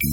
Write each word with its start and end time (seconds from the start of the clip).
Hey, 0.00 0.06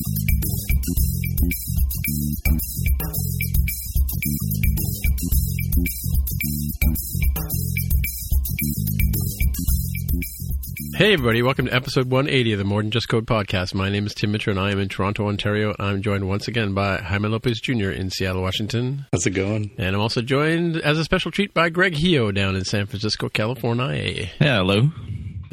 everybody, 11.13 11.43
welcome 11.43 11.65
to 11.67 11.73
episode 11.73 12.09
180 12.09 12.53
of 12.53 12.57
the 12.57 12.63
More 12.63 12.81
Than 12.81 12.89
Just 12.89 13.09
Code 13.09 13.27
podcast. 13.27 13.75
My 13.75 13.89
name 13.89 14.07
is 14.07 14.15
Tim 14.15 14.31
Mitchell, 14.31 14.51
and 14.51 14.59
I 14.59 14.71
am 14.71 14.79
in 14.79 14.89
Toronto, 14.89 15.27
Ontario. 15.27 15.75
I'm 15.77 16.01
joined 16.01 16.27
once 16.27 16.47
again 16.47 16.73
by 16.73 16.97
Jaime 16.97 17.27
Lopez 17.27 17.61
Jr. 17.61 17.91
in 17.91 18.09
Seattle, 18.09 18.41
Washington. 18.41 19.05
How's 19.11 19.27
it 19.27 19.31
going? 19.31 19.69
And 19.77 19.95
I'm 19.95 20.01
also 20.01 20.23
joined 20.23 20.77
as 20.77 20.97
a 20.97 21.03
special 21.03 21.29
treat 21.29 21.53
by 21.53 21.69
Greg 21.69 21.93
Heo 21.93 22.33
down 22.33 22.55
in 22.55 22.65
San 22.65 22.87
Francisco, 22.87 23.29
California. 23.29 24.29
Yeah, 24.41 24.57
hello. 24.57 24.89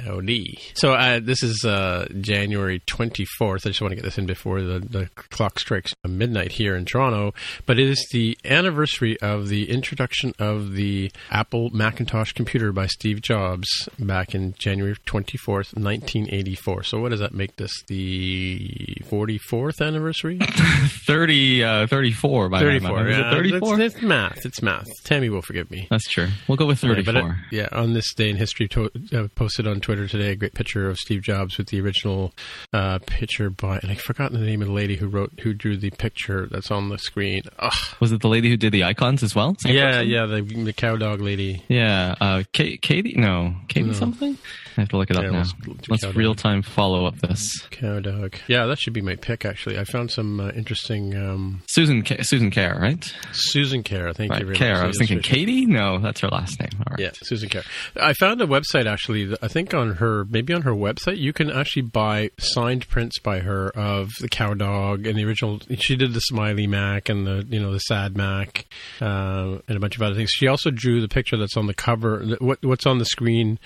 Howdy. 0.04 0.58
So 0.74 0.94
uh, 0.94 1.20
this 1.22 1.42
is 1.42 1.64
uh, 1.64 2.06
January 2.20 2.80
24th. 2.80 3.66
I 3.66 3.70
just 3.70 3.80
want 3.80 3.92
to 3.92 3.96
get 3.96 4.04
this 4.04 4.18
in 4.18 4.26
before 4.26 4.60
the, 4.60 4.80
the 4.80 5.08
clock 5.14 5.58
strikes 5.58 5.94
midnight 6.06 6.52
here 6.52 6.74
in 6.74 6.84
Toronto. 6.84 7.34
But 7.66 7.78
it 7.78 7.88
is 7.88 8.04
the 8.12 8.36
anniversary 8.44 9.20
of 9.20 9.48
the 9.48 9.70
introduction 9.70 10.34
of 10.40 10.72
the 10.72 11.12
Apple 11.30 11.70
Macintosh 11.70 12.32
computer 12.32 12.72
by 12.72 12.86
Steve 12.86 13.22
Jobs 13.22 13.88
back 13.98 14.34
in 14.34 14.54
January 14.58 14.96
24th, 15.06 15.76
1984. 15.76 16.82
So 16.82 17.00
what 17.00 17.10
does 17.10 17.20
that 17.20 17.32
make 17.32 17.56
this? 17.56 17.70
The 17.86 18.96
44th 19.08 19.86
anniversary? 19.86 20.38
30, 21.06 21.64
uh, 21.64 21.86
34 21.86 22.48
by 22.48 22.58
34. 22.60 22.90
my 22.90 23.02
math. 23.02 23.08
Is 23.08 23.18
it 23.18 23.20
yeah. 23.20 23.30
34? 23.30 23.80
It's, 23.80 23.94
it's 23.94 24.04
math. 24.04 24.46
It's 24.46 24.62
math. 24.62 24.88
Tammy 25.04 25.28
will 25.28 25.42
forgive 25.42 25.70
me. 25.70 25.86
That's 25.90 26.08
true. 26.08 26.28
We'll 26.48 26.56
go 26.56 26.66
with 26.66 26.80
34. 26.80 27.14
Yeah, 27.14 27.20
but, 27.20 27.30
uh, 27.30 27.34
yeah, 27.50 27.68
on 27.70 27.92
this 27.92 28.12
day 28.14 28.30
in 28.30 28.36
history, 28.36 28.66
to- 28.68 28.90
uh, 29.12 29.28
posted 29.36 29.68
on 29.68 29.80
Twitter 29.80 29.91
today 29.96 30.30
a 30.30 30.36
great 30.36 30.54
picture 30.54 30.88
of 30.88 30.98
Steve 30.98 31.22
Jobs 31.22 31.58
with 31.58 31.68
the 31.68 31.80
original 31.80 32.32
uh, 32.72 32.98
picture 33.06 33.50
by, 33.50 33.78
and 33.78 33.90
I've 33.90 34.00
forgotten 34.00 34.38
the 34.40 34.46
name 34.46 34.62
of 34.62 34.68
the 34.68 34.74
lady 34.74 34.96
who 34.96 35.06
wrote, 35.08 35.32
who 35.42 35.52
drew 35.54 35.76
the 35.76 35.90
picture 35.90 36.46
that's 36.50 36.70
on 36.70 36.88
the 36.88 36.98
screen. 36.98 37.42
Ugh. 37.58 37.72
Was 38.00 38.12
it 38.12 38.20
the 38.22 38.28
lady 38.28 38.48
who 38.50 38.56
did 38.56 38.72
the 38.72 38.84
icons 38.84 39.22
as 39.22 39.34
well? 39.34 39.54
Same 39.60 39.74
Yeah, 39.74 39.90
person? 39.92 40.08
yeah, 40.08 40.26
the, 40.26 40.40
the 40.64 40.72
cow 40.72 40.96
dog 40.96 41.20
lady. 41.20 41.62
Yeah. 41.68 42.14
Uh, 42.20 42.42
Ka- 42.52 42.76
Katie? 42.80 43.14
No. 43.16 43.54
Katie 43.68 43.86
No. 43.88 43.92
something? 43.92 44.36
I 44.76 44.80
have 44.80 44.88
to 44.88 44.96
look 44.96 45.10
it 45.10 45.16
up 45.18 45.24
Yeah, 45.24 45.30
now. 45.30 45.38
let's- 45.38 45.88
Let's 46.02 46.16
real 46.16 46.34
time 46.34 46.62
follow 46.62 47.04
up 47.04 47.18
this. 47.18 47.58
Cow 47.70 48.00
dog. 48.00 48.36
Yeah, 48.48 48.64
that 48.66 48.78
should 48.78 48.94
be 48.94 49.02
my 49.02 49.16
pick, 49.16 49.44
actually. 49.44 49.78
I 49.78 49.84
found 49.84 50.10
some 50.10 50.40
uh, 50.40 50.48
interesting. 50.52 51.14
Um, 51.14 51.62
Susan 51.66 52.02
Ca- 52.02 52.22
Susan 52.22 52.50
Kare, 52.50 52.78
right? 52.80 53.14
Susan 53.32 53.82
Kare, 53.82 54.12
thank 54.14 54.32
you 54.38 54.44
very 54.46 54.56
Kare. 54.56 54.74
much. 54.74 54.82
I 54.84 54.86
was 54.86 54.98
thinking 54.98 55.20
Katie? 55.20 55.66
No, 55.66 55.98
that's 55.98 56.20
her 56.20 56.28
last 56.28 56.58
name. 56.58 56.70
All 56.78 56.84
right. 56.92 57.00
Yeah, 57.00 57.10
Susan 57.22 57.48
Kare. 57.50 57.64
I 58.00 58.14
found 58.14 58.40
a 58.40 58.46
website 58.46 58.86
actually. 58.86 59.26
that 59.26 59.38
I 59.42 59.48
think 59.48 59.74
on 59.74 59.81
her, 59.90 60.24
maybe 60.24 60.52
on 60.52 60.62
her 60.62 60.72
website, 60.72 61.18
you 61.18 61.32
can 61.32 61.50
actually 61.50 61.82
buy 61.82 62.30
signed 62.38 62.88
prints 62.88 63.18
by 63.18 63.40
her 63.40 63.68
of 63.70 64.10
the 64.20 64.28
cow 64.28 64.54
dog 64.54 65.06
and 65.06 65.18
the 65.18 65.24
original. 65.24 65.60
She 65.78 65.96
did 65.96 66.14
the 66.14 66.20
smiley 66.20 66.66
Mac 66.66 67.08
and 67.08 67.26
the 67.26 67.46
you 67.48 67.60
know 67.60 67.72
the 67.72 67.80
sad 67.80 68.16
Mac 68.16 68.66
uh, 69.00 69.58
and 69.68 69.76
a 69.76 69.80
bunch 69.80 69.96
of 69.96 70.02
other 70.02 70.14
things. 70.14 70.30
She 70.30 70.46
also 70.46 70.70
drew 70.70 71.00
the 71.00 71.08
picture 71.08 71.36
that's 71.36 71.56
on 71.56 71.66
the 71.66 71.74
cover. 71.74 72.24
What, 72.40 72.64
what's 72.64 72.86
on 72.86 72.98
the 72.98 73.04
screen 73.04 73.58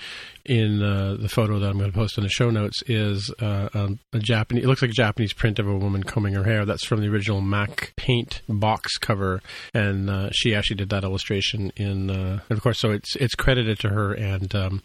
in 0.45 0.81
uh, 0.81 1.17
the 1.19 1.29
photo 1.29 1.59
that 1.59 1.69
I'm 1.69 1.77
going 1.77 1.91
to 1.91 1.97
post 1.97 2.17
in 2.17 2.23
the 2.23 2.29
show 2.29 2.49
notes 2.49 2.81
is 2.87 3.33
uh, 3.41 3.69
um, 3.73 3.99
a 4.13 4.19
Japanese. 4.19 4.63
It 4.63 4.67
looks 4.67 4.81
like 4.81 4.91
a 4.91 4.93
Japanese 4.95 5.33
print 5.33 5.59
of 5.59 5.67
a 5.67 5.77
woman 5.77 6.03
combing 6.03 6.33
her 6.33 6.43
hair. 6.43 6.65
That's 6.65 6.85
from 6.85 7.01
the 7.01 7.07
original 7.07 7.41
Mac 7.41 7.93
Paint 7.95 8.41
box 8.47 8.97
cover, 8.97 9.41
and 9.73 10.09
uh, 10.09 10.29
she 10.31 10.55
actually 10.55 10.77
did 10.77 10.89
that 10.89 11.03
illustration 11.03 11.71
in. 11.75 12.09
Uh, 12.09 12.39
and 12.49 12.57
of 12.57 12.61
course, 12.61 12.79
so 12.79 12.91
it's 12.91 13.15
it's 13.17 13.35
credited 13.35 13.79
to 13.79 13.89
her 13.89 14.13
and. 14.13 14.53
Um, 14.55 14.81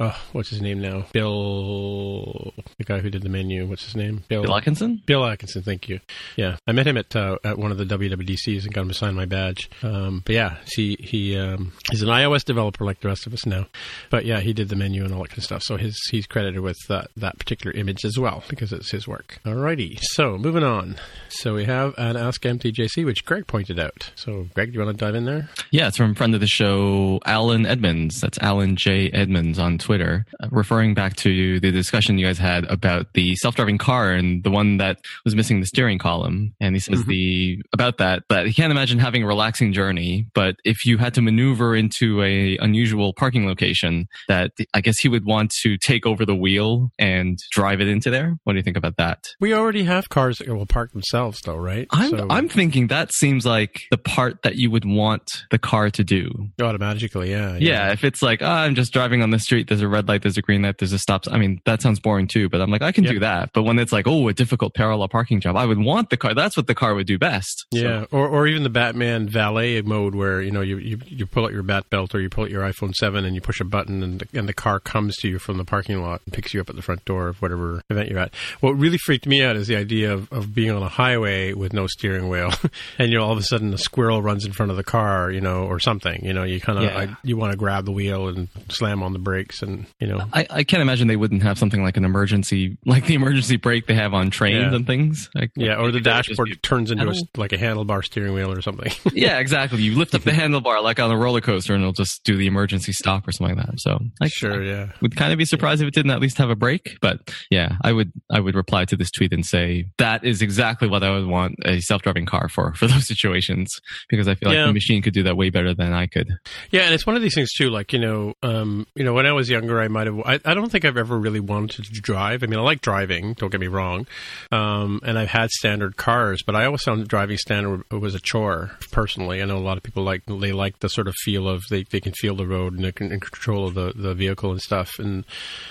Oh, 0.00 0.16
what's 0.32 0.50
his 0.54 0.62
name 0.62 0.80
now? 0.80 1.06
Bill, 1.12 2.52
the 2.78 2.84
guy 2.84 3.00
who 3.00 3.10
did 3.10 3.22
the 3.22 3.28
menu. 3.28 3.66
What's 3.66 3.84
his 3.84 3.96
name? 3.96 4.24
Bill 4.28 4.54
Atkinson? 4.54 5.02
Bill 5.06 5.24
Atkinson, 5.24 5.62
thank 5.62 5.88
you. 5.88 6.00
Yeah, 6.36 6.56
I 6.66 6.72
met 6.72 6.86
him 6.86 6.96
at 6.96 7.14
uh, 7.14 7.38
at 7.44 7.58
one 7.58 7.70
of 7.70 7.78
the 7.78 7.84
WWDCs 7.84 8.64
and 8.64 8.72
got 8.72 8.82
him 8.82 8.88
to 8.88 8.94
sign 8.94 9.14
my 9.14 9.26
badge. 9.26 9.70
Um, 9.82 10.22
but 10.24 10.34
yeah, 10.34 10.56
he 10.74 10.96
he 11.00 11.38
um, 11.38 11.72
he's 11.90 12.02
an 12.02 12.08
iOS 12.08 12.44
developer 12.44 12.84
like 12.84 13.00
the 13.00 13.08
rest 13.08 13.26
of 13.26 13.32
us 13.34 13.46
now. 13.46 13.66
But 14.10 14.24
yeah, 14.24 14.40
he 14.40 14.52
did 14.52 14.68
the 14.68 14.76
menu 14.76 15.04
and 15.04 15.12
all 15.12 15.22
that 15.22 15.30
kind 15.30 15.38
of 15.38 15.44
stuff. 15.44 15.62
So 15.62 15.76
his 15.76 15.98
he's 16.10 16.26
credited 16.26 16.60
with 16.60 16.78
that 16.88 17.08
that 17.16 17.38
particular 17.38 17.76
image 17.76 18.04
as 18.04 18.18
well 18.18 18.42
because 18.48 18.72
it's 18.72 18.90
his 18.90 19.06
work. 19.06 19.38
Alrighty, 19.44 19.98
so 20.00 20.38
moving 20.38 20.64
on. 20.64 20.96
So 21.28 21.54
we 21.54 21.64
have 21.64 21.94
an 21.98 22.16
Ask 22.16 22.42
MTJC, 22.42 23.04
which 23.04 23.24
Greg 23.24 23.46
pointed 23.46 23.78
out. 23.78 24.10
So 24.14 24.46
Greg, 24.54 24.72
do 24.72 24.78
you 24.78 24.84
want 24.84 24.96
to 24.96 25.04
dive 25.04 25.14
in 25.14 25.24
there? 25.24 25.48
Yeah, 25.70 25.88
it's 25.88 25.96
from 25.96 26.12
a 26.12 26.14
friend 26.14 26.34
of 26.34 26.40
the 26.40 26.46
show, 26.46 27.20
Alan 27.26 27.66
Edmonds. 27.66 28.20
That's 28.20 28.38
Alan 28.38 28.76
J. 28.76 29.10
Edmonds 29.10 29.58
on 29.58 29.78
Twitter, 29.78 30.26
referring 30.50 30.94
back 30.94 31.16
to 31.16 31.60
the 31.60 31.70
discussion 31.70 32.18
you 32.18 32.26
guys 32.26 32.38
had 32.38 32.64
about 32.64 33.12
the 33.14 33.36
self-driving 33.36 33.78
car 33.78 34.12
and 34.12 34.42
the 34.44 34.50
one 34.50 34.78
that 34.78 35.00
was 35.24 35.34
missing 35.34 35.60
the 35.60 35.66
steering 35.66 35.98
column. 35.98 36.54
And 36.60 36.74
he 36.74 36.80
says 36.80 37.00
mm-hmm. 37.00 37.10
the 37.10 37.62
about 37.72 37.98
that 37.98 38.24
that 38.28 38.46
he 38.46 38.52
can't 38.52 38.70
imagine 38.70 38.98
having 38.98 39.22
a 39.22 39.26
relaxing 39.26 39.72
journey, 39.72 40.26
but 40.34 40.56
if 40.64 40.84
you 40.84 40.98
had 40.98 41.14
to 41.14 41.22
maneuver 41.22 41.74
into 41.74 42.22
a 42.22 42.56
unusual 42.58 43.12
parking 43.12 43.46
location, 43.46 44.08
that 44.28 44.52
I 44.72 44.80
guess 44.80 44.98
he 44.98 45.08
would 45.08 45.24
want 45.24 45.50
to 45.62 45.76
take 45.76 46.06
over 46.06 46.24
the 46.24 46.34
wheel 46.34 46.90
and 46.98 47.38
drive 47.50 47.80
it 47.80 47.88
into 47.88 48.10
there. 48.10 48.36
What 48.44 48.54
do 48.54 48.58
you 48.58 48.62
think 48.62 48.76
about 48.76 48.96
that? 48.96 49.28
We 49.40 49.54
already 49.54 49.84
have 49.84 50.08
cars 50.08 50.38
that 50.38 50.48
will 50.48 50.66
park 50.66 50.92
themselves, 50.92 51.40
though, 51.42 51.56
right? 51.56 51.86
I'm 51.90 52.10
So- 52.10 52.26
I'm 52.30 52.48
thinking 52.48 52.88
that 52.88 53.12
seems 53.12 53.46
like 53.46 53.82
the 53.90 53.98
part 53.98 54.42
that 54.42 54.56
you 54.56 54.70
would 54.70 54.84
want 54.84 55.44
the 55.50 55.58
car 55.58 55.90
to 55.90 56.04
do. 56.04 56.50
automatically, 56.60 57.30
yeah, 57.30 57.56
Yeah, 57.56 57.92
if 57.92 58.04
it's 58.04 58.22
like, 58.22 58.42
oh, 58.42 58.46
I'm 58.46 58.74
just 58.74 58.92
driving 58.92 59.22
on 59.22 59.30
the 59.30 59.38
street, 59.38 59.68
there's 59.68 59.82
a 59.82 59.88
red 59.88 60.08
light, 60.08 60.22
there's 60.22 60.33
a 60.38 60.42
green 60.42 60.62
light, 60.62 60.78
there's 60.78 60.92
a 60.92 60.98
stop. 60.98 61.24
I 61.30 61.38
mean, 61.38 61.60
that 61.64 61.82
sounds 61.82 62.00
boring 62.00 62.26
too, 62.28 62.48
but 62.48 62.60
I'm 62.60 62.70
like, 62.70 62.82
I 62.82 62.92
can 62.92 63.04
do 63.04 63.18
that. 63.20 63.50
But 63.52 63.62
when 63.64 63.78
it's 63.78 63.92
like, 63.92 64.06
oh, 64.06 64.28
a 64.28 64.32
difficult 64.32 64.74
parallel 64.74 65.08
parking 65.08 65.40
job, 65.40 65.56
I 65.56 65.66
would 65.66 65.78
want 65.78 66.10
the 66.10 66.16
car. 66.16 66.34
That's 66.34 66.56
what 66.56 66.66
the 66.66 66.74
car 66.74 66.94
would 66.94 67.06
do 67.06 67.18
best. 67.18 67.66
So- 67.74 67.80
Yeah, 67.80 68.04
or 68.10 68.28
or 68.28 68.46
even 68.46 68.62
the 68.62 68.70
Batman 68.70 69.28
valet 69.28 69.82
mode 69.82 70.14
where 70.14 70.40
you 70.42 70.50
know 70.50 70.60
you, 70.60 70.78
you 70.78 70.98
you 71.06 71.26
pull 71.26 71.44
out 71.44 71.52
your 71.52 71.62
bat 71.62 71.88
belt 71.90 72.14
or 72.14 72.20
you 72.20 72.28
pull 72.28 72.44
out 72.44 72.50
your 72.50 72.62
iPhone 72.62 72.94
seven 72.94 73.24
and 73.24 73.34
you 73.34 73.40
push 73.40 73.60
a 73.60 73.64
button 73.64 74.02
and 74.02 74.20
the, 74.20 74.38
and 74.38 74.48
the 74.48 74.52
car 74.54 74.80
comes 74.80 75.16
to 75.16 75.28
you 75.28 75.38
from 75.38 75.56
the 75.58 75.64
parking 75.64 76.00
lot 76.02 76.20
and 76.24 76.34
picks 76.34 76.52
you 76.54 76.60
up 76.60 76.68
at 76.70 76.76
the 76.76 76.82
front 76.82 77.04
door 77.04 77.28
of 77.28 77.40
whatever 77.42 77.82
event 77.90 78.08
you're 78.08 78.18
at. 78.18 78.34
What 78.60 78.72
really 78.72 78.98
freaked 78.98 79.26
me 79.26 79.42
out 79.42 79.56
is 79.56 79.66
the 79.68 79.76
idea 79.76 80.12
of, 80.12 80.30
of 80.32 80.54
being 80.54 80.70
on 80.70 80.82
a 80.82 80.88
highway 80.88 81.52
with 81.52 81.72
no 81.72 81.86
steering 81.86 82.28
wheel 82.28 82.50
and 82.98 83.10
you 83.12 83.18
know 83.18 83.24
all 83.24 83.32
of 83.32 83.38
a 83.38 83.42
sudden 83.42 83.72
a 83.74 83.78
squirrel 83.78 84.22
runs 84.22 84.44
in 84.44 84.52
front 84.52 84.70
of 84.70 84.76
the 84.76 84.84
car, 84.84 85.30
you 85.30 85.40
know, 85.40 85.64
or 85.64 85.78
something. 85.80 86.24
You 86.24 86.32
know, 86.32 86.42
you 86.44 86.60
kind 86.60 86.78
of 86.78 86.84
Yeah. 86.84 87.14
you 87.22 87.36
want 87.36 87.52
to 87.52 87.56
grab 87.56 87.84
the 87.84 87.92
wheel 87.92 88.28
and 88.28 88.48
slam 88.68 89.02
on 89.02 89.12
the 89.12 89.18
brakes 89.18 89.62
and 89.62 89.86
you 90.00 90.06
know. 90.06 90.23
I, 90.32 90.46
I 90.50 90.64
can't 90.64 90.80
imagine 90.82 91.08
they 91.08 91.16
wouldn't 91.16 91.42
have 91.42 91.58
something 91.58 91.82
like 91.82 91.96
an 91.96 92.04
emergency, 92.04 92.78
like 92.86 93.06
the 93.06 93.14
emergency 93.14 93.56
brake 93.56 93.86
they 93.86 93.94
have 93.94 94.14
on 94.14 94.30
trains 94.30 94.70
Yeah. 94.70 94.74
and 94.76 94.86
things. 94.86 95.30
Like, 95.34 95.50
Yeah, 95.56 95.76
or 95.76 95.86
the 95.90 95.94
maybe 95.98 96.04
that 96.04 96.16
would 96.16 96.24
just 96.24 96.28
dashboard 96.30 96.48
be- 96.50 96.56
turns 96.56 96.90
into 96.90 97.08
a, 97.08 97.14
like 97.36 97.52
a 97.52 97.56
handlebar 97.58 98.04
steering 98.04 98.34
wheel 98.34 98.52
or 98.52 98.60
something. 98.62 98.92
yeah, 99.12 99.38
exactly. 99.38 99.82
You 99.82 99.96
lift 99.96 100.14
up 100.14 100.22
the 100.22 100.30
handlebar 100.30 100.82
like 100.82 100.98
on 101.00 101.10
a 101.10 101.16
roller 101.16 101.40
coaster, 101.40 101.74
and 101.74 101.82
it'll 101.82 101.92
just 101.92 102.24
do 102.24 102.36
the 102.36 102.46
emergency 102.46 102.92
stop 102.92 103.26
or 103.28 103.32
something 103.32 103.56
like 103.56 103.66
that. 103.66 103.80
So, 103.80 103.98
I 104.20 104.28
sure, 104.28 104.62
yeah. 104.62 104.88
would 105.00 105.16
kind 105.16 105.32
of 105.32 105.38
be 105.38 105.44
surprised 105.44 105.82
if 105.82 105.88
it 105.88 105.94
didn't 105.94 106.10
at 106.12 106.20
least 106.20 106.38
have 106.38 106.50
a 106.50 106.56
brake. 106.56 106.96
But 107.00 107.32
yeah, 107.50 107.76
I 107.82 107.92
would 107.92 108.12
I 108.30 108.40
would 108.40 108.54
reply 108.54 108.84
to 108.86 108.96
this 108.96 109.10
tweet 109.10 109.32
and 109.32 109.44
say 109.44 109.86
that 109.98 110.24
is 110.24 110.42
exactly 110.42 110.88
what 110.88 111.02
I 111.02 111.10
would 111.10 111.26
want 111.26 111.56
a 111.64 111.80
self 111.80 112.02
driving 112.02 112.26
car 112.26 112.48
for 112.48 112.74
for 112.76 112.86
those 112.86 113.06
situations 113.06 113.80
because 114.08 114.28
I 114.28 114.34
feel 114.34 114.48
like 114.50 114.56
Yeah. 114.56 114.66
the 114.66 114.72
machine 114.72 115.02
could 115.02 115.14
do 115.14 115.22
that 115.24 115.36
way 115.36 115.50
better 115.50 115.74
than 115.74 115.92
I 115.92 116.06
could. 116.06 116.28
Yeah, 116.70 116.82
and 116.82 116.94
it's 116.94 117.06
one 117.06 117.16
of 117.16 117.22
these 117.22 117.34
things 117.34 117.52
too. 117.52 117.70
Like 117.70 117.92
you 117.92 117.98
know, 117.98 118.34
um, 118.42 118.86
you 118.94 119.04
know, 119.04 119.12
when 119.12 119.26
I 119.26 119.32
was 119.32 119.48
younger, 119.50 119.80
I 119.80 119.88
might 119.88 120.06
have. 120.06 120.13
I, 120.24 120.40
I 120.44 120.54
don't 120.54 120.70
think 120.70 120.84
I've 120.84 120.96
ever 120.96 121.18
really 121.18 121.40
wanted 121.40 121.84
to 121.84 122.00
drive. 122.00 122.42
I 122.42 122.46
mean, 122.46 122.58
I 122.58 122.62
like 122.62 122.80
driving. 122.80 123.34
Don't 123.34 123.50
get 123.50 123.60
me 123.60 123.66
wrong. 123.66 124.06
Um, 124.52 125.00
and 125.04 125.18
I've 125.18 125.28
had 125.28 125.50
standard 125.50 125.96
cars, 125.96 126.42
but 126.42 126.54
I 126.54 126.66
always 126.66 126.82
found 126.82 127.06
driving 127.08 127.38
standard 127.38 127.84
was 127.90 128.14
a 128.14 128.20
chore. 128.20 128.72
Personally, 128.92 129.42
I 129.42 129.46
know 129.46 129.56
a 129.56 129.58
lot 129.58 129.76
of 129.76 129.82
people 129.82 130.02
like 130.02 130.22
they 130.26 130.52
like 130.52 130.80
the 130.80 130.88
sort 130.88 131.08
of 131.08 131.14
feel 131.24 131.48
of 131.48 131.62
they, 131.70 131.84
they 131.84 132.00
can 132.00 132.12
feel 132.12 132.36
the 132.36 132.46
road 132.46 132.74
and 132.74 132.84
they 132.84 132.92
can 132.92 133.12
in 133.12 133.20
control 133.20 133.66
of 133.66 133.74
the, 133.74 133.92
the 133.94 134.14
vehicle 134.14 134.50
and 134.50 134.60
stuff. 134.60 134.98
And 134.98 135.24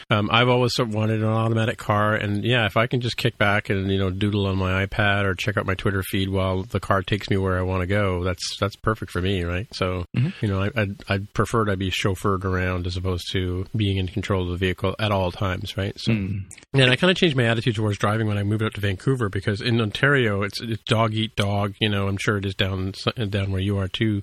um, 0.10 0.30
I've 0.32 0.50
always 0.50 0.74
sort 0.74 0.90
of 0.90 0.96
wanted 0.96 1.22
an 1.22 1.30
automatic 1.30 1.78
car. 1.78 2.16
And 2.16 2.44
yeah, 2.44 2.66
if 2.66 2.78
I 2.78 2.88
can 2.88 3.02
just 3.02 3.18
kick 3.18 3.38
back 3.38 3.70
and 3.70 3.92
you 3.92 4.00
know 4.00 4.10
doodle 4.10 4.48
on 4.48 4.58
my 4.58 4.86
iPad 4.86 5.26
or 5.26 5.36
check 5.36 5.58
out 5.58 5.66
my 5.66 5.76
Twitter 5.76 6.04
feed 6.04 6.30
while 6.30 6.64
the 6.64 6.80
car 6.80 7.02
takes 7.02 7.30
me 7.30 7.38
where 7.38 7.58
I 7.58 7.62
want 7.62 7.82
to 7.82 7.88
go, 7.88 8.24
that's 8.24 8.58
that's 8.60 8.76
perfect 8.76 9.12
for 9.12 9.22
me, 9.22 9.44
right? 9.44 9.68
So 9.74 10.06
you 10.42 10.48
know, 10.48 10.62
I, 10.62 10.72
I'd, 10.76 11.04
I'd 11.08 11.34
prefer 11.34 11.66
to 11.66 11.78
be 11.78 11.92
chauffeured 11.92 12.44
around 12.44 12.88
as 12.88 12.98
opposed 12.98 13.32
to 13.32 13.66
being 13.76 13.98
in 13.98 14.08
control 14.08 14.23
of 14.32 14.48
the 14.48 14.58
vehicle 14.58 14.96
at 15.00 15.12
all 15.12 15.32
times, 15.32 15.76
right? 15.78 15.98
So, 16.00 16.12
and 16.12 16.46
I 16.74 16.96
kind 16.96 17.12
of 17.12 17.18
changed 17.18 17.36
my 17.36 17.46
attitude 17.46 17.76
towards 17.76 17.98
driving 17.98 18.28
when 18.28 18.38
I 18.38 18.44
moved 18.44 18.64
out 18.64 18.74
to 18.76 18.82
Vancouver 18.82 19.30
because 19.30 19.62
in 19.62 19.80
Ontario, 19.82 20.44
it's, 20.44 20.62
it's 20.62 20.82
dog 20.84 21.14
eat 21.14 21.36
dog. 21.36 21.76
You 21.80 21.90
know, 21.90 22.08
I'm 22.08 22.18
sure 22.18 22.38
it 22.38 22.46
is 22.46 22.56
down 22.56 22.94
down 23.30 23.52
where 23.52 23.62
you 23.62 23.78
are 23.78 23.88
too, 23.88 24.22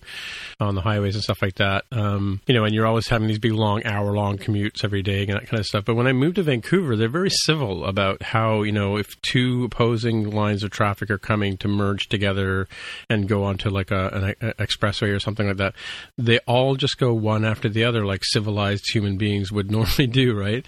on 0.59 0.75
the 0.75 0.81
highways 0.81 1.15
and 1.15 1.23
stuff 1.23 1.43
like 1.43 1.57
that. 1.57 1.85
Um, 1.93 2.41
you 2.47 2.55
know, 2.55 2.65
and 2.65 2.75
you're 2.75 2.87
always 2.87 3.09
having 3.09 3.29
these 3.29 3.39
big 3.39 3.53
long 3.53 3.85
hour 3.85 4.13
long 4.13 4.39
commutes 4.39 4.85
every 4.85 5.03
day 5.03 5.23
and 5.23 5.33
that 5.35 5.49
kind 5.49 5.61
of 5.61 5.67
stuff. 5.67 5.85
But 5.85 5.95
when 5.95 6.07
I 6.07 6.13
moved 6.13 6.37
to 6.37 6.43
Vancouver, 6.43 6.97
they're 6.97 7.09
very 7.09 7.31
civil 7.31 7.85
about 7.85 8.23
how 8.23 8.63
you 8.63 8.73
know 8.73 8.97
if 8.97 9.07
two 9.23 9.65
opposing 9.65 10.31
lines 10.31 10.63
of 10.63 10.71
traffic 10.71 11.11
are 11.11 11.19
coming 11.19 11.57
to 11.59 11.69
merge 11.69 12.09
together 12.09 12.69
and 13.09 13.29
go 13.29 13.45
onto 13.45 13.69
like 13.71 13.91
a, 13.91 14.09
an 14.09 14.49
a- 14.49 14.55
expressway 14.55 15.15
or 15.15 15.21
something 15.21 15.47
like 15.47 15.57
that, 15.59 15.75
they 16.17 16.39
all 16.41 16.77
just 16.77 16.99
go 16.99 17.13
one 17.13 17.45
after 17.45 17.69
the 17.69 17.85
other 17.85 18.05
like 18.05 18.25
civilized 18.25 18.85
human 18.93 19.17
beings 19.17 19.53
would 19.53 19.71
normally 19.71 19.90
do, 19.97 20.39
right? 20.39 20.65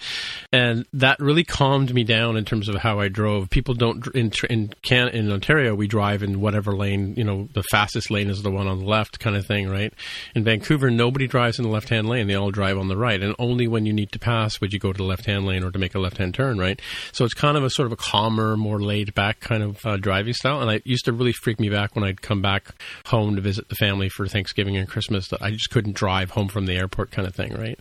And 0.51 0.85
that 0.93 1.19
really 1.19 1.43
calmed 1.43 1.93
me 1.93 2.03
down 2.03 2.37
in 2.37 2.45
terms 2.45 2.69
of 2.69 2.75
how 2.75 2.99
I 2.99 3.07
drove. 3.07 3.49
People 3.49 3.73
don't 3.73 4.05
in 4.15 4.31
in 4.49 4.73
can 4.81 5.09
in 5.09 5.31
Ontario 5.31 5.75
we 5.75 5.87
drive 5.87 6.23
in 6.23 6.41
whatever 6.41 6.73
lane 6.73 7.13
you 7.15 7.23
know 7.23 7.47
the 7.53 7.63
fastest 7.63 8.11
lane 8.11 8.29
is 8.29 8.43
the 8.43 8.51
one 8.51 8.67
on 8.67 8.79
the 8.79 8.85
left 8.85 9.19
kind 9.19 9.35
of 9.35 9.45
thing, 9.45 9.69
right? 9.69 9.93
In 10.35 10.43
Vancouver, 10.43 10.89
nobody 10.89 11.27
drives 11.27 11.59
in 11.59 11.63
the 11.63 11.71
left 11.71 11.89
hand 11.89 12.07
lane; 12.07 12.27
they 12.27 12.35
all 12.35 12.51
drive 12.51 12.77
on 12.77 12.87
the 12.87 12.97
right, 12.97 13.21
and 13.21 13.35
only 13.39 13.67
when 13.67 13.85
you 13.85 13.93
need 13.93 14.11
to 14.11 14.19
pass 14.19 14.59
would 14.61 14.73
you 14.73 14.79
go 14.79 14.91
to 14.91 14.97
the 14.97 15.03
left 15.03 15.25
hand 15.25 15.45
lane 15.45 15.63
or 15.63 15.71
to 15.71 15.79
make 15.79 15.95
a 15.95 15.99
left 15.99 16.17
hand 16.17 16.33
turn, 16.33 16.57
right? 16.57 16.81
So 17.11 17.25
it's 17.25 17.33
kind 17.33 17.57
of 17.57 17.63
a 17.63 17.69
sort 17.69 17.85
of 17.85 17.91
a 17.91 17.97
calmer, 17.97 18.57
more 18.57 18.81
laid 18.81 19.13
back 19.13 19.39
kind 19.39 19.63
of 19.63 19.85
uh, 19.85 19.97
driving 19.97 20.33
style, 20.33 20.61
and 20.61 20.69
it 20.71 20.85
used 20.85 21.05
to 21.05 21.13
really 21.13 21.33
freak 21.33 21.59
me 21.59 21.69
back 21.69 21.95
when 21.95 22.03
I'd 22.03 22.21
come 22.21 22.41
back 22.41 22.69
home 23.05 23.35
to 23.35 23.41
visit 23.41 23.69
the 23.69 23.75
family 23.75 24.09
for 24.09 24.27
Thanksgiving 24.27 24.77
and 24.77 24.87
Christmas 24.87 25.27
that 25.29 25.41
I 25.41 25.51
just 25.51 25.69
couldn't 25.69 25.95
drive 25.95 26.31
home 26.31 26.47
from 26.47 26.65
the 26.65 26.73
airport 26.73 27.11
kind 27.11 27.27
of 27.27 27.35
thing, 27.35 27.53
right? 27.53 27.79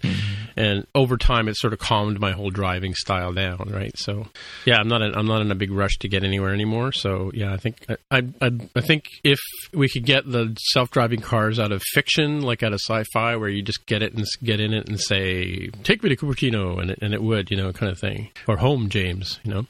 And 0.57 0.87
over 0.95 1.17
time, 1.17 1.32
it 1.49 1.57
sort 1.57 1.73
of 1.73 1.79
calmed 1.79 2.21
my 2.21 2.33
whole 2.33 2.51
driving 2.51 2.95
style 2.95 3.33
down, 3.33 3.69
right? 3.71 3.97
So, 3.97 4.27
yeah, 4.65 4.77
I'm 4.77 4.89
not 4.89 5.03
in, 5.03 5.15
I'm 5.15 5.27
not 5.27 5.41
in 5.43 5.51
a 5.51 5.55
big 5.55 5.71
rush 5.71 5.97
to 5.99 6.09
get 6.09 6.25
anywhere 6.25 6.53
anymore. 6.53 6.93
So, 6.93 7.31
yeah, 7.35 7.53
I 7.53 7.57
think 7.57 7.85
I 7.89 7.97
I, 8.11 8.23
I, 8.41 8.51
I 8.77 8.81
think 8.81 9.05
if 9.25 9.39
we 9.73 9.89
could 9.89 10.05
get 10.05 10.31
the 10.31 10.57
self 10.73 10.91
driving 10.91 11.21
cars 11.21 11.59
out 11.59 11.73
of 11.73 11.83
fiction, 11.93 12.43
like 12.43 12.63
out 12.63 12.73
of 12.73 12.81
sci-fi, 12.81 13.37
where 13.37 13.49
you 13.49 13.63
just 13.63 13.87
get 13.87 14.03
it 14.03 14.15
and 14.15 14.25
get 14.43 14.61
in 14.61 14.73
it 14.73 14.89
and 14.89 15.01
say, 15.01 15.69
"Take 15.83 16.03
me 16.03 16.11
to 16.11 16.17
Cupertino," 16.17 16.81
and 16.81 16.91
it, 16.91 16.99
and 17.03 17.15
it 17.15 17.23
would, 17.23 17.51
you 17.51 17.57
know, 17.57 17.73
kind 17.73 17.91
of 17.91 17.99
thing, 17.99 18.31
or 18.47 18.57
"Home, 18.59 18.89
James," 18.89 19.41
you 19.45 19.53
know, 19.53 19.67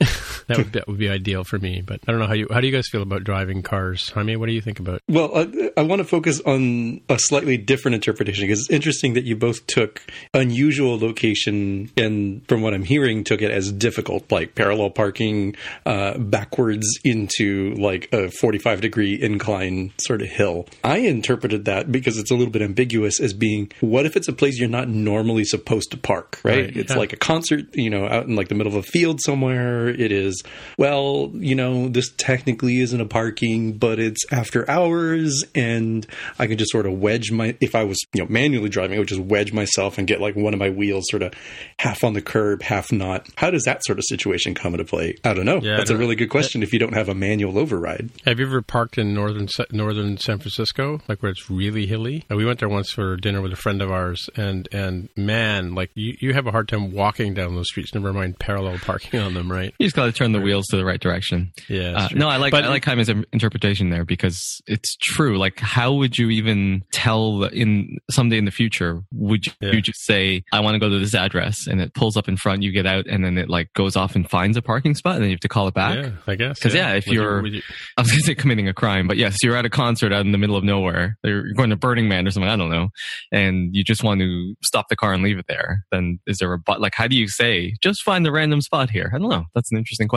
that 0.48 0.58
would 0.58 0.72
be, 0.72 0.78
that 0.78 0.88
would 0.88 0.98
be 0.98 1.08
ideal 1.08 1.44
for 1.44 1.58
me. 1.58 1.82
But 1.84 2.00
I 2.06 2.12
don't 2.12 2.20
know 2.20 2.26
how 2.26 2.34
you 2.34 2.46
how 2.50 2.60
do 2.60 2.66
you 2.66 2.72
guys 2.72 2.88
feel 2.88 3.02
about 3.02 3.24
driving 3.24 3.62
cars? 3.62 4.10
Jaime, 4.10 4.36
what 4.36 4.46
do 4.46 4.52
you 4.52 4.60
think 4.60 4.80
about? 4.80 5.00
Well, 5.08 5.30
I, 5.36 5.70
I 5.76 5.82
want 5.82 6.00
to 6.00 6.04
focus 6.04 6.40
on 6.46 7.00
a 7.08 7.18
slightly 7.18 7.56
different 7.56 7.94
interpretation 7.94 8.44
because 8.44 8.60
it's 8.60 8.70
interesting 8.70 9.14
that 9.14 9.24
you 9.24 9.36
both 9.36 9.66
took 9.66 10.00
unusual 10.34 10.98
location 10.98 11.90
and, 11.96 12.46
from 12.48 12.62
what 12.62 12.74
I'm 12.74 12.84
hearing, 12.84 13.24
took 13.24 13.42
it 13.42 13.50
as 13.50 13.72
difficult, 13.72 14.30
like 14.30 14.54
parallel 14.54 14.90
parking 14.90 15.56
uh, 15.84 16.18
backwards 16.18 16.86
into 17.04 17.74
like 17.74 18.12
a 18.12 18.30
45 18.30 18.80
degree 18.80 19.20
incline 19.20 19.92
sort 20.00 20.22
of 20.22 20.28
hill. 20.28 20.66
I 20.84 20.98
interpreted 20.98 21.64
that 21.64 21.90
because 21.90 22.18
it's 22.18 22.30
a 22.30 22.34
little 22.34 22.52
bit 22.52 22.62
ambiguous 22.62 23.20
as 23.20 23.32
being 23.32 23.70
what 23.80 24.06
if 24.06 24.16
it's 24.16 24.28
a 24.28 24.32
place 24.32 24.58
you're 24.58 24.68
not 24.68 24.88
normally 24.88 25.44
supposed 25.44 25.90
to 25.90 25.96
park, 25.96 26.40
right? 26.44 26.66
Right, 26.66 26.76
it's 26.76 26.92
yeah. 26.92 26.98
like 26.98 27.12
a 27.12 27.16
concert, 27.16 27.74
you 27.74 27.90
know, 27.90 28.06
out 28.06 28.26
in 28.26 28.36
like 28.36 28.48
the 28.48 28.54
middle 28.54 28.72
of 28.72 28.78
a 28.78 28.82
field 28.82 29.20
somewhere. 29.20 29.88
It 29.88 30.12
is, 30.12 30.35
well, 30.78 31.30
you 31.34 31.54
know, 31.54 31.88
this 31.88 32.12
technically 32.16 32.80
isn't 32.80 33.00
a 33.00 33.06
parking, 33.06 33.74
but 33.78 33.98
it's 33.98 34.24
after 34.32 34.68
hours, 34.70 35.44
and 35.54 36.06
I 36.38 36.46
can 36.46 36.58
just 36.58 36.70
sort 36.72 36.86
of 36.86 36.94
wedge 36.94 37.30
my. 37.32 37.56
If 37.60 37.74
I 37.74 37.84
was, 37.84 37.98
you 38.14 38.22
know, 38.22 38.28
manually 38.30 38.68
driving, 38.68 38.96
I 38.96 38.98
would 39.00 39.08
just 39.08 39.20
wedge 39.20 39.52
myself 39.52 39.98
and 39.98 40.06
get 40.06 40.20
like 40.20 40.36
one 40.36 40.52
of 40.54 40.60
my 40.60 40.70
wheels 40.70 41.04
sort 41.10 41.22
of 41.22 41.34
half 41.78 42.04
on 42.04 42.12
the 42.14 42.22
curb, 42.22 42.62
half 42.62 42.92
not. 42.92 43.28
How 43.36 43.50
does 43.50 43.64
that 43.64 43.84
sort 43.84 43.98
of 43.98 44.04
situation 44.06 44.54
come 44.54 44.72
into 44.74 44.84
play? 44.84 45.16
I 45.24 45.34
don't 45.34 45.46
know. 45.46 45.60
Yeah, 45.62 45.76
That's 45.76 45.90
I 45.90 45.94
a 45.94 45.96
don't- 45.96 45.98
really 46.00 46.16
good 46.16 46.30
question. 46.30 46.62
If 46.62 46.72
you 46.72 46.78
don't 46.78 46.94
have 46.94 47.08
a 47.08 47.14
manual 47.14 47.58
override, 47.58 48.10
Have 48.24 48.38
you 48.40 48.46
ever 48.46 48.62
parked 48.62 48.98
in 48.98 49.14
northern 49.14 49.48
northern 49.72 50.16
San 50.18 50.38
Francisco, 50.38 51.00
like 51.08 51.22
where 51.22 51.30
it's 51.32 51.50
really 51.50 51.86
hilly? 51.86 52.24
We 52.30 52.44
went 52.44 52.60
there 52.60 52.68
once 52.68 52.90
for 52.90 53.16
dinner 53.16 53.40
with 53.40 53.52
a 53.52 53.56
friend 53.56 53.80
of 53.82 53.90
ours, 53.90 54.28
and 54.36 54.68
and 54.72 55.08
man, 55.16 55.74
like 55.74 55.90
you, 55.94 56.16
you 56.20 56.32
have 56.34 56.46
a 56.46 56.50
hard 56.50 56.68
time 56.68 56.92
walking 56.92 57.34
down 57.34 57.54
those 57.54 57.66
streets. 57.68 57.94
Never 57.94 58.12
mind 58.12 58.38
parallel 58.38 58.78
parking 58.84 59.20
on 59.20 59.34
them, 59.34 59.50
right? 59.50 59.74
You 59.78 59.86
just 59.86 59.96
got 59.96 60.06
to 60.06 60.12
turn 60.12 60.25
the 60.32 60.40
wheels 60.40 60.66
to 60.68 60.76
the 60.76 60.84
right 60.84 61.00
direction. 61.00 61.52
Yeah, 61.68 61.92
Uh, 61.96 62.08
no, 62.14 62.28
I 62.28 62.36
like 62.36 62.50
But- 62.52 62.64
I 62.64 62.68
like 62.68 62.86
im- 62.86 63.24
interpretation 63.32 63.90
there 63.90 64.04
because 64.04 64.60
it's 64.66 64.96
true. 64.96 65.38
Like, 65.38 65.60
how 65.60 65.92
would 65.94 66.18
you 66.18 66.30
even 66.30 66.82
tell 66.92 67.44
in 67.44 67.98
someday 68.10 68.38
in 68.38 68.44
the 68.44 68.50
future? 68.50 69.02
Would 69.12 69.46
you, 69.46 69.52
Yeah. 69.60 69.72
you 69.72 69.82
just 69.82 70.04
say, 70.04 70.42
"I 70.52 70.60
want 70.60 70.74
to 70.74 70.78
go 70.78 70.88
to 70.88 70.98
this 70.98 71.14
address," 71.14 71.66
and 71.66 71.80
it 71.80 71.94
pulls 71.94 72.16
up 72.16 72.28
in 72.28 72.36
front, 72.36 72.62
you 72.62 72.72
get 72.72 72.86
out, 72.86 73.06
and 73.06 73.24
then 73.24 73.38
it 73.38 73.48
like 73.48 73.72
goes 73.74 73.96
off 73.96 74.14
and 74.14 74.28
finds 74.28 74.56
a 74.56 74.62
parking 74.62 74.94
spot, 74.94 75.14
and 75.16 75.22
then 75.22 75.30
you 75.30 75.34
have 75.34 75.40
to 75.40 75.48
call 75.48 75.68
it 75.68 75.74
back? 75.74 75.96
Yeah, 75.96 76.10
I 76.26 76.34
guess. 76.36 76.58
'Cause, 76.60 76.74
yeah, 76.74 76.92
if 76.94 77.06
Would 77.06 77.14
you- 77.14 77.22
you're- 77.22 77.42
would 77.42 77.52
you- 77.54 77.62
I 77.96 78.02
was 78.02 78.10
going 78.10 78.20
to 78.20 78.26
say 78.26 78.34
committing 78.34 78.68
a 78.68 78.74
crime, 78.74 79.06
but 79.06 79.16
yes, 79.16 79.42
you're 79.42 79.56
at 79.56 79.64
a 79.64 79.70
concert 79.70 80.12
out 80.12 80.24
in 80.26 80.32
the 80.32 80.38
middle 80.38 80.56
of 80.56 80.64
nowhere. 80.64 81.18
You're 81.24 81.52
going 81.52 81.70
to 81.70 81.76
Burning 81.76 82.08
Man 82.08 82.26
or 82.26 82.30
something. 82.30 82.48
I 82.50 82.56
don't 82.56 82.70
know, 82.70 82.90
and 83.32 83.74
you 83.74 83.84
just 83.84 84.02
want 84.02 84.20
to 84.20 84.54
stop 84.64 84.88
the 84.88 84.96
car 84.96 85.12
and 85.12 85.22
leave 85.22 85.38
it 85.38 85.46
there. 85.48 85.84
Then 85.90 86.18
is 86.26 86.38
there 86.38 86.52
a 86.52 86.58
but? 86.58 86.80
Like, 86.80 86.94
how 86.94 87.06
do 87.06 87.16
you 87.16 87.28
say 87.28 87.74
just 87.82 88.02
find 88.02 88.24
the 88.24 88.32
random 88.32 88.60
spot 88.60 88.90
here? 88.90 89.10
I 89.14 89.18
don't 89.18 89.28
know. 89.28 89.46
That's 89.54 89.70
an 89.72 89.78
interesting 89.78 90.08
question. 90.08 90.15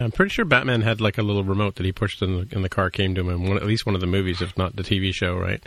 I'm 0.00 0.10
pretty 0.12 0.30
sure 0.30 0.44
Batman 0.44 0.82
had 0.82 1.00
like 1.00 1.18
a 1.18 1.22
little 1.22 1.44
remote 1.44 1.76
that 1.76 1.84
he 1.86 1.92
pushed 1.92 2.22
in 2.22 2.36
the, 2.48 2.54
and 2.54 2.64
the 2.64 2.68
car 2.68 2.90
came 2.90 3.14
to 3.14 3.20
him 3.20 3.28
in 3.30 3.48
one, 3.48 3.56
at 3.56 3.64
least 3.66 3.86
one 3.86 3.94
of 3.94 4.00
the 4.00 4.06
movies, 4.06 4.40
if 4.42 4.56
not 4.56 4.76
the 4.76 4.82
TV 4.82 5.12
show, 5.12 5.36
right? 5.36 5.62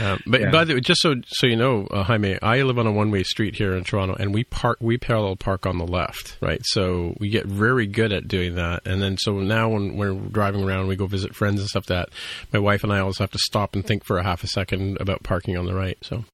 Um, 0.00 0.20
but 0.26 0.40
Yeah. 0.40 0.50
by 0.50 0.64
the 0.64 0.74
way, 0.74 0.80
just 0.80 1.00
so 1.00 1.14
so 1.26 1.46
you 1.46 1.56
know, 1.56 1.86
uh, 1.90 2.02
Jaime, 2.04 2.38
I 2.42 2.62
live 2.62 2.78
on 2.78 2.86
a 2.86 2.92
one 2.92 3.10
way 3.10 3.22
street 3.22 3.56
here 3.56 3.74
in 3.74 3.84
Toronto, 3.84 4.14
and 4.18 4.32
we 4.34 4.44
park 4.44 4.78
we 4.80 4.98
parallel 4.98 5.36
park 5.36 5.66
on 5.66 5.78
the 5.78 5.86
left, 5.86 6.36
right? 6.40 6.60
So 6.64 7.16
we 7.20 7.28
get 7.28 7.46
very 7.46 7.86
good 7.86 8.12
at 8.12 8.28
doing 8.28 8.54
that, 8.56 8.86
and 8.86 9.02
then 9.02 9.16
so 9.18 9.40
now 9.40 9.68
when 9.68 9.96
we're 9.96 10.14
driving 10.14 10.62
around, 10.64 10.86
we 10.86 10.96
go 10.96 11.06
visit 11.06 11.34
friends 11.34 11.60
and 11.60 11.68
stuff. 11.68 11.86
That 11.86 12.10
my 12.52 12.58
wife 12.58 12.84
and 12.84 12.92
I 12.92 13.00
always 13.00 13.18
have 13.18 13.30
to 13.32 13.38
stop 13.38 13.74
and 13.74 13.84
think 13.84 14.04
for 14.04 14.18
a 14.18 14.22
half 14.22 14.44
a 14.44 14.46
second 14.46 14.98
about 15.00 15.22
parking 15.22 15.56
on 15.56 15.66
the 15.66 15.74
right. 15.74 15.98
So 16.02 16.24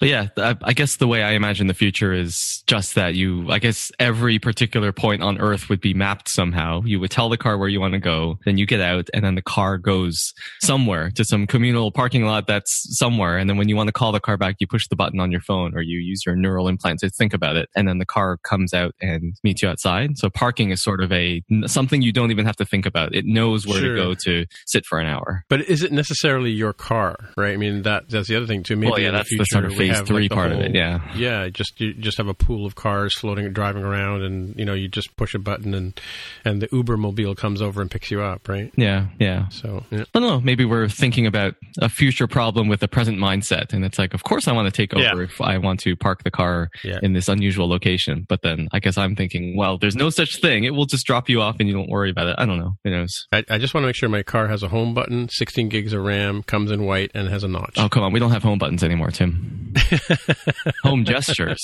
But 0.00 0.08
yeah, 0.08 0.28
I, 0.36 0.56
I 0.62 0.72
guess 0.72 0.96
the 0.96 1.06
way 1.06 1.22
I 1.22 1.32
imagine 1.32 1.66
the 1.66 1.74
future 1.74 2.12
is 2.12 2.62
just 2.66 2.94
that 2.94 3.14
you, 3.14 3.50
I 3.50 3.58
guess 3.58 3.90
every 3.98 4.38
particular 4.38 4.92
point 4.92 5.22
on 5.22 5.38
Earth 5.38 5.68
would 5.68 5.80
be 5.80 5.87
mapped 5.94 6.28
somehow. 6.28 6.82
You 6.84 7.00
would 7.00 7.10
tell 7.10 7.28
the 7.28 7.36
car 7.36 7.58
where 7.58 7.68
you 7.68 7.80
want 7.80 7.94
to 7.94 8.00
go, 8.00 8.38
then 8.44 8.58
you 8.58 8.66
get 8.66 8.80
out, 8.80 9.08
and 9.14 9.24
then 9.24 9.34
the 9.34 9.42
car 9.42 9.78
goes 9.78 10.32
somewhere 10.60 11.10
to 11.12 11.24
some 11.24 11.46
communal 11.46 11.90
parking 11.90 12.24
lot 12.24 12.46
that's 12.46 12.86
somewhere. 12.98 13.38
And 13.38 13.48
then 13.48 13.56
when 13.56 13.68
you 13.68 13.76
want 13.76 13.88
to 13.88 13.92
call 13.92 14.12
the 14.12 14.20
car 14.20 14.36
back, 14.36 14.56
you 14.58 14.66
push 14.66 14.86
the 14.88 14.96
button 14.96 15.20
on 15.20 15.30
your 15.30 15.40
phone 15.40 15.74
or 15.76 15.82
you 15.82 15.98
use 15.98 16.22
your 16.26 16.36
neural 16.36 16.68
implant 16.68 17.00
to 17.00 17.10
think 17.10 17.32
about 17.34 17.56
it. 17.56 17.68
And 17.76 17.88
then 17.88 17.98
the 17.98 18.06
car 18.06 18.38
comes 18.38 18.72
out 18.74 18.94
and 19.00 19.34
meets 19.44 19.62
you 19.62 19.68
outside. 19.68 20.18
So 20.18 20.28
parking 20.30 20.70
is 20.70 20.82
sort 20.82 21.00
of 21.02 21.12
a 21.12 21.42
something 21.66 22.02
you 22.02 22.12
don't 22.12 22.30
even 22.30 22.46
have 22.46 22.56
to 22.56 22.64
think 22.64 22.86
about. 22.86 23.14
It 23.14 23.24
knows 23.26 23.66
where 23.66 23.78
Sure. 23.78 23.94
to 23.94 24.02
go 24.02 24.14
to 24.24 24.46
sit 24.66 24.84
for 24.86 24.98
an 24.98 25.06
hour. 25.06 25.44
But 25.48 25.62
is 25.62 25.82
it 25.82 25.92
necessarily 25.92 26.50
your 26.50 26.72
car, 26.72 27.16
right? 27.36 27.52
I 27.52 27.56
mean, 27.56 27.82
that 27.82 28.08
that's 28.08 28.28
the 28.28 28.36
other 28.36 28.46
thing 28.46 28.62
too. 28.62 28.76
Maybe 28.76 28.90
Well, 28.90 29.00
yeah, 29.00 29.08
in 29.08 29.12
the 29.12 29.18
that's 29.18 29.36
the 29.38 29.44
sort 29.44 29.64
of 29.64 29.74
phase 29.74 29.96
have, 29.96 30.06
three 30.06 30.22
like, 30.24 30.30
part 30.32 30.52
of 30.52 30.58
it, 30.60 30.74
yeah. 30.74 31.00
yeah. 31.14 31.48
Just 31.48 31.80
you 31.80 31.94
just 31.94 32.18
have 32.18 32.28
a 32.28 32.34
pool 32.34 32.66
of 32.66 32.74
cars 32.74 33.14
floating, 33.14 33.52
driving 33.52 33.84
around, 33.84 34.22
and 34.22 34.58
you 34.58 34.64
know, 34.64 34.74
you 34.74 34.88
just 34.88 35.16
push 35.16 35.34
a 35.34 35.38
button 35.38 35.67
button 35.70 35.74
and 35.86 36.00
and 36.44 36.62
the 36.62 36.68
Uber 36.72 36.96
mobile 36.96 37.34
comes 37.34 37.60
over 37.62 37.80
and 37.80 37.90
picks 37.90 38.10
you 38.10 38.20
up, 38.22 38.48
right? 38.48 38.72
Yeah, 38.76 39.06
yeah. 39.18 39.48
So 39.48 39.84
yeah. 39.90 40.04
I 40.14 40.18
don't 40.20 40.28
know. 40.28 40.40
Maybe 40.40 40.64
we're 40.64 40.88
thinking 40.88 41.26
about 41.26 41.54
a 41.80 41.88
future 41.88 42.26
problem 42.26 42.68
with 42.68 42.80
the 42.80 42.88
present 42.88 43.18
mindset, 43.18 43.72
and 43.72 43.84
it's 43.84 43.98
like, 43.98 44.14
of 44.14 44.24
course, 44.24 44.48
I 44.48 44.52
want 44.52 44.66
to 44.66 44.72
take 44.72 44.94
over 44.94 45.02
Yeah. 45.02 45.22
if 45.24 45.40
I 45.40 45.58
want 45.58 45.80
to 45.80 45.96
park 45.96 46.24
the 46.24 46.30
car 46.30 46.70
Yeah. 46.84 46.98
in 47.02 47.12
this 47.12 47.28
unusual 47.28 47.68
location. 47.68 48.24
But 48.28 48.42
then 48.42 48.68
I 48.72 48.80
guess 48.80 48.96
I'm 48.98 49.14
thinking, 49.16 49.56
well, 49.56 49.78
there's 49.78 49.96
no 49.96 50.10
such 50.10 50.40
thing. 50.40 50.64
It 50.64 50.70
will 50.74 50.86
just 50.86 51.06
drop 51.06 51.28
you 51.28 51.40
off, 51.40 51.56
and 51.60 51.68
you 51.68 51.74
don't 51.74 51.88
worry 51.90 52.10
about 52.10 52.28
it. 52.28 52.36
I 52.38 52.46
don't 52.46 52.58
know. 52.58 52.72
Who 52.84 52.90
knows? 52.90 53.26
I, 53.32 53.44
I 53.50 53.58
just 53.58 53.74
want 53.74 53.82
to 53.84 53.88
make 53.88 53.96
sure 53.96 54.08
my 54.08 54.22
car 54.22 54.48
has 54.48 54.62
a 54.62 54.68
home 54.68 54.94
button, 54.94 55.28
16 55.28 55.68
gigs 55.68 55.92
of 55.92 56.02
RAM, 56.04 56.42
comes 56.42 56.70
in 56.70 56.84
white, 56.86 57.10
and 57.14 57.28
has 57.28 57.44
a 57.44 57.48
notch. 57.48 57.74
Oh, 57.76 57.88
come 57.88 58.02
on. 58.02 58.12
We 58.12 58.20
don't 58.20 58.30
have 58.30 58.42
home 58.42 58.58
buttons 58.58 58.82
anymore, 58.82 59.10
Tim. 59.10 59.74
home 60.82 61.04
gestures. 61.04 61.60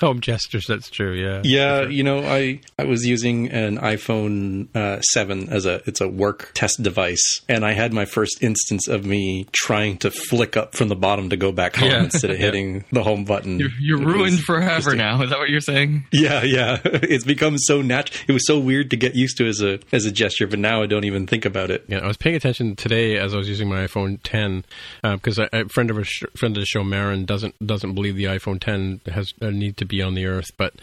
Home 0.00 0.20
gestures. 0.20 0.66
That's 0.66 0.90
true. 0.90 1.14
Yeah. 1.14 1.40
Yeah, 1.44 1.88
you 1.88 2.02
know, 2.02 2.20
I 2.20 2.60
I 2.78 2.84
was 2.84 3.04
using 3.06 3.31
an 3.50 3.78
iPhone 3.78 4.74
uh, 4.76 5.00
seven 5.02 5.48
as 5.48 5.66
a 5.66 5.82
it's 5.86 6.00
a 6.00 6.08
work 6.08 6.50
test 6.54 6.82
device, 6.82 7.40
and 7.48 7.64
I 7.64 7.72
had 7.72 7.92
my 7.92 8.04
first 8.04 8.42
instance 8.42 8.88
of 8.88 9.04
me 9.04 9.46
trying 9.52 9.98
to 9.98 10.10
flick 10.10 10.56
up 10.56 10.74
from 10.76 10.88
the 10.88 10.96
bottom 10.96 11.30
to 11.30 11.36
go 11.36 11.52
back 11.52 11.76
home 11.76 11.90
Yeah. 11.90 12.04
instead 12.04 12.30
of 12.30 12.36
Yeah. 12.40 12.46
hitting 12.46 12.84
the 12.92 13.02
home 13.02 13.24
button. 13.24 13.58
You're, 13.58 13.70
you're 13.80 13.98
ruined 13.98 14.40
forever 14.40 14.92
a- 14.92 14.96
now. 14.96 15.22
Is 15.22 15.30
that 15.30 15.38
what 15.38 15.48
you're 15.50 15.60
saying? 15.60 16.04
Yeah, 16.12 16.42
yeah. 16.42 16.80
It's 17.12 17.24
become 17.24 17.58
so 17.58 17.82
natural. 17.82 18.18
It 18.28 18.32
was 18.32 18.46
so 18.46 18.58
weird 18.58 18.90
to 18.90 18.96
get 18.96 19.14
used 19.14 19.36
to 19.38 19.46
as 19.48 19.60
a 19.60 19.78
as 19.92 20.04
a 20.06 20.12
gesture, 20.12 20.46
but 20.46 20.58
now 20.58 20.82
I 20.82 20.86
don't 20.86 21.04
even 21.04 21.26
think 21.26 21.44
about 21.44 21.70
it. 21.70 21.84
Yeah, 21.88 21.98
I 21.98 22.06
was 22.06 22.16
paying 22.16 22.36
attention 22.36 22.76
today 22.76 23.18
as 23.18 23.34
I 23.34 23.36
was 23.38 23.48
using 23.48 23.68
my 23.68 23.86
iPhone 23.86 24.18
10 24.22 24.64
because 25.02 25.38
a, 25.38 25.48
a 25.52 25.68
friend 25.68 25.90
of 25.90 25.98
a 25.98 26.04
sh- 26.04 26.24
friend 26.36 26.56
of 26.56 26.60
the 26.62 26.66
show, 26.66 26.82
Marin, 26.84 27.24
doesn't 27.24 27.54
doesn't 27.66 27.94
believe 27.94 28.16
the 28.16 28.24
iPhone 28.24 28.60
10 28.60 29.00
has 29.12 29.32
a 29.40 29.50
need 29.50 29.76
to 29.78 29.84
be 29.84 30.00
on 30.02 30.14
the 30.14 30.26
Earth. 30.26 30.50
But 30.56 30.74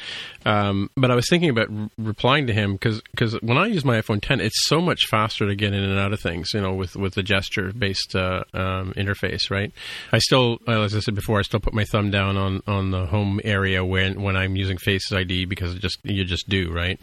um, 0.46 0.90
but 0.96 1.12
I 1.12 1.16
was 1.16 1.28
thinking 1.30 1.50
about 1.50 1.70
re- 1.70 1.90
replying 1.98 2.39
to 2.48 2.54
him 2.54 2.74
because 2.74 3.02
because 3.12 3.34
when 3.42 3.58
I 3.58 3.68
use 3.68 3.86
my 3.86 4.02
iPhone 4.02 4.22
10, 4.22 4.42
it's 4.42 4.68
so 4.68 4.82
much 4.82 5.08
faster 5.08 5.48
to 5.48 5.56
get 5.56 5.74
in 5.74 5.84
and 5.84 6.00
out 6.00 6.14
of 6.14 6.20
things. 6.20 6.54
You 6.54 6.62
know, 6.62 6.74
with 6.74 6.96
with 6.96 7.14
the 7.14 7.24
gesture 7.24 7.72
based 7.72 8.16
uh, 8.16 8.44
um, 8.54 8.94
interface, 8.94 9.50
right? 9.50 9.72
I 10.12 10.20
still, 10.20 10.60
as 10.68 10.96
I 10.96 11.00
said 11.00 11.16
before, 11.16 11.40
I 11.40 11.44
still 11.44 11.60
put 11.60 11.74
my 11.74 11.86
thumb 11.86 12.12
down 12.12 12.38
on 12.38 12.62
on 12.68 12.92
the 12.92 13.06
home 13.06 13.40
area 13.44 13.84
when 13.84 14.22
when 14.22 14.36
I'm 14.36 14.56
using 14.56 14.78
Face 14.78 15.12
ID 15.12 15.46
because 15.46 15.76
just 15.76 16.00
you 16.04 16.24
just 16.24 16.50
do, 16.50 16.72
right? 16.72 17.00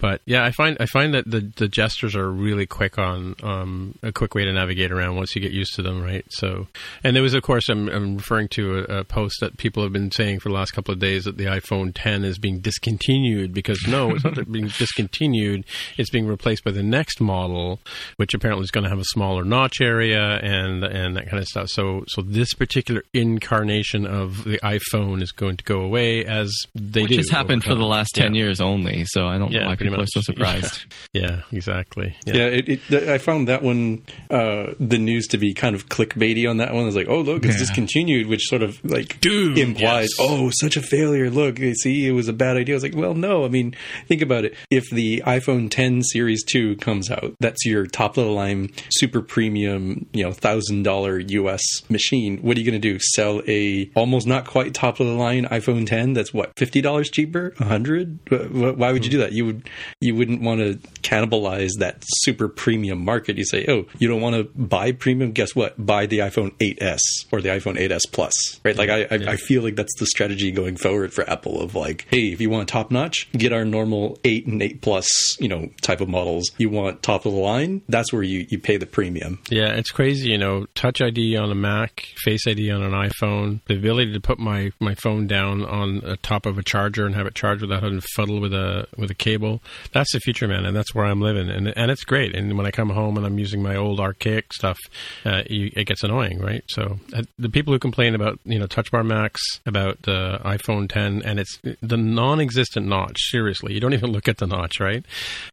But 0.00 0.22
yeah, 0.24 0.44
I 0.44 0.50
find 0.50 0.76
I 0.80 0.86
find 0.86 1.14
that 1.14 1.30
the 1.30 1.40
the 1.56 1.68
gestures 1.68 2.16
are 2.16 2.30
really 2.30 2.66
quick 2.66 2.98
on 2.98 3.34
um, 3.42 3.94
a 4.02 4.12
quick 4.12 4.34
way 4.34 4.44
to 4.44 4.52
navigate 4.52 4.92
around 4.92 5.16
once 5.16 5.34
you 5.34 5.42
get 5.42 5.52
used 5.52 5.74
to 5.74 5.82
them, 5.82 6.02
right? 6.02 6.24
So, 6.30 6.68
and 7.04 7.14
there 7.14 7.22
was 7.22 7.34
of 7.34 7.42
course 7.42 7.68
I'm, 7.68 7.88
I'm 7.88 8.16
referring 8.16 8.48
to 8.48 8.78
a, 8.78 8.98
a 8.98 9.04
post 9.04 9.40
that 9.40 9.56
people 9.56 9.82
have 9.82 9.92
been 9.92 10.10
saying 10.10 10.40
for 10.40 10.48
the 10.48 10.54
last 10.54 10.72
couple 10.72 10.92
of 10.92 11.00
days 11.00 11.24
that 11.24 11.36
the 11.36 11.44
iPhone 11.44 11.92
10 11.94 12.24
is 12.24 12.38
being 12.38 12.60
discontinued 12.60 13.52
because 13.52 13.84
no, 13.86 14.10
it's 14.14 14.24
not 14.24 14.50
being 14.50 14.68
discontinued; 14.78 15.64
it's 15.96 16.10
being 16.10 16.26
replaced 16.26 16.64
by 16.64 16.70
the 16.70 16.82
next 16.82 17.20
model, 17.20 17.80
which 18.16 18.34
apparently 18.34 18.64
is 18.64 18.70
going 18.70 18.84
to 18.84 18.90
have 18.90 18.98
a 18.98 19.04
smaller 19.04 19.44
notch 19.44 19.80
area 19.80 20.38
and 20.42 20.84
and 20.84 21.16
that 21.16 21.28
kind 21.28 21.38
of 21.38 21.46
stuff. 21.46 21.68
So, 21.68 22.04
so 22.08 22.22
this 22.22 22.54
particular 22.54 23.02
incarnation 23.14 24.06
of 24.06 24.44
the 24.44 24.58
iPhone 24.58 25.22
is 25.22 25.32
going 25.32 25.56
to 25.56 25.64
go 25.64 25.80
away 25.80 26.24
as 26.24 26.52
they 26.74 27.02
Which 27.02 27.10
do. 27.12 27.16
has 27.18 27.30
happened 27.30 27.64
for 27.64 27.74
the 27.74 27.84
last 27.84 28.14
10 28.14 28.34
Yeah. 28.34 28.42
years 28.42 28.60
only. 28.60 29.04
So 29.06 29.26
I 29.26 29.38
don't 29.38 29.50
Yeah, 29.52 29.60
know 29.60 29.66
why 29.68 29.76
pretty 29.76 29.90
people 29.90 29.98
much. 30.00 30.08
are 30.16 30.20
so 30.20 30.32
surprised. 30.32 30.84
Yeah, 31.12 31.42
exactly. 31.52 32.16
Yeah, 32.26 32.46
it, 32.46 32.68
it, 32.90 33.08
I 33.08 33.18
found 33.18 33.48
that 33.48 33.62
one, 33.62 34.02
uh, 34.30 34.72
the 34.78 34.98
news 34.98 35.26
to 35.28 35.38
be 35.38 35.54
kind 35.54 35.74
of 35.74 35.88
clickbaity 35.88 36.48
on 36.48 36.58
that 36.58 36.72
one. 36.74 36.86
It's 36.86 36.96
like, 36.96 37.08
oh, 37.08 37.20
look, 37.20 37.44
it's 37.44 37.54
Yeah. 37.54 37.60
discontinued, 37.60 38.26
which 38.26 38.42
sort 38.48 38.62
of 38.62 38.82
like 38.84 39.20
Dude, 39.20 39.58
implies, 39.58 40.08
yes. 40.18 40.28
oh, 40.28 40.50
such 40.60 40.76
a 40.76 40.82
failure. 40.82 41.30
Look, 41.30 41.58
you 41.58 41.74
see, 41.74 42.06
it 42.06 42.12
was 42.12 42.28
a 42.28 42.32
bad 42.32 42.56
idea. 42.56 42.74
I 42.74 42.76
was 42.76 42.82
like, 42.82 42.94
well, 42.96 43.14
no. 43.14 43.44
I 43.44 43.48
mean, 43.48 43.74
think 44.08 44.22
about 44.22 44.44
it. 44.44 44.54
If 44.70 44.90
the 44.90 45.22
iPhone 45.26 45.70
10 45.70 46.02
Series 46.02 46.44
2 46.44 46.76
comes 46.76 47.10
out, 47.10 47.34
that's 47.40 47.64
your 47.64 47.86
top 47.86 48.16
of 48.16 48.24
the 48.24 48.30
line, 48.30 48.70
super 48.90 49.20
premium, 49.22 50.06
you 50.12 50.24
know, 50.24 50.32
thousand 50.32 50.82
dollar 50.82 51.18
US 51.18 51.62
machine. 51.88 52.38
What 52.38 52.56
are 52.56 52.60
you 52.60 52.70
going 52.70 52.80
to 52.80 52.92
do? 52.92 52.98
Sell 53.14 53.42
a 53.46 53.90
almost 53.94 54.26
not 54.26 54.46
quite 54.46 54.74
top 54.74 55.00
of 55.00 55.06
the 55.06 55.12
line 55.14 55.44
iPhone 55.46 55.86
10 55.86 56.12
that's 56.14 56.32
what 56.34 56.52
fifty 56.56 56.80
dollars 56.80 57.10
cheaper, 57.10 57.54
a 57.60 57.64
hundred? 57.64 58.18
Wh- 58.28 58.76
Why 58.78 58.92
would 58.92 59.04
you 59.04 59.10
do 59.10 59.18
that? 59.18 59.32
You 59.32 59.46
would 59.46 59.68
you 60.00 60.14
wouldn't 60.14 60.42
want 60.42 60.60
to 60.60 60.74
cannibalize 61.02 61.70
that 61.78 62.02
super 62.06 62.48
premium 62.48 63.04
market. 63.04 63.36
You 63.36 63.44
say, 63.44 63.64
oh, 63.68 63.86
you 63.98 64.08
don't 64.08 64.20
want 64.20 64.36
to 64.36 64.44
buy 64.58 64.92
premium? 64.92 65.32
Guess 65.32 65.54
what? 65.54 65.74
Buy 65.84 66.06
the 66.06 66.18
iPhone 66.20 66.52
8s 66.58 67.00
or 67.32 67.40
the 67.40 67.48
iPhone 67.50 67.76
8s 67.78 68.02
Plus, 68.12 68.60
right? 68.64 68.76
Like 68.76 68.90
I, 68.90 69.02
I, 69.04 69.32
I 69.32 69.36
feel 69.36 69.62
like 69.62 69.76
that's 69.76 69.94
the 69.98 70.06
strategy 70.06 70.50
going 70.50 70.76
forward 70.76 71.12
for 71.12 71.28
Apple 71.28 71.60
of 71.60 71.74
like, 71.74 72.06
hey, 72.10 72.32
if 72.32 72.40
you 72.40 72.50
want 72.50 72.68
top 72.68 72.90
notch, 72.90 73.28
get 73.32 73.52
our 73.52 73.64
normal 73.64 74.18
8 74.24 74.46
and 74.52 74.62
8 74.62 74.82
Plus, 74.82 75.40
you 75.40 75.48
know, 75.48 75.68
type 75.82 76.00
of 76.00 76.08
models. 76.08 76.50
You 76.58 76.70
want 76.70 77.02
top 77.02 77.26
of 77.26 77.32
the 77.32 77.38
line? 77.38 77.82
That's 77.88 78.12
where 78.12 78.22
you 78.22 78.46
you 78.48 78.58
pay 78.58 78.76
the 78.76 78.86
premium. 78.86 79.40
Yeah, 79.50 79.72
it's 79.72 79.90
crazy, 79.90 80.30
you 80.30 80.38
know, 80.38 80.66
Touch 80.74 81.00
ID 81.00 81.36
on 81.36 81.50
a 81.50 81.54
Mac, 81.54 82.06
Face 82.24 82.46
ID 82.46 82.70
on 82.70 82.82
an 82.82 82.92
iPhone, 82.92 83.60
the 83.66 83.76
ability 83.76 84.12
to 84.12 84.20
put 84.20 84.38
my, 84.38 84.72
my 84.80 84.94
phone 84.94 85.26
down 85.26 85.64
on 85.64 86.00
the 86.00 86.16
top 86.18 86.46
of 86.46 86.58
a 86.58 86.62
charger 86.62 87.06
and 87.06 87.14
have 87.14 87.26
it 87.26 87.34
charge 87.34 87.60
without 87.60 87.82
having 87.82 88.00
to 88.00 88.06
fuddle 88.14 88.40
with 88.40 88.52
a 88.52 88.86
with 88.96 89.10
a 89.10 89.14
cable. 89.14 89.62
That's 89.92 90.12
the 90.12 90.20
future, 90.20 90.48
man, 90.48 90.64
and 90.64 90.76
that's 90.76 90.94
where 90.94 91.04
I'm 91.04 91.20
living, 91.20 91.48
and 91.48 91.68
and 91.76 91.90
it's 91.90 92.04
great. 92.04 92.34
And 92.34 92.56
when 92.56 92.66
I 92.66 92.70
come 92.70 92.90
home 92.90 93.16
and 93.16 93.26
I'm 93.26 93.38
using 93.38 93.62
my 93.62 93.76
old 93.76 94.00
archaic 94.00 94.52
stuff, 94.52 94.78
uh, 95.24 95.42
you, 95.48 95.70
it 95.74 95.84
gets 95.84 96.02
annoying, 96.02 96.40
right? 96.40 96.64
So 96.68 96.98
uh, 97.12 97.22
the 97.38 97.48
people 97.48 97.72
who 97.72 97.78
complain 97.78 98.14
about 98.14 98.38
you 98.44 98.58
know 98.58 98.66
Touch 98.66 98.90
Bar 98.90 99.04
Max, 99.04 99.40
about 99.66 100.02
the 100.02 100.40
iPhone 100.44 100.88
10, 100.88 101.22
and 101.22 101.38
it's 101.38 101.58
the 101.80 101.96
non-existent 101.96 102.86
notch. 102.86 103.18
Seriously, 103.30 103.74
you 103.74 103.80
don't 103.80 103.94
even 103.94 104.10
look 104.10 104.28
at 104.28 104.38
notch, 104.46 104.80
right? 104.80 105.04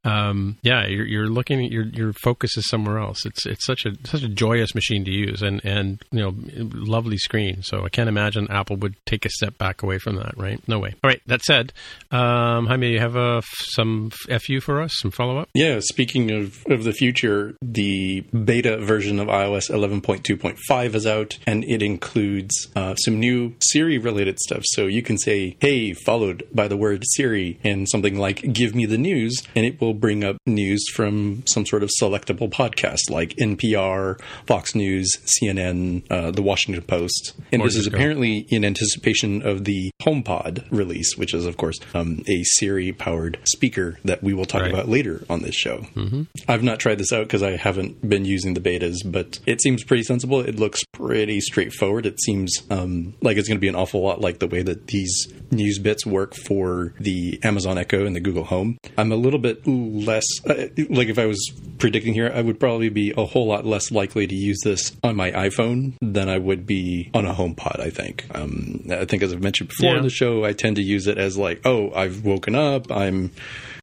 Um, 0.04 0.58
yeah, 0.62 0.86
you're, 0.88 1.06
you're 1.06 1.28
looking. 1.28 1.66
At 1.66 1.72
your 1.72 1.86
your 1.86 2.14
focus 2.14 2.58
is 2.58 2.68
somewhere 2.70 3.00
else. 3.00 3.26
It's 3.26 3.46
it's 3.46 3.66
such 3.66 3.86
a 3.86 3.96
such 4.06 4.24
a 4.24 4.30
joyous 4.30 4.76
machine 4.76 5.06
to 5.06 5.12
use, 5.12 5.42
and 5.42 5.64
and 5.64 6.02
you 6.12 6.20
know, 6.20 6.34
lovely 6.74 7.18
screen. 7.18 7.64
So 7.64 7.86
I 7.86 7.90
can't 7.90 8.10
imagine 8.10 8.48
Apple 8.50 8.78
would 8.78 8.96
take 9.06 9.26
a 9.26 9.30
step 9.30 9.58
back 9.58 9.84
away 9.84 9.98
from 9.98 10.16
that, 10.18 10.38
right? 10.38 10.62
No 10.68 10.80
way. 10.80 10.96
All 11.04 11.10
right. 11.10 11.22
That 11.28 11.42
said, 11.42 11.74
um, 12.12 12.68
Jaime, 12.68 12.92
you 12.92 13.00
have 13.00 13.16
f- 13.16 13.46
some 13.70 14.12
fu 14.12 14.60
for 14.62 14.82
us, 14.82 14.92
some 14.96 15.12
follow 15.12 15.38
up. 15.38 15.50
Yeah, 15.54 15.80
speaking 15.82 16.32
of, 16.32 16.64
of 16.68 16.84
the 16.84 16.92
future, 16.92 17.56
the 17.62 18.22
beta 18.22 18.78
version 18.78 19.20
of 19.20 19.28
iOS 19.28 19.70
11.2.5 19.70 20.96
is 20.96 21.06
out, 21.08 21.38
and 21.46 21.64
it 21.66 21.82
includes 21.82 22.68
uh, 22.76 22.96
some 22.96 23.20
new 23.20 23.56
Siri 23.62 23.98
related 23.98 24.40
stuff. 24.40 24.64
So 24.66 24.86
you 24.86 25.02
can 25.02 25.18
say, 25.18 25.58
hey, 25.60 25.94
followed 25.94 26.48
by 26.54 26.68
the 26.68 26.78
word 26.78 27.04
Siri, 27.16 27.60
and 27.64 27.88
something 27.90 28.18
like, 28.18 28.54
give 28.54 28.76
me 28.78 28.86
the 28.86 28.98
news, 28.98 29.36
and 29.56 29.66
it 29.66 29.82
will 29.82 29.94
bring 29.94 30.24
up 30.24 30.38
news 30.46 30.86
from 30.94 31.44
some 31.46 31.66
sort 31.66 31.84
of 31.84 31.90
selectable 32.02 32.50
podcast 32.50 33.10
like 33.10 33.36
NPR, 33.42 34.20
Fox 34.46 34.76
News, 34.76 35.10
CNN, 35.42 36.10
uh, 36.10 36.32
The 36.32 36.42
Washington 36.42 36.84
Post. 36.84 37.34
And 37.52 37.62
this 37.64 37.76
is 37.76 37.88
apparently 37.88 38.46
in 38.50 38.64
anticipation 38.64 39.42
of 39.42 39.64
the 39.66 39.92
HomePod 40.02 40.66
release, 40.72 41.18
which 41.18 41.34
is, 41.34 41.46
of 41.46 41.58
course, 41.58 41.80
um, 41.94 42.24
a 42.28 42.44
Siri 42.44 42.94
powered 42.94 43.40
speaker 43.44 44.00
that 44.06 44.24
we 44.24 44.34
will 44.34 44.46
talk 44.46 44.62
Right. 44.62 44.72
about 44.74 44.88
later 44.90 45.24
on 45.30 45.42
this 45.42 45.56
show. 45.56 45.80
Mm-hmm. 45.96 46.24
I've 46.48 46.64
not 46.64 46.80
tried 46.80 46.98
this 46.98 47.12
out 47.14 47.28
because 47.28 47.44
I 47.44 47.56
haven't 47.58 48.08
been 48.08 48.26
using 48.26 48.54
the 48.54 48.60
betas, 48.62 48.98
but 49.06 49.40
it 49.46 49.62
seems 49.62 49.84
pretty 49.84 50.04
sensible. 50.04 50.40
It 50.42 50.56
looks 50.60 50.84
pretty 50.94 51.40
straightforward. 51.42 52.06
It 52.06 52.20
seems 52.22 52.52
um, 52.70 53.14
like 53.22 53.38
it's 53.38 53.48
going 53.48 53.58
to 53.58 53.62
be 53.62 53.68
an 53.68 53.76
awful 53.76 54.02
lot 54.02 54.22
like 54.22 54.40
the 54.40 54.48
way 54.48 54.62
that 54.64 54.88
these 54.88 55.28
news 55.52 55.80
bits 55.80 56.06
work 56.06 56.36
for 56.36 56.94
the 57.00 57.40
Amazon 57.44 57.78
Echo 57.78 58.06
and 58.06 58.16
the 58.16 58.20
Google 58.20 58.44
Home. 58.46 58.67
I'm 58.98 59.12
a 59.12 59.16
little 59.16 59.40
bit 59.40 59.66
less, 59.68 60.24
uh, 60.48 60.68
like 60.90 61.08
if 61.10 61.20
I 61.20 61.26
was 61.26 61.40
predicting 61.78 62.14
here, 62.14 62.32
I 62.34 62.42
would 62.42 62.60
probably 62.60 62.90
be 62.90 63.14
a 63.18 63.26
whole 63.26 63.48
lot 63.48 63.66
less 63.66 63.92
likely 63.92 64.28
to 64.28 64.36
use 64.36 64.58
this 64.64 64.96
on 65.04 65.16
my 65.16 65.32
iPhone 65.32 65.94
than 66.02 66.30
I 66.30 66.38
would 66.38 66.66
be 66.66 67.10
on 67.14 67.26
a 67.26 67.34
HomePod, 67.34 67.80
I 67.80 67.90
think. 67.90 68.26
Um, 68.34 68.86
I 68.90 69.06
think, 69.06 69.24
as 69.24 69.32
I've 69.34 69.42
mentioned 69.44 69.70
before 69.70 69.92
Yeah. 69.92 69.98
in 69.98 70.04
the 70.04 70.10
show, 70.10 70.44
I 70.44 70.54
tend 70.54 70.76
to 70.78 70.82
use 70.84 71.08
it 71.08 71.18
as 71.18 71.38
like, 71.38 71.62
oh, 71.66 71.92
I've 71.94 72.24
woken 72.26 72.56
up, 72.56 72.92
I'm, 72.92 73.32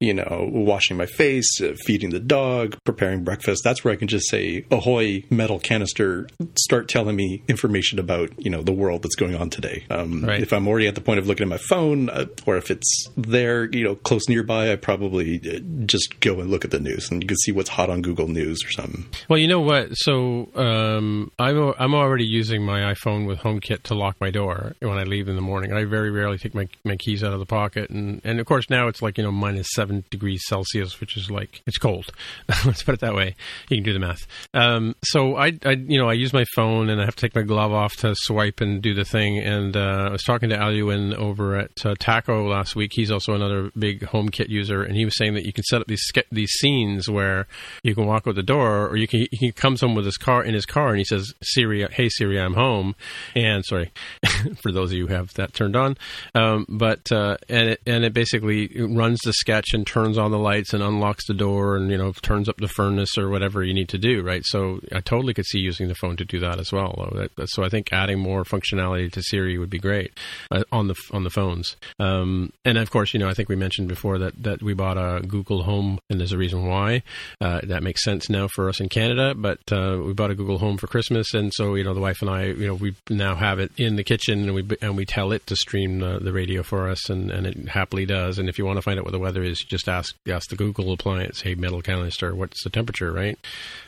you 0.00 0.14
know, 0.14 0.48
washing 0.52 0.96
my 0.96 1.06
face, 1.06 1.60
uh, 1.60 1.74
feeding 1.84 2.10
the 2.10 2.20
dog, 2.20 2.76
preparing 2.84 3.24
breakfast. 3.24 3.62
That's 3.64 3.84
where 3.84 3.92
I 3.92 3.96
can 3.96 4.08
just 4.08 4.28
say, 4.28 4.64
ahoy, 4.70 5.24
metal 5.30 5.58
canister, 5.58 6.28
start 6.58 6.88
telling 6.88 7.16
me 7.16 7.42
information 7.48 7.98
about, 7.98 8.30
you 8.38 8.50
know, 8.50 8.62
the 8.62 8.72
world 8.72 9.02
that's 9.02 9.16
going 9.16 9.34
on 9.34 9.50
today. 9.50 9.84
Um, 9.90 10.24
Right. 10.24 10.40
If 10.40 10.52
I'm 10.52 10.66
already 10.66 10.86
at 10.86 10.94
the 10.94 11.00
point 11.00 11.18
of 11.18 11.26
looking 11.26 11.44
at 11.44 11.48
my 11.50 11.58
phone, 11.58 12.08
uh, 12.08 12.26
or 12.46 12.56
if 12.56 12.70
it's 12.70 13.08
there, 13.16 13.64
you 13.66 13.84
know, 13.84 13.94
close 13.94 14.28
nearby, 14.28 14.72
I 14.72 14.76
probably 14.76 15.40
uh, 15.44 15.58
just 15.86 16.18
go 16.20 16.40
and 16.40 16.50
look 16.50 16.64
at 16.64 16.70
the 16.70 16.80
news 16.80 17.10
and 17.10 17.22
you 17.22 17.26
can 17.28 17.36
see 17.36 17.52
what's 17.52 17.68
hot 17.68 17.90
on 17.90 18.00
Google 18.00 18.28
News 18.28 18.64
or 18.64 18.70
something. 18.70 19.04
Well, 19.28 19.38
you 19.38 19.48
know 19.48 19.60
what? 19.60 19.88
So 19.96 20.48
um, 20.54 21.30
I'm 21.38 21.74
I'm 21.78 21.94
already 21.94 22.24
using 22.24 22.64
my 22.64 22.92
iPhone 22.94 23.26
with 23.26 23.40
HomeKit 23.40 23.82
to 23.84 23.94
lock 23.94 24.16
my 24.20 24.30
door 24.30 24.74
when 24.80 24.96
I 24.96 25.02
leave 25.02 25.28
in 25.28 25.36
the 25.36 25.42
morning. 25.42 25.72
I 25.74 25.84
very 25.84 26.10
rarely 26.10 26.38
take 26.38 26.54
my, 26.54 26.66
my 26.84 26.96
keys 26.96 27.22
out 27.22 27.32
of 27.34 27.38
the 27.38 27.46
pocket, 27.46 27.90
and 27.90 28.20
and 28.24 28.40
of 28.40 28.46
course 28.46 28.70
now 28.70 28.88
it's 28.88 29.02
like 29.02 29.18
you 29.18 29.24
know 29.24 29.32
minus 29.32 29.68
seven 29.74 29.83
degrees 30.10 30.42
Celsius, 30.46 31.00
which 31.00 31.16
is 31.16 31.30
like 31.30 31.62
it's 31.66 31.78
cold. 31.78 32.10
Let's 32.64 32.82
put 32.82 32.94
it 32.94 33.00
that 33.00 33.14
way. 33.14 33.34
You 33.68 33.78
can 33.78 33.84
do 33.84 33.92
the 33.92 33.98
math. 33.98 34.26
Um, 34.52 34.94
so 35.02 35.36
I, 35.36 35.52
I 35.64 35.72
you 35.72 35.98
know 35.98 36.08
I 36.08 36.14
use 36.14 36.32
my 36.32 36.44
phone 36.54 36.90
and 36.90 37.00
I 37.00 37.04
have 37.04 37.16
to 37.16 37.20
take 37.20 37.34
my 37.34 37.42
glove 37.42 37.72
off 37.72 37.96
to 37.96 38.14
swipe 38.14 38.60
and 38.60 38.82
do 38.82 38.94
the 38.94 39.04
thing. 39.04 39.38
And 39.38 39.76
uh, 39.76 40.06
I 40.08 40.10
was 40.10 40.22
talking 40.22 40.48
to 40.50 40.56
Aluin 40.56 41.14
over 41.14 41.56
at 41.56 41.84
uh, 41.84 41.94
Taco 41.98 42.48
last 42.48 42.76
week. 42.76 42.92
He's 42.94 43.10
also 43.10 43.34
another 43.34 43.70
big 43.78 44.00
HomeKit 44.00 44.48
user, 44.48 44.82
and 44.82 44.96
he 44.96 45.04
was 45.04 45.16
saying 45.16 45.34
that 45.34 45.44
you 45.44 45.52
can 45.52 45.64
set 45.64 45.80
up 45.80 45.86
these 45.86 46.10
these 46.30 46.50
scenes 46.50 47.08
where 47.08 47.46
you 47.82 47.94
can 47.94 48.06
walk 48.06 48.26
out 48.26 48.34
the 48.34 48.42
door, 48.42 48.88
or 48.88 48.96
you 48.96 49.06
can 49.06 49.26
he 49.30 49.52
comes 49.52 49.80
home 49.80 49.94
with 49.94 50.04
his 50.04 50.16
car 50.16 50.44
in 50.44 50.54
his 50.54 50.66
car, 50.66 50.88
and 50.88 50.98
he 50.98 51.04
says, 51.04 51.32
"Siri, 51.42 51.86
hey 51.90 52.08
Siri, 52.08 52.40
I'm 52.40 52.54
home," 52.54 52.94
and 53.34 53.64
sorry 53.64 53.92
for 54.62 54.72
those 54.72 54.92
of 54.92 54.98
you 54.98 55.06
who 55.06 55.14
have 55.14 55.32
that 55.34 55.54
turned 55.54 55.76
on, 55.76 55.96
um, 56.34 56.66
but 56.68 57.10
uh, 57.12 57.36
and 57.48 57.70
it 57.70 57.80
and 57.86 58.04
it 58.04 58.12
basically 58.12 58.70
runs 58.76 59.20
the 59.24 59.32
sketch 59.32 59.73
and 59.74 59.86
turns 59.86 60.16
on 60.16 60.30
the 60.30 60.38
lights 60.38 60.72
and 60.72 60.82
unlocks 60.82 61.26
the 61.26 61.34
door 61.34 61.76
and 61.76 61.90
you 61.90 61.98
know 61.98 62.12
turns 62.22 62.48
up 62.48 62.56
the 62.56 62.68
furnace 62.68 63.18
or 63.18 63.28
whatever 63.28 63.62
you 63.62 63.74
need 63.74 63.88
to 63.90 63.98
do, 63.98 64.22
right? 64.22 64.42
So 64.44 64.80
I 64.92 65.00
totally 65.00 65.34
could 65.34 65.46
see 65.46 65.58
using 65.58 65.88
the 65.88 65.94
phone 65.94 66.16
to 66.16 66.24
do 66.24 66.40
that 66.40 66.58
as 66.58 66.72
well. 66.72 67.10
So 67.46 67.64
I 67.64 67.68
think 67.68 67.92
adding 67.92 68.18
more 68.18 68.44
functionality 68.44 69.10
to 69.12 69.22
Siri 69.22 69.58
would 69.58 69.70
be 69.70 69.78
great 69.78 70.12
uh, 70.50 70.62
on 70.72 70.88
the 70.88 70.94
on 71.12 71.24
the 71.24 71.30
phones. 71.30 71.76
Um, 71.98 72.52
and 72.64 72.78
of 72.78 72.90
course, 72.90 73.12
you 73.12 73.20
know, 73.20 73.28
I 73.28 73.34
think 73.34 73.48
we 73.48 73.56
mentioned 73.56 73.88
before 73.88 74.18
that 74.18 74.42
that 74.42 74.62
we 74.62 74.74
bought 74.74 74.96
a 74.96 75.20
Google 75.26 75.62
Home, 75.64 75.98
and 76.08 76.20
there's 76.20 76.32
a 76.32 76.38
reason 76.38 76.66
why. 76.66 77.02
Uh, 77.40 77.60
that 77.64 77.82
makes 77.82 78.02
sense 78.02 78.30
now 78.30 78.48
for 78.48 78.68
us 78.68 78.80
in 78.80 78.88
Canada. 78.88 79.34
But 79.34 79.60
uh, 79.72 80.00
we 80.04 80.12
bought 80.12 80.30
a 80.30 80.34
Google 80.34 80.58
Home 80.58 80.76
for 80.78 80.86
Christmas, 80.86 81.34
and 81.34 81.52
so 81.52 81.74
you 81.74 81.84
know, 81.84 81.94
the 81.94 82.00
wife 82.00 82.22
and 82.22 82.30
I, 82.30 82.44
you 82.46 82.66
know, 82.66 82.74
we 82.74 82.94
now 83.10 83.34
have 83.34 83.58
it 83.58 83.72
in 83.76 83.96
the 83.96 84.04
kitchen, 84.04 84.44
and 84.44 84.54
we 84.54 84.66
and 84.80 84.96
we 84.96 85.04
tell 85.04 85.32
it 85.32 85.46
to 85.48 85.56
stream 85.56 86.00
the, 86.00 86.18
the 86.18 86.32
radio 86.32 86.62
for 86.62 86.88
us, 86.88 87.10
and, 87.10 87.30
and 87.30 87.46
it 87.46 87.68
happily 87.68 88.06
does. 88.06 88.38
And 88.38 88.48
if 88.48 88.58
you 88.58 88.64
want 88.64 88.76
to 88.76 88.82
find 88.82 88.98
out 88.98 89.04
what 89.04 89.12
the 89.12 89.18
weather 89.18 89.42
is, 89.42 89.63
just 89.68 89.88
ask 89.88 90.14
ask 90.28 90.48
the 90.50 90.56
Google 90.56 90.92
appliance, 90.92 91.40
hey, 91.40 91.54
metal 91.54 91.82
canister, 91.82 92.34
what's 92.34 92.62
the 92.64 92.70
temperature, 92.70 93.12
right? 93.12 93.38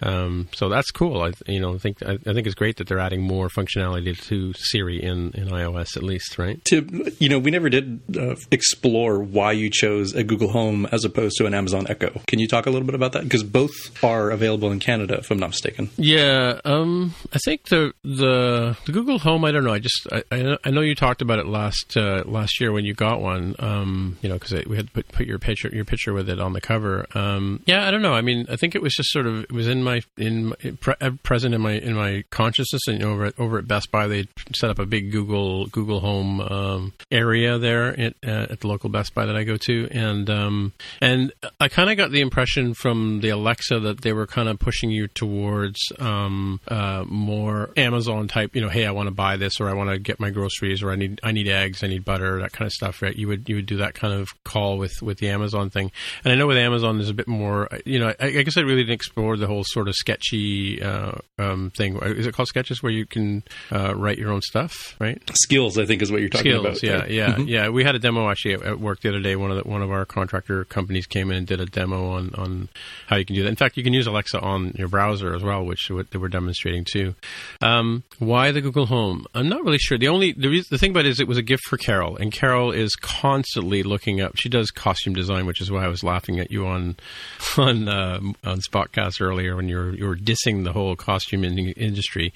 Um, 0.03 0.49
so 0.53 0.69
that's 0.69 0.91
cool. 0.91 1.23
I 1.23 1.33
you 1.47 1.61
know 1.61 1.79
think 1.79 2.03
I, 2.03 2.13
I 2.27 2.33
think 2.33 2.47
it's 2.47 2.55
great 2.55 2.77
that 2.77 2.87
they're 2.87 2.99
adding 2.99 3.23
more 3.23 3.49
functionality 3.49 4.21
to 4.29 4.53
Siri 4.55 5.03
in 5.03 5.33
in 5.33 5.49
iOS 5.49 5.97
at 5.97 6.03
least, 6.03 6.39
right? 6.39 6.65
To 6.67 7.13
you 7.19 7.29
know, 7.29 7.39
we 7.39 7.51
never 7.51 7.69
did 7.69 8.01
uh, 8.17 8.37
explore 8.51 9.19
why 9.21 9.53
you 9.53 9.71
chose 9.71 10.15
a 10.15 10.25
Google 10.25 10.49
Home 10.49 10.87
as 10.93 11.05
opposed 11.05 11.37
to 11.39 11.47
an 11.47 11.55
Amazon 11.55 11.87
Echo. 11.89 12.21
Can 12.27 12.39
you 12.39 12.49
talk 12.49 12.67
a 12.67 12.71
little 12.71 12.87
bit 12.87 12.95
about 12.95 13.13
that? 13.13 13.25
Because 13.25 13.43
both 13.43 14.03
are 14.05 14.31
available 14.31 14.71
in 14.73 14.81
Canada, 14.81 15.19
if 15.19 15.31
I'm 15.31 15.39
not 15.39 15.51
mistaken. 15.51 15.91
Yeah, 15.97 16.61
um, 16.65 17.15
I 17.33 17.39
think 17.45 17.69
the, 17.69 17.93
the 18.03 18.77
the 18.87 18.93
Google 18.93 19.19
Home. 19.21 19.45
I 19.45 19.53
don't 19.53 19.65
know. 19.65 19.73
I 19.73 19.79
just 19.79 20.07
I, 20.13 20.57
I 20.65 20.71
know 20.71 20.81
you 20.81 20.95
talked 20.95 21.23
about 21.23 21.39
it 21.39 21.47
last 21.47 21.97
uh, 21.97 22.23
last 22.27 22.61
year 22.61 22.73
when 22.73 22.85
you 22.85 22.95
got 22.95 23.21
one. 23.21 23.55
Um, 23.59 24.19
you 24.23 24.29
know, 24.29 24.37
because 24.37 24.65
we 24.67 24.77
had 24.77 24.87
to 24.87 24.93
put, 24.93 25.09
put 25.09 25.27
your 25.27 25.39
picture 25.39 25.66
your 25.73 25.85
picture 25.85 26.13
with 26.13 26.29
it 26.29 26.41
on 26.41 26.53
the 26.53 26.61
cover. 26.61 27.07
Um, 27.15 27.63
yeah, 27.67 27.87
I 27.87 27.91
don't 27.91 28.03
know. 28.03 28.15
I 28.15 28.21
mean, 28.21 28.47
I 28.49 28.57
think 28.57 28.75
it 28.75 28.83
was 28.83 28.95
just 28.95 29.11
sort 29.11 29.27
of 29.27 29.45
it 29.45 29.53
was 29.53 29.69
in 29.69 29.83
my 29.83 30.03
in 30.17 30.47
my, 30.47 30.57
pre- 30.81 31.11
present 31.23 31.55
in 31.55 31.61
my 31.61 31.73
in 31.73 31.95
my 31.95 32.25
consciousness. 32.31 32.83
And 32.89 33.03
over 33.03 33.27
at 33.27 33.39
over 33.39 33.59
at 33.59 33.69
Best 33.69 33.91
Buy, 33.91 34.07
they 34.07 34.27
set 34.55 34.71
up 34.71 34.79
a 34.79 34.87
big 34.87 35.13
Google 35.13 35.67
Google 35.67 36.01
Home 36.01 36.41
um, 36.41 36.93
area 37.11 37.59
there 37.59 37.99
at, 37.99 38.15
uh, 38.27 38.47
at 38.51 38.61
the 38.61 38.69
local 38.69 38.91
Best 38.91 39.15
Buy 39.15 39.27
that 39.27 39.37
I 39.37 39.45
go 39.45 39.57
to, 39.57 39.89
and 39.91 40.29
um, 40.31 40.73
and 41.01 41.33
I 41.61 41.69
kind 41.69 41.91
of 41.91 41.97
got 41.97 42.11
the 42.11 42.21
impression 42.21 42.75
from 42.75 43.21
the 43.21 43.31
Alexa 43.31 43.81
that 43.81 44.03
they 44.03 44.13
were 44.13 44.27
kind 44.27 44.49
of 44.49 44.59
pushing 44.59 44.91
you 44.91 45.09
towards 45.09 45.81
um, 45.99 46.61
uh, 46.69 47.05
more 47.07 47.71
Amazon 47.77 48.29
type. 48.29 48.55
You 48.55 48.61
know, 48.61 48.69
hey, 48.69 48.87
I 48.87 48.91
want 48.91 49.09
to 49.09 49.15
buy 49.15 49.37
this, 49.37 49.61
or 49.61 49.69
I 49.69 49.75
want 49.75 49.91
to 49.91 49.99
get 49.99 50.21
my 50.21 50.31
groceries, 50.31 50.83
or 50.83 50.91
I 50.91 50.97
need 50.97 51.21
I 51.23 51.33
need 51.33 51.49
eggs, 51.49 51.83
I 51.83 51.87
need 51.87 52.05
butter, 52.05 52.41
that 52.41 52.53
kind 52.53 52.67
of 52.67 52.73
stuff. 52.73 53.03
Right? 53.03 53.17
You 53.17 53.29
would 53.29 53.49
you 53.49 53.57
would 53.57 53.67
do 53.67 53.79
that 53.79 53.95
kind 53.95 54.13
of 54.13 54.29
call 54.45 54.79
with 54.79 55.03
with 55.03 55.19
the 55.19 55.29
Amazon 55.29 55.56
thing, 55.71 55.91
and 56.25 56.33
I 56.33 56.37
know 56.37 56.47
with 56.47 56.57
Amazon 56.57 56.99
there's 56.99 57.09
a 57.11 57.15
bit 57.15 57.29
more. 57.29 57.69
You 57.85 57.99
know, 57.99 58.15
I, 58.21 58.27
I 58.27 58.43
guess 58.43 58.57
I 58.57 58.61
really 58.61 58.83
didn't 58.83 58.95
explore 58.95 59.37
the 59.37 59.47
whole 59.47 59.65
sort 59.65 59.89
of 59.89 59.95
sketchy 59.95 60.83
uh, 60.83 61.13
um, 61.39 61.71
thing. 61.77 61.97
Is 62.03 62.27
it 62.27 62.35
called 62.35 62.49
sketches 62.49 62.83
where 62.83 62.93
you 62.93 63.07
can 63.07 63.43
uh, 63.73 63.95
write 63.97 64.19
your 64.19 64.31
own 64.33 64.43
stuff? 64.43 64.97
Right? 65.01 65.21
Skills, 65.35 65.79
I 65.79 65.87
think, 65.87 66.03
is 66.03 66.11
what 66.13 66.21
you're 66.21 66.29
talking 66.31 66.53
Skills, 66.53 66.67
about. 66.67 66.83
Yeah, 66.83 66.99
right? 67.01 67.11
yeah, 67.11 67.35
Mhm. 67.35 67.49
yeah. 67.49 67.69
We 67.69 67.85
had 67.85 67.95
a 67.95 67.99
demo 67.99 68.29
actually 68.31 68.55
at, 68.55 68.63
at 68.63 68.81
work 68.81 69.01
the 69.01 69.09
other 69.09 69.21
day. 69.21 69.37
One 69.37 69.51
of 69.51 69.63
the, 69.63 69.69
one 69.69 69.83
of 69.83 69.91
our 69.91 70.05
contractor 70.05 70.65
companies 70.65 71.07
came 71.07 71.31
in 71.31 71.39
and 71.39 71.47
did 71.47 71.61
a 71.61 71.67
demo 71.67 72.11
on, 72.13 72.35
on 72.35 72.69
how 73.07 73.17
you 73.17 73.25
can 73.25 73.35
do 73.37 73.43
that. 73.43 73.49
In 73.49 73.57
fact, 73.57 73.77
you 73.77 73.83
can 73.83 73.93
use 73.93 74.07
Alexa 74.07 74.41
on 74.41 74.73
your 74.79 74.89
browser 74.89 75.35
as 75.35 75.43
well, 75.43 75.65
which 75.65 75.89
they 76.11 76.19
were 76.19 76.29
demonstrating 76.29 76.85
too. 76.85 77.15
Um, 77.63 78.03
why 78.19 78.51
the 78.53 78.61
Google 78.61 78.87
Home? 78.87 79.27
I'm 79.35 79.49
not 79.49 79.65
really 79.65 79.79
sure. 79.79 79.99
The 79.99 80.09
only 80.09 80.33
the, 80.33 80.49
reason, 80.49 80.69
the 80.71 80.79
thing 80.79 80.91
about 80.91 81.07
it 81.07 81.11
is 81.11 81.21
it 81.21 81.29
was 81.29 81.39
a 81.39 81.43
gift 81.43 81.63
for 81.65 81.77
Carol, 81.77 82.17
and 82.17 82.33
Carol 82.33 82.73
is 82.73 82.95
constantly 82.97 83.83
looking 83.83 84.21
up. 84.21 84.37
She 84.37 84.49
does 84.49 84.71
costume 84.71 85.15
design, 85.15 85.46
which 85.47 85.61
is 85.61 85.71
why 85.71 85.85
I 85.85 85.89
was 85.89 86.03
laughing 86.05 86.39
at 86.41 86.51
you 86.51 86.67
on 86.67 86.97
on 87.59 87.89
uh, 87.89 88.21
on 88.45 88.61
Spotcast 88.61 89.21
earlier 89.21 89.57
when 89.57 89.69
you 89.69 89.77
were 89.77 89.95
you 89.95 90.07
were 90.07 90.17
dissing 90.17 90.65
the 90.65 90.73
whole 90.73 90.97
costume 90.97 91.45
in, 91.45 91.59
industry. 91.59 92.33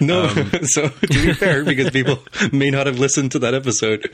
No, 0.00 0.24
Um, 0.24 0.50
so 0.64 0.88
to 0.88 1.26
be 1.26 1.32
fair, 1.34 1.64
because 1.64 1.90
people 1.90 2.18
may 2.52 2.70
not 2.70 2.86
have 2.86 2.98
listened 2.98 3.32
to 3.32 3.38
that 3.40 3.54
episode, 3.54 4.10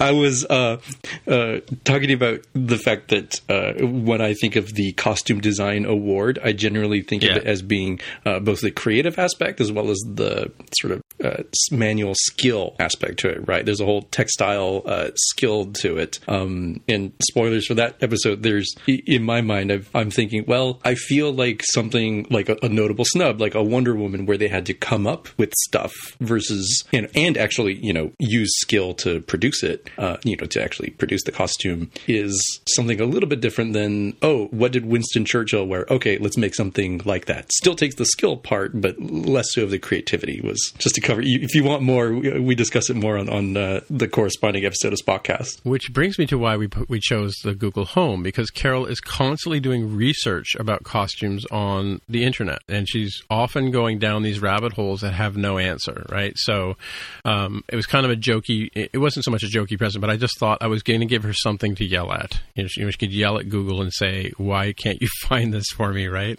I 0.00 0.12
was 0.12 0.44
uh, 0.46 0.78
uh, 1.26 1.60
talking 1.84 2.12
about 2.12 2.40
the 2.54 2.78
fact 2.78 3.08
that 3.08 3.40
uh, 3.48 3.84
when 3.86 4.20
I 4.20 4.34
think 4.34 4.56
of 4.56 4.74
the 4.74 4.92
costume 4.92 5.40
design 5.40 5.84
award, 5.84 6.38
I 6.42 6.52
generally 6.52 7.02
think 7.02 7.22
Yeah. 7.22 7.32
of 7.32 7.36
it 7.38 7.44
as 7.46 7.62
being 7.62 8.00
uh, 8.24 8.40
both 8.40 8.60
the 8.60 8.70
creative 8.70 9.18
aspect 9.18 9.60
as 9.60 9.72
well 9.72 9.90
as 9.90 9.98
the 10.06 10.52
sort 10.80 10.92
of 10.92 11.02
uh, 11.22 11.42
manual 11.70 12.14
skill 12.14 12.76
aspect 12.78 13.18
to 13.20 13.28
it. 13.28 13.46
Right? 13.48 13.64
There's 13.64 13.80
a 13.80 13.84
whole 13.84 14.02
textile 14.02 14.82
uh, 14.86 15.10
skill 15.14 15.66
to 15.82 15.98
it. 15.98 16.18
Um, 16.28 16.80
and 16.88 17.12
spoilers 17.48 17.66
for 17.66 17.74
that 17.74 17.96
episode. 18.02 18.42
There's 18.42 18.74
in 18.86 19.22
my 19.22 19.40
mind, 19.40 19.72
I've, 19.72 19.90
I'm 19.94 20.10
thinking, 20.10 20.44
well, 20.46 20.80
I 20.84 20.94
feel 20.94 21.32
like 21.32 21.62
something 21.64 22.26
like 22.30 22.48
a, 22.48 22.56
a 22.62 22.68
notable 22.68 23.04
snub, 23.06 23.40
like 23.40 23.54
a 23.54 23.62
Wonder 23.62 23.94
Woman, 23.94 24.26
where 24.26 24.36
they 24.36 24.48
had 24.48 24.66
to 24.66 24.74
come 24.74 25.06
up 25.06 25.28
with 25.38 25.52
stuff 25.62 25.92
versus 26.20 26.84
know, 26.92 27.08
and 27.14 27.36
actually 27.36 27.74
you 27.74 27.92
know 27.92 28.12
use 28.18 28.50
skill 28.60 28.94
to 28.94 29.20
produce 29.22 29.62
it. 29.62 29.88
Uh, 29.96 30.16
you 30.24 30.36
know, 30.36 30.46
to 30.46 30.62
actually 30.62 30.90
produce 30.90 31.22
the 31.24 31.32
costume 31.32 31.90
is 32.06 32.60
something 32.68 33.00
a 33.00 33.04
little 33.04 33.28
bit 33.28 33.40
different 33.40 33.72
than 33.72 34.16
oh, 34.22 34.46
what 34.46 34.72
did 34.72 34.84
Winston 34.86 35.24
Churchill 35.24 35.66
wear? 35.66 35.86
Okay, 35.90 36.18
let's 36.18 36.36
make 36.36 36.54
something 36.54 37.00
like 37.04 37.26
that. 37.26 37.50
Still 37.52 37.74
takes 37.74 37.94
the 37.94 38.04
skill 38.04 38.36
part, 38.36 38.80
but 38.80 39.00
less 39.00 39.52
so 39.52 39.62
of 39.62 39.70
the 39.70 39.78
creativity. 39.78 40.40
Was 40.42 40.72
just 40.78 40.94
to 40.96 41.00
cover. 41.00 41.22
If 41.24 41.54
you 41.54 41.64
want 41.64 41.82
more, 41.82 42.12
we, 42.12 42.40
we 42.40 42.54
discuss 42.54 42.90
it 42.90 42.96
more 42.96 43.16
on 43.16 43.28
on 43.28 43.56
uh, 43.56 43.80
the 43.88 44.08
corresponding 44.08 44.64
episode 44.64 44.92
of 44.92 44.98
Spotcast. 44.98 45.64
Which 45.64 45.92
brings 45.92 46.18
me 46.18 46.26
to 46.26 46.38
why 46.38 46.56
we 46.56 46.68
we 46.88 47.00
chose 47.00 47.37
the 47.42 47.54
Google 47.54 47.84
Home 47.84 48.22
because 48.22 48.50
Carol 48.50 48.86
is 48.86 49.00
constantly 49.00 49.60
doing 49.60 49.94
research 49.94 50.54
about 50.58 50.84
costumes 50.84 51.44
on 51.46 52.00
the 52.08 52.24
internet, 52.24 52.60
and 52.68 52.88
she's 52.88 53.22
often 53.30 53.70
going 53.70 53.98
down 53.98 54.22
these 54.22 54.40
rabbit 54.40 54.72
holes 54.72 55.00
that 55.00 55.12
have 55.12 55.36
no 55.36 55.58
answer. 55.58 56.06
Right, 56.10 56.32
so 56.36 56.76
um, 57.24 57.64
it 57.68 57.76
was 57.76 57.86
kind 57.86 58.04
of 58.04 58.12
a 58.12 58.16
jokey. 58.16 58.70
It 58.74 58.98
wasn't 58.98 59.24
so 59.24 59.30
much 59.30 59.42
a 59.42 59.46
jokey 59.46 59.78
present, 59.78 60.00
but 60.00 60.10
I 60.10 60.16
just 60.16 60.38
thought 60.38 60.58
I 60.60 60.66
was 60.66 60.82
going 60.82 61.00
to 61.00 61.06
give 61.06 61.22
her 61.22 61.32
something 61.32 61.74
to 61.76 61.84
yell 61.84 62.12
at. 62.12 62.40
You 62.54 62.64
know, 62.64 62.68
she, 62.68 62.80
you 62.80 62.86
know, 62.86 62.90
she 62.90 62.98
could 62.98 63.12
yell 63.12 63.38
at 63.38 63.48
Google 63.48 63.82
and 63.82 63.92
say, 63.92 64.32
"Why 64.36 64.72
can't 64.72 65.00
you 65.00 65.08
find 65.22 65.52
this 65.52 65.66
for 65.74 65.92
me?" 65.92 66.06
Right, 66.08 66.38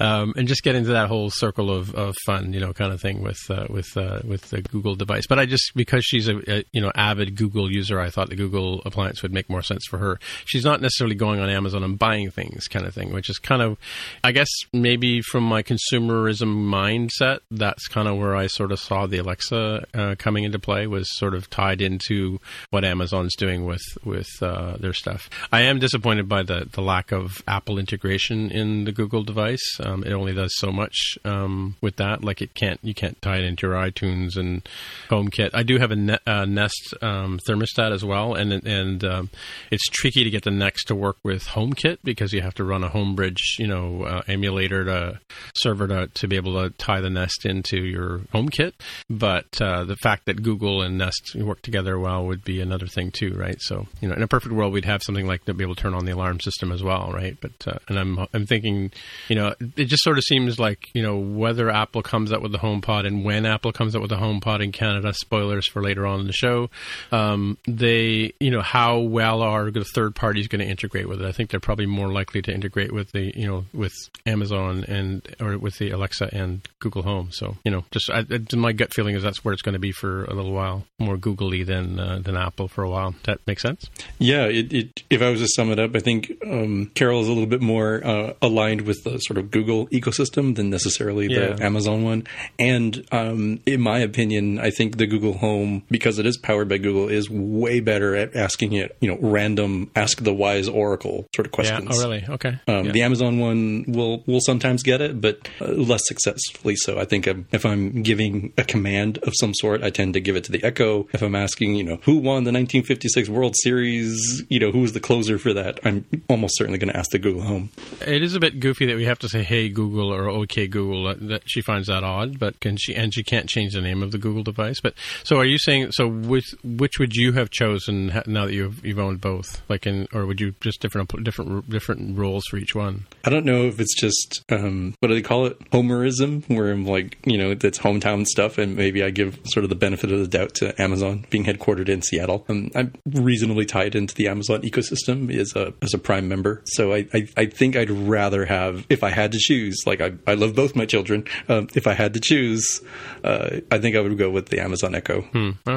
um, 0.00 0.34
and 0.36 0.48
just 0.48 0.62
get 0.62 0.74
into 0.74 0.90
that 0.90 1.08
whole 1.08 1.30
circle 1.30 1.70
of, 1.70 1.94
of 1.94 2.14
fun, 2.26 2.52
you 2.52 2.60
know, 2.60 2.72
kind 2.72 2.92
of 2.92 3.00
thing 3.00 3.22
with 3.22 3.38
uh, 3.50 3.66
with 3.68 3.96
uh, 3.96 4.20
with 4.24 4.50
the 4.50 4.62
Google 4.62 4.94
device. 4.94 5.26
But 5.26 5.38
I 5.38 5.46
just 5.46 5.72
because 5.74 6.04
she's 6.04 6.28
a, 6.28 6.38
a 6.50 6.64
you 6.72 6.80
know 6.80 6.92
avid 6.94 7.36
Google 7.36 7.70
user, 7.70 8.00
I 8.00 8.10
thought 8.10 8.28
the 8.28 8.36
Google 8.36 8.82
appliance 8.84 9.22
would 9.22 9.32
make 9.32 9.48
more 9.48 9.62
sense 9.62 9.84
for 9.88 9.98
her. 9.98 10.17
She's 10.44 10.64
not 10.64 10.80
necessarily 10.80 11.14
going 11.14 11.40
on 11.40 11.48
Amazon 11.48 11.82
and 11.82 11.98
buying 11.98 12.30
things, 12.30 12.66
kind 12.68 12.86
of 12.86 12.94
thing, 12.94 13.12
which 13.12 13.30
is 13.30 13.38
kind 13.38 13.62
of, 13.62 13.78
I 14.22 14.32
guess, 14.32 14.48
maybe 14.72 15.20
from 15.22 15.44
my 15.44 15.62
consumerism 15.62 16.68
mindset, 16.68 17.40
that's 17.50 17.86
kind 17.88 18.08
of 18.08 18.16
where 18.18 18.36
I 18.36 18.46
sort 18.46 18.72
of 18.72 18.80
saw 18.80 19.06
the 19.06 19.18
Alexa 19.18 19.86
uh, 19.94 20.14
coming 20.18 20.44
into 20.44 20.58
play. 20.58 20.86
Was 20.86 21.08
sort 21.16 21.34
of 21.34 21.50
tied 21.50 21.80
into 21.80 22.40
what 22.70 22.84
Amazon's 22.84 23.34
doing 23.36 23.64
with 23.64 23.82
with 24.04 24.28
uh, 24.42 24.76
their 24.78 24.92
stuff. 24.92 25.28
I 25.52 25.62
am 25.62 25.78
disappointed 25.78 26.28
by 26.28 26.42
the 26.42 26.68
the 26.70 26.82
lack 26.82 27.12
of 27.12 27.42
Apple 27.46 27.78
integration 27.78 28.50
in 28.50 28.84
the 28.84 28.92
Google 28.92 29.22
device. 29.22 29.80
Um, 29.80 30.04
it 30.04 30.12
only 30.12 30.34
does 30.34 30.56
so 30.56 30.70
much 30.72 31.18
um, 31.24 31.76
with 31.80 31.96
that. 31.96 32.24
Like 32.24 32.42
it 32.42 32.54
can't 32.54 32.80
you 32.82 32.94
can't 32.94 33.20
tie 33.22 33.38
it 33.38 33.44
into 33.44 33.66
your 33.66 33.76
iTunes 33.76 34.36
and 34.36 34.66
HomeKit. 35.08 35.50
I 35.54 35.62
do 35.62 35.78
have 35.78 35.90
a 35.90 35.96
ne- 35.96 36.18
uh, 36.26 36.44
Nest 36.44 36.94
um, 37.02 37.38
thermostat 37.46 37.92
as 37.92 38.04
well, 38.04 38.34
and 38.34 38.52
and 38.52 39.04
um, 39.04 39.30
it's 39.70 39.88
tricky 40.08 40.24
to 40.24 40.30
get 40.30 40.44
the 40.44 40.50
Nest 40.50 40.88
to 40.88 40.94
work 40.94 41.18
with 41.22 41.44
HomeKit 41.48 41.98
because 42.02 42.32
you 42.32 42.40
have 42.40 42.54
to 42.54 42.64
run 42.64 42.82
a 42.82 42.88
Homebridge, 42.88 43.58
you 43.58 43.66
know, 43.66 44.04
uh, 44.04 44.22
emulator 44.26 44.82
to 44.84 45.20
server 45.54 45.86
to 45.86 46.06
to 46.06 46.26
be 46.26 46.36
able 46.36 46.54
to 46.54 46.70
tie 46.78 47.02
the 47.02 47.10
Nest 47.10 47.44
into 47.44 47.76
your 47.84 48.20
HomeKit. 48.32 48.72
But 49.10 49.60
uh, 49.60 49.84
the 49.84 49.96
fact 49.96 50.24
that 50.24 50.42
Google 50.42 50.80
and 50.80 50.96
Nest 50.96 51.36
work 51.36 51.60
together 51.60 51.98
well 51.98 52.24
would 52.24 52.42
be 52.42 52.62
another 52.62 52.86
thing 52.86 53.10
too, 53.10 53.34
right? 53.34 53.60
So 53.60 53.86
you 54.00 54.08
know, 54.08 54.14
in 54.14 54.22
a 54.22 54.28
perfect 54.28 54.54
world, 54.54 54.72
we'd 54.72 54.86
have 54.86 55.02
something 55.02 55.26
like 55.26 55.44
to 55.44 55.52
be 55.52 55.62
able 55.62 55.74
to 55.74 55.82
turn 55.82 55.92
on 55.92 56.06
the 56.06 56.12
alarm 56.12 56.40
system 56.40 56.72
as 56.72 56.82
well, 56.82 57.10
right? 57.12 57.36
But 57.38 57.68
uh, 57.68 57.78
and 57.88 57.98
I'm 57.98 58.26
I'm 58.32 58.46
thinking, 58.46 58.90
you 59.28 59.36
know, 59.36 59.54
it 59.76 59.84
just 59.86 60.04
sort 60.04 60.16
of 60.16 60.24
seems 60.24 60.58
like 60.58 60.86
you 60.94 61.02
know 61.02 61.18
whether 61.18 61.68
Apple 61.68 62.02
comes 62.02 62.32
out 62.32 62.40
with 62.40 62.52
the 62.52 62.58
HomePod 62.58 63.06
and 63.06 63.26
when 63.26 63.44
Apple 63.44 63.72
comes 63.72 63.94
out 63.94 64.00
with 64.00 64.10
the 64.10 64.16
HomePod 64.16 64.64
in 64.64 64.72
Canada. 64.72 65.12
Spoilers 65.12 65.68
for 65.68 65.82
later 65.82 66.06
on 66.06 66.20
in 66.20 66.26
the 66.26 66.32
show. 66.32 66.70
Um, 67.12 67.58
they, 67.66 68.32
you 68.40 68.50
know, 68.50 68.62
how 68.62 69.00
well 69.00 69.42
are 69.42 69.70
the 69.70 69.84
third 69.98 70.14
party 70.14 70.40
is 70.40 70.46
going 70.46 70.60
to 70.60 70.70
integrate 70.70 71.08
with 71.08 71.20
it? 71.20 71.26
I 71.26 71.32
think 71.32 71.50
they're 71.50 71.58
probably 71.68 71.86
more 71.86 72.12
likely 72.12 72.40
to 72.42 72.52
integrate 72.52 72.92
with 72.92 73.10
the, 73.10 73.32
you 73.36 73.48
know, 73.48 73.64
with 73.72 73.94
Amazon 74.26 74.84
and 74.86 75.22
or 75.40 75.58
with 75.58 75.78
the 75.78 75.90
Alexa 75.90 76.28
and 76.32 76.60
Google 76.78 77.02
Home. 77.02 77.30
So, 77.32 77.56
you 77.64 77.70
know, 77.72 77.84
just 77.90 78.08
I, 78.10 78.24
my 78.54 78.72
gut 78.72 78.94
feeling 78.94 79.16
is 79.16 79.22
that's 79.24 79.44
where 79.44 79.52
it's 79.52 79.62
going 79.62 79.72
to 79.72 79.78
be 79.78 79.92
for 79.92 80.24
a 80.26 80.34
little 80.34 80.52
while, 80.52 80.84
more 80.98 81.16
googly 81.16 81.64
than 81.64 81.98
uh, 81.98 82.20
than 82.22 82.36
Apple 82.36 82.68
for 82.68 82.84
a 82.84 82.90
while. 82.90 83.10
Does 83.12 83.22
that 83.24 83.40
make 83.46 83.58
sense? 83.58 83.90
Yeah. 84.18 84.44
It, 84.44 84.72
it, 84.72 85.02
if 85.10 85.20
I 85.20 85.30
was 85.30 85.40
to 85.40 85.48
sum 85.48 85.72
it 85.72 85.78
up, 85.80 85.96
I 85.96 86.00
think 86.00 86.32
um, 86.46 86.90
Carol 86.94 87.20
is 87.22 87.26
a 87.26 87.32
little 87.32 87.46
bit 87.46 87.62
more 87.62 88.04
uh, 88.06 88.34
aligned 88.40 88.82
with 88.82 89.02
the 89.04 89.18
sort 89.18 89.38
of 89.38 89.50
Google 89.50 89.88
ecosystem 89.88 90.54
than 90.54 90.70
necessarily 90.70 91.26
the 91.26 91.34
Yeah. 91.34 91.66
Amazon 91.66 92.04
one. 92.04 92.24
And 92.58 93.04
um, 93.10 93.60
in 93.66 93.80
my 93.80 93.98
opinion, 93.98 94.58
I 94.60 94.70
think 94.70 94.96
the 94.96 95.06
Google 95.06 95.38
Home, 95.38 95.82
because 95.90 96.18
it 96.18 96.26
is 96.26 96.36
powered 96.38 96.68
by 96.68 96.78
Google, 96.78 97.08
is 97.08 97.28
way 97.28 97.80
better 97.80 98.14
at 98.14 98.36
asking 98.36 98.74
it, 98.74 98.96
you 99.00 99.08
know, 99.10 99.18
random, 99.20 99.87
ask 99.96 100.22
the 100.22 100.32
wise 100.34 100.68
oracle 100.68 101.26
sort 101.34 101.46
of 101.46 101.52
questions. 101.52 101.88
Yeah. 101.90 101.96
Oh, 101.96 102.02
really? 102.08 102.24
Okay. 102.28 102.58
Um, 102.66 102.86
Yeah. 102.86 102.92
The 102.92 103.02
Amazon 103.02 103.38
one 103.38 103.84
will 103.88 104.22
will 104.26 104.40
sometimes 104.40 104.82
get 104.82 105.00
it, 105.00 105.20
but 105.20 105.48
uh, 105.60 105.66
less 105.68 106.02
successfully. 106.06 106.76
So 106.76 106.98
I 106.98 107.04
think 107.04 107.26
um, 107.28 107.46
if 107.52 107.64
I'm 107.64 108.02
giving 108.02 108.52
a 108.56 108.64
command 108.64 109.18
of 109.18 109.32
some 109.36 109.52
sort, 109.54 109.82
I 109.82 109.90
tend 109.90 110.14
to 110.14 110.20
give 110.20 110.36
it 110.36 110.44
to 110.44 110.52
the 110.52 110.62
Echo. 110.64 111.08
If 111.12 111.22
I'm 111.22 111.34
asking, 111.34 111.74
you 111.76 111.84
know, 111.84 111.98
who 112.02 112.16
won 112.16 112.44
the 112.44 112.52
1956 112.52 113.28
World 113.28 113.54
Series, 113.62 114.42
you 114.48 114.58
know, 114.60 114.70
who 114.70 114.80
was 114.80 114.92
the 114.92 115.00
closer 115.00 115.38
for 115.38 115.52
that, 115.54 115.80
I'm 115.84 116.04
almost 116.28 116.56
certainly 116.56 116.78
going 116.78 116.92
to 116.92 116.96
ask 116.96 117.10
the 117.10 117.18
Google 117.18 117.42
Home. 117.42 117.70
It 118.06 118.22
is 118.22 118.34
a 118.34 118.40
bit 118.40 118.60
goofy 118.60 118.86
that 118.86 118.96
we 118.96 119.04
have 119.04 119.18
to 119.20 119.28
say 119.28 119.42
"Hey 119.42 119.68
Google" 119.68 120.12
or 120.12 120.28
"Okay 120.28 120.66
Google." 120.66 121.04
That, 121.04 121.28
that 121.28 121.42
she 121.46 121.60
finds 121.60 121.88
that 121.88 122.04
odd, 122.04 122.38
but 122.38 122.60
can 122.60 122.76
she? 122.76 122.94
And 122.94 123.12
she 123.14 123.22
can't 123.22 123.48
change 123.48 123.74
the 123.74 123.80
name 123.80 124.02
of 124.02 124.12
the 124.12 124.18
Google 124.18 124.42
device. 124.42 124.80
But 124.80 124.94
so, 125.24 125.36
are 125.36 125.44
you 125.44 125.58
saying? 125.58 125.92
So, 125.92 126.08
which 126.08 126.54
which 126.64 126.98
would 126.98 127.14
you 127.14 127.32
have 127.32 127.50
chosen 127.50 128.06
now 128.26 128.46
that 128.46 128.52
you've 128.52 128.84
you've 128.84 128.98
owned 128.98 129.20
both? 129.20 129.62
Like, 129.68 129.77
in 129.86 130.06
or 130.12 130.26
would 130.26 130.40
you 130.40 130.54
just 130.60 130.80
different 130.80 131.12
different 131.24 131.68
different 131.70 132.18
roles 132.18 132.44
for 132.46 132.56
each 132.56 132.74
one? 132.74 133.06
I 133.24 133.30
don't 133.30 133.44
know 133.44 133.64
if 133.64 133.80
it's 133.80 133.94
just 133.94 134.44
um, 134.50 134.94
what 135.00 135.08
do 135.08 135.14
they 135.14 135.22
call 135.22 135.46
it, 135.46 135.58
Homerism, 135.70 136.48
where 136.54 136.70
I'm 136.70 136.86
like, 136.86 137.18
you 137.24 137.38
know, 137.38 137.50
it's 137.50 137.78
hometown 137.78 138.26
stuff, 138.26 138.58
and 138.58 138.76
maybe 138.76 139.02
I 139.02 139.10
give 139.10 139.38
sort 139.46 139.64
of 139.64 139.70
the 139.70 139.76
benefit 139.76 140.12
of 140.12 140.20
the 140.20 140.28
doubt 140.28 140.54
to 140.56 140.80
Amazon 140.80 141.26
being 141.30 141.44
headquartered 141.44 141.88
in 141.88 142.02
Seattle. 142.02 142.44
Um, 142.48 142.70
I'm 142.74 142.92
reasonably 143.06 143.64
tied 143.64 143.94
into 143.94 144.14
the 144.14 144.28
Amazon 144.28 144.62
ecosystem 144.62 145.34
as 145.34 145.54
a 145.54 145.72
as 145.82 145.94
a 145.94 145.98
Prime 145.98 146.28
member, 146.28 146.62
so 146.64 146.92
I 146.92 147.06
I, 147.12 147.28
I 147.36 147.46
think 147.46 147.76
I'd 147.76 147.90
rather 147.90 148.44
have, 148.44 148.86
if 148.88 149.02
I 149.02 149.10
had 149.10 149.32
to 149.32 149.38
choose, 149.38 149.82
like 149.86 150.00
I 150.00 150.12
I 150.26 150.34
love 150.34 150.54
both 150.54 150.74
my 150.76 150.86
children. 150.86 151.24
Um, 151.48 151.68
if 151.74 151.86
I 151.86 151.94
had 151.94 152.14
to 152.14 152.20
choose, 152.20 152.80
uh, 153.24 153.60
I 153.70 153.78
think 153.78 153.96
I 153.96 154.00
would 154.00 154.16
go 154.18 154.30
with 154.30 154.48
the 154.48 154.60
Amazon 154.60 154.94
Echo. 154.94 155.22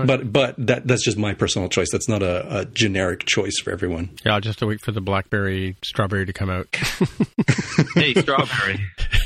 But 0.05 0.31
but 0.31 0.55
that 0.57 0.87
that's 0.87 1.03
just 1.03 1.17
my 1.17 1.33
personal 1.33 1.69
choice. 1.69 1.89
That's 1.91 2.07
not 2.09 2.23
a, 2.23 2.61
a 2.61 2.65
generic 2.65 3.25
choice 3.25 3.59
for 3.63 3.71
everyone. 3.71 3.90
Yeah, 4.25 4.36
I'll 4.36 4.41
just 4.41 4.60
to 4.60 4.67
wait 4.67 4.82
for 4.82 4.91
the 4.91 5.01
BlackBerry 5.01 5.75
strawberry 5.84 6.25
to 6.25 6.34
come 6.34 6.49
out. 6.49 6.67
hey, 7.95 8.13
strawberry. 8.13 8.80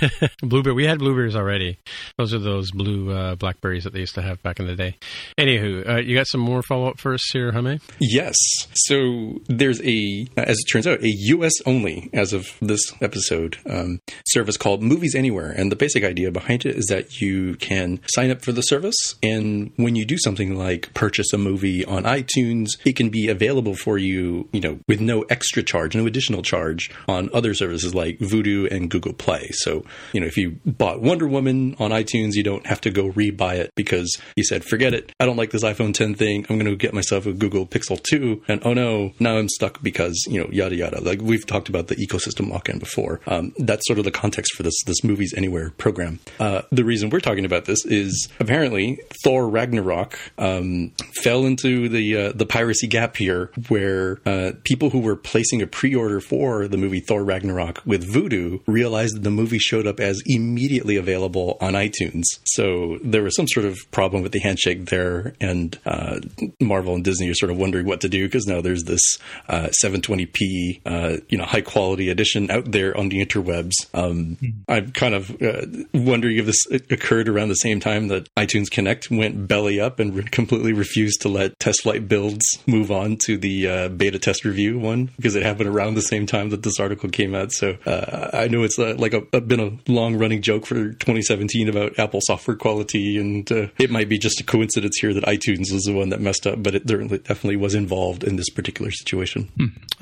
Blueberry. 0.42 0.76
We 0.76 0.86
had 0.86 1.00
blueberries 1.00 1.36
already. 1.36 1.80
Those 2.18 2.34
are 2.34 2.40
those 2.40 2.72
blue 2.72 3.12
uh, 3.12 3.36
blackberries 3.36 3.84
that 3.84 3.94
they 3.94 4.00
used 4.00 4.16
to 4.16 4.22
have 4.22 4.42
back 4.44 4.60
in 4.60 4.68
the 4.68 4.76
day. 4.76 4.98
Anywho, 5.38 5.88
uh, 5.88 5.96
you 5.98 6.16
got 6.16 6.28
some 6.28 6.42
more 6.42 6.62
follow 6.64 6.88
up 6.88 7.00
for 7.00 7.14
us 7.14 7.24
here, 7.32 7.52
Hame? 7.52 7.80
Yes. 8.00 8.36
So 8.74 9.42
there's 9.48 9.82
a, 9.82 10.28
as 10.38 10.58
it 10.60 10.72
turns 10.72 10.88
out, 10.88 11.02
a 11.02 11.10
US 11.10 11.54
only, 11.66 12.10
as 12.14 12.34
of 12.34 12.48
this 12.62 12.82
episode, 13.02 13.58
um, 13.70 14.00
service 14.28 14.58
called 14.58 14.82
Movies 14.82 15.16
Anywhere. 15.16 15.52
And 15.52 15.72
the 15.72 15.76
basic 15.76 16.04
idea 16.04 16.32
behind 16.32 16.66
it 16.66 16.76
is 16.76 16.86
that 16.88 17.22
you 17.22 17.56
can 17.56 18.00
sign 18.08 18.32
up 18.32 18.42
for 18.42 18.52
the 18.52 18.62
service. 18.62 18.96
And 19.24 19.72
when 19.78 19.96
you 19.96 20.06
do 20.06 20.18
something 20.18 20.58
like 20.58 20.94
purchase 20.94 21.32
a 21.34 21.38
movie 21.38 21.86
on 21.86 22.04
iTunes, 22.04 22.68
it 22.86 22.96
can 22.96 23.10
be 23.10 23.28
available 23.30 23.76
for 23.76 23.98
you, 23.98 24.48
you 24.56 24.62
know, 24.62 24.80
with 24.88 25.02
no 25.02 25.22
extra 25.24 25.62
charge, 25.62 25.96
no 25.96 26.08
additional 26.08 26.42
charge 26.42 26.90
on 27.08 27.30
other 27.34 27.54
services 27.54 27.94
like 27.94 28.18
Vudu 28.20 28.72
and 28.72 28.90
Google 28.90 29.14
Play. 29.14 29.50
So, 29.52 29.84
you 30.14 30.22
know, 30.22 30.28
if 30.28 30.38
you 30.38 30.58
bought 30.66 31.02
Wonder 31.02 31.28
Woman 31.28 31.76
on 31.80 31.92
iTunes, 31.92 32.34
you 32.34 32.44
don't 32.44 32.66
have 32.66 32.82
to 32.82 32.90
go 32.90 33.08
re-buy 33.08 33.56
it 33.56 33.72
because 33.76 34.18
you 34.36 34.44
said, 34.44 34.64
forget 34.64 34.94
it. 34.94 35.12
I 35.20 35.26
don't 35.26 35.38
like 35.38 35.52
this 35.52 35.64
iPhone 35.64 35.94
10 35.94 36.16
thing. 36.16 36.46
I'm 36.50 36.58
going 36.58 36.72
to 36.72 36.76
get 36.76 36.94
myself 36.94 37.26
a 37.26 37.34
Google 37.34 37.68
Pixel 37.68 38.02
2. 38.02 38.44
And 38.48 38.62
oh 38.66 38.74
no, 38.74 39.12
now 39.20 39.38
I'm 39.38 39.50
stuck 39.50 39.82
because, 39.82 40.26
you 40.28 40.42
know, 40.42 40.50
yada 40.52 40.76
yada. 40.76 41.02
Like 41.02 41.22
we've 41.22 41.46
talked 41.46 41.70
about 41.70 41.88
the 41.88 41.96
ecosystem 41.96 42.50
lock-in 42.50 42.80
before. 42.80 43.20
Um, 43.28 43.54
that's 43.60 43.86
sort 43.88 44.00
of 44.00 44.06
the 44.06 44.12
context 44.12 44.56
for 44.56 44.64
this, 44.64 44.76
this 44.86 45.04
Movies 45.04 45.34
Anywhere 45.36 45.72
program. 45.72 46.20
Uh, 46.40 46.62
the 46.72 46.84
reason 46.86 47.10
we're 47.10 47.20
talking 47.20 47.46
about 47.46 47.66
this 47.66 47.86
is 47.86 48.30
apparently 48.40 49.00
Thor 49.24 49.50
Ragnarok 49.50 50.18
um, 50.38 50.92
fell 51.22 51.46
into 51.46 51.90
the 51.90 52.18
uh, 52.18 52.32
the 52.34 52.46
piracy 52.46 52.88
gap 52.88 53.18
here, 53.18 53.52
where 53.68 54.20
uh, 54.26 54.45
people 54.64 54.90
who 54.90 55.00
were 55.00 55.16
placing 55.16 55.62
a 55.62 55.68
pre-order 55.68 56.20
for 56.20 56.68
the 56.68 56.78
movie 56.78 57.00
Thor 57.00 57.24
Ragnarok 57.24 57.82
with 57.86 58.12
Vudu 58.12 58.62
realized 58.66 59.16
that 59.16 59.24
the 59.24 59.32
movie 59.32 59.60
showed 59.60 59.88
up 59.88 60.00
as 60.00 60.22
immediately 60.26 60.98
available 60.98 61.58
on 61.62 61.74
iTunes. 61.74 62.24
So 62.46 63.00
there 63.04 63.24
was 63.24 63.36
some 63.36 63.48
sort 63.48 63.66
of 63.66 63.78
problem 63.92 64.24
with 64.24 64.32
the 64.32 64.40
handshake 64.40 64.86
there, 64.88 65.36
and 65.40 65.78
uh, 65.86 66.20
Marvel 66.60 66.96
and 66.96 67.04
Disney 67.04 67.30
are 67.30 67.36
sort 67.36 67.52
of 67.52 67.58
wondering 67.58 67.86
what 67.86 68.02
to 68.02 68.10
do 68.10 68.26
because 68.26 68.48
now 68.48 68.62
there's 68.62 68.84
this 68.84 69.18
uh, 69.50 69.70
720p, 69.84 70.82
uh, 70.86 71.18
you 71.30 71.38
know, 71.38 71.46
high 71.46 71.62
quality 71.62 72.10
edition 72.10 72.50
out 72.52 72.72
there 72.72 72.98
on 72.98 73.10
the 73.10 73.24
interwebs. 73.26 73.74
Um, 73.94 74.38
I'm 74.68 74.92
kind 74.92 75.14
of 75.14 75.42
uh, 75.42 75.66
wondering 75.94 76.38
if 76.38 76.46
this 76.46 76.66
occurred 76.90 77.30
around 77.30 77.50
the 77.50 77.56
same 77.56 77.80
time 77.80 78.08
that 78.10 78.34
iTunes 78.36 78.70
Connect 78.70 79.10
went 79.12 79.48
belly 79.48 79.80
up 79.80 80.00
and 80.00 80.16
re- 80.16 80.24
completely 80.24 80.74
refused 80.74 81.22
to 81.22 81.30
let 81.30 81.60
test 81.60 81.84
flight 81.84 82.08
builds 82.08 82.46
move 82.66 82.92
on 82.92 83.18
to 83.26 83.38
the 83.38 83.68
uh, 83.68 83.88
beta 83.90 84.20
test 84.26 84.44
review 84.44 84.78
one 84.80 85.12
because 85.16 85.36
it 85.36 85.44
happened 85.44 85.70
around 85.70 85.94
the 85.96 86.02
same 86.02 86.26
time 86.26 86.50
that 86.50 86.64
this 86.64 86.80
article 86.80 87.10
came 87.10 87.34
out. 87.36 87.52
So 87.52 87.78
uh, 87.86 88.30
I 88.34 88.48
know 88.48 88.64
it's 88.64 88.78
uh, 88.80 88.96
like 88.98 89.14
a, 89.14 89.22
a- 89.32 89.42
been 89.42 89.60
a 89.60 89.72
long 89.92 90.16
running 90.18 90.42
joke 90.42 90.66
for 90.66 90.76
2017 90.76 91.70
about 91.70 91.98
Apple 92.00 92.20
software 92.24 92.58
quality, 92.58 93.18
and 93.18 93.50
uh, 93.52 93.68
it 93.78 93.90
might 93.92 94.10
be 94.10 94.18
just 94.18 94.40
a 94.42 94.44
coincidence 94.44 94.98
here 95.00 95.14
that 95.14 95.24
iTunes 95.26 95.72
was 95.72 95.84
the 95.84 95.94
one 95.94 96.10
that 96.10 96.20
messed 96.20 96.46
up, 96.48 96.62
but 96.64 96.76
it 96.76 96.88
certainly- 96.90 97.20
definitely 97.20 97.56
was 97.58 97.76
involved 97.76 98.24
in 98.24 98.36
this 98.36 98.50
particular 98.50 98.92
situation. 98.92 99.50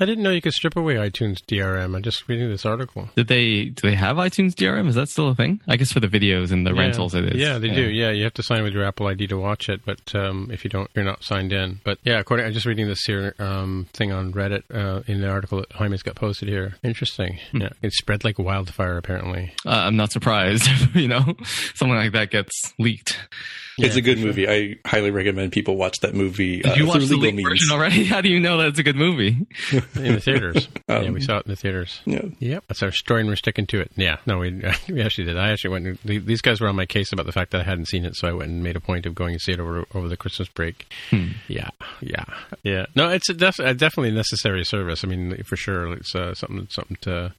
I 0.00 0.04
didn't 0.06 0.24
know 0.24 0.30
you 0.30 0.40
could 0.42 0.52
strip 0.54 0.76
away 0.76 0.94
iTunes 0.94 1.38
DRM. 1.46 1.94
I'm 1.94 2.02
just 2.02 2.28
reading 2.28 2.48
this 2.48 2.64
article. 2.66 3.10
Did 3.16 3.28
they 3.28 3.66
do 3.66 3.88
they 3.88 3.94
have 3.94 4.16
iTunes 4.16 4.54
DRM? 4.54 4.88
Is 4.88 4.94
that 4.94 5.08
still 5.08 5.28
a 5.28 5.34
thing? 5.34 5.60
I 5.68 5.76
guess 5.76 5.92
for 5.92 6.00
the 6.00 6.08
videos 6.08 6.50
and 6.50 6.66
the 6.66 6.74
rentals, 6.74 7.14
it 7.14 7.24
is. 7.26 7.40
Yeah, 7.40 7.58
they 7.58 7.68
do. 7.68 7.82
Yeah, 7.90 8.10
you 8.10 8.24
have 8.24 8.34
to 8.34 8.42
sign 8.42 8.62
with 8.62 8.72
your 8.72 8.84
Apple 8.84 9.06
ID 9.06 9.26
to 9.28 9.36
watch 9.38 9.68
it, 9.68 9.82
but 9.84 10.00
um, 10.14 10.48
if 10.52 10.64
you 10.64 10.70
don't, 10.70 10.90
you're 10.94 11.04
not 11.04 11.22
signed 11.22 11.52
in. 11.52 11.80
But 11.84 11.98
yeah, 12.04 12.18
according, 12.18 12.46
I'm 12.46 12.52
just 12.52 12.66
reading 12.66 12.88
this 12.88 13.02
here 13.04 13.34
um, 13.38 13.86
thing 13.92 14.12
on 14.14 14.32
Reddit 14.32 14.62
uh, 14.72 15.02
in 15.06 15.20
the 15.20 15.28
article 15.28 15.58
that 15.58 15.72
Jaime's 15.72 16.02
got 16.02 16.14
posted 16.14 16.48
here. 16.48 16.76
Interesting. 16.82 17.38
Yeah, 17.52 17.70
it 17.82 17.92
spread 17.92 18.24
like 18.24 18.38
wildfire 18.38 18.96
apparently. 18.96 19.52
Uh, 19.66 19.70
I'm 19.70 19.96
not 19.96 20.12
surprised. 20.12 20.68
you 20.94 21.08
know, 21.08 21.34
something 21.74 21.96
like 21.96 22.12
that 22.12 22.30
gets 22.30 22.74
leaked. 22.78 23.18
It's 23.78 23.96
a 23.96 24.00
good 24.00 24.16
for 24.16 24.20
sure. 24.20 24.26
movie. 24.28 24.48
I 24.48 24.76
highly 24.88 25.10
recommend 25.10 25.52
people 25.52 25.76
watch 25.76 26.00
that 26.00 26.14
movie. 26.14 26.62
Did 26.62 26.76
you 26.76 26.84
uh, 26.84 26.88
watch 26.88 26.98
the 27.04 27.16
legal 27.16 27.20
leaked 27.20 27.36
means. 27.36 27.48
version 27.48 27.70
already? 27.72 28.04
How 28.14 28.20
do 28.20 28.28
you 28.28 28.40
know 28.40 28.58
that 28.58 28.68
it's 28.68 28.78
a 28.78 28.82
good 28.82 28.96
movie? 28.96 29.46
in 29.72 30.14
the 30.14 30.20
theaters. 30.20 30.68
yeah, 30.88 30.96
Um, 30.96 31.12
we 31.12 31.20
saw 31.20 31.38
it 31.38 31.46
in 31.46 31.50
the 31.50 31.56
theaters. 31.56 32.00
Yeah. 32.04 32.22
Yep, 32.38 32.64
that's 32.68 32.82
our 32.82 32.92
story, 32.92 33.20
and 33.20 33.28
we're 33.30 33.36
sticking 33.36 33.66
to 33.66 33.80
it. 33.80 33.90
Yeah, 33.96 34.16
no, 34.26 34.38
we 34.38 34.62
we 34.88 35.02
actually 35.02 35.24
did. 35.24 35.36
I 35.38 35.50
actually 35.52 35.70
went. 35.70 36.02
These 36.04 36.40
guys 36.42 36.60
were 36.60 36.68
on 36.68 36.76
my 36.76 36.86
case 36.86 37.12
about 37.12 37.26
the 37.26 37.32
fact 37.32 37.50
that 37.52 37.60
I 37.62 37.64
hadn't 37.64 37.86
seen 37.88 38.04
it, 38.04 38.14
so 38.16 38.28
I 38.28 38.32
went 38.32 38.50
and 38.50 38.62
made 38.62 38.76
a 38.76 38.80
point 38.80 39.06
of 39.06 39.14
going 39.14 39.34
to 39.34 39.40
see 39.40 39.52
it 39.52 39.60
over 39.60 39.84
over 39.94 40.08
the 40.08 40.16
Christmas 40.16 40.48
break. 40.48 40.86
Yeah, 41.48 41.70
yeah, 42.00 42.24
yeah. 42.62 42.86
No, 42.94 43.08
it's 43.08 43.28
a, 43.28 43.34
def- 43.34 43.58
a 43.58 43.74
definitely 43.74 44.12
necessary 44.12 44.64
service. 44.64 45.04
I 45.04 45.08
mean, 45.08 45.42
for 45.44 45.56
sure, 45.56 45.92
it's 45.94 46.14
uh, 46.14 46.34
something 46.34 46.66
something 46.70 46.96
to 47.02 47.34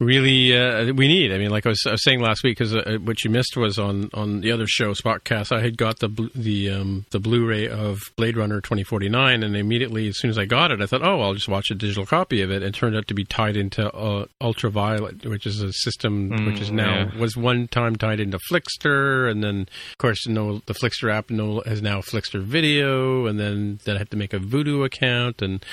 really 0.00 0.56
uh, 0.56 0.92
we 0.92 1.08
need. 1.08 1.32
I 1.32 1.38
mean, 1.38 1.50
like 1.50 1.66
I 1.66 1.70
was, 1.70 1.82
I 1.86 1.92
was 1.92 2.02
saying 2.02 2.20
last 2.20 2.42
week, 2.42 2.58
because 2.58 2.74
uh, 2.74 2.98
what 3.02 3.22
you 3.24 3.30
missed 3.30 3.56
was 3.56 3.78
on, 3.78 4.10
on 4.12 4.40
the 4.40 4.52
other 4.52 4.66
show, 4.66 4.92
Spotcast. 4.92 5.52
I 5.52 5.60
had 5.60 5.76
got 5.76 5.98
the 6.00 6.08
bl- 6.08 6.26
the 6.34 6.70
um, 6.70 7.06
the 7.10 7.20
Blu-ray 7.20 7.68
of 7.68 7.98
Blade 8.16 8.36
Runner 8.36 8.60
twenty 8.60 8.82
forty 8.82 9.08
nine, 9.08 9.42
and 9.42 9.56
immediately 9.56 10.08
as 10.08 10.18
soon 10.18 10.30
as 10.30 10.38
I 10.38 10.44
got 10.44 10.70
it, 10.70 10.80
I 10.80 10.86
thought, 10.86 11.02
oh, 11.02 11.20
I'll 11.20 11.34
just 11.34 11.48
watch 11.48 11.70
a 11.70 11.74
digital 11.74 12.06
copy 12.06 12.42
of 12.42 12.50
it. 12.50 12.56
And 12.56 12.74
it 12.74 12.78
turned 12.78 12.96
out 12.96 13.06
to 13.08 13.14
be 13.14 13.24
tied 13.24 13.56
into 13.56 13.90
uh, 13.92 14.26
Ultraviolet, 14.40 15.24
which 15.26 15.46
is 15.46 15.60
a 15.60 15.72
system 15.72 16.46
which 16.46 16.60
is 16.60 16.70
now 16.70 17.10
yeah. 17.12 17.18
was 17.18 17.36
one 17.36 17.68
time 17.68 17.96
tied 17.96 18.20
into 18.20 18.38
Flixster, 18.50 19.30
and 19.30 19.42
then 19.42 19.68
of 19.92 19.98
course 19.98 20.26
no 20.26 20.60
the 20.66 20.74
Flixster 20.74 21.12
app 21.12 21.30
no 21.30 21.62
has 21.66 21.82
now 21.82 22.00
Flixster 22.00 22.42
Video, 22.42 23.26
and 23.26 23.38
then 23.38 23.80
then 23.84 23.96
I 23.96 23.98
had 23.98 24.10
to 24.10 24.16
make 24.16 24.32
a 24.32 24.38
Vudu 24.38 24.84
account, 24.84 25.40
and 25.42 25.64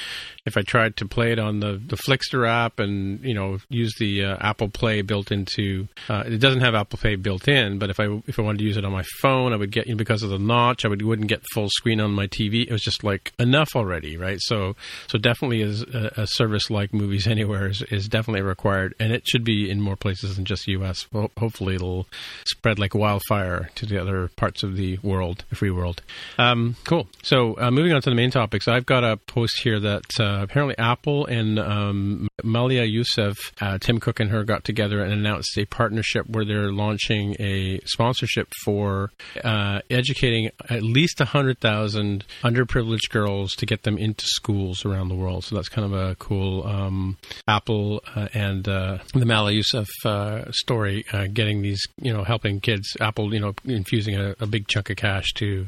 if 0.46 0.58
I 0.58 0.62
tried 0.62 0.98
to 0.98 1.08
play 1.08 1.32
it 1.32 1.40
on 1.40 1.60
the 1.60 1.82
the 1.84 1.98
Flixster 1.98 2.48
app 2.48 2.80
and 2.80 3.24
you 3.24 3.34
know 3.34 3.60
use 3.70 3.96
the 3.98 4.12
the 4.12 4.26
uh, 4.26 4.38
Apple 4.40 4.70
Play 4.70 5.02
built 5.02 5.32
into. 5.32 5.88
Uh, 6.10 6.24
it 6.26 6.40
doesn't 6.40 6.62
have 6.62 6.76
Apple 6.76 7.00
Pay 7.02 7.16
built 7.16 7.48
in, 7.48 7.80
but 7.80 7.90
if 7.90 8.00
I 8.00 8.22
if 8.28 8.40
I 8.40 8.42
wanted 8.42 8.60
to 8.60 8.64
use 8.64 8.78
it 8.78 8.86
on 8.86 8.92
my 8.92 9.04
phone, 9.22 9.54
I 9.54 9.56
would 9.56 9.72
get 9.72 9.88
you 9.88 9.94
know, 9.94 9.98
because 9.98 10.24
of 10.24 10.30
the 10.30 10.40
notch. 10.40 10.86
I 10.86 10.88
would 10.88 11.02
wouldn't 11.02 11.28
get 11.28 11.44
full 11.54 11.70
screen 11.70 12.02
on 12.02 12.12
my 12.12 12.28
TV. 12.28 12.66
It 12.66 12.72
was 12.72 12.82
just 12.82 13.04
like 13.04 13.32
enough 13.40 13.76
already, 13.76 14.18
right? 14.18 14.40
So 14.42 14.76
so 15.08 15.18
definitely 15.18 15.62
is 15.62 15.84
a, 15.84 16.12
a 16.18 16.28
service 16.28 16.70
like 16.70 16.94
Movies 16.94 17.28
Anywhere 17.32 17.68
is, 17.68 17.82
is 17.84 18.10
definitely 18.10 18.42
required, 18.42 18.94
and 19.00 19.14
it 19.14 19.28
should 19.28 19.44
be 19.44 19.70
in 19.70 19.80
more 19.80 19.96
places 19.96 20.36
than 20.36 20.46
just 20.46 20.68
U.S. 20.68 21.08
Ho- 21.14 21.32
hopefully, 21.38 21.76
it'll 21.76 22.08
spread 22.46 22.80
like 22.80 22.94
wildfire 22.94 23.70
to 23.76 23.86
the 23.86 24.00
other 24.02 24.30
parts 24.36 24.64
of 24.64 24.76
the 24.76 24.98
world, 25.04 25.46
the 25.50 25.56
free 25.56 25.72
world. 25.72 26.02
Um, 26.38 26.76
cool. 26.84 27.08
So 27.24 27.58
uh, 27.58 27.72
moving 27.72 27.94
on 27.94 28.02
to 28.02 28.10
the 28.10 28.16
main 28.16 28.32
topics, 28.32 28.68
I've 28.68 28.86
got 28.86 29.04
a 29.04 29.18
post 29.18 29.62
here 29.62 29.80
that 29.80 30.20
uh, 30.20 30.31
apparently 30.42 30.78
Apple 30.78 31.26
and 31.26 31.60
um, 31.60 32.28
Malia 32.44 32.84
Youssef, 32.84 33.38
uh, 33.62 33.78
Tim 33.80 34.00
Cook 34.00 34.20
and 34.20 34.30
her 34.32 34.44
got 34.44 34.64
together 34.64 35.02
and 35.02 35.14
announced 35.14 35.58
a 35.58 35.66
partnership 35.66 36.28
where 36.28 36.46
they're 36.46 36.72
launching 36.72 37.36
a 37.40 37.80
sponsorship 37.86 38.52
for 38.64 39.12
uh, 39.44 39.80
educating 39.90 40.50
at 40.70 40.84
least 40.84 41.20
100,000 41.20 42.26
underprivileged 42.44 43.10
girls 43.10 43.54
to 43.54 43.66
get 43.66 43.84
them 43.84 43.98
into 43.98 44.26
schools 44.26 44.86
around 44.86 45.10
the 45.10 45.16
world. 45.16 45.44
So 45.44 45.56
that's 45.56 45.70
kind 45.70 45.86
of 45.86 45.94
a 45.94 46.16
cool 46.16 46.66
um, 46.68 47.18
Apple 47.48 48.04
uh, 48.16 48.28
and 48.34 48.68
uh, 48.68 49.00
the 49.14 49.26
Malia 49.26 49.58
Youssef 49.58 49.88
uh, 50.06 50.52
story, 50.52 51.06
uh, 51.14 51.28
getting 51.28 51.62
these, 51.62 51.82
you 52.02 52.14
know, 52.14 52.24
helping 52.24 52.60
kids, 52.60 52.96
Apple, 53.00 53.34
you 53.34 53.40
know, 53.40 53.54
infusing 53.66 54.16
a, 54.16 54.36
a 54.40 54.46
big 54.46 54.68
chunk 54.68 54.90
of 54.90 54.98
cash 54.98 55.34
to 55.34 55.68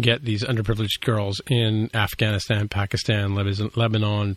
get 0.00 0.24
these 0.24 0.44
underprivileged 0.44 1.00
girls 1.00 1.40
in 1.48 1.90
Afghanistan, 1.94 2.68
Pakistan, 2.68 3.34
Lebanon, 3.34 3.70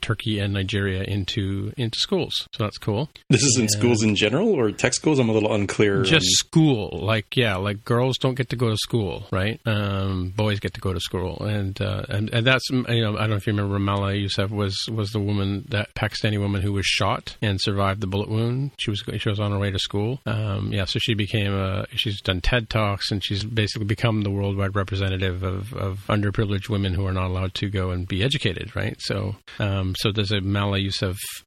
Turkey, 0.02 0.40
and 0.40 0.54
Nigeria 0.54 1.04
into 1.04 1.74
into 1.78 2.00
schools. 2.00 2.48
So 2.54 2.64
that's 2.64 2.78
cool. 2.78 3.10
This 3.30 3.44
is 3.44 3.58
in 3.58 3.70
schools 3.70 4.04
in 4.04 4.16
general 4.16 4.50
or 4.50 4.72
tech 4.72 4.94
schools? 4.94 5.20
I'm 5.20 5.30
a 5.30 5.34
little 5.34 5.54
unclear. 5.54 6.04
Just 6.04 6.26
on- 6.26 6.48
school, 6.48 7.00
like 7.02 7.36
yeah, 7.36 7.56
like 7.56 7.84
girls 7.86 8.18
don't 8.18 8.36
get 8.36 8.50
to 8.50 8.56
go 8.56 8.70
to 8.70 8.78
school, 8.78 9.28
right? 9.32 9.60
Um, 9.66 10.34
boys 10.36 10.60
get 10.60 10.74
to 10.76 10.82
go 10.82 10.94
to 10.94 11.00
school, 11.00 11.44
and 11.44 11.80
uh, 11.82 12.04
and 12.10 12.30
and 12.32 12.46
that's 12.46 12.70
you 12.70 13.02
know 13.02 13.16
I 13.16 13.22
don't 13.22 13.32
know 13.32 13.36
if 13.36 13.48
you 13.48 13.54
remember 13.54 13.80
Mala 13.80 14.14
Youssef 14.14 14.52
was 14.52 14.78
was 14.92 15.12
the 15.12 15.20
woman 15.20 15.66
that 15.70 15.94
Pakistani 15.96 16.40
woman 16.40 16.62
who 16.62 16.74
was 16.74 16.86
shot 16.86 17.38
and 17.42 17.60
survived 17.62 18.02
the 18.02 18.08
bullet 18.08 18.30
wound. 18.30 18.72
She 18.78 18.90
was 18.90 19.04
she 19.18 19.30
was 19.30 19.40
on 19.40 19.52
her 19.52 19.60
way 19.60 19.72
to 19.72 19.80
school. 19.80 20.20
Um, 20.26 20.72
yeah, 20.72 20.86
so 20.86 21.00
she 21.00 21.14
became 21.14 21.54
a 21.54 21.86
she's 21.96 22.22
done 22.22 22.42
TED 22.42 22.70
talks 22.70 23.12
and 23.12 23.24
she's 23.24 23.44
basically 23.44 23.86
become 23.86 24.22
the 24.22 24.32
worldwide 24.32 24.76
representative 24.76 25.44
of, 25.44 25.74
of 25.74 26.06
underprivileged 26.08 26.70
women 26.70 26.94
who 26.94 27.06
are 27.06 27.14
not 27.14 27.28
allowed 27.28 27.54
to 27.56 27.70
go 27.70 27.92
and 27.92 28.08
be 28.08 28.24
educated, 28.24 28.76
right? 28.76 28.96
So 29.00 29.36
um, 29.60 29.96
so 29.98 30.12
there's 30.12 30.32
a 30.32 30.42
Mala 30.42 30.80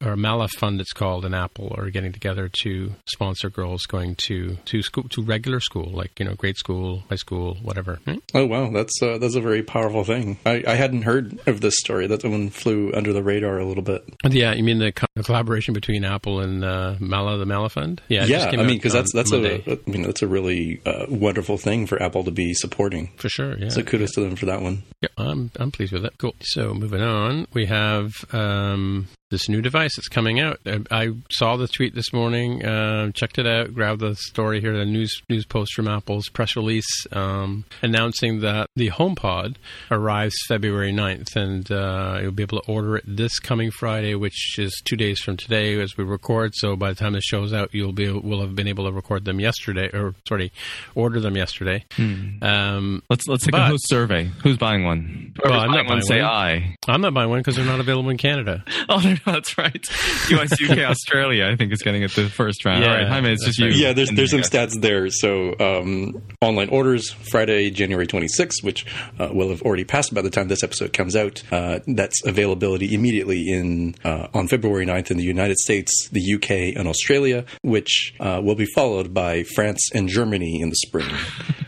or 0.05 0.17
Mala 0.17 0.49
Fund 0.49 0.81
it's 0.81 0.93
called 0.93 1.25
and 1.25 1.35
Apple 1.35 1.75
are 1.77 1.91
getting 1.91 2.13
together 2.13 2.51
to 2.63 2.93
sponsor 3.07 3.51
girls 3.51 3.83
going 3.87 4.17
to 4.27 4.57
to 4.67 4.83
school 4.83 5.05
to 5.11 5.23
regular 5.23 5.61
school, 5.61 5.91
like 5.91 6.19
you 6.19 6.25
know 6.27 6.35
grade 6.35 6.57
school, 6.57 7.03
high 7.09 7.17
school, 7.17 7.57
whatever. 7.63 7.99
right? 8.07 8.21
Oh 8.35 8.47
wow, 8.47 8.71
that's 8.71 8.93
uh, 9.03 9.19
that's 9.19 9.35
a 9.35 9.41
very 9.41 9.63
powerful 9.63 10.05
thing. 10.05 10.39
I, 10.47 10.63
I 10.67 10.75
hadn't 10.75 11.03
heard 11.03 11.39
of 11.47 11.61
this 11.61 11.75
story. 11.79 12.07
That 12.07 12.25
one 12.25 12.51
flew 12.51 12.93
under 12.95 13.13
the 13.13 13.23
radar 13.23 13.59
a 13.59 13.65
little 13.67 13.83
bit. 13.83 14.05
Yeah, 14.29 14.53
you 14.55 14.63
mean 14.65 14.79
the, 14.79 14.93
co- 14.93 15.07
the 15.15 15.23
collaboration 15.23 15.75
between 15.75 16.05
Apple 16.05 16.41
and 16.41 16.65
uh, 16.65 16.95
Mala 17.01 17.39
the 17.39 17.47
Mala 17.47 17.69
Fund? 17.69 18.01
Yeah, 18.09 18.25
Yeah, 18.25 18.47
I 18.51 18.57
mean, 18.57 18.67
because 18.69 18.93
that's 18.93 19.13
that's 19.13 19.31
Monday. 19.33 19.63
a 19.67 19.73
I 19.73 19.91
mean 19.91 20.03
that's 20.03 20.23
a 20.23 20.27
really 20.29 20.81
uh, 20.87 21.07
wonderful 21.09 21.59
thing 21.59 21.87
for 21.87 22.03
Apple 22.03 22.25
to 22.25 22.31
be 22.31 22.55
supporting. 22.55 23.09
for 23.17 23.29
sure. 23.29 23.57
Yeah, 23.59 23.69
So 23.69 23.83
kudos 23.83 24.13
to 24.13 24.21
them 24.21 24.37
for 24.37 24.47
that 24.47 24.61
one. 24.63 24.83
Yeah, 25.01 25.09
I'm 25.19 25.51
I'm 25.57 25.71
pleased 25.71 25.93
with 25.93 26.05
it. 26.05 26.15
Cool. 26.19 26.35
So 26.41 26.75
moving 26.75 27.03
on, 27.03 27.47
we 27.53 27.67
have 27.67 27.94
um, 28.33 29.07
this 29.35 29.49
new 29.49 29.61
device 29.61 29.97
that's 29.97 30.07
coming 30.09 30.39
out. 30.39 30.61
I, 30.65 30.81
I 30.91 31.11
saw 31.29 31.57
the 31.57 31.67
tweet 31.67 31.95
this 31.97 32.13
morning, 32.13 32.65
uh, 32.65 33.11
checked 33.11 33.37
it 33.39 33.47
out, 33.49 33.75
grabbed 33.75 34.01
the 34.01 34.15
story 34.15 34.61
here, 34.61 34.77
the 34.79 34.85
news 34.85 35.21
news 35.29 35.45
post 35.45 35.75
from 35.75 35.89
Apple's 35.89 36.29
press 36.29 36.55
release 36.55 36.87
um, 37.13 37.65
announcing 37.83 38.41
that 38.41 38.69
the 38.77 38.91
HomePod 38.91 39.57
arrives 39.91 40.35
February 40.47 40.93
9th, 40.93 41.35
and 41.35 41.71
uh, 41.73 42.19
you'll 42.23 42.31
be 42.31 42.45
able 42.45 42.61
to 42.61 42.71
order 42.71 42.97
it 42.97 43.05
this 43.07 43.41
coming 43.41 43.73
Friday, 43.73 44.15
which 44.15 44.57
is 44.59 44.81
two 44.85 44.97
days 44.97 45.19
from 45.21 45.37
today 45.37 45.81
as 45.81 45.97
we 45.97 46.05
record. 46.05 46.53
So 46.55 46.77
by 46.77 46.91
the 46.91 46.95
time 46.95 47.15
this 47.15 47.25
show's 47.25 47.53
out, 47.53 47.71
you'll 47.75 47.93
be 47.93 48.09
will 48.11 48.41
have 48.41 48.55
been 48.55 48.69
able 48.69 48.85
to 48.85 48.93
record 48.93 49.25
them 49.25 49.41
yesterday, 49.41 49.91
or 49.93 50.15
sorry, 50.29 50.53
order 50.95 51.19
them 51.19 51.37
yesterday. 51.37 51.85
Um, 51.99 53.03
Let's 53.11 53.27
let's 53.27 53.45
take 53.45 53.53
But- 53.53 53.63
a 53.63 53.67
host 53.67 53.89
survey. 53.89 54.25
Who's 54.43 54.57
buying 54.59 54.85
one? 54.85 55.35
Well, 55.45 55.53
I'm 55.61 55.71
not 55.71 55.79
one, 55.79 55.87
buying 55.87 56.03
say 56.03 56.23
one. 56.23 56.31
I. 56.31 56.77
I'm 56.87 57.01
not 57.01 57.13
buying 57.15 57.31
one 57.31 57.41
because 57.41 57.57
they're 57.57 57.65
not 57.65 57.81
available 57.81 58.11
in 58.11 58.17
Canada. 58.19 58.65
Oh, 58.87 59.01
no, 59.24 59.24
that's 59.33 59.57
right. 59.59 59.87
US, 60.31 60.53
UK, 60.61 60.79
Australia. 60.91 61.47
I 61.47 61.57
think 61.57 61.73
is 61.73 61.83
getting 61.83 62.03
it 62.03 62.13
the 62.15 62.29
first 62.29 62.65
round. 62.65 62.83
Yeah, 62.83 62.91
All 62.91 62.97
right, 62.99 63.09
Jaime, 63.09 63.33
it's 63.33 63.45
just 63.45 63.59
you. 63.59 63.67
that's 63.69 63.79
Yeah, 63.79 63.93
there's 63.93 64.11
there's 64.11 64.31
the 64.31 64.43
some 64.43 64.59
US. 64.61 64.75
stats 64.75 64.81
there. 64.81 65.11
So 65.11 65.55
um, 65.59 66.23
online 66.41 66.69
orders 66.69 67.11
Friday, 67.11 67.71
January 67.71 68.07
26th, 68.07 68.63
which 68.63 68.87
uh, 69.19 69.29
will 69.33 69.51
have 69.51 69.63
already 69.63 69.85
passed 69.85 70.13
by 70.15 70.23
the 70.23 70.31
time 70.31 70.49
this 70.49 70.63
episode 70.63 70.93
comes 70.93 71.17
out. 71.17 71.43
Uh, 71.51 71.81
that's 71.87 72.25
availability 72.27 72.95
immediately 72.95 73.49
in 73.51 73.95
uh, 74.05 74.29
on 74.35 74.49
February 74.49 74.87
9th 74.87 75.11
in 75.11 75.17
the 75.17 75.25
United 75.25 75.57
States, 75.59 76.09
the 76.11 76.35
UK, 76.35 76.77
and 76.79 76.87
Australia, 76.89 77.45
which 77.63 78.15
uh, 78.21 78.41
will 78.43 78.55
be 78.57 78.67
followed 78.67 79.13
by 79.15 79.43
France 79.43 79.91
and 79.95 80.09
Germany 80.09 80.61
in 80.61 80.69
the 80.71 80.77
spring. 80.77 81.09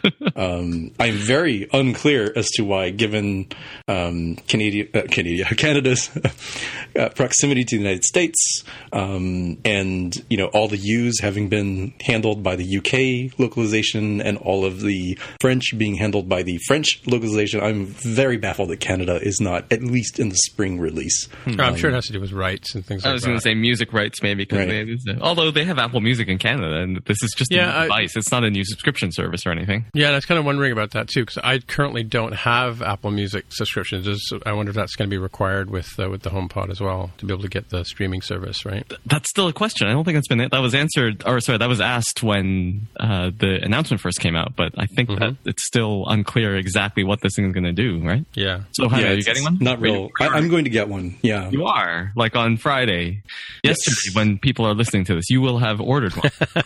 um, 0.36 0.92
I'm 1.00 1.14
very 1.16 1.68
unclear 1.72 2.32
as 2.36 2.48
to 2.52 2.62
why, 2.62 2.90
given 2.90 3.48
um, 3.88 4.36
Canadian, 4.48 4.88
uh, 4.94 5.02
Canada, 5.10 5.44
Canada's 5.56 6.10
uh, 6.98 7.08
proximity 7.10 7.64
to 7.64 7.76
the 7.76 7.82
United 7.82 8.04
States, 8.04 8.62
um, 8.92 9.58
and 9.64 10.14
you 10.28 10.36
know 10.36 10.46
all 10.46 10.68
the 10.68 10.76
U's 10.78 11.20
having 11.20 11.48
been 11.48 11.94
handled 12.02 12.42
by 12.42 12.56
the 12.56 12.76
UK 12.78 13.38
localization, 13.38 14.20
and 14.20 14.38
all 14.38 14.64
of 14.64 14.80
the 14.80 15.18
French 15.40 15.76
being 15.76 15.94
handled 15.96 16.28
by 16.28 16.42
the 16.42 16.58
French 16.66 17.00
localization. 17.06 17.60
I'm 17.60 17.86
very 17.86 18.36
baffled 18.36 18.70
that 18.70 18.80
Canada 18.80 19.18
is 19.20 19.40
not 19.40 19.64
at 19.72 19.82
least 19.82 20.18
in 20.18 20.28
the 20.28 20.36
spring 20.36 20.78
release. 20.78 21.28
I'm 21.46 21.76
sure 21.76 21.90
it 21.90 21.94
has 21.94 22.06
to 22.06 22.12
do 22.12 22.20
with 22.20 22.32
rights 22.32 22.74
and 22.74 22.84
things 22.84 23.04
I 23.04 23.08
like 23.08 23.14
was 23.14 23.24
going 23.24 23.36
to 23.36 23.42
say 23.42 23.54
music 23.54 23.92
rights, 23.92 24.22
maybe, 24.22 24.44
because 24.44 24.66
Right. 24.66 24.86
they, 25.06 25.20
although 25.20 25.50
they 25.50 25.64
have 25.64 25.78
Apple 25.78 26.00
Music 26.00 26.28
in 26.28 26.38
Canada, 26.38 26.76
and 26.82 26.96
this 27.06 27.22
is 27.22 27.32
just 27.36 27.52
Yeah, 27.52 27.72
a 27.72 27.78
I- 27.78 27.82
device. 27.84 28.16
It's 28.16 28.30
not 28.30 28.44
a 28.44 28.50
new 28.50 28.64
subscription 28.64 29.12
service 29.12 29.46
or 29.46 29.50
anything. 29.52 29.86
Yeah, 29.94 30.08
and 30.08 30.16
I 30.16 30.20
was 30.26 30.28
kind 30.28 30.38
of 30.38 30.44
wondering 30.44 30.72
about 30.72 30.90
that 30.92 31.08
too 31.08 31.22
because 31.24 31.38
I 31.38 31.58
currently 31.58 32.02
don't 32.02 32.32
have 32.34 32.82
Apple 32.82 33.10
Music 33.10 33.44
subscriptions. 33.50 34.06
Is- 34.06 34.32
I 34.44 34.52
wonder 34.52 34.70
if 34.70 34.76
that's 34.76 34.96
going 34.96 35.08
to 35.08 35.14
be 35.14 35.18
required 35.18 35.70
with 35.70 35.88
uh, 35.98 36.08
with 36.10 36.22
the 36.22 36.30
HomePod 36.30 36.70
as 36.70 36.80
well 36.80 37.10
to 37.18 37.26
be 37.26 37.32
able 37.32 37.42
to 37.42 37.48
get 37.48 37.70
the 37.70 37.84
streaming 37.84 38.22
service, 38.22 38.64
right? 38.64 38.90
That's 39.06 39.30
still 39.30 39.46
a 39.48 39.52
question. 39.52 39.86
I 39.88 39.92
don't 39.92 40.04
think 40.04 40.16
that's 40.16 40.28
been 40.28 40.38
that 40.38 40.58
was 40.60 40.74
answered, 40.74 41.22
or 41.26 41.40
sorry, 41.40 41.58
that 41.58 41.68
was 41.68 41.80
asked 41.80 42.22
when 42.22 42.88
uh, 42.98 43.30
the 43.38 43.60
announcement 43.62 44.00
first 44.00 44.20
came 44.20 44.34
out. 44.36 44.54
But 44.56 44.72
I 44.76 44.86
think 44.86 45.06
Mm-hmm. 45.06 45.20
that 45.20 45.36
it's 45.44 45.64
still 45.64 46.04
unclear 46.08 46.56
exactly 46.56 47.04
what 47.04 47.20
this 47.20 47.36
thing 47.36 47.46
is 47.46 47.52
going 47.52 47.62
to 47.64 47.72
do. 47.72 48.00
Right? 48.04 48.24
Yeah. 48.34 48.62
So, 48.72 48.88
Jaime, 48.88 49.04
yeah, 49.04 49.10
are 49.10 49.14
you 49.14 49.22
getting 49.22 49.44
one? 49.44 49.58
Not 49.60 49.80
real. 49.80 50.10
I, 50.20 50.28
I'm 50.28 50.48
going 50.48 50.64
to 50.64 50.70
get 50.70 50.88
one. 50.88 51.16
Yeah. 51.22 51.48
You 51.50 51.64
are 51.66 52.12
like 52.16 52.34
on 52.34 52.56
Friday, 52.56 53.22
yesterday 53.62 54.14
when 54.14 54.38
people 54.38 54.66
are 54.66 54.74
listening 54.74 55.04
to 55.04 55.14
this, 55.14 55.30
you 55.30 55.40
will 55.40 55.58
have 55.58 55.80
ordered 55.80 56.12
one. 56.14 56.30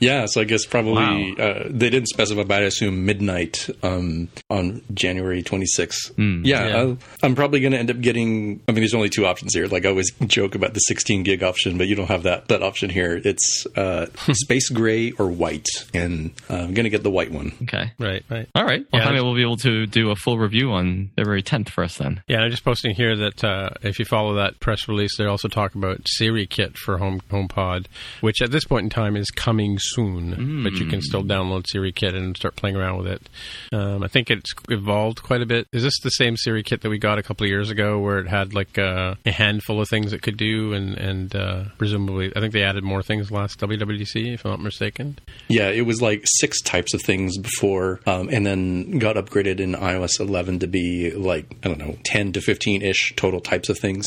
Yeah, 0.00 0.26
so 0.26 0.42
I 0.42 0.44
guess 0.44 0.64
probably 0.66 1.34
Wow. 1.38 1.44
uh, 1.44 1.62
they 1.70 1.88
didn't 1.90 2.08
specify, 2.08 2.42
but 2.44 2.62
I 2.62 2.66
assume 2.66 2.97
midnight 3.04 3.68
um, 3.82 4.28
on 4.50 4.82
January 4.94 5.42
26th. 5.42 6.14
Hmm. 6.14 6.44
yeah, 6.44 6.68
Yeah. 6.68 6.76
I'll, 6.78 6.98
I'm 7.22 7.34
probably 7.34 7.60
going 7.60 7.72
to 7.72 7.78
end 7.78 7.90
up 7.90 8.00
getting. 8.00 8.60
I 8.68 8.72
mean, 8.72 8.80
there's 8.80 8.94
only 8.94 9.08
two 9.08 9.26
options 9.26 9.54
here. 9.54 9.66
Like 9.66 9.84
I 9.86 9.88
always 9.90 10.10
joke 10.26 10.54
about 10.54 10.74
the 10.74 10.80
16 10.80 11.22
gig 11.22 11.42
option, 11.42 11.78
but 11.78 11.86
you 11.88 11.94
don't 11.94 12.08
have 12.08 12.22
that 12.24 12.48
that 12.48 12.62
option 12.62 12.90
here. 12.90 13.20
It's 13.24 13.66
uh, 13.76 14.06
space 14.32 14.68
gray 14.68 15.12
or 15.12 15.28
white, 15.28 15.68
and 15.94 16.32
uh, 16.50 16.54
I'm 16.54 16.74
going 16.74 16.84
to 16.84 16.90
get 16.90 17.02
the 17.02 17.10
white 17.10 17.30
one. 17.32 17.52
okay. 17.62 17.92
Right. 17.98 18.24
Right. 18.28 18.48
All 18.54 18.64
right. 18.64 18.84
Well, 18.92 19.02
Yeah. 19.02 19.08
Jaime 19.08 19.20
will 19.20 19.34
be 19.34 19.42
able 19.42 19.56
to 19.58 19.86
do 19.86 20.10
a 20.10 20.16
full 20.16 20.38
review 20.38 20.72
on 20.72 21.10
February 21.16 21.42
10th 21.42 21.70
for 21.70 21.84
us 21.84 21.96
then. 21.98 22.22
Yeah, 22.28 22.36
and 22.36 22.44
I'm 22.46 22.50
just 22.50 22.64
posting 22.64 22.94
here 22.94 23.16
that 23.16 23.44
uh, 23.44 23.70
if 23.82 23.98
you 23.98 24.04
follow 24.04 24.34
that 24.34 24.60
press 24.60 24.88
release, 24.88 25.16
they 25.18 25.24
also 25.26 25.48
talk 25.48 25.74
about 25.74 26.00
Siri 26.06 26.46
Kit 26.46 26.76
for 26.76 26.98
Home 26.98 27.20
HomePod, 27.30 27.86
which 28.20 28.40
at 28.42 28.50
this 28.50 28.64
point 28.64 28.84
in 28.84 28.90
time 28.90 29.16
is 29.16 29.30
coming 29.30 29.76
soon, 29.78 30.62
but 30.62 30.72
you 30.74 30.86
can 30.86 31.00
still 31.02 31.22
download 31.22 31.64
Siri 31.68 31.92
Kit 31.92 32.14
and 32.14 32.36
start 32.36 32.56
playing 32.56 32.76
around 32.76 32.87
with 32.96 33.06
it. 33.06 33.28
Um, 33.72 34.02
I 34.02 34.08
think 34.08 34.30
it's 34.30 34.52
evolved 34.68 35.22
quite 35.22 35.42
a 35.42 35.46
bit. 35.46 35.66
Is 35.72 35.82
this 35.82 35.98
the 36.00 36.10
same 36.10 36.36
Siri 36.36 36.62
Kit 36.62 36.80
that 36.82 36.90
we 36.90 36.98
got 36.98 37.18
a 37.18 37.22
couple 37.22 37.44
of 37.44 37.50
years 37.50 37.70
ago, 37.70 37.98
where 37.98 38.18
it 38.18 38.28
had 38.28 38.54
like 38.54 38.78
uh, 38.78 39.14
a 39.26 39.30
handful 39.30 39.80
of 39.80 39.88
things 39.88 40.12
it 40.12 40.22
could 40.22 40.36
do, 40.36 40.72
and 40.72 40.96
and 40.96 41.34
uh, 41.34 41.64
presumably, 41.76 42.32
I 42.34 42.40
think 42.40 42.52
they 42.52 42.62
added 42.62 42.84
more 42.84 43.02
things 43.02 43.30
last 43.30 43.58
WWDC, 43.60 44.34
if 44.34 44.44
I'm 44.44 44.52
not 44.52 44.60
mistaken. 44.60 45.18
Yeah, 45.48 45.68
it 45.68 45.82
was 45.82 46.00
like 46.00 46.22
six 46.24 46.60
types 46.62 46.94
of 46.94 47.02
things 47.02 47.38
before, 47.38 48.00
um, 48.06 48.28
and 48.30 48.46
then 48.46 48.98
got 48.98 49.16
upgraded 49.16 49.60
in 49.60 49.74
iOS 49.74 50.20
11 50.20 50.60
to 50.60 50.66
be 50.66 51.10
like 51.12 51.56
I 51.64 51.68
don't 51.68 51.78
know, 51.78 51.96
10 52.04 52.32
to 52.32 52.40
15 52.40 52.82
ish 52.82 53.14
total 53.16 53.40
types 53.40 53.68
of 53.68 53.78
things. 53.78 54.06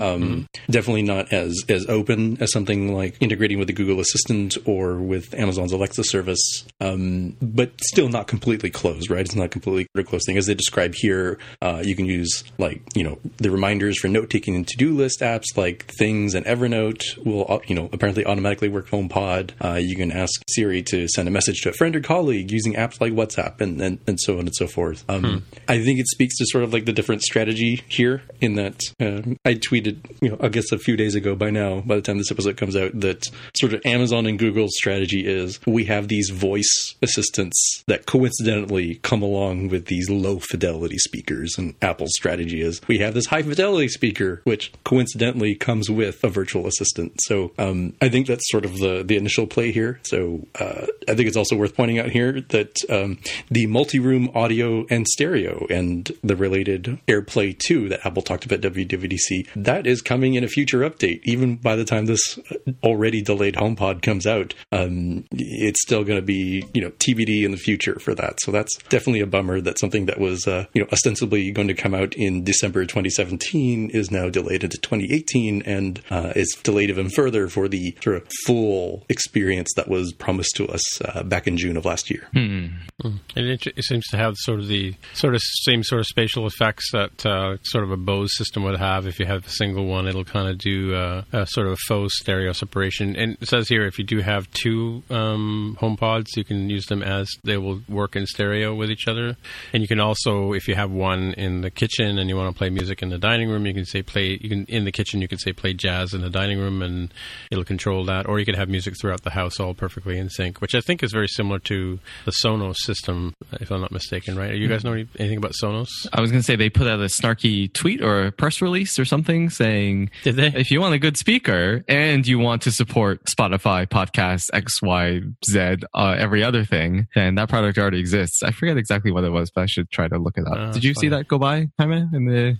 Um, 0.00 0.46
Definitely 0.70 1.02
not 1.02 1.32
as 1.32 1.62
as 1.68 1.86
open 1.88 2.40
as 2.40 2.52
something 2.52 2.94
like 2.94 3.16
integrating 3.20 3.58
with 3.58 3.68
the 3.68 3.74
Google 3.74 4.00
Assistant 4.00 4.56
or 4.64 4.96
with 4.96 5.34
Amazon's 5.34 5.72
Alexa 5.72 6.04
service, 6.04 6.64
um, 6.80 7.36
but 7.40 7.72
still 7.82 8.01
still 8.02 8.10
not 8.10 8.26
completely 8.26 8.68
closed, 8.68 9.10
right? 9.10 9.20
It's 9.20 9.36
not 9.36 9.52
completely 9.52 9.86
closed 10.02 10.26
thing. 10.26 10.36
As 10.36 10.46
they 10.46 10.54
describe 10.54 10.92
here, 10.96 11.38
uh, 11.60 11.82
you 11.84 11.94
can 11.94 12.06
use 12.06 12.42
like, 12.58 12.82
you 12.96 13.04
know, 13.04 13.20
the 13.36 13.48
reminders 13.48 13.96
for 14.00 14.08
note 14.08 14.28
taking 14.28 14.56
and 14.56 14.66
to 14.66 14.76
do 14.76 14.92
list 14.92 15.20
apps 15.20 15.56
like 15.56 15.84
Things 15.98 16.34
and 16.34 16.44
Evernote 16.44 17.16
will, 17.24 17.62
you 17.68 17.76
know, 17.76 17.88
apparently 17.92 18.26
automatically 18.26 18.68
work 18.68 18.88
HomePod. 18.88 19.52
Uh, 19.64 19.74
you 19.74 19.94
can 19.94 20.10
ask 20.10 20.42
Siri 20.48 20.82
to 20.82 21.06
send 21.06 21.28
a 21.28 21.30
message 21.30 21.60
to 21.60 21.68
a 21.68 21.72
friend 21.72 21.94
or 21.94 22.00
colleague 22.00 22.50
using 22.50 22.74
apps 22.74 23.00
like 23.00 23.12
WhatsApp 23.12 23.60
and, 23.60 23.80
and, 23.80 24.00
and 24.08 24.18
so 24.18 24.34
on 24.34 24.46
and 24.46 24.54
so 24.56 24.66
forth. 24.66 25.04
Um, 25.08 25.22
hmm. 25.22 25.36
I 25.68 25.80
think 25.80 26.00
it 26.00 26.08
speaks 26.08 26.36
to 26.38 26.46
sort 26.46 26.64
of 26.64 26.72
like 26.72 26.86
the 26.86 26.92
different 26.92 27.22
strategy 27.22 27.84
here 27.86 28.22
in 28.40 28.56
that 28.56 28.82
uh, 28.98 29.22
I 29.44 29.54
tweeted, 29.54 29.98
you 30.20 30.30
know, 30.30 30.38
I 30.40 30.48
guess 30.48 30.72
a 30.72 30.78
few 30.78 30.96
days 30.96 31.14
ago 31.14 31.36
by 31.36 31.50
now, 31.50 31.82
by 31.82 31.94
the 31.94 32.02
time 32.02 32.18
this 32.18 32.32
episode 32.32 32.56
comes 32.56 32.74
out, 32.74 32.98
that 32.98 33.26
sort 33.56 33.74
of 33.74 33.82
Amazon 33.84 34.26
and 34.26 34.40
Google's 34.40 34.74
strategy 34.74 35.24
is 35.24 35.60
we 35.68 35.84
have 35.84 36.08
these 36.08 36.30
voice 36.30 36.96
assistants 37.00 37.84
that 37.92 38.06
coincidentally 38.06 38.94
come 39.02 39.20
along 39.20 39.68
with 39.68 39.84
these 39.84 40.08
low 40.08 40.38
fidelity 40.38 40.96
speakers. 40.96 41.58
And 41.58 41.74
Apple's 41.82 42.12
strategy 42.14 42.62
is 42.62 42.80
we 42.88 42.96
have 43.00 43.12
this 43.12 43.26
high 43.26 43.42
fidelity 43.42 43.88
speaker, 43.88 44.40
which 44.44 44.72
coincidentally 44.82 45.54
comes 45.54 45.90
with 45.90 46.24
a 46.24 46.30
virtual 46.30 46.66
assistant. 46.66 47.20
So 47.24 47.52
um, 47.58 47.92
I 48.00 48.08
think 48.08 48.26
that's 48.26 48.50
sort 48.50 48.64
of 48.64 48.78
the, 48.78 49.02
the 49.02 49.18
initial 49.18 49.46
play 49.46 49.72
here. 49.72 50.00
So 50.04 50.46
uh, 50.58 50.86
I 51.06 51.14
think 51.14 51.28
it's 51.28 51.36
also 51.36 51.54
worth 51.54 51.76
pointing 51.76 51.98
out 51.98 52.08
here 52.08 52.40
that 52.48 52.74
um, 52.88 53.18
the 53.50 53.66
multi 53.66 53.98
room 53.98 54.30
audio 54.34 54.86
and 54.88 55.06
stereo 55.06 55.66
and 55.68 56.10
the 56.24 56.34
related 56.34 56.98
AirPlay 57.06 57.58
2 57.58 57.90
that 57.90 58.06
Apple 58.06 58.22
talked 58.22 58.46
about 58.46 58.62
WWDC, 58.62 59.48
that 59.54 59.86
is 59.86 60.00
coming 60.00 60.32
in 60.32 60.44
a 60.44 60.48
future 60.48 60.78
update. 60.78 61.20
Even 61.24 61.56
by 61.56 61.76
the 61.76 61.84
time 61.84 62.06
this 62.06 62.38
already 62.82 63.20
delayed 63.20 63.56
HomePod 63.56 64.00
comes 64.00 64.26
out, 64.26 64.54
um, 64.72 65.26
it's 65.32 65.82
still 65.82 66.04
going 66.04 66.18
to 66.18 66.24
be, 66.24 66.64
you 66.72 66.80
know, 66.80 66.90
TBD 66.92 67.44
in 67.44 67.50
the 67.50 67.58
future 67.58 67.71
for 68.00 68.14
that. 68.14 68.40
So 68.40 68.52
that's 68.52 68.76
definitely 68.88 69.20
a 69.20 69.26
bummer 69.26 69.60
that 69.60 69.78
something 69.78 70.06
that 70.06 70.18
was, 70.18 70.46
uh, 70.46 70.66
you 70.74 70.82
know, 70.82 70.88
ostensibly 70.92 71.50
going 71.50 71.68
to 71.68 71.74
come 71.74 71.94
out 71.94 72.14
in 72.14 72.44
December 72.44 72.84
2017 72.84 73.90
is 73.90 74.10
now 74.10 74.28
delayed 74.28 74.64
into 74.64 74.78
2018 74.78 75.62
and 75.62 76.02
uh, 76.10 76.32
is 76.36 76.56
delayed 76.62 76.90
even 76.90 77.08
further 77.08 77.48
for 77.48 77.68
the 77.68 77.96
sort 78.02 78.16
of 78.16 78.28
full 78.46 79.04
experience 79.08 79.70
that 79.76 79.88
was 79.88 80.12
promised 80.12 80.54
to 80.56 80.66
us 80.68 81.02
uh, 81.02 81.22
back 81.22 81.46
in 81.46 81.56
June 81.56 81.76
of 81.76 81.84
last 81.84 82.10
year. 82.10 82.28
Hmm. 82.32 82.66
And 83.02 83.46
it, 83.46 83.66
it, 83.66 83.84
seems 83.84 84.06
to 84.08 84.16
have 84.16 84.34
sort 84.38 84.60
of 84.60 84.68
the 84.68 84.94
sort 85.14 85.34
of 85.34 85.40
same 85.42 85.82
sort 85.82 86.00
of 86.00 86.06
spatial 86.06 86.46
effects 86.46 86.90
that 86.92 87.26
uh, 87.26 87.56
sort 87.64 87.84
of 87.84 87.90
a 87.90 87.96
Bose 87.96 88.36
system 88.36 88.62
would 88.62 88.78
have. 88.78 89.06
If 89.06 89.18
you 89.18 89.26
have 89.26 89.46
a 89.46 89.50
single 89.50 89.86
one, 89.86 90.06
it'll 90.06 90.24
kind 90.24 90.48
of 90.48 90.58
do 90.58 90.94
uh, 90.94 91.24
a 91.32 91.46
sort 91.46 91.66
of 91.66 91.72
a 91.74 91.76
faux 91.88 92.16
stereo 92.18 92.52
separation. 92.52 93.16
And 93.16 93.36
it 93.40 93.48
says 93.48 93.68
here 93.68 93.86
if 93.86 93.98
you 93.98 94.04
do 94.04 94.20
have 94.20 94.50
two 94.52 95.02
um, 95.10 95.76
HomePods, 95.80 96.36
you 96.36 96.44
can 96.44 96.70
use 96.70 96.86
them 96.86 97.02
as 97.02 97.28
they 97.44 97.56
will 97.62 97.80
work 97.88 98.16
in 98.16 98.26
stereo 98.26 98.74
with 98.74 98.90
each 98.90 99.08
other. 99.08 99.36
And 99.72 99.82
you 99.82 99.88
can 99.88 100.00
also, 100.00 100.52
if 100.52 100.68
you 100.68 100.74
have 100.74 100.90
one 100.90 101.32
in 101.34 101.60
the 101.60 101.70
kitchen 101.70 102.18
and 102.18 102.28
you 102.28 102.36
want 102.36 102.54
to 102.54 102.58
play 102.58 102.70
music 102.70 103.02
in 103.02 103.08
the 103.08 103.18
dining 103.18 103.48
room, 103.48 103.66
you 103.66 103.74
can 103.74 103.84
say 103.84 104.02
play. 104.02 104.38
You 104.40 104.48
can 104.48 104.64
in 104.66 104.84
the 104.84 104.92
kitchen, 104.92 105.20
you 105.20 105.28
can 105.28 105.38
say 105.38 105.52
play 105.52 105.74
jazz 105.74 106.14
in 106.14 106.20
the 106.20 106.30
dining 106.30 106.58
room, 106.58 106.82
and 106.82 107.12
it'll 107.50 107.64
control 107.64 108.04
that. 108.06 108.26
Or 108.28 108.38
you 108.38 108.44
could 108.44 108.56
have 108.56 108.68
music 108.68 108.94
throughout 109.00 109.22
the 109.22 109.30
house, 109.30 109.60
all 109.60 109.74
perfectly 109.74 110.18
in 110.18 110.30
sync, 110.30 110.60
which 110.60 110.74
I 110.74 110.80
think 110.80 111.02
is 111.02 111.12
very 111.12 111.28
similar 111.28 111.58
to 111.60 111.98
the 112.24 112.32
Sonos 112.32 112.76
system, 112.76 113.34
if 113.60 113.70
I'm 113.70 113.80
not 113.80 113.92
mistaken. 113.92 114.36
Right? 114.36 114.54
You 114.54 114.68
guys 114.68 114.84
know 114.84 114.92
anything 114.92 115.38
about 115.38 115.52
Sonos? 115.62 115.88
I 116.12 116.20
was 116.20 116.30
going 116.30 116.40
to 116.40 116.44
say 116.44 116.56
they 116.56 116.70
put 116.70 116.86
out 116.86 117.00
a 117.00 117.04
snarky 117.04 117.72
tweet 117.72 118.02
or 118.02 118.26
a 118.26 118.32
press 118.32 118.60
release 118.60 118.98
or 118.98 119.04
something 119.04 119.50
saying, 119.50 120.10
"Did 120.22 120.36
they? 120.36 120.48
If 120.48 120.70
you 120.70 120.80
want 120.80 120.94
a 120.94 120.98
good 120.98 121.16
speaker 121.16 121.84
and 121.88 122.26
you 122.26 122.38
want 122.38 122.62
to 122.62 122.72
support 122.72 123.24
Spotify, 123.24 123.86
podcasts, 123.86 124.50
X, 124.52 124.80
Y, 124.82 125.20
Z, 125.48 125.76
uh, 125.94 126.16
every 126.18 126.42
other 126.42 126.64
thing, 126.64 127.08
then 127.14 127.34
that 127.36 127.48
product 127.52 127.78
already 127.78 128.00
exists." 128.00 128.42
I 128.42 128.50
forget 128.50 128.76
exactly 128.76 129.12
what 129.12 129.24
it 129.24 129.30
was, 129.30 129.50
but 129.50 129.62
I 129.62 129.66
should 129.66 129.90
try 129.90 130.08
to 130.08 130.18
look 130.18 130.38
it 130.38 130.46
up. 130.46 130.56
Uh, 130.56 130.72
Did 130.72 130.84
you 130.84 130.94
funny. 130.94 131.06
see 131.06 131.08
that 131.10 131.28
go 131.28 131.38
by, 131.38 131.68
Jaime, 131.78 132.08
in 132.12 132.24
the 132.24 132.58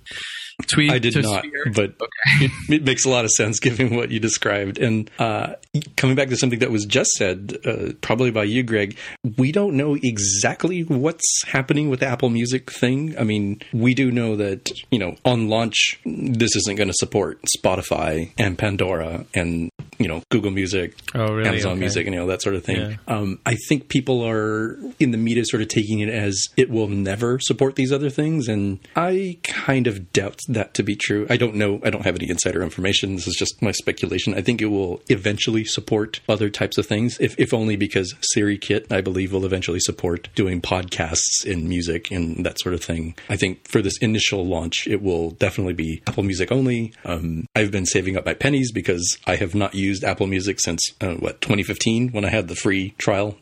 tweet? 0.69 0.91
I 0.93 0.99
did 0.99 1.15
not, 1.23 1.45
Sphere? 1.45 1.65
but 1.75 1.91
okay. 1.91 2.45
it, 2.45 2.51
it, 2.69 2.85
makes 2.85 3.05
a 3.05 3.09
lot 3.09 3.25
of 3.25 3.31
sense 3.31 3.59
given 3.59 3.97
what 3.97 4.11
you 4.11 4.21
described. 4.21 4.79
And 4.79 5.11
uh, 5.19 5.55
coming 5.97 6.17
back 6.17 6.29
to 6.29 6.37
something 6.37 6.59
that 6.59 6.71
was 6.71 6.85
just 6.85 7.11
said, 7.13 7.57
uh, 7.65 7.93
probably 8.01 8.31
by 8.31 8.45
you, 8.45 8.63
Greg, 8.63 8.97
we 9.39 9.53
don't 9.53 9.77
know 9.77 9.97
exactly 10.03 10.83
what's 10.83 11.43
happening 11.47 11.89
with 11.89 12.01
the 12.01 12.07
Apple 12.07 12.31
Music 12.31 12.71
thing. 12.71 13.17
I 13.19 13.25
mean, 13.25 13.61
we 13.73 13.95
do 13.95 14.11
know 14.11 14.37
that 14.37 14.71
you 14.91 14.99
know 14.99 15.17
on 15.25 15.49
launch 15.49 16.01
this 16.05 16.55
isn't 16.57 16.77
going 16.77 16.89
to 16.89 16.95
support 16.95 17.41
Spotify 17.57 18.33
and 18.39 18.59
Pandora 18.59 19.25
and 19.35 19.71
you 20.03 20.09
know 20.09 20.23
Google 20.31 20.51
Music, 20.51 20.97
oh, 21.15 21.35
really? 21.35 21.49
Amazon 21.49 21.73
okay. 21.73 21.81
Music, 21.81 22.07
and 22.07 22.15
you 22.15 22.21
know 22.21 22.27
that 22.27 22.43
sort 22.43 22.55
of 22.55 22.65
thing. 22.65 22.77
Yeah. 22.77 22.97
Um, 23.07 23.39
I 23.47 23.57
think 23.69 23.89
people 23.89 24.27
are 24.27 24.79
in 24.99 25.11
the 25.11 25.19
media 25.19 25.45
sort 25.47 25.63
of 25.63 25.69
taking 25.69 26.01
it 26.01 26.09
as 26.09 26.49
it 26.57 26.71
will 26.71 26.89
never 26.89 27.39
support 27.41 27.77
these 27.77 27.93
other 27.93 28.11
things, 28.11 28.49
and 28.49 28.79
I 28.97 29.39
kind 29.43 29.87
of 29.87 30.13
doubt 30.13 30.41
that 30.49 30.75
to 30.75 30.83
be 30.83 30.97
true. 30.97 31.27
I 31.31 31.37
don't 31.37 31.57
know. 31.57 31.81
I 31.85 31.91
don't 31.91 32.05
have 32.05 32.17
any 32.17 32.29
insider 32.29 32.63
information. 32.63 33.17
This 33.17 33.27
is 33.27 33.37
just 33.37 33.63
my 33.63 33.73
speculation. 33.73 34.35
I 34.35 34.43
think 34.43 34.61
it 34.61 34.67
will 34.67 35.03
eventually 35.09 35.65
support 35.65 36.21
other 36.29 36.51
types 36.51 36.79
of 36.79 36.87
things, 36.87 37.19
if, 37.21 37.39
if 37.39 37.55
only 37.55 37.77
because 37.77 38.15
Siri 38.33 38.59
Kit, 38.59 38.91
I 38.91 39.01
believe, 39.01 39.33
will 39.33 39.45
eventually 39.45 39.81
support 39.81 40.29
doing 40.35 40.61
podcasts 40.61 41.45
in 41.45 41.69
music 41.69 42.11
and 42.11 42.45
that 42.45 42.59
sort 42.61 42.75
of 42.75 42.83
thing. 42.83 43.15
I 43.29 43.37
think 43.37 43.69
for 43.69 43.83
this 43.83 43.99
initial 43.99 44.47
launch, 44.47 44.87
it 44.87 45.03
will 45.03 45.31
definitely 45.33 45.75
be 45.75 46.03
Apple 46.07 46.23
Music 46.23 46.51
only. 46.51 46.93
Um, 47.05 47.47
I've 47.55 47.71
been 47.71 47.87
saving 47.87 48.17
up 48.17 48.25
my 48.25 48.35
pennies 48.35 48.73
because 48.73 49.19
I 49.27 49.37
have 49.37 49.55
not 49.55 49.75
used 49.75 49.92
Apple 50.05 50.27
Music 50.27 50.61
since 50.61 50.81
uh, 51.01 51.15
what 51.15 51.41
2015 51.41 52.11
when 52.11 52.25
I 52.25 52.31
had 52.31 52.49
the 52.49 52.55
free 52.55 52.91
trial 52.99 53.37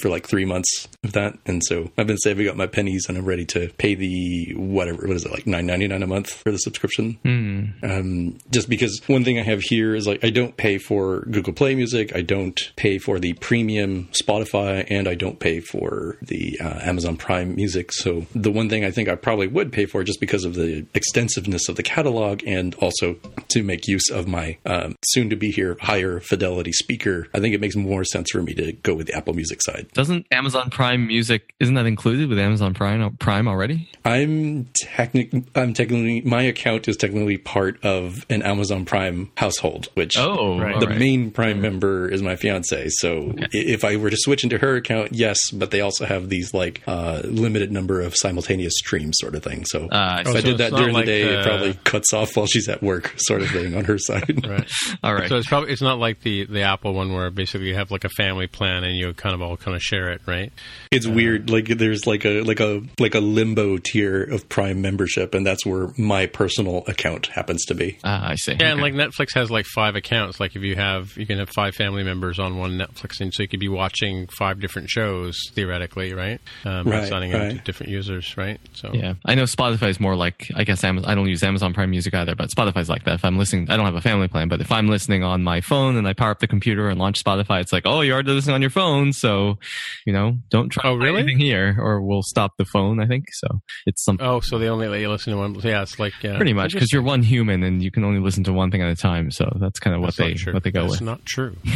for 0.00 0.08
like 0.08 0.26
three 0.26 0.44
months 0.44 0.88
of 1.04 1.12
that, 1.12 1.38
and 1.46 1.62
so 1.64 1.90
I've 1.96 2.06
been 2.06 2.18
saving 2.18 2.48
up 2.48 2.56
my 2.56 2.66
pennies 2.66 3.06
and 3.08 3.16
I'm 3.16 3.24
ready 3.24 3.44
to 3.46 3.68
pay 3.78 3.94
the 3.94 4.54
whatever 4.56 5.06
what 5.06 5.16
is 5.16 5.24
it 5.24 5.32
like 5.32 5.46
nine 5.46 5.66
ninety 5.66 5.88
nine 5.88 6.02
a 6.02 6.06
month 6.06 6.30
for 6.30 6.50
the 6.50 6.58
subscription. 6.58 7.18
Mm. 7.24 7.84
Um, 7.84 8.38
just 8.50 8.68
because 8.68 9.00
one 9.06 9.24
thing 9.24 9.38
I 9.38 9.42
have 9.42 9.60
here 9.60 9.94
is 9.94 10.06
like 10.06 10.24
I 10.24 10.30
don't 10.30 10.56
pay 10.56 10.78
for 10.78 11.20
Google 11.22 11.52
Play 11.52 11.74
Music, 11.74 12.14
I 12.14 12.22
don't 12.22 12.58
pay 12.76 12.98
for 12.98 13.18
the 13.18 13.32
premium 13.34 14.08
Spotify, 14.22 14.86
and 14.88 15.08
I 15.08 15.14
don't 15.14 15.40
pay 15.40 15.60
for 15.60 16.16
the 16.22 16.58
uh, 16.60 16.80
Amazon 16.82 17.16
Prime 17.16 17.54
Music. 17.54 17.92
So 17.92 18.26
the 18.34 18.50
one 18.50 18.68
thing 18.68 18.84
I 18.84 18.90
think 18.90 19.08
I 19.08 19.14
probably 19.14 19.46
would 19.46 19.72
pay 19.72 19.86
for 19.86 20.04
just 20.04 20.20
because 20.20 20.44
of 20.44 20.54
the 20.54 20.86
extensiveness 20.94 21.68
of 21.68 21.76
the 21.76 21.82
catalog 21.82 22.42
and 22.46 22.74
also 22.76 23.16
to 23.48 23.62
make 23.62 23.86
use 23.86 24.10
of 24.10 24.26
my 24.26 24.58
um, 24.66 24.96
soon 25.04 25.30
to 25.30 25.36
be 25.36 25.50
here 25.50 25.76
higher 25.96 26.20
fidelity 26.20 26.72
speaker, 26.72 27.26
I 27.32 27.40
think 27.40 27.54
it 27.54 27.60
makes 27.60 27.76
more 27.76 28.04
sense 28.04 28.30
for 28.30 28.42
me 28.42 28.54
to 28.54 28.72
go 28.72 28.94
with 28.94 29.06
the 29.06 29.14
Apple 29.14 29.34
Music 29.34 29.62
side. 29.62 29.86
Doesn't 29.94 30.26
Amazon 30.30 30.70
Prime 30.70 31.06
Music 31.06 31.54
isn't 31.60 31.74
that 31.74 31.86
included 31.86 32.28
with 32.28 32.38
Amazon 32.38 32.74
Prime 32.74 33.16
Prime 33.16 33.48
already? 33.48 33.88
I'm 34.04 34.68
technically 34.74 35.44
I'm 35.54 35.72
technically 35.72 36.20
my 36.22 36.42
account 36.42 36.88
is 36.88 36.96
technically 36.96 37.38
part 37.38 37.82
of 37.84 38.26
an 38.28 38.42
Amazon 38.42 38.84
Prime 38.84 39.30
household, 39.36 39.88
which 39.94 40.18
oh, 40.18 40.58
right. 40.58 40.78
the 40.80 40.88
right. 40.88 40.98
main 40.98 41.30
Prime 41.30 41.60
member 41.60 42.08
is 42.08 42.22
my 42.22 42.36
fiance. 42.36 42.88
So 42.90 43.30
okay. 43.30 43.46
if 43.52 43.84
I 43.84 43.96
were 43.96 44.10
to 44.10 44.16
switch 44.18 44.44
into 44.44 44.58
her 44.58 44.76
account, 44.76 45.12
yes, 45.12 45.50
but 45.50 45.70
they 45.70 45.80
also 45.80 46.04
have 46.04 46.28
these 46.28 46.52
like 46.52 46.82
uh, 46.86 47.22
limited 47.24 47.72
number 47.72 48.00
of 48.00 48.14
simultaneous 48.16 48.74
streams, 48.76 49.16
sort 49.18 49.34
of 49.34 49.42
thing. 49.42 49.64
So 49.64 49.88
uh, 49.88 50.18
if 50.20 50.28
so 50.28 50.38
I 50.38 50.40
did 50.42 50.58
that 50.58 50.72
during 50.72 50.94
the 50.94 51.04
day, 51.04 51.24
the... 51.24 51.40
it 51.40 51.44
probably 51.44 51.74
cuts 51.84 52.12
off 52.12 52.36
while 52.36 52.46
she's 52.46 52.68
at 52.68 52.82
work, 52.82 53.14
sort 53.16 53.40
of 53.40 53.48
thing 53.48 53.74
on 53.74 53.84
her 53.84 53.98
side. 53.98 54.46
right. 54.46 54.70
All 55.02 55.14
right. 55.14 55.28
So 55.28 55.36
it's 55.36 55.48
probably 55.48 55.75
it's 55.76 55.82
not 55.82 55.98
like 55.98 56.22
the 56.22 56.46
the 56.46 56.62
Apple 56.62 56.94
one 56.94 57.12
where 57.12 57.30
basically 57.30 57.68
you 57.68 57.74
have 57.74 57.90
like 57.90 58.04
a 58.04 58.08
family 58.08 58.46
plan 58.46 58.82
and 58.82 58.96
you 58.96 59.12
kind 59.12 59.34
of 59.34 59.42
all 59.42 59.58
kind 59.58 59.76
of 59.76 59.82
share 59.82 60.10
it, 60.10 60.22
right? 60.24 60.50
It's 60.90 61.06
uh, 61.06 61.10
weird. 61.10 61.50
Like 61.50 61.66
there's 61.66 62.06
like 62.06 62.24
a 62.24 62.40
like 62.40 62.60
a 62.60 62.80
like 62.98 63.14
a 63.14 63.20
limbo 63.20 63.76
tier 63.76 64.22
of 64.22 64.48
Prime 64.48 64.80
membership, 64.80 65.34
and 65.34 65.46
that's 65.46 65.66
where 65.66 65.90
my 65.98 66.24
personal 66.24 66.82
account 66.86 67.26
happens 67.26 67.66
to 67.66 67.74
be. 67.74 67.98
Ah, 68.04 68.30
I 68.30 68.36
see. 68.36 68.52
Yeah, 68.52 68.56
okay. 68.56 68.70
and 68.70 68.80
like 68.80 68.94
Netflix 68.94 69.34
has 69.34 69.50
like 69.50 69.66
five 69.66 69.96
accounts. 69.96 70.40
Like 70.40 70.56
if 70.56 70.62
you 70.62 70.76
have 70.76 71.14
you 71.18 71.26
can 71.26 71.40
have 71.40 71.50
five 71.50 71.74
family 71.74 72.02
members 72.02 72.38
on 72.38 72.56
one 72.56 72.78
Netflix, 72.78 73.20
and 73.20 73.34
so 73.34 73.42
you 73.42 73.48
could 73.48 73.60
be 73.60 73.68
watching 73.68 74.28
five 74.28 74.58
different 74.58 74.88
shows 74.88 75.38
theoretically, 75.52 76.14
right? 76.14 76.40
Um, 76.64 76.88
right, 76.88 77.06
signing 77.06 77.32
right. 77.32 77.42
up 77.42 77.58
to 77.58 77.64
different 77.64 77.92
users, 77.92 78.34
right? 78.38 78.58
So 78.72 78.92
yeah, 78.94 79.12
I 79.26 79.34
know 79.34 79.42
Spotify 79.42 79.90
is 79.90 80.00
more 80.00 80.16
like 80.16 80.48
I 80.54 80.64
guess 80.64 80.82
Amazon, 80.84 81.10
I 81.10 81.14
don't 81.14 81.28
use 81.28 81.42
Amazon 81.42 81.74
Prime 81.74 81.90
Music 81.90 82.14
either, 82.14 82.34
but 82.34 82.48
Spotify's 82.48 82.88
like 82.88 83.04
that. 83.04 83.16
If 83.16 83.26
I'm 83.26 83.36
listening, 83.36 83.68
I 83.68 83.76
don't 83.76 83.84
have 83.84 83.94
a 83.94 84.00
family 84.00 84.28
plan, 84.28 84.48
but 84.48 84.62
if 84.62 84.72
I'm 84.72 84.88
listening 84.88 85.22
on 85.22 85.44
my 85.44 85.60
phone 85.66 85.96
and 85.96 86.06
I 86.06 86.12
power 86.12 86.30
up 86.30 86.38
the 86.38 86.46
computer 86.46 86.88
and 86.88 86.98
launch 86.98 87.22
Spotify, 87.22 87.60
it's 87.60 87.72
like, 87.72 87.84
oh, 87.86 88.00
you're 88.00 88.14
already 88.14 88.32
listening 88.32 88.54
on 88.54 88.60
your 88.62 88.70
phone, 88.70 89.12
so 89.12 89.58
you 90.04 90.12
know, 90.12 90.38
don't 90.50 90.70
try 90.70 90.88
oh, 90.88 90.94
really? 90.94 91.20
anything 91.20 91.38
here, 91.38 91.76
or 91.78 92.00
we'll 92.00 92.22
stop 92.22 92.52
the 92.56 92.64
phone. 92.64 93.00
I 93.00 93.06
think 93.06 93.26
so. 93.32 93.60
It's 93.86 94.04
some. 94.04 94.18
Oh, 94.20 94.40
so 94.40 94.58
they 94.58 94.68
only 94.68 94.88
let 94.88 95.00
you 95.00 95.10
listen 95.10 95.32
to 95.32 95.38
one. 95.38 95.54
Yeah, 95.56 95.82
it's 95.82 95.98
like 95.98 96.14
uh, 96.24 96.36
pretty 96.36 96.52
much 96.52 96.72
because 96.72 96.92
you're 96.92 97.02
one 97.02 97.22
human 97.22 97.62
and 97.62 97.82
you 97.82 97.90
can 97.90 98.04
only 98.04 98.20
listen 98.20 98.44
to 98.44 98.52
one 98.52 98.70
thing 98.70 98.82
at 98.82 98.88
a 98.88 98.96
time. 98.96 99.30
So 99.30 99.50
that's 99.60 99.78
kind 99.78 99.94
of 99.96 100.02
what 100.02 100.16
they 100.16 100.36
what 100.52 100.62
they 100.62 100.70
go 100.70 100.82
that's 100.82 100.92
with. 100.92 101.02
Not 101.02 101.24
true. 101.24 101.56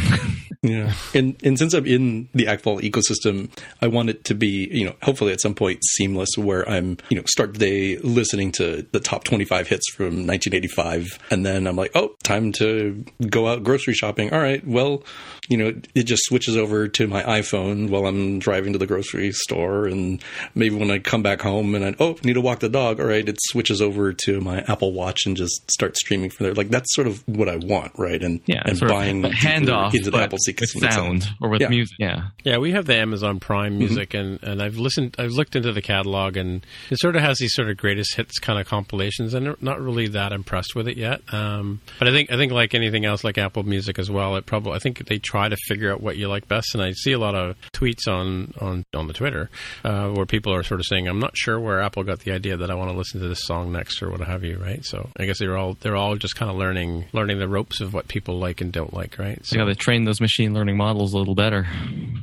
Yeah, 0.63 0.93
and 1.15 1.37
and 1.43 1.59
since 1.59 1.73
I'm 1.73 1.87
in 1.87 2.29
the 2.35 2.47
Apple 2.47 2.81
ecosystem, 2.81 3.51
I 3.81 3.87
want 3.87 4.11
it 4.11 4.25
to 4.25 4.35
be 4.35 4.69
you 4.71 4.85
know 4.85 4.95
hopefully 5.03 5.33
at 5.33 5.41
some 5.41 5.55
point 5.55 5.83
seamless 5.83 6.37
where 6.37 6.69
I'm 6.69 6.99
you 7.09 7.17
know 7.17 7.25
start 7.25 7.55
the 7.55 7.59
day 7.59 7.97
listening 7.97 8.53
to 8.53 8.87
the 8.93 9.01
top 9.01 9.25
25 9.25 9.69
hits 9.69 9.91
from 9.91 10.27
1985, 10.27 11.19
and 11.31 11.47
then 11.47 11.67
I'm 11.67 11.77
like, 11.77 11.93
oh, 11.95 12.15
time 12.25 12.53
to 12.53 13.03
go 13.27 13.49
out 13.49 13.65
grocery 13.65 13.80
shopping. 13.95 14.33
All 14.33 14.41
right, 14.41 14.67
well, 14.67 15.03
you 15.49 15.57
know, 15.57 15.75
it 15.95 16.05
just 16.05 16.25
switches 16.25 16.57
over 16.57 16.87
to 16.89 17.07
my 17.09 17.23
iPhone 17.23 17.89
while 17.91 18.07
I'm 18.07 18.39
driving 18.39 18.73
to 18.73 18.79
the 18.79 18.87
grocery 18.87 19.33
store, 19.33 19.87
and 19.87 20.23
maybe 20.55 20.77
when 20.77 20.91
I 20.91 20.99
come 20.99 21.23
back 21.23 21.41
home 21.41 21.75
and 21.75 21.85
I 21.85 21.95
oh 21.99 22.17
need 22.23 22.35
to 22.35 22.41
walk 22.41 22.61
the 22.61 22.69
dog, 22.69 23.01
all 23.01 23.07
right, 23.07 23.29
it 23.29 23.37
switches 23.41 23.81
over 23.83 24.13
to 24.13 24.41
my 24.41 24.61
Apple 24.69 24.93
Watch 24.93 25.27
and 25.27 25.37
just 25.37 25.71
start 25.71 25.97
streaming 25.97 26.31
from 26.31 26.45
there. 26.45 26.55
Like 26.55 26.69
that's 26.69 26.95
sort 26.95 27.07
of 27.07 27.27
what 27.27 27.49
I 27.49 27.57
want, 27.57 27.93
right? 27.99 28.23
And 28.23 28.41
Yeah, 28.47 28.63
and 28.65 28.79
sort 28.79 28.91
of 28.91 28.97
buying 28.97 29.23
handoff 29.23 29.95
into 29.95 30.07
the 30.07 30.11
but 30.13 30.23
Apple 30.23 30.39
with 30.47 30.57
ecosystem 30.57 30.93
sound 30.93 31.29
or 31.41 31.49
with 31.49 31.61
Yeah. 31.63 31.69
music. 31.69 31.97
Yeah. 31.99 32.29
Yeah, 32.45 32.59
we 32.59 32.73
have 32.73 32.87
the 32.87 32.97
Amazon 32.97 33.41
Prime 33.41 33.77
music, 33.79 34.15
and, 34.15 34.43
and 34.43 34.63
I've 34.63 34.77
listened, 34.77 35.17
I've 35.19 35.33
looked 35.33 35.57
into 35.57 35.73
the 35.73 35.83
catalog, 35.83 36.37
and 36.37 36.65
it 36.91 36.99
sort 37.01 37.17
of 37.17 37.23
has 37.23 37.39
these 37.39 37.55
sort 37.55 37.69
of 37.69 37.77
greatest 37.77 38.15
hits 38.17 38.39
kind 38.39 38.59
of 38.61 38.67
compilations, 38.67 39.35
and 39.35 39.49
I'm 39.49 39.57
not 39.61 39.81
really 39.81 40.09
that 40.09 40.33
impressed 40.33 40.75
with 40.75 40.89
it 40.89 40.97
yet. 40.97 41.21
Um, 41.35 41.81
but 41.99 42.09
I 42.09 42.13
think, 42.13 42.31
I 42.33 42.37
think 42.37 42.53
like 42.53 42.75
anything 42.75 43.05
else, 43.05 43.25
like 43.25 43.37
Apple 43.39 43.63
Music 43.71 43.99
as 43.99 44.11
well, 44.11 44.37
it 44.37 44.47
probably, 44.47 44.73
I 44.73 44.79
think 44.79 45.07
they 45.07 45.19
try 45.19 45.49
to 45.49 45.57
figure 45.57 45.93
out 45.93 46.01
what 46.01 46.17
you 46.17 46.29
like 46.29 46.49
best, 46.49 46.75
and 46.75 46.83
I 46.83 46.93
see 46.93 47.13
a 47.13 47.19
lot 47.19 47.35
of 47.35 47.57
tweets 47.73 48.09
on 48.09 48.53
on 48.61 48.85
on 48.95 49.07
the 49.07 49.13
Twitter 49.13 49.49
uh, 49.85 50.09
where 50.09 50.27
people 50.27 50.53
are 50.55 50.63
sort 50.63 50.81
of 50.81 50.87
saying, 50.87 51.09
I'm 51.09 51.21
not 51.21 51.37
sure 51.37 51.59
where 51.59 51.81
Apple 51.81 52.05
got 52.05 52.21
the 52.21 52.33
idea 52.33 52.57
that 52.57 52.71
I 52.71 52.75
want 52.75 52.91
to 52.91 52.97
listen 52.97 53.21
to 53.21 53.29
this 53.29 53.45
song 53.45 53.73
next 53.73 54.03
or 54.03 54.11
what 54.11 54.21
have 54.21 54.45
you, 54.45 54.59
right? 54.59 54.85
So 54.85 55.09
I 55.17 55.27
guess 55.27 55.39
they're 55.39 55.57
all 55.57 55.77
they're 55.81 55.97
all 55.97 56.17
just 56.17 56.37
kind 56.37 56.51
of 56.51 56.57
learning 56.57 57.07
learning 57.13 57.39
the 57.39 57.49
ropes 57.49 57.81
of 57.81 57.95
what 57.95 58.09
people 58.09 58.39
like 58.39 58.61
and 58.61 58.73
don't 58.73 58.93
like, 58.93 59.19
right? 59.19 59.45
So 59.45 59.57
got 59.57 59.67
to 59.67 59.75
train 59.75 60.05
those 60.05 60.21
machine 60.21 60.55
learning 60.55 60.77
models 60.77 61.15
a 61.15 61.19
little 61.19 61.35
better. 61.35 61.67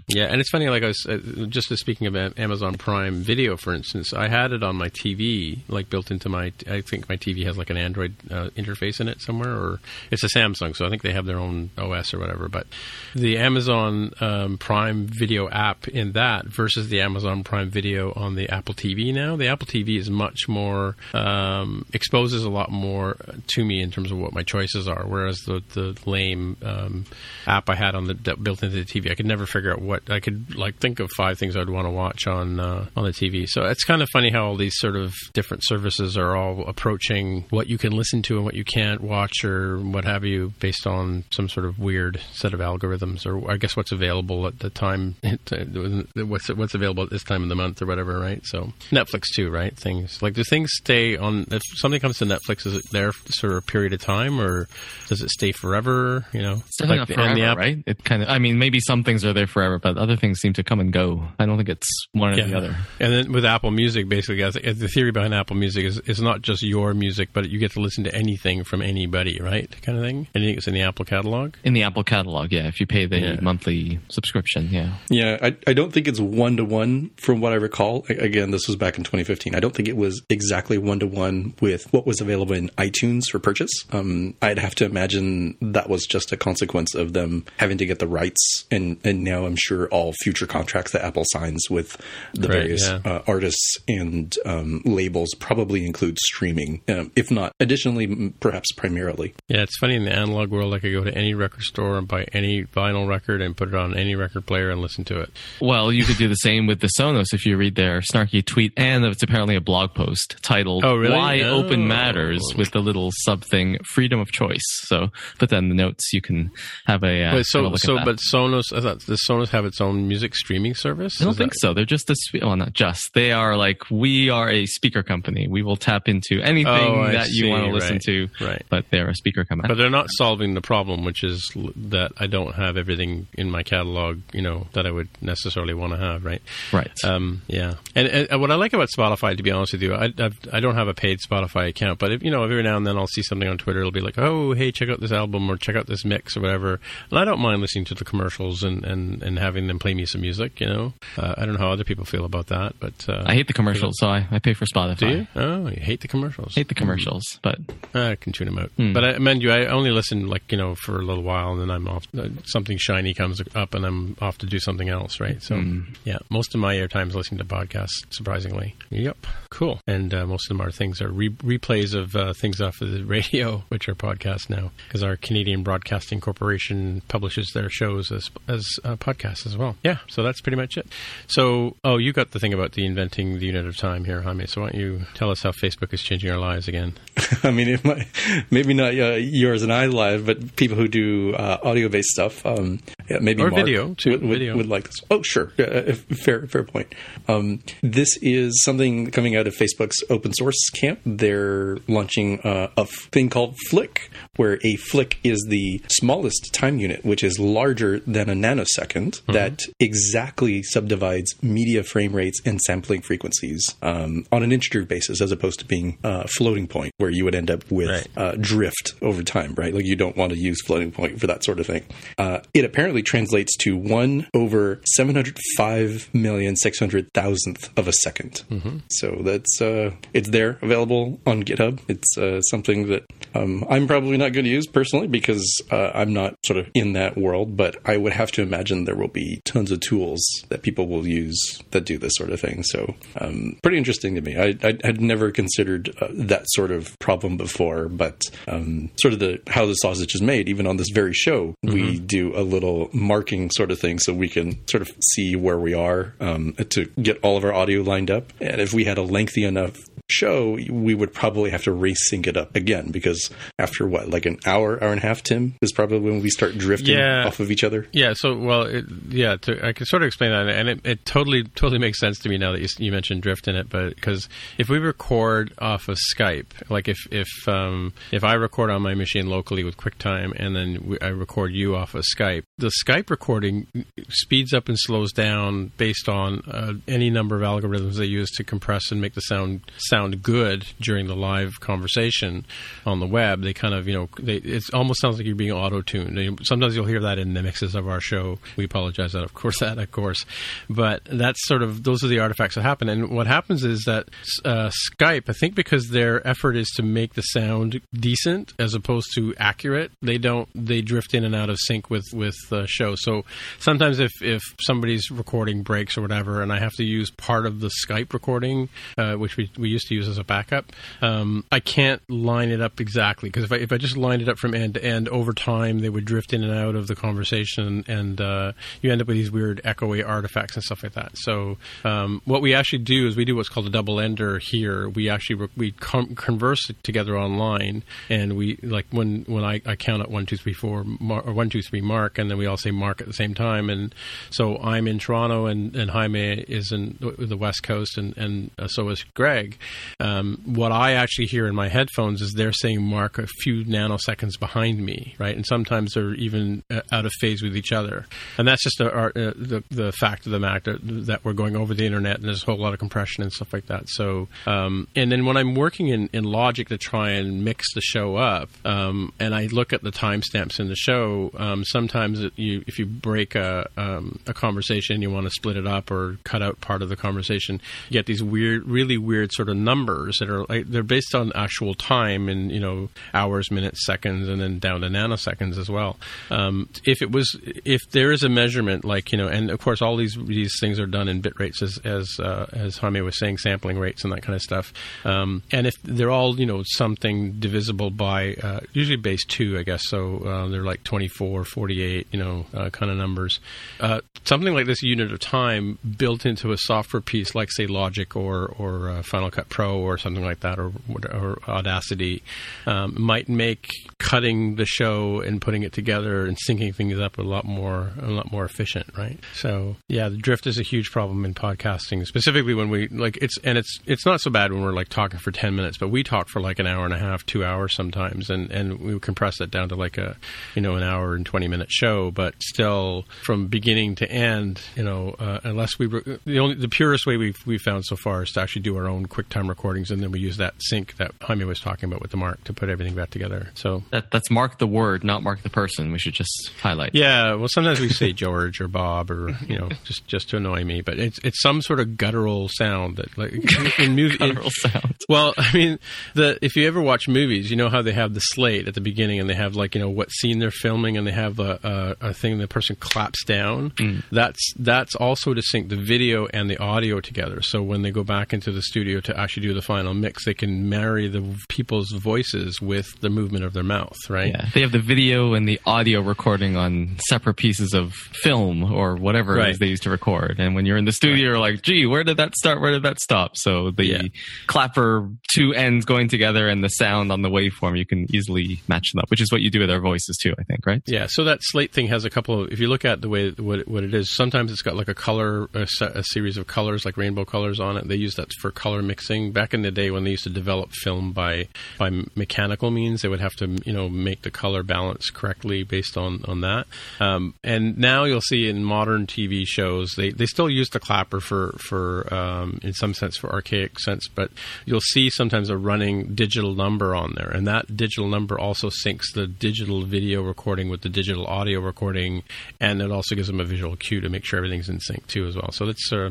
Yeah, 0.08 0.26
and 0.26 0.42
it's 0.42 0.50
funny. 0.50 0.70
Like 0.70 0.84
I 0.84 0.88
was 0.88 1.06
uh, 1.08 1.18
just 1.48 1.76
speaking 1.78 2.08
of 2.08 2.16
Amazon 2.38 2.76
Prime 2.76 3.16
Video, 3.22 3.58
for 3.58 3.74
instance, 3.74 4.14
I 4.14 4.28
had 4.28 4.52
it 4.52 4.64
on 4.64 4.76
my 4.76 4.90
TV, 4.90 5.60
like 5.68 5.90
built 5.90 6.12
into 6.12 6.30
my. 6.30 6.52
I 6.70 6.82
think 6.82 7.10
my 7.10 7.18
TV 7.18 7.46
has 7.46 7.58
like 7.58 7.70
an 7.70 7.78
Android 7.78 8.16
uh, 8.32 8.50
interface 8.56 9.00
in 9.00 9.08
it 9.08 9.22
somewhere, 9.22 9.54
or 9.54 9.80
it's 10.12 10.24
a 10.24 10.28
Samsung, 10.28 10.76
so 10.76 10.86
I 10.86 10.90
think 10.90 11.02
they 11.02 11.14
have 11.14 11.26
their 11.26 11.37
own 11.38 11.70
OS 11.78 12.14
or 12.14 12.20
whatever. 12.20 12.48
But 12.50 12.68
the 13.16 13.38
Amazon 13.38 14.14
um, 14.20 14.58
Prime 14.58 15.08
Video 15.08 15.50
app 15.50 15.88
in 15.88 16.14
that 16.14 16.46
versus 16.46 16.90
the 16.90 17.02
Amazon 17.02 17.44
Prime 17.44 17.70
Video 17.70 18.14
on 18.16 18.36
the 18.36 18.50
Apple 18.50 18.74
TV 18.76 19.14
now, 19.14 19.36
the 19.36 19.48
Apple 19.48 19.68
TV 19.68 19.98
is 19.98 20.10
much 20.10 20.48
more 20.48 20.96
um, 21.14 21.86
exposes 21.94 22.44
a 22.44 22.50
lot 22.50 22.72
more 22.72 23.18
to 23.48 23.66
me 23.66 23.82
in 23.82 23.92
terms 23.92 24.12
of 24.12 24.18
what 24.18 24.34
my 24.34 24.44
choices 24.44 24.88
are. 24.88 25.06
Whereas 25.06 25.40
the 25.40 25.62
the 25.74 25.98
lame 26.06 26.58
um, 26.62 27.06
app 27.46 27.70
I 27.70 27.76
had 27.76 27.96
on 27.96 28.06
the 28.06 28.14
that 28.14 28.44
built 28.44 28.64
into 28.64 28.76
the 28.76 28.86
TV, 28.86 29.12
I 29.12 29.16
could 29.16 29.26
never 29.26 29.46
figure 29.46 29.72
out 29.72 29.82
what 29.82 30.10
I 30.10 30.20
could 30.20 30.56
like 30.56 30.78
think 30.78 31.00
of 31.00 31.10
five 31.16 31.38
things 31.38 31.56
I'd 31.56 31.70
want 31.70 31.86
to 31.86 31.92
watch 31.92 32.28
on 32.28 32.60
uh, 32.60 32.88
on 32.96 33.04
the 33.04 33.12
TV. 33.12 33.48
So 33.48 33.64
it's 33.64 33.84
kind 33.84 34.02
of 34.02 34.10
funny 34.12 34.32
how 34.32 34.46
all 34.46 34.56
these 34.56 34.78
sort 34.78 34.96
of 34.96 35.14
different 35.34 35.64
services 35.64 36.18
are 36.18 36.36
all 36.36 36.68
approaching 36.68 37.46
what 37.50 37.68
you 37.68 37.78
can 37.78 37.94
listen 37.94 38.22
to 38.24 38.38
and 38.38 38.46
what 38.46 38.56
you 38.56 38.64
can't 38.64 39.02
watch 39.02 39.44
or 39.44 39.78
what 39.80 40.06
have 40.06 40.24
you 40.24 40.54
based 40.60 40.88
on 40.88 41.24
some 41.32 41.50
sort 41.50 41.66
of 41.66 41.80
weird 41.80 42.20
set 42.32 42.54
of 42.54 42.60
algorithms 42.60 43.26
or 43.26 43.50
I 43.52 43.58
guess 43.58 43.76
what's 43.76 43.92
available 43.92 44.48
at 44.48 44.60
the 44.60 44.70
time 44.70 45.16
what's 46.16 46.50
what's 46.50 46.74
available 46.74 47.04
at 47.04 47.10
this 47.10 47.24
time 47.24 47.44
of 47.44 47.50
the 47.50 47.56
month 47.56 47.82
or 47.82 47.86
whatever, 47.86 48.20
right? 48.20 48.46
So 48.46 48.74
Netflix 48.92 49.24
too, 49.36 49.50
right? 49.50 49.76
Things 49.76 50.22
like 50.22 50.34
do 50.34 50.44
things 50.44 50.70
stay 50.74 51.18
on 51.18 51.46
if 51.52 51.62
something 51.76 52.00
comes 52.00 52.18
to 52.20 52.26
Netflix 52.26 52.66
is 52.66 52.76
it 52.76 52.84
there 52.92 53.12
for 53.12 53.58
a 53.58 53.62
period 53.62 53.94
of 53.94 54.02
time 54.02 54.40
or 54.40 54.68
does 55.08 55.22
it 55.22 55.30
stay 55.30 55.52
forever, 55.52 56.26
you 56.34 56.42
know? 56.42 56.62
It's 56.66 56.80
Like 56.82 56.98
not 57.00 57.08
the- 57.08 57.14
forever, 57.16 57.36
the 57.36 57.44
app- 57.44 57.58
right? 57.58 57.84
It 57.86 58.04
kind 58.04 58.24
of. 58.24 58.30
I 58.30 58.40
mean, 58.40 58.58
maybe 58.58 58.80
some 58.80 59.04
things 59.04 59.24
are 59.26 59.34
there 59.34 59.48
forever, 59.48 59.80
but 59.80 59.98
other 59.98 60.16
things 60.16 60.40
seem 60.40 60.54
to 60.54 60.64
come 60.64 60.80
and 60.80 60.92
go. 60.92 61.28
I 61.40 61.46
don't 61.46 61.58
think 61.58 61.70
it's 61.70 61.90
one 62.14 62.34
or 62.34 62.36
the 62.48 62.58
other. 62.58 62.76
And 63.00 63.14
then 63.14 63.32
with 63.32 63.46
Apple 63.46 63.72
Music, 63.72 64.08
basically, 64.10 64.44
the 64.44 64.88
theory 64.94 65.12
behind 65.12 65.34
Apple 65.34 65.56
Music 65.56 65.86
is 65.86 65.98
it's 66.06 66.20
not 66.20 66.42
just 66.42 66.64
your 66.64 66.94
music, 66.94 67.30
but 67.34 67.50
you 67.50 67.60
get 67.60 67.72
to 67.74 67.80
listen 67.80 68.04
to 68.06 68.14
anything 68.16 68.64
from 68.64 68.82
anybody, 68.82 69.40
right? 69.42 69.70
Kind 69.82 69.98
of 69.98 70.04
thing. 70.04 70.28
Anything 70.36 70.56
that's 70.56 70.68
in 70.68 70.74
the 70.74 70.82
Apple 70.82 71.06
catalog. 71.18 71.56
In 71.64 71.74
the 71.74 71.84
Apple 71.84 72.04
catalog, 72.04 72.52
yeah. 72.52 72.68
If 72.68 72.80
you 72.80 72.88
pay 72.88 73.06
the 73.06 73.20
Yeah. 73.20 73.40
monthly 73.42 74.00
subscription, 74.10 74.70
yeah. 74.72 74.94
Yeah, 75.10 75.38
I, 75.42 75.56
I 75.68 75.74
don't 75.74 75.92
think 75.94 76.08
it's 76.08 76.20
one 76.20 76.58
to 76.58 76.66
one 76.66 77.12
from 77.18 77.42
what 77.42 77.52
I 77.54 77.56
recall. 77.56 78.06
A- 78.10 78.28
Again, 78.28 78.52
this 78.52 78.68
was 78.68 78.76
back 78.76 78.98
in 78.98 79.04
2015. 79.04 79.56
I 79.56 79.60
don't 79.60 79.74
think 79.74 79.88
it 79.88 79.96
was 79.98 80.22
exactly 80.30 80.78
one 80.78 81.00
to 81.00 81.08
one 81.08 81.54
with 81.62 81.92
what 81.94 82.06
was 82.06 82.20
available 82.22 82.54
in 82.54 82.70
iTunes 82.78 83.24
for 83.32 83.40
purchase. 83.40 83.72
Um, 83.92 84.34
I'd 84.42 84.60
have 84.60 84.76
to 84.76 84.86
imagine 84.86 85.56
that 85.62 85.90
was 85.90 86.06
just 86.06 86.32
a 86.32 86.38
consequence 86.38 86.94
of 86.94 87.14
them 87.14 87.46
having 87.58 87.78
to 87.78 87.86
get 87.86 88.00
the 88.00 88.08
rights, 88.08 88.66
and 88.72 88.98
and 89.04 89.24
now 89.24 89.46
I'm 89.46 89.56
sure 89.58 89.88
all 89.90 90.14
future 90.24 90.46
contracts 90.48 90.92
that 90.92 91.04
Apple 91.06 91.24
signs 91.28 91.64
with 91.70 91.96
the 92.34 92.48
Right, 92.48 92.58
various 92.58 92.84
yeah. 92.88 93.00
uh, 93.06 93.22
artists 93.28 93.78
and 93.88 94.36
um, 94.46 94.82
labels 94.86 95.30
probably 95.40 95.86
include 95.86 96.18
streaming, 96.20 96.82
um, 96.90 97.12
if 97.16 97.32
not 97.32 97.52
additionally, 97.60 98.30
perhaps 98.40 98.72
primarily. 98.74 99.34
Yeah, 99.48 99.62
it's 99.64 99.78
funny 99.78 99.96
in 99.96 100.06
the 100.06 100.14
analog 100.14 100.50
world. 100.50 100.72
like 100.72 100.80
I 100.84 100.92
could 100.92 100.94
go 101.06 101.07
to 101.08 101.18
any 101.18 101.34
record 101.34 101.62
store 101.64 101.98
and 101.98 102.08
buy 102.08 102.26
any 102.34 102.64
vinyl 102.64 103.08
record 103.08 103.42
and 103.42 103.56
put 103.58 103.70
it 103.70 103.76
on 103.76 103.96
any 103.98 104.16
record 104.16 104.46
player 104.46 104.70
and 104.70 104.82
listen 104.82 105.04
to 105.06 105.20
it. 105.20 105.32
Well, 105.60 105.92
you 105.92 106.04
could 106.06 106.18
do 106.18 106.28
the 106.28 106.36
same 106.36 106.68
with 106.68 106.80
the 106.80 106.90
Sonos 107.00 107.34
if 107.34 107.46
you 107.46 107.58
read 107.58 107.76
their 107.76 108.02
snarky 108.02 108.46
tweet, 108.46 108.74
and 108.78 109.04
it's 109.06 109.24
apparently 109.24 109.56
a 109.56 109.62
blog 109.62 109.94
post 109.94 110.36
titled 110.42 110.86
Oh, 110.86 110.96
really? 110.96 111.16
"Why 111.16 111.42
Oh. 111.42 111.58
Open 111.64 111.88
Matters" 111.88 112.42
with 112.58 112.72
the 112.72 112.80
little 112.80 113.10
sub 113.12 113.44
thing 113.44 113.78
"Freedom 113.94 114.20
of 114.20 114.32
Choice." 114.32 114.64
So 114.68 115.10
put 115.40 115.50
that 115.50 115.58
in 115.58 115.70
the 115.70 115.76
notes. 115.76 116.12
You 116.14 116.22
can 116.22 116.52
have 116.86 117.04
a. 117.04 117.24
Uh, 117.24 117.32
But 117.32 117.38
have 117.38 117.40
a 117.40 117.44
so, 117.46 117.76
so, 117.78 117.98
but 118.06 118.18
Sonos, 118.34 118.72
I 118.76 118.82
thought, 118.82 119.00
does 119.06 119.22
Sonos 119.28 119.50
have 119.50 119.66
its 119.66 119.82
own 119.82 120.08
music 120.08 120.36
streaming 120.36 120.76
service? 120.76 121.22
I 121.22 121.26
don't 121.26 121.32
Is 121.32 121.38
think 121.38 121.52
that- 121.54 121.60
so. 121.60 121.74
They're 121.74 121.86
just 121.86 122.10
a 122.10 122.16
well, 122.42 122.56
not 122.56 122.74
just. 122.74 123.14
They 123.14 123.32
are 123.32 123.56
like 123.58 123.82
we 123.90 124.30
are 124.30 124.50
a 124.50 124.66
speaker 124.66 125.04
company. 125.04 125.48
We 125.48 125.62
will 125.64 125.78
tap 125.78 126.08
into 126.08 126.42
anything 126.42 126.68
Oh, 126.68 127.12
that 127.12 127.30
you 127.30 127.50
want 127.50 127.66
to 127.66 127.72
listen 127.72 127.94
Right. 127.94 128.02
to. 128.04 128.28
Right. 128.42 128.66
But 128.70 128.86
they're 128.92 129.10
a 129.10 129.16
speaker 129.16 129.46
company. 129.46 129.68
But 129.70 129.78
they're 129.78 129.90
not 129.90 130.08
solving 130.18 130.54
the 130.54 130.62
problem, 130.62 130.87
which 130.96 131.24
is 131.24 131.52
l- 131.56 131.72
that 131.76 132.12
I 132.18 132.28
don't 132.28 132.56
have 132.56 132.78
everything 132.78 133.28
in 133.34 133.50
my 133.50 133.64
catalog, 133.64 134.22
you 134.34 134.42
know, 134.42 134.68
that 134.74 134.86
I 134.86 134.92
would 134.92 135.10
necessarily 135.22 135.74
want 135.74 135.94
to 135.94 136.00
have, 136.00 136.24
right? 136.24 136.42
right. 136.72 136.92
Um, 137.04 137.42
yeah, 137.48 137.76
and, 137.96 138.08
and 138.08 138.42
what 138.42 138.52
I 138.52 138.56
like 138.56 138.74
about 138.74 138.90
Spotify, 138.90 139.36
to 139.36 139.44
be 139.44 139.52
honest 139.52 139.74
with 139.74 139.82
you, 139.82 139.94
I 139.94 140.12
I've, 140.18 140.40
I 140.52 140.60
don't 140.60 140.76
have 140.76 140.88
a 140.88 140.94
paid 140.94 141.20
Spotify 141.20 141.68
account, 141.68 142.00
but 142.00 142.12
if, 142.12 142.24
you 142.24 142.32
know, 142.32 142.44
every 142.44 142.64
now 142.64 142.78
and 142.78 142.88
then 142.88 142.98
I'll 142.98 143.08
see 143.08 143.22
something 143.24 143.48
on 143.48 143.58
Twitter. 143.58 143.80
It'll 143.80 143.92
be 143.92 144.02
like, 144.02 144.18
oh, 144.18 144.54
hey, 144.54 144.72
check 144.72 144.90
out 144.90 145.00
this 145.00 145.12
album 145.12 145.50
or 145.50 145.58
check 145.58 145.76
out 145.76 145.88
this 145.88 146.06
mix 146.06 146.36
or 146.38 146.42
whatever, 146.42 146.80
and 147.10 147.20
I 147.20 147.26
don't 147.26 147.40
mind 147.40 147.62
listening 147.62 147.86
to 147.86 147.96
the 147.96 148.06
commercials 148.06 148.64
and, 148.64 148.86
and, 148.86 149.22
and 149.24 149.38
having 149.40 149.68
them 149.68 149.80
play 149.80 149.94
me 149.94 150.06
some 150.06 150.22
music. 150.22 150.60
You 150.60 150.68
know, 150.68 150.94
uh, 151.18 151.36
I 151.38 151.46
don't 151.46 151.56
know 151.56 151.60
how 151.60 151.72
other 151.72 151.84
people 151.84 152.06
feel 152.06 152.26
about 152.26 152.48
that, 152.48 152.80
but 152.80 153.08
uh, 153.10 153.24
I 153.26 153.34
hate 153.34 153.48
the 153.48 153.54
commercials, 153.54 153.96
so 154.00 154.08
I, 154.08 154.28
I 154.32 154.40
pay 154.40 154.54
for 154.54 154.66
Spotify. 154.66 154.98
Do 154.98 155.08
you? 155.10 155.28
Oh, 155.36 155.68
you 155.68 155.82
hate 155.82 156.02
the 156.02 156.08
commercials. 156.08 156.56
hate 156.56 156.70
the 156.70 156.76
commercials, 156.76 157.40
but 157.42 157.60
I 157.94 158.16
can 158.16 158.34
tune 158.34 158.48
them 158.48 158.60
out. 158.60 158.72
Hmm. 158.78 158.94
But 158.94 159.04
I 159.04 159.18
mind 159.18 159.42
you, 159.42 159.52
I 159.52 159.66
only 159.66 159.92
listen 159.92 160.28
like 160.28 160.52
you 160.52 160.58
know 160.58 160.76
for 160.80 161.00
a 161.00 161.04
little 161.04 161.24
while, 161.24 161.52
and 161.54 161.62
then 161.62 161.70
I'm 161.72 161.88
off. 161.88 162.06
Uh, 162.18 162.30
something 162.46 162.78
shiny 162.78 163.14
comes 163.14 163.42
up, 163.56 163.74
and 163.74 163.86
I'm 163.86 164.16
off 164.22 164.38
to 164.40 164.46
do 164.46 164.60
something 164.60 164.90
else. 164.90 165.20
Right. 165.20 165.42
So 165.42 165.56
Hmm. 165.58 165.82
yeah, 166.06 166.18
most 166.30 166.54
of 166.56 166.62
my 166.62 166.76
airtime 166.76 167.10
is 167.10 167.16
listening 167.16 167.40
to 167.40 167.46
podcasts. 167.46 168.04
Surprisingly. 168.10 168.76
Yep. 168.90 169.18
Cool. 169.50 169.80
And 169.88 170.14
uh, 170.14 170.26
most 170.26 170.50
of 170.50 170.58
them 170.58 170.66
are 170.66 170.72
things 170.72 171.02
are 171.02 171.10
re- 171.10 171.30
replays 171.30 171.94
of 171.94 172.16
uh, 172.16 172.34
things 172.34 172.62
off 172.62 172.82
of 172.82 172.92
the 172.92 173.04
radio, 173.06 173.64
which 173.70 173.88
are 173.90 173.96
podcasts 173.96 174.50
now, 174.50 174.72
because 174.88 175.04
our 175.04 175.16
Canadian 175.16 175.64
Broadcasting 175.64 176.20
Corporation 176.20 177.02
publishes 177.08 177.52
their 177.54 177.70
shows 177.70 178.12
as 178.12 178.30
as 178.48 178.66
uh, 178.84 178.96
podcasts 178.98 179.46
as 179.46 179.56
well. 179.58 179.76
Yeah. 179.84 179.98
So 180.08 180.24
that's 180.24 180.42
pretty 180.42 180.58
much 180.58 180.78
it. 180.78 180.88
So 181.28 181.76
oh, 181.84 181.98
you 181.98 182.12
got 182.14 182.32
the 182.32 182.40
thing 182.40 182.54
about 182.54 182.74
the 182.74 182.86
inventing 182.86 183.40
the 183.40 183.46
unit 183.46 183.66
of 183.66 183.78
time 183.78 184.04
here, 184.04 184.22
Jaime. 184.22 184.46
So 184.48 184.62
why 184.62 184.72
don't 184.72 184.80
you 184.82 185.02
tell 185.14 185.32
us 185.32 185.42
how 185.44 185.52
Facebook 185.52 185.94
is 185.94 186.02
changing 186.02 186.30
our 186.30 186.38
lives 186.40 186.68
again? 186.68 186.94
I 187.44 187.52
mean, 187.52 187.70
it 187.70 187.84
might, 187.86 188.08
maybe 188.52 188.74
not 188.74 188.94
uh, 188.94 189.14
yours 189.16 189.64
and 189.64 189.72
I 189.72 189.86
live, 189.86 190.26
but 190.26 190.56
people 190.58 190.67
who 190.76 190.88
do 190.88 191.34
uh, 191.36 191.60
audio 191.64 191.90
based 191.90 192.10
stuff, 192.10 192.46
um, 192.46 192.80
yeah, 193.10 193.20
maybe 193.20 193.42
Or 193.42 193.50
Mark 193.50 193.66
video, 193.66 193.94
too, 193.96 194.12
would, 194.12 194.22
video. 194.22 194.56
would 194.58 194.68
like 194.68 194.86
this. 194.86 194.96
Oh, 195.10 195.22
sure, 195.22 195.52
uh, 195.60 195.94
fair, 196.24 196.46
fair 196.48 196.64
point. 196.64 196.94
Um, 197.28 197.62
this 197.82 198.18
is 198.22 198.64
something 198.64 199.12
coming 199.12 199.36
out 199.36 199.48
of 199.48 199.56
Facebook's 199.56 200.04
open 200.10 200.34
source 200.34 200.70
camp. 200.72 201.00
They're 201.06 201.78
launching 201.88 202.40
uh, 202.42 202.70
a 202.78 202.82
f- 202.82 202.90
thing 203.12 203.30
called 203.30 203.56
Flick, 203.70 204.10
where 204.36 204.60
a 204.64 204.76
flick 204.76 205.20
is 205.24 205.46
the 205.50 205.82
smallest 205.90 206.54
time 206.54 206.78
unit, 206.80 207.04
which 207.06 207.24
is 207.24 207.40
larger 207.40 208.00
than 208.02 208.30
a 208.30 208.34
nanosecond, 208.34 209.22
that 209.28 209.60
exactly 209.80 210.62
subdivides 210.64 211.34
media 211.42 211.84
frame 211.84 212.16
rates 212.16 212.42
and 212.46 212.60
sampling 212.62 213.02
frequencies 213.02 213.64
um, 213.82 214.26
on 214.32 214.44
an 214.44 214.52
integer 214.52 214.84
basis, 214.86 215.22
as 215.22 215.32
opposed 215.32 215.60
to 215.60 215.66
being 215.66 215.98
uh, 216.04 216.24
floating 216.38 216.68
point, 216.68 216.92
where 216.98 217.10
you 217.10 217.24
would 217.26 217.36
end 217.36 217.50
up 217.50 217.70
with 217.72 217.88
Right. 217.90 218.08
uh, 218.18 218.36
drift 218.40 218.94
over 219.02 219.24
time, 219.24 219.54
right? 219.56 219.74
Like 219.74 219.86
you 219.86 219.96
don't 219.96 220.18
want 220.18 220.32
to 220.34 220.38
use 220.38 220.62
floating 220.62 220.92
point 220.92 221.20
for 221.20 221.28
that 221.28 221.44
sort 221.44 221.60
of 221.60 221.66
thing. 221.66 221.84
Uh, 222.18 222.40
it 222.54 222.66
apparently 222.66 222.97
translates 223.02 223.56
to 223.58 223.76
one 223.78 224.28
over 224.34 224.80
seven 224.86 225.16
hundred 225.16 225.38
five 225.56 226.10
million 226.14 226.56
six 226.56 226.80
hundred 226.80 227.12
thousandth 227.14 227.70
of 227.78 227.88
a 227.88 227.92
2nd 228.06 228.82
So 228.90 229.22
that's 229.22 229.62
uh, 229.62 229.92
it's 230.14 230.30
there, 230.30 230.58
available 230.62 231.20
on 231.26 231.44
GitHub. 231.44 231.80
It's 231.88 232.18
uh, 232.18 232.42
something 232.42 232.88
that 232.88 233.04
um, 233.36 233.66
I'm 233.70 233.88
probably 233.88 234.18
not 234.18 234.34
going 234.34 234.46
to 234.46 234.52
use 234.52 234.68
personally 234.68 235.08
because 235.08 235.46
uh, 235.72 235.92
I'm 235.94 236.14
not 236.14 236.36
sort 236.46 236.60
of 236.60 236.70
in 236.74 236.94
that 236.94 237.18
world, 237.18 237.58
but 237.58 237.78
I 237.86 237.98
would 237.98 238.14
have 238.14 238.32
to 238.34 238.42
imagine 238.42 238.86
there 238.86 238.96
will 238.96 239.08
be 239.08 239.42
tons 239.46 239.72
of 239.72 239.80
tools 239.80 240.26
that 240.50 240.64
people 240.64 240.88
will 240.88 241.08
use 241.08 241.38
that 241.72 241.86
do 241.86 241.98
this 241.98 242.14
sort 242.16 242.32
of 242.32 242.40
thing. 242.40 242.64
So, 242.64 242.96
um, 243.20 243.58
pretty 243.64 243.78
interesting 243.78 244.16
to 244.16 244.22
me. 244.22 244.38
I, 244.38 244.58
I 244.64 244.78
had 244.84 245.02
never 245.02 245.32
considered 245.32 245.96
uh, 246.02 246.08
that 246.14 246.44
sort 246.50 246.72
of 246.72 246.98
problem 247.00 247.38
before, 247.38 247.88
but 247.88 248.22
um, 248.48 248.90
sort 249.00 249.14
of 249.14 249.20
the 249.20 249.42
how 249.48 249.66
the 249.66 249.76
sausage 249.76 250.16
is 250.16 250.22
made. 250.22 250.50
Even 250.50 250.68
on 250.68 250.78
this 250.78 250.90
very 250.94 251.14
show, 251.14 251.56
mm-hmm. 251.66 251.74
we 251.74 252.00
do 252.00 252.36
a 252.36 252.42
little 252.42 252.87
marking 252.94 253.50
sort 253.52 253.72
of 253.72 253.80
thing 253.80 254.00
so 254.00 254.14
we 254.14 254.30
can 254.30 254.68
sort 254.68 254.82
of 254.82 254.90
see 255.14 255.36
where 255.36 255.60
we 255.60 255.74
are 255.74 256.14
um, 256.20 256.54
to 256.70 256.86
get 257.02 257.20
all 257.24 257.38
of 257.38 257.44
our 257.44 257.54
audio 257.54 257.82
lined 257.82 258.12
up. 258.12 258.34
And 258.42 258.62
if 258.62 258.74
we 258.74 258.86
had 258.86 258.98
a 258.98 259.04
lengthy 259.04 259.44
enough 259.44 259.78
show, 260.10 260.58
we 260.70 260.94
would 260.94 261.14
probably 261.14 261.50
have 261.50 261.64
to 261.64 261.72
resync 261.72 262.28
it 262.28 262.38
up 262.38 262.56
again 262.56 262.92
because 262.92 263.30
after 263.60 263.88
what, 263.88 264.10
like 264.10 264.26
an 264.26 264.38
hour, 264.46 264.82
hour 264.82 264.92
and 264.92 265.00
a 265.00 265.06
half, 265.06 265.24
Tim 265.24 265.56
is 265.62 265.72
probably 265.72 266.00
when 266.00 266.22
we 266.22 266.30
start 266.30 266.58
drifting 266.58 266.98
yeah. 266.98 267.26
off 267.26 267.40
of 267.40 267.52
each 267.52 267.64
other. 267.64 267.88
Yeah. 267.92 268.14
So, 268.16 268.38
well, 268.38 268.64
it, 268.64 268.86
yeah, 269.10 269.36
to, 269.42 269.66
I 269.66 269.74
can 269.74 269.86
sort 269.86 270.04
of 270.04 270.08
explain 270.08 270.32
that, 270.32 270.48
and 270.48 270.70
it, 270.70 270.86
it, 270.86 271.06
totally, 271.06 271.44
totally 271.44 271.80
makes 271.80 272.00
sense 272.00 272.20
to 272.20 272.30
me 272.30 272.38
now 272.38 272.54
that 272.54 272.62
you, 272.62 272.68
you 272.78 272.92
mentioned 272.92 273.22
drift 273.22 273.48
in 273.48 273.56
it. 273.56 273.70
But 273.70 273.96
because 273.96 274.30
if 274.58 274.70
we 274.70 274.80
record 274.80 275.54
off 275.60 275.88
of 275.90 275.98
Skype, 276.16 276.70
like 276.70 276.88
if 276.88 276.98
if 277.12 277.28
um, 277.48 277.94
if 278.12 278.24
I 278.24 278.34
record 278.34 278.70
on 278.70 278.82
my 278.82 278.94
machine 278.94 279.28
locally 279.28 279.64
with 279.64 279.78
QuickTime, 279.78 280.34
and 280.36 280.56
then 280.56 280.84
we, 280.86 281.00
I 281.02 281.08
record 281.08 281.54
you 281.54 281.76
off 281.76 281.96
of 281.96 282.04
Skype, 282.16 282.44
the 282.58 282.72
Skype 282.84 283.10
recording 283.10 283.68
speeds 284.10 284.54
up 284.54 284.68
and 284.68 284.78
slows 284.80 285.12
down 285.12 285.72
based 285.78 286.10
on 286.10 286.42
uh, 286.48 286.74
any 286.88 287.10
number 287.10 287.36
of 287.36 287.42
algorithms 287.42 287.96
they 287.96 288.06
use 288.06 288.30
to 288.32 288.44
compress 288.44 288.92
and 288.92 289.02
make 289.02 289.14
the 289.14 289.22
sound 289.22 289.62
sound 289.78 290.22
good 290.22 290.66
during 290.80 291.08
the 291.08 291.16
live 291.16 291.60
conversation 291.60 292.46
on 292.86 293.00
the 293.00 293.08
web. 293.08 293.42
They 293.42 293.54
kind 293.54 293.74
of, 293.74 293.88
you 293.88 293.94
know, 293.94 294.10
it 294.20 294.64
almost 294.74 295.02
sounds 295.02 295.18
like 295.18 295.26
you're 295.26 295.36
being 295.36 295.52
auto 295.52 295.82
tuned. 295.82 296.40
Sometimes 296.44 296.76
you'll 296.76 296.86
hear 296.86 297.02
that 297.02 297.20
in 297.20 297.34
the 297.34 297.44
mixes 297.44 297.76
of 297.76 297.88
our 297.88 298.02
show. 298.02 298.40
We 298.56 298.66
apologize 298.66 299.14
that, 299.14 299.24
of 299.24 299.34
course, 299.34 299.60
that 299.62 299.78
of 299.78 299.92
course, 299.92 300.26
but 300.70 301.02
that's 301.06 301.46
sort 301.48 301.64
of 301.64 301.84
those 301.84 302.04
are 302.04 302.08
the 302.08 302.20
artifacts 302.20 302.56
that 302.56 302.62
happen. 302.62 302.90
And 302.90 303.10
what 303.10 303.28
happens 303.28 303.64
is 303.64 303.84
that 303.86 304.10
uh, 304.46 304.72
Skype, 304.92 305.30
I 305.30 305.34
think, 305.34 305.56
because 305.56 305.90
their 305.90 306.26
effort 306.28 306.56
is 306.56 306.68
to 306.76 306.84
make 306.84 307.14
the 307.14 307.22
sound 307.22 307.82
decent 307.94 308.54
as 308.60 308.74
opposed 308.74 309.14
to 309.16 309.34
accurate, 309.38 309.92
they 310.02 310.18
don't 310.18 310.50
they 310.56 310.82
drift 310.82 311.14
in 311.14 311.24
and 311.24 311.36
out 311.36 311.50
of 311.50 311.58
sync 311.60 311.90
with 311.90 312.06
with 312.14 312.36
show. 312.70 312.96
So 312.96 313.26
sometimes 313.60 314.00
if 314.00 314.12
if 314.22 314.42
somebody's 314.62 315.10
recording 315.12 315.64
breaks 315.64 315.98
or 315.98 316.02
whatever, 316.02 316.42
and 316.42 316.52
I 316.52 316.60
have 316.60 316.74
to 316.74 316.84
use 316.84 317.10
part 317.12 317.46
of 317.46 317.60
the 317.60 317.70
Skype 317.86 318.14
recording, 318.14 318.70
uh, 318.98 319.16
which 319.16 319.38
we 319.38 319.50
we 319.58 319.70
used 319.70 319.88
to 319.88 319.96
use 319.96 320.08
as 320.08 320.18
a 320.18 320.24
backup. 320.24 320.72
Um, 321.02 321.46
I 321.52 321.60
can't 321.60 322.02
line 322.10 322.50
it 322.50 322.62
up 322.62 322.80
exactly 322.80 323.30
because 323.30 323.46
if 323.46 323.52
I, 323.52 323.56
if 323.58 323.72
I 323.72 323.78
just 323.78 323.98
lined 323.98 324.22
it 324.22 324.30
up 324.30 324.38
from 324.38 324.54
end 324.54 324.76
to 324.76 324.84
end 324.84 325.10
over 325.10 325.34
time, 325.34 325.80
they 325.80 325.90
would 325.90 326.06
drift 326.06 326.34
in 326.34 326.44
and 326.44 326.54
out 326.54 326.76
of 326.76 326.88
the 326.88 326.96
conversation, 326.96 327.84
and 327.88 328.20
uh, 328.20 328.52
you 328.82 328.92
end 328.92 329.02
up 329.02 329.08
with 329.08 329.18
these 329.18 329.32
weird 329.32 329.62
echoey 329.64 330.08
artifacts 330.08 330.56
and 330.56 330.64
stuff 330.64 330.84
like 330.84 330.94
that. 330.94 331.18
So 331.18 331.58
um, 331.84 332.22
what 332.26 332.42
we 332.42 332.54
actually 332.54 332.80
do 332.80 333.08
is 333.08 333.16
we 333.16 333.26
do 333.26 333.36
what's 333.36 333.50
called 333.50 333.68
a 333.68 333.70
double 333.70 334.00
ender 334.00 334.40
here. 334.40 334.90
We 334.90 335.10
actually 335.10 335.36
re- 335.38 335.50
we 335.56 335.72
com- 335.72 336.16
converse 336.16 336.72
together 336.84 337.18
online, 337.18 337.84
and 338.10 338.36
we 338.36 338.58
like 338.62 338.86
when 338.92 339.24
when 339.28 339.44
I, 339.44 339.62
I 339.66 339.76
count 339.76 340.02
at 340.02 340.10
one 340.10 340.26
two 340.26 340.38
three 340.38 340.54
four 340.54 340.84
mar- 340.84 341.22
or 341.22 341.34
one 341.34 341.50
two 341.50 341.62
three 341.62 341.82
mark, 341.82 342.18
and 342.18 342.30
then 342.30 342.38
we 342.38 342.46
all 342.46 342.57
say 342.58 342.72
mark 342.72 343.02
at 343.02 343.08
the 343.08 343.14
same 343.14 343.34
time. 343.34 343.70
And 343.70 343.94
so 344.30 344.58
I'm 344.58 344.88
in 344.88 345.00
Toronto, 345.00 345.46
and, 345.46 345.76
and 345.76 345.92
Jaime 345.92 346.46
is 346.48 346.72
in 346.72 346.98
the 347.00 347.38
West 347.38 347.64
Coast, 347.64 347.98
and 347.98 348.18
and 348.18 348.52
uh, 348.58 348.68
so 348.68 348.90
is 348.90 349.04
Greg. 349.14 349.58
Um, 350.00 350.42
what 350.46 350.72
I 350.72 350.94
actually 350.94 351.28
hear 351.28 351.48
in 351.48 351.56
my 351.56 351.70
headphones 351.70 352.22
is 352.22 352.34
they're 352.34 352.52
saying 352.52 352.82
mark 352.82 353.18
a 353.18 353.28
few 353.28 353.64
nanoseconds 353.66 354.40
behind 354.40 354.84
me, 354.84 355.16
right? 355.20 355.36
And 355.36 355.46
sometimes 355.46 355.94
they're 355.94 356.14
even 356.16 356.64
uh, 356.70 356.82
out 356.92 357.06
of 357.06 357.12
phase 357.20 357.42
with 357.42 357.56
each 357.56 357.72
other. 357.72 358.06
And 358.38 358.48
that's 358.48 358.64
just 358.64 358.80
a, 358.80 358.88
a, 358.88 359.06
uh, 359.08 359.34
the, 359.36 359.64
the 359.70 359.92
fact 359.94 360.26
of 360.26 360.32
the 360.32 360.40
matter 360.40 360.78
that 360.82 361.24
we're 361.24 361.34
going 361.34 361.56
over 361.56 361.74
the 361.74 361.86
internet 361.86 362.18
and 362.18 362.26
there's 362.26 362.44
a 362.44 362.46
whole 362.46 362.58
lot 362.58 362.74
of 362.74 362.80
compression 362.80 363.24
and 363.24 363.32
stuff 363.32 363.54
like 363.54 363.68
that. 363.68 363.90
So, 363.90 364.28
um, 364.46 364.88
and 364.96 365.12
then 365.12 365.26
when 365.26 365.38
I'm 365.38 365.56
working 365.56 365.88
in, 365.88 366.10
in 366.14 366.24
Logic 366.24 366.68
to 366.70 366.78
try 366.78 367.12
and 367.12 367.44
mix 367.44 367.74
the 367.74 367.82
show 367.82 368.16
up, 368.16 368.50
um, 368.66 369.14
and 369.20 369.34
I 369.34 369.48
look 369.48 369.74
at 369.74 369.84
the 369.84 369.92
timestamps 369.92 370.60
in 370.60 370.68
the 370.68 370.76
show, 370.76 371.32
um, 371.38 371.64
sometimes 371.64 372.22
it, 372.22 372.34
you, 372.48 372.64
if 372.68 372.80
you 372.80 372.86
break 372.86 373.36
a, 373.36 373.70
um, 373.78 374.20
a 374.28 374.34
conversation, 374.34 375.02
you 375.02 375.12
want 375.12 375.26
to 375.26 375.32
split 375.32 375.58
it 375.58 375.68
up 375.68 375.92
or 375.92 376.18
cut 376.24 376.42
out 376.42 376.60
part 376.62 376.82
of 376.82 376.90
the 376.90 376.96
conversation, 376.96 377.62
you 377.90 377.94
get 377.94 378.06
these 378.06 378.24
weird, 378.24 378.68
really 378.68 378.98
weird 378.98 379.32
sort 379.32 379.50
of 379.50 379.58
numbers 379.58 380.18
that 380.20 380.30
are 380.30 380.46
like, 380.46 380.68
they're 380.68 380.84
based 380.84 381.14
on 381.14 381.32
actual 381.36 381.74
time 381.74 382.30
in 382.30 382.50
you 382.50 382.60
know 382.60 382.90
hours, 383.14 383.52
minutes, 383.52 383.86
seconds, 383.86 384.28
and 384.28 384.42
then 384.42 384.60
down 384.60 384.82
to 384.82 384.88
nanoseconds 384.88 385.58
as 385.58 385.70
well. 385.70 385.98
Um, 386.30 386.70
if 386.86 387.02
it 387.02 387.12
was 387.12 387.40
if 387.44 387.82
there 387.92 388.12
is 388.12 388.24
a 388.24 388.30
measurement 388.30 388.86
like 388.86 389.12
you 389.12 389.18
know, 389.18 389.28
and 389.28 389.50
of 389.50 389.60
course 389.60 389.82
all 389.82 389.98
these 389.98 390.18
these 390.26 390.54
things 390.60 390.80
are 390.80 390.88
done 390.88 391.08
in 391.08 391.22
bit 391.22 391.40
rates 391.40 391.62
as 391.62 391.80
as 391.84 392.20
uh, 392.20 392.48
as 392.54 392.78
Jaime 392.78 393.02
was 393.02 393.18
saying, 393.18 393.38
sampling 393.38 393.78
rates 393.78 394.04
and 394.04 394.14
that 394.14 394.22
kind 394.22 394.36
of 394.36 394.42
stuff. 394.42 394.74
Um, 395.06 395.44
and 395.52 395.68
if 395.68 395.76
they're 395.84 396.12
all 396.12 396.40
you 396.40 396.46
know 396.46 396.64
something 396.66 397.40
divisible 397.40 397.90
by 397.90 398.36
uh, 398.36 398.60
usually 398.74 398.98
base 398.98 399.26
two, 399.26 399.58
I 399.58 399.64
guess. 399.64 399.88
So 399.88 400.18
uh, 400.20 400.48
they're 400.48 400.64
like 400.64 400.84
24, 400.84 401.44
48, 401.44 402.08
you 402.12 402.20
know, 402.20 402.27
uh, 402.54 402.70
kind 402.70 402.92
of 402.92 402.98
numbers. 402.98 403.40
Uh, 403.80 404.02
something 404.24 404.54
like 404.54 404.66
this 404.66 404.82
unit 404.82 405.12
of 405.12 405.20
time 405.20 405.78
built 405.98 406.26
into 406.26 406.52
a 406.52 406.58
software 406.58 407.02
piece, 407.02 407.36
like 407.36 407.52
say 407.52 407.68
Logic 407.68 408.16
or 408.16 408.48
or 408.58 408.90
uh, 408.90 409.04
Final 409.04 409.32
Cut 409.32 409.50
Pro 409.50 409.80
or 409.80 409.98
something 409.98 410.24
like 410.24 410.42
that, 410.42 410.60
or, 410.60 410.72
or 411.12 411.40
Audacity, 411.48 412.24
um, 412.66 412.94
might 412.98 413.30
make 413.30 413.72
cutting 414.00 414.56
the 414.56 414.66
show 414.66 415.22
and 415.22 415.42
putting 415.42 415.64
it 415.64 415.74
together 415.74 416.26
and 416.26 416.38
syncing 416.48 416.74
things 416.74 417.00
up 417.00 417.18
a 417.18 417.22
lot 417.22 417.46
more 417.46 417.92
a 418.02 418.10
lot 418.10 418.32
more 418.32 418.46
efficient, 418.46 418.88
right? 418.98 419.20
So 419.34 419.76
yeah, 419.88 420.10
the 420.10 420.18
drift 420.18 420.48
is 420.48 420.60
a 420.60 420.64
huge 420.64 420.92
problem 420.92 421.26
in 421.26 421.34
podcasting, 421.34 422.06
specifically 422.06 422.54
when 422.54 422.70
we 422.70 422.88
like 422.90 423.18
it's 423.18 423.38
and 423.44 423.58
it's 423.58 423.80
it's 423.86 424.06
not 424.06 424.22
so 424.22 424.30
bad 424.32 424.52
when 424.52 424.62
we're 424.62 424.74
like 424.74 424.90
talking 424.90 425.20
for 425.20 425.32
ten 425.32 425.56
minutes, 425.56 425.78
but 425.78 425.90
we 425.90 426.04
talk 426.04 426.30
for 426.30 426.42
like 426.42 426.60
an 426.60 426.68
hour 426.68 426.86
and 426.86 426.94
a 426.94 427.00
half, 427.00 427.26
two 427.26 427.44
hours 427.44 427.76
sometimes, 427.76 428.30
and 428.30 428.52
and 428.52 428.80
we 428.80 429.00
compress 429.00 429.38
that 429.40 429.52
down 429.52 429.70
to 429.70 429.76
like 429.76 429.98
a 429.98 430.16
you 430.56 430.62
know 430.62 430.76
an 430.76 430.84
hour 430.84 431.16
and 431.16 431.26
twenty 431.26 431.48
minute 431.48 431.72
show, 431.72 432.12
but 432.18 432.34
still 432.42 433.06
from 433.24 433.46
beginning 433.46 433.94
to 433.94 434.12
end, 434.12 434.60
you 434.76 434.84
know, 434.84 435.16
uh, 435.20 435.40
unless 435.44 435.78
we 435.78 435.86
re- 435.86 436.18
the 436.26 436.40
only 436.40 436.56
the 436.56 436.68
purest 436.68 437.06
way 437.06 437.16
we've 437.16 437.38
we 437.46 437.60
found 437.60 437.86
so 437.86 437.96
far 437.96 438.24
is 438.24 438.32
to 438.32 438.42
actually 438.42 438.64
do 438.64 438.76
our 438.76 438.88
own 438.88 439.06
QuickTime 439.06 439.48
recordings, 439.48 439.92
and 439.92 440.02
then 440.02 440.10
we 440.10 440.20
use 440.20 440.38
that 440.38 440.56
sync 440.58 440.98
that 440.98 441.12
Jaime 441.22 441.46
was 441.46 441.60
talking 441.60 441.88
about 441.88 442.02
with 442.02 442.10
the 442.10 442.18
mark 442.18 442.44
to 442.46 442.54
put 442.54 442.70
everything 442.70 442.96
back 442.96 443.12
together. 443.12 443.52
So 443.54 443.84
that, 443.92 444.10
that's 444.10 444.32
mark 444.32 444.58
the 444.58 444.66
word, 444.66 445.04
not 445.04 445.22
mark 445.22 445.44
the 445.44 445.52
person. 445.52 445.92
We 445.92 446.00
should 446.00 446.16
just 446.16 446.50
highlight. 446.60 446.96
Yeah, 446.96 447.36
well, 447.36 447.50
sometimes 447.50 447.80
we 447.80 447.90
say 447.90 448.14
George 448.24 448.62
or 448.62 448.68
Bob 448.68 449.12
or 449.12 449.38
you 449.48 449.60
know 449.60 449.70
just 449.84 450.08
just 450.08 450.32
to 450.32 450.38
annoy 450.38 450.64
me, 450.64 450.82
but 450.82 450.98
it's 450.98 451.20
it's 451.24 451.40
some 451.40 451.62
sort 451.62 451.80
of 451.80 451.98
guttural 451.98 452.50
sound 452.50 452.98
that 452.98 453.16
like 453.16 453.32
in 453.78 453.92
movie 453.96 454.18
guttural 454.18 454.50
sound. 454.50 454.96
Well, 455.08 455.36
I 455.38 455.54
mean, 455.54 455.78
the 456.16 456.40
if 456.42 456.56
you 456.56 456.66
ever 456.66 456.82
watch 456.82 457.08
movies, 457.08 457.52
you 457.52 457.58
know 457.58 457.70
how 457.70 457.84
they 457.84 457.94
have 457.94 458.16
the 458.16 458.22
slate 458.22 458.68
at 458.68 458.74
the 458.74 458.82
beginning 458.82 459.20
and 459.20 459.30
they 459.30 459.36
have 459.36 459.56
like 459.56 459.76
you 459.76 459.82
know 459.82 459.92
what 459.92 460.10
scene 460.10 460.40
they're 460.40 460.50
filming 460.50 460.98
and 460.98 461.06
they 461.06 461.12
have 461.12 461.40
a, 461.40 461.96
a, 462.02 462.07
a 462.10 462.14
thing 462.14 462.34
and 462.34 462.42
the 462.42 462.48
person 462.48 462.76
claps 462.76 463.24
down. 463.26 463.72
Mm. 463.72 464.04
That's 464.12 464.54
that's 464.58 464.96
also 464.96 465.34
to 465.34 465.42
sync 465.42 465.70
the 465.70 465.76
video 465.76 466.28
and 466.28 466.50
the 466.50 466.58
audio 466.58 467.00
together. 467.00 467.42
So 467.42 467.62
when 467.62 467.82
they 467.82 467.92
go 467.92 468.04
back 468.04 468.34
into 468.34 468.52
the 468.52 468.62
studio 468.62 469.00
to 469.02 469.18
actually 469.18 469.48
do 469.48 469.54
the 469.54 469.62
final 469.62 469.94
mix, 469.94 470.26
they 470.26 470.34
can 470.34 470.70
marry 470.70 471.08
the 471.08 471.24
people's 471.50 471.92
voices 471.92 472.62
with 472.62 473.00
the 473.02 473.10
movement 473.10 473.46
of 473.46 473.54
their 473.54 473.64
mouth, 473.64 473.98
right? 474.10 474.30
Yeah. 474.30 474.46
They 474.54 474.62
have 474.62 474.72
the 474.72 474.80
video 474.80 475.34
and 475.34 475.48
the 475.48 475.60
audio 475.66 476.02
recording 476.02 476.56
on 476.56 476.98
separate 477.08 477.36
pieces 477.36 477.74
of 477.74 477.94
film 477.94 478.72
or 478.72 478.96
whatever 478.96 479.36
right. 479.36 479.50
it 479.50 479.52
is 479.52 479.60
they 479.60 479.68
used 479.68 479.84
to 479.84 479.90
record. 479.90 480.36
And 480.40 480.56
when 480.56 480.66
you're 480.66 480.78
in 480.78 480.86
the 480.86 480.92
studio, 480.92 481.16
right. 481.16 481.22
you're 481.22 481.40
like, 481.40 481.62
gee, 481.62 481.86
where 481.86 482.04
did 482.04 482.18
that 482.18 482.36
start? 482.36 482.62
Where 482.62 482.72
did 482.72 482.84
that 482.84 483.00
stop? 483.00 483.38
So 483.38 483.72
the 483.72 483.86
yeah. 483.86 484.02
clapper 484.48 485.10
two 485.34 485.54
ends 485.54 485.86
going 485.86 486.08
together 486.08 486.48
and 486.48 486.64
the 486.64 486.70
sound 486.70 487.12
on 487.12 487.22
the 487.22 487.30
waveform, 487.30 487.78
you 487.78 487.86
can 487.86 488.08
easily 488.14 488.62
match 488.68 488.92
them 488.94 489.00
up, 489.02 489.10
which 489.10 489.22
is 489.22 489.32
what 489.32 489.42
you 489.42 489.50
do 489.50 489.60
with 489.60 489.70
our 489.70 489.80
voices 489.80 490.18
too, 490.22 490.34
I 490.38 490.44
think, 490.44 490.66
right? 490.66 490.82
Yeah. 490.86 491.08
So 491.10 491.24
that 491.26 491.40
slate 491.42 491.74
thing 491.74 491.88
has 491.88 491.97
a 492.06 492.10
couple 492.10 492.44
of, 492.44 492.52
if 492.52 492.60
you 492.60 492.68
look 492.68 492.86
at 492.86 493.02
the 493.02 493.10
way, 493.10 493.32
what, 493.32 493.68
what 493.68 493.84
it 493.84 493.94
is, 493.94 494.16
sometimes 494.16 494.52
it's 494.52 494.62
got 494.62 494.76
like 494.76 494.88
a 494.88 494.94
color, 494.94 495.50
a, 495.54 495.68
a 495.82 496.04
series 496.04 496.38
of 496.38 496.48
colors, 496.48 496.86
like 496.86 496.98
rainbow 496.98 497.26
colors 497.26 497.60
on 497.60 497.78
it. 497.78 497.88
They 497.88 497.96
use 497.96 498.16
that 498.16 498.32
for 498.40 498.52
color 498.52 498.82
mixing. 498.82 499.32
Back 499.32 499.54
in 499.54 499.62
the 499.62 499.72
day 499.72 499.92
when 499.92 500.04
they 500.04 500.12
used 500.12 500.24
to 500.24 500.30
develop 500.30 500.72
film 500.72 501.12
by 501.12 501.48
by 501.78 501.90
mechanical 502.16 502.72
means, 502.72 503.02
they 503.02 503.08
would 503.08 503.20
have 503.20 503.36
to 503.36 503.60
you 503.66 503.74
know 503.74 503.90
make 503.90 504.22
the 504.22 504.32
color 504.32 504.64
balance 504.64 505.10
correctly 505.10 505.64
based 505.64 505.98
on 505.98 506.24
on 506.28 506.42
that. 506.42 506.68
Um, 507.00 507.34
and 507.44 507.78
now 507.78 508.04
you'll 508.04 508.22
see 508.22 508.50
in 508.50 508.64
modern 508.64 509.08
TV 509.08 509.46
shows 509.46 509.94
they, 509.96 510.12
they 510.12 510.26
still 510.26 510.50
use 510.50 510.70
the 510.70 510.80
clapper 510.80 511.20
for 511.20 511.56
for 511.60 512.14
um, 512.14 512.60
in 512.64 512.74
some 512.74 512.94
sense 512.94 513.18
for 513.18 513.32
archaic 513.32 513.80
sense, 513.80 514.08
but 514.08 514.32
you'll 514.66 514.82
see 514.82 515.10
sometimes 515.10 515.50
a 515.50 515.58
running 515.58 516.16
digital 516.16 516.54
number 516.54 516.96
on 516.96 517.14
there, 517.16 517.30
and 517.30 517.48
that 517.48 517.76
digital 517.76 518.08
number 518.08 518.40
also 518.40 518.70
syncs 518.70 519.14
the 519.14 519.28
digital 519.28 519.84
video 519.84 520.22
recording 520.22 520.70
with 520.70 520.82
the 520.82 520.90
digital 520.90 521.26
audio 521.26 521.60
recording, 521.60 521.87
and 521.96 522.82
it 522.82 522.92
also 522.92 523.16
gives 523.16 523.28
them 523.28 523.40
a 523.40 523.46
visual 523.46 523.76
cue 523.76 524.02
to 524.02 524.10
make 524.10 524.26
sure 524.26 524.38
everything's 524.38 524.70
in 524.70 524.80
sync 524.80 525.06
too 525.08 525.26
as 525.28 525.36
well. 525.36 525.52
So 525.52 525.66
that's 525.66 525.92
uh, 525.92 526.10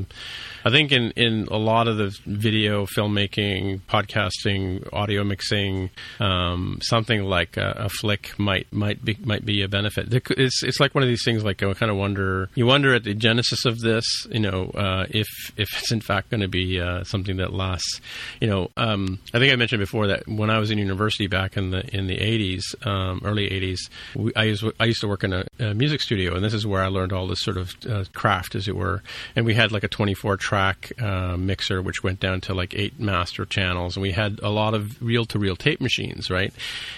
I 0.67 0.71
think 0.71 0.91
in 0.91 1.12
in 1.12 1.47
a 1.49 1.59
lot 1.59 1.87
of 1.87 1.97
the 1.97 2.12
video 2.27 2.87
filmmaking 2.87 3.83
podcasting, 3.83 4.93
audio 4.93 5.23
mixing, 5.23 5.91
um, 6.19 6.81
something 6.83 7.23
like 7.23 7.57
a, 7.57 7.85
a, 7.85 7.89
flick 7.89 8.37
might 8.37 8.67
might 8.73 9.05
be 9.05 9.17
might 9.23 9.47
be 9.47 9.62
a 9.62 9.69
benefit. 9.69 10.12
It's 10.12 10.64
it's 10.64 10.81
like 10.81 10.93
one 10.93 11.05
of 11.05 11.09
these 11.09 11.23
things. 11.25 11.45
Like 11.45 11.62
I 11.62 11.73
kind 11.75 11.93
of 11.93 11.97
wonder. 11.97 12.49
You 12.57 12.67
wonder 12.67 12.93
at 12.97 13.05
the 13.05 13.14
genesis 13.14 13.64
of 13.64 13.79
this. 13.79 14.27
You 14.29 14.41
know, 14.41 14.71
uh, 14.71 15.07
if 15.09 15.29
if 15.57 15.69
it's 15.79 15.93
in 15.93 16.01
fact 16.01 16.31
going 16.31 16.41
to 16.41 16.49
be 16.49 16.81
uh, 16.81 17.05
something 17.05 17.37
that 17.37 17.53
lasts. 17.53 18.01
You 18.41 18.49
know, 18.49 18.71
um, 18.77 19.21
I 19.33 19.39
think 19.39 19.53
I 19.53 19.57
mentioned 19.57 19.79
before 19.79 20.09
that 20.09 20.27
when 20.27 20.51
I 20.51 20.59
was 20.59 20.73
in 20.73 20.79
university 20.79 21.29
back 21.29 21.57
in 21.57 21.71
the 21.71 21.87
in 21.97 22.09
the 22.09 22.17
80s, 22.17 22.85
um, 22.85 23.23
early 23.25 23.49
80s, 23.49 24.33
I 24.35 24.43
used 24.43 24.64
I 24.81 24.87
used 24.87 25.03
to 25.03 25.07
work 25.07 25.23
in 25.23 25.33
a, 25.33 25.45
a, 25.61 25.75
music 25.75 26.01
studio, 26.01 26.35
and 26.35 26.45
this 26.45 26.55
is 26.55 26.67
where 26.67 26.83
I 26.83 26.89
learned 26.89 27.12
all 27.12 27.29
this 27.29 27.43
sort 27.43 27.57
of 27.57 27.73
uh, 27.89 28.03
craft, 28.14 28.57
as 28.57 28.67
it 28.67 28.75
were. 28.75 29.05
And 29.37 29.47
we 29.47 29.55
had 29.55 29.71
like 29.71 29.85
a 29.85 29.89
24 29.89 30.39
track 30.39 30.56
uh, 30.57 31.37
mixer, 31.37 31.83
which 31.83 32.03
went 32.03 32.21
down 32.21 32.41
to 32.43 32.55
like 32.55 32.75
eight 32.75 32.99
master 32.99 33.45
channels, 33.45 33.97
and 33.97 34.03
we 34.03 34.13
had 34.13 34.41
a 34.43 34.51
lot 34.51 34.75
of 34.75 35.01
reel 35.03 35.25
to 35.27 35.39
reel 35.39 35.57
tape 35.57 35.81
machines, 35.81 36.31
right? 36.31 36.53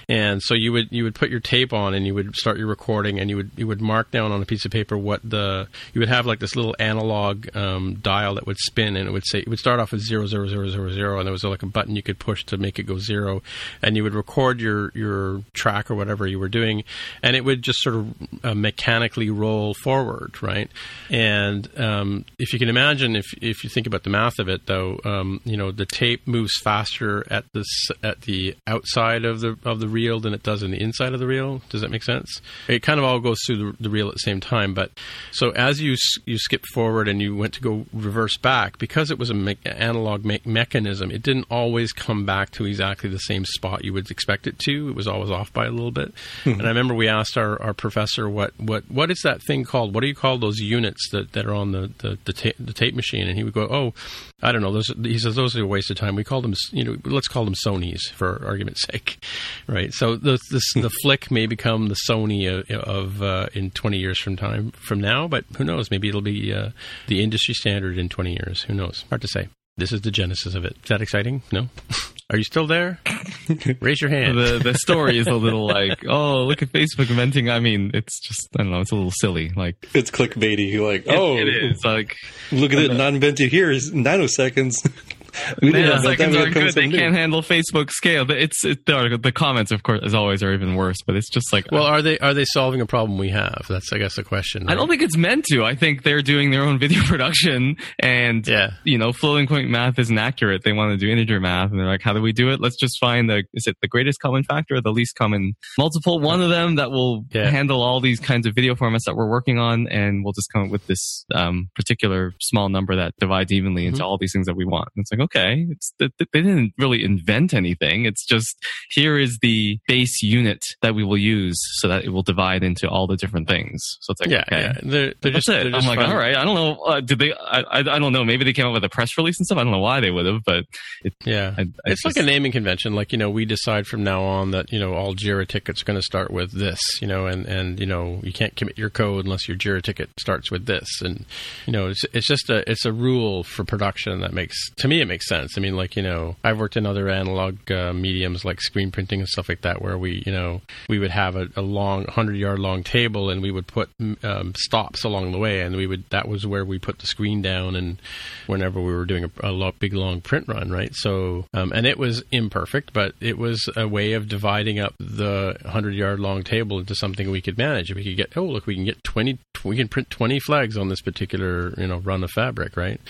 And 0.09 0.43
so 0.43 0.55
you 0.55 0.73
would 0.73 0.89
you 0.91 1.05
would 1.05 1.15
put 1.15 1.31
your 1.31 1.41
tape 1.41 1.73
on, 1.73 1.95
and 1.95 2.07
you 2.07 2.15
would 2.15 2.35
start 2.37 2.59
your 2.59 2.67
recording, 2.67 3.19
and 3.19 3.31
you 3.31 3.37
would 3.37 3.51
you 3.57 3.67
would 3.67 3.81
mark 3.81 4.11
down 4.11 4.33
on 4.33 4.43
a 4.43 4.47
piece 4.47 4.65
of 4.65 4.71
paper 4.71 4.97
what 4.97 5.21
the 5.29 5.69
you 5.93 6.01
would 6.01 6.09
have 6.09 6.27
like 6.27 6.39
this 6.39 6.57
little 6.57 6.77
analog 6.79 7.55
um, 7.57 7.95
dial 7.97 8.35
that 8.35 8.47
would 8.47 8.59
spin, 8.59 8.97
and 8.97 9.09
it 9.09 9.13
would 9.13 9.27
say 9.27 9.41
it 9.41 9.49
would 9.49 9.59
start 9.59 9.81
off 9.81 9.93
with 9.93 10.01
zero 10.01 10.27
zero 10.27 10.47
zero 10.47 10.69
zero 10.69 10.91
zero, 10.91 11.19
and 11.19 11.27
there 11.27 11.33
was 11.33 11.45
like 11.45 11.63
a 11.63 11.67
button 11.67 11.97
you 11.97 12.03
could 12.03 12.19
push 12.19 12.45
to 12.45 12.57
make 12.57 12.79
it 12.79 12.85
go 12.85 12.99
zero, 12.99 13.43
and 13.83 13.97
you 13.97 14.03
would 14.03 14.15
record 14.15 14.61
your 14.61 14.91
your 14.95 15.43
track 15.53 15.91
or 15.91 15.95
whatever 15.95 16.27
you 16.27 16.39
were 16.39 16.49
doing, 16.49 16.85
and 17.23 17.37
it 17.37 17.45
would 17.45 17.63
just 17.63 17.81
sort 17.81 17.97
of 17.97 18.15
uh, 18.45 18.55
mechanically 18.55 19.31
roll 19.31 19.75
forward, 19.75 20.43
right? 20.43 20.71
And 21.11 21.69
um, 21.79 22.25
if 22.39 22.53
you 22.53 22.59
can 22.59 22.69
imagine, 22.69 23.17
if 23.17 23.27
if 23.51 23.65
you 23.65 23.71
think 23.71 23.87
about 23.87 24.05
the 24.05 24.11
math 24.11 24.39
of 24.39 24.49
it, 24.49 24.67
though, 24.67 24.99
um, 25.05 25.41
you 25.45 25.57
know 25.57 25.71
the 25.71 25.87
tape 25.87 26.27
moves 26.27 26.53
faster 26.63 27.25
at 27.33 27.45
the 27.53 27.65
at 28.03 28.23
the 28.23 28.57
outside 28.67 29.25
of 29.25 29.41
the 29.41 29.57
of 29.65 29.81
the 29.81 29.89
reel 29.89 30.21
than 30.21 30.35
it 30.35 30.43
does 30.43 30.63
in 30.63 30.71
the 30.71 30.81
inside 30.81 31.15
of 31.15 31.21
the 31.21 31.27
reel. 31.27 31.63
Does 31.69 31.81
that 31.81 31.91
make 31.91 32.03
sense? 32.03 32.41
It 32.69 32.83
kind 32.83 32.99
of 32.99 33.05
all 33.05 33.21
goes 33.21 33.39
through 33.47 33.73
the, 33.73 33.77
the 33.83 33.91
reel 33.91 34.09
at 34.09 34.15
the 34.15 34.21
same 34.21 34.41
time, 34.41 34.75
but 34.75 34.91
so 35.33 35.51
as 35.51 35.81
you 35.81 35.97
you 36.25 36.39
skip 36.39 36.65
forward 36.73 37.09
and 37.09 37.21
you 37.21 37.37
went 37.37 37.55
to 37.55 37.61
go 37.61 37.87
reverse 37.93 38.37
back 38.37 38.79
because 38.79 39.11
it 39.11 39.19
was 39.19 39.31
an 39.31 39.45
me- 39.45 39.59
analog 39.65 40.25
me- 40.25 40.41
mechanism, 40.45 41.11
it 41.11 41.23
didn't 41.23 41.47
always 41.51 41.93
come 41.93 42.25
back 42.25 42.51
to 42.53 42.65
exactly 42.65 43.09
the 43.11 43.19
same 43.19 43.45
spot 43.45 43.85
you 43.85 43.93
would 43.93 44.11
expect 44.11 44.47
it 44.47 44.59
to. 44.61 44.89
It 44.89 44.95
was 44.95 45.07
always 45.07 45.31
off 45.31 45.53
by 45.53 45.67
a 45.67 45.71
little 45.71 45.91
bit. 45.91 46.15
Mm-hmm. 46.45 46.61
And 46.61 46.63
I 46.63 46.69
remember 46.69 46.95
we 46.95 47.09
asked 47.09 47.37
our, 47.37 47.61
our 47.63 47.75
professor 47.75 48.29
what, 48.29 48.59
what 48.59 48.91
what 48.91 49.11
is 49.11 49.21
that 49.23 49.43
thing 49.43 49.65
called? 49.65 49.95
What 49.95 50.01
do 50.01 50.07
you 50.07 50.15
call 50.15 50.39
those 50.39 50.59
units 50.59 51.09
that, 51.11 51.33
that 51.33 51.47
are 51.47 51.55
on 51.55 51.73
the 51.73 51.91
the, 51.99 52.19
the, 52.25 52.33
ta- 52.33 52.59
the 52.59 52.73
tape 52.73 52.95
machine? 52.95 53.29
And 53.29 53.38
he 53.39 53.45
would 53.45 53.55
go, 53.55 53.62
oh, 53.62 53.95
I 54.43 54.53
don't 54.53 54.62
know. 54.62 54.72
Those 54.72 54.93
he 55.03 55.18
says 55.18 55.36
those 55.36 55.57
are 55.57 55.62
a 55.62 55.66
waste 55.66 55.91
of 55.91 55.97
time. 55.97 56.14
We 56.14 56.24
call 56.24 56.43
them, 56.43 56.55
you 56.72 56.84
know, 56.84 56.97
let's 57.05 57.28
call 57.28 57.45
them 57.45 57.55
Sony's 57.55 58.09
for 58.09 58.45
argument's 58.45 58.82
sake, 58.82 59.24
right? 59.66 59.93
So 59.93 60.16
the 60.16 60.39
the, 60.51 60.61
the 60.82 60.91
flick 61.03 61.30
may 61.30 61.47
become 61.47 61.89
the 61.89 61.97
Sony 62.09 62.49
of, 62.49 62.70
of 62.70 63.22
uh, 63.22 63.49
in 63.55 63.70
twenty 63.70 63.99
years 63.99 64.18
from 64.18 64.36
time 64.36 64.72
from 64.72 65.01
now, 65.01 65.28
but 65.28 65.45
who 65.57 65.64
knows? 65.64 65.91
Maybe 65.91 66.09
it'll 66.09 66.20
be 66.20 66.53
uh, 66.53 66.70
the 67.07 67.22
industry 67.22 67.55
standard 67.55 67.99
in 67.99 68.09
twenty 68.09 68.32
years. 68.32 68.62
Who 68.62 68.74
knows? 68.74 69.05
Hard 69.09 69.22
to 69.22 69.28
say. 69.28 69.49
This 69.76 69.93
is 69.93 70.01
the 70.01 70.11
genesis 70.11 70.55
of 70.55 70.64
it. 70.64 70.76
Is 70.82 70.89
that 70.89 71.01
exciting? 71.01 71.43
No. 71.53 71.68
Are 72.31 72.37
you 72.37 72.45
still 72.45 72.66
there? 72.66 73.01
Raise 73.81 74.03
your 74.03 74.11
hand. 74.11 74.37
The 74.37 74.61
the 74.62 74.74
story 74.74 75.16
is 75.16 75.26
a 75.26 75.35
little 75.35 75.66
like, 75.66 76.05
oh, 76.07 76.45
look 76.45 76.61
at 76.61 76.70
Facebook 76.72 77.09
inventing. 77.09 77.49
I 77.49 77.59
mean, 77.59 77.91
it's 77.95 78.20
just 78.20 78.49
I 78.59 78.62
don't 78.64 78.70
know. 78.70 78.81
It's 78.81 78.93
a 78.93 78.97
little 78.97 79.12
silly. 79.12 79.49
Like 79.57 79.89
it's 79.95 80.11
clickbaity. 80.11 80.70
You're 80.70 80.93
like, 80.93 81.05
oh, 81.09 81.39
it, 81.39 81.49
it 81.49 81.72
is 81.72 81.85
like 81.87 82.16
look 82.53 82.74
at 82.74 82.81
it. 82.81 82.91
Uh, 82.91 82.95
Not 82.95 83.14
invented 83.14 83.51
here 83.51 83.70
is 83.70 83.93
nanoseconds. 83.93 84.74
we 85.62 85.72
Nanoseconds 85.72 86.39
aren't 86.39 86.55
good. 86.55 86.74
They 86.74 86.89
can't 86.89 87.14
handle 87.14 87.43
Facebook 87.43 87.91
scale. 87.91 88.24
But 88.24 88.39
it's 88.39 88.64
it, 88.64 88.86
the, 88.86 89.18
the 89.22 89.32
comments, 89.32 89.70
of 89.72 89.82
course, 89.82 90.01
as 90.05 90.14
always, 90.14 90.43
are 90.43 90.53
even 90.53 90.74
worse. 90.74 90.99
But 91.07 91.16
it's 91.16 91.30
just 91.30 91.53
like, 91.53 91.70
well, 91.70 91.84
are 91.84 92.03
they 92.03 92.18
are 92.18 92.34
they 92.34 92.45
solving 92.45 92.80
a 92.80 92.86
problem 92.86 93.18
we 93.18 93.30
have? 93.30 93.66
That's 93.68 93.93
I 93.93 93.99
guess 93.99 94.16
the 94.16 94.24
question. 94.24 94.64
Right? 94.64 94.72
I 94.72 94.74
don't 94.74 94.89
think 94.89 95.03
it's 95.03 95.16
meant 95.16 95.45
to. 95.47 95.64
I 95.64 95.74
think 95.74 96.03
they're 96.03 96.22
doing 96.22 96.51
their 96.51 96.62
own 96.62 96.78
video 96.78 97.03
production, 97.03 97.76
and 97.99 98.47
yeah. 98.47 98.70
you 98.84 98.99
know, 98.99 99.12
floating 99.12 99.47
point 99.47 99.68
math 99.70 99.99
isn't 99.99 100.18
accurate. 100.18 100.62
They 100.64 100.72
want 100.72 100.93
to 100.93 100.97
do 100.97 101.11
integer 101.11 101.41
math, 101.41 101.70
and 101.70 101.78
they're 101.78 101.86
like, 101.86 102.03
how 102.03 102.12
do 102.12 102.22
we 102.22 102.32
do 102.32 102.51
it? 102.51 102.61
Let's 102.61 102.76
just 102.76 102.99
find 102.99 103.28
the 103.28 103.45
is 103.55 103.66
it 103.66 103.76
the 103.82 103.89
greatest 103.89 104.20
common 104.20 104.45
factor 104.45 104.76
or 104.76 104.80
the 104.80 104.93
least 104.93 105.16
common 105.16 105.55
multiple? 105.78 106.20
One 106.20 106.43
of 106.43 106.51
them 106.51 106.76
that 106.76 106.91
will 106.91 107.24
yeah. 107.30 107.51
handle 107.51 107.82
all 107.82 108.01
these 108.01 108.20
kinds 108.20 108.47
of 108.47 108.55
video 108.55 108.74
formats 108.74 109.05
that 109.07 109.16
we're 109.16 109.28
working 109.28 109.59
on, 109.59 109.89
and 109.89 110.24
we'll 110.24 110.32
just 110.32 110.53
come 110.53 110.64
up 110.64 110.70
with 110.70 110.86
this 110.86 111.24
um, 111.34 111.70
particular 111.74 112.32
small 112.41 112.68
number 112.68 112.97
that 112.97 113.14
divides 113.18 113.53
evenly 113.53 113.86
into 113.86 113.99
mm-hmm. 113.99 114.07
all 114.07 114.18
these 114.18 114.32
things 114.32 114.47
that 114.47 114.57
we 114.57 114.64
want. 114.64 114.89
And 114.97 115.03
it's 115.03 115.12
like, 115.12 115.20
okay, 115.29 115.66
it's 115.70 115.93
they 115.99 116.09
didn't 116.33 116.72
really 116.79 117.05
invent 117.05 117.55
anything. 117.55 118.05
It's 118.05 118.24
just 118.24 118.57
here 118.91 119.18
is 119.18 119.39
the 119.41 119.79
base 119.87 120.22
unit 120.22 120.64
that 120.83 120.95
we 120.95 121.05
will 121.05 121.18
use 121.18 121.59
so 121.81 121.89
that 121.89 122.05
it 122.05 122.11
will 122.11 122.22
divide 122.22 122.62
into 122.62 122.89
all 122.89 123.07
the 123.07 123.16
different 123.16 123.49
things. 123.49 123.83
So 124.01 124.12
it's 124.12 124.20
like, 124.20 124.31
yeah, 124.31 124.45
okay. 124.47 124.61
yeah. 124.61 124.72
They're, 124.83 125.14
they're 125.20 125.33
just, 125.33 125.47
That's 125.47 125.66
it. 125.66 125.74
I'm 125.74 125.87
like, 125.87 125.99
all 125.99 126.16
right. 126.16 126.37
I 126.37 126.45
don't 126.45 126.55
know. 126.55 126.74
Uh, 126.83 127.01
did 127.01 127.18
they? 127.18 127.33
I, 127.33 127.61
I, 127.61 127.79
I 127.79 127.99
don't 127.99 128.12
know. 128.12 128.24
Maybe 128.24 128.45
they 128.45 128.53
came 128.53 128.66
up 128.66 128.72
with 128.72 128.85
a 128.85 128.89
press 128.89 129.16
release 129.18 129.39
and 129.39 129.47
stuff. 129.47 129.59
I 129.59 129.64
don't 129.64 129.72
know 129.72 129.79
why 129.79 130.01
they 130.01 130.11
would 130.11 130.26
have, 130.26 130.43
but 130.45 130.64
it, 131.03 131.14
yeah, 131.24 131.55
I, 131.57 131.66
it's 131.85 132.03
just, 132.03 132.16
like 132.16 132.22
a 132.22 132.26
naming 132.26 132.53
convention. 132.53 132.95
Like 132.95 133.12
you 133.12 133.18
know, 133.18 133.31
we 133.31 133.45
decide 133.45 133.87
from 133.87 134.05
now 134.05 134.22
on 134.22 134.51
that 134.53 134.72
you 134.72 134.79
know 134.79 134.95
all 134.95 135.14
Jira 135.14 135.47
tickets 135.47 135.83
are 135.83 135.85
going 135.85 135.99
to 135.99 136.03
start 136.03 136.31
with 136.31 136.53
this. 136.53 136.81
You 137.01 137.09
know, 137.09 137.26
and 137.26 137.47
and 137.47 137.81
you 137.81 137.87
know 137.87 138.20
you 138.22 138.33
can't 138.33 138.57
commit 138.57 138.79
your 138.79 138.91
code 138.91 139.24
unless 139.24 139.49
your 139.49 139.57
Jira 139.57 139.83
ticket 139.83 140.11
starts 140.18 140.51
with 140.51 140.66
this. 140.66 140.87
And 141.03 141.24
you 141.66 141.72
know, 141.72 141.89
it's 141.89 142.05
it's 142.12 142.26
just 142.26 142.51
a 142.51 142.68
it's 142.70 142.85
a 142.85 142.93
rule 142.93 143.43
for 143.43 143.64
production 143.64 144.20
that 144.20 144.33
makes 144.33 144.57
to 144.79 144.89
me 144.89 145.01
it 145.01 145.07
makes 145.19 145.29
sense. 145.29 145.59
I 145.59 145.61
mean, 145.61 145.77
like 145.77 145.97
you 145.97 146.03
know, 146.03 146.37
I've 146.45 146.61
worked 146.61 146.77
in 146.77 146.87
other 146.87 147.09
analog 147.09 147.71
uh, 147.73 147.93
mediums 147.93 148.45
like 148.45 148.61
screen 148.61 148.93
printing 148.93 149.19
and 149.19 149.29
stuff 149.29 149.49
like 149.49 149.62
that, 149.62 149.83
where 149.83 149.99
we 149.99 150.23
you 150.25 150.33
know 150.33 150.61
we 150.89 151.01
would 151.01 151.11
have 151.11 151.35
a, 151.35 151.49
a 151.57 151.62
long 151.62 152.05
hundred 152.05 152.37
yard 152.37 152.61
long 152.61 152.85
table 152.85 153.29
and 153.29 153.43
we 153.43 153.51
would 153.51 153.66
put 153.66 153.91
um, 154.23 154.55
stops 154.57 155.03
along 155.03 155.33
the 155.33 155.39
way, 155.39 155.62
and 155.62 155.75
we 155.75 155.89
would 155.89 156.09
that 156.11 156.29
was 156.29 156.47
where 156.47 156.64
we 156.64 156.79
put 156.79 157.01
the 157.01 157.07
screen 157.07 157.43
down, 157.43 157.75
and 157.75 158.01
whenever 158.47 158.81
we 158.81 158.95
were 158.95 159.05
doing 159.05 159.25
a, 159.25 159.31
a 159.43 159.51
lot, 159.51 159.79
big 159.81 159.93
long 159.93 160.21
print 160.21 160.47
run, 160.47 160.71
right? 160.71 160.95
So 160.95 161.47
um, 161.53 161.73
and 161.73 161.85
it 161.85 161.99
was 161.99 162.23
imperfect, 162.31 162.93
but 162.93 163.14
it 163.21 163.39
was 163.39 163.69
a 163.77 163.89
way 163.89 164.12
of 164.12 164.29
dividing 164.29 164.79
up 164.79 164.95
the 165.01 165.57
hundred 165.66 165.95
yard 165.95 166.21
long 166.21 166.45
table 166.45 166.79
into 166.79 166.95
something 166.95 167.29
we 167.29 167.41
could 167.41 167.59
manage. 167.59 167.93
We 167.93 168.05
could 168.05 168.16
get 168.16 168.37
oh 168.37 168.45
look, 168.45 168.66
we 168.66 168.77
can 168.77 168.85
get 168.85 169.03
twenty, 169.03 169.39
we 169.64 169.77
can 169.77 169.89
print 169.89 170.11
twenty 170.11 170.39
flags 170.39 170.77
on 170.77 170.89
this 170.89 171.01
particular 171.01 171.75
you 171.77 171.89
know 171.89 171.99
run 171.99 172.23
of 172.23 172.31
fabric, 172.31 172.77
right? 172.77 173.01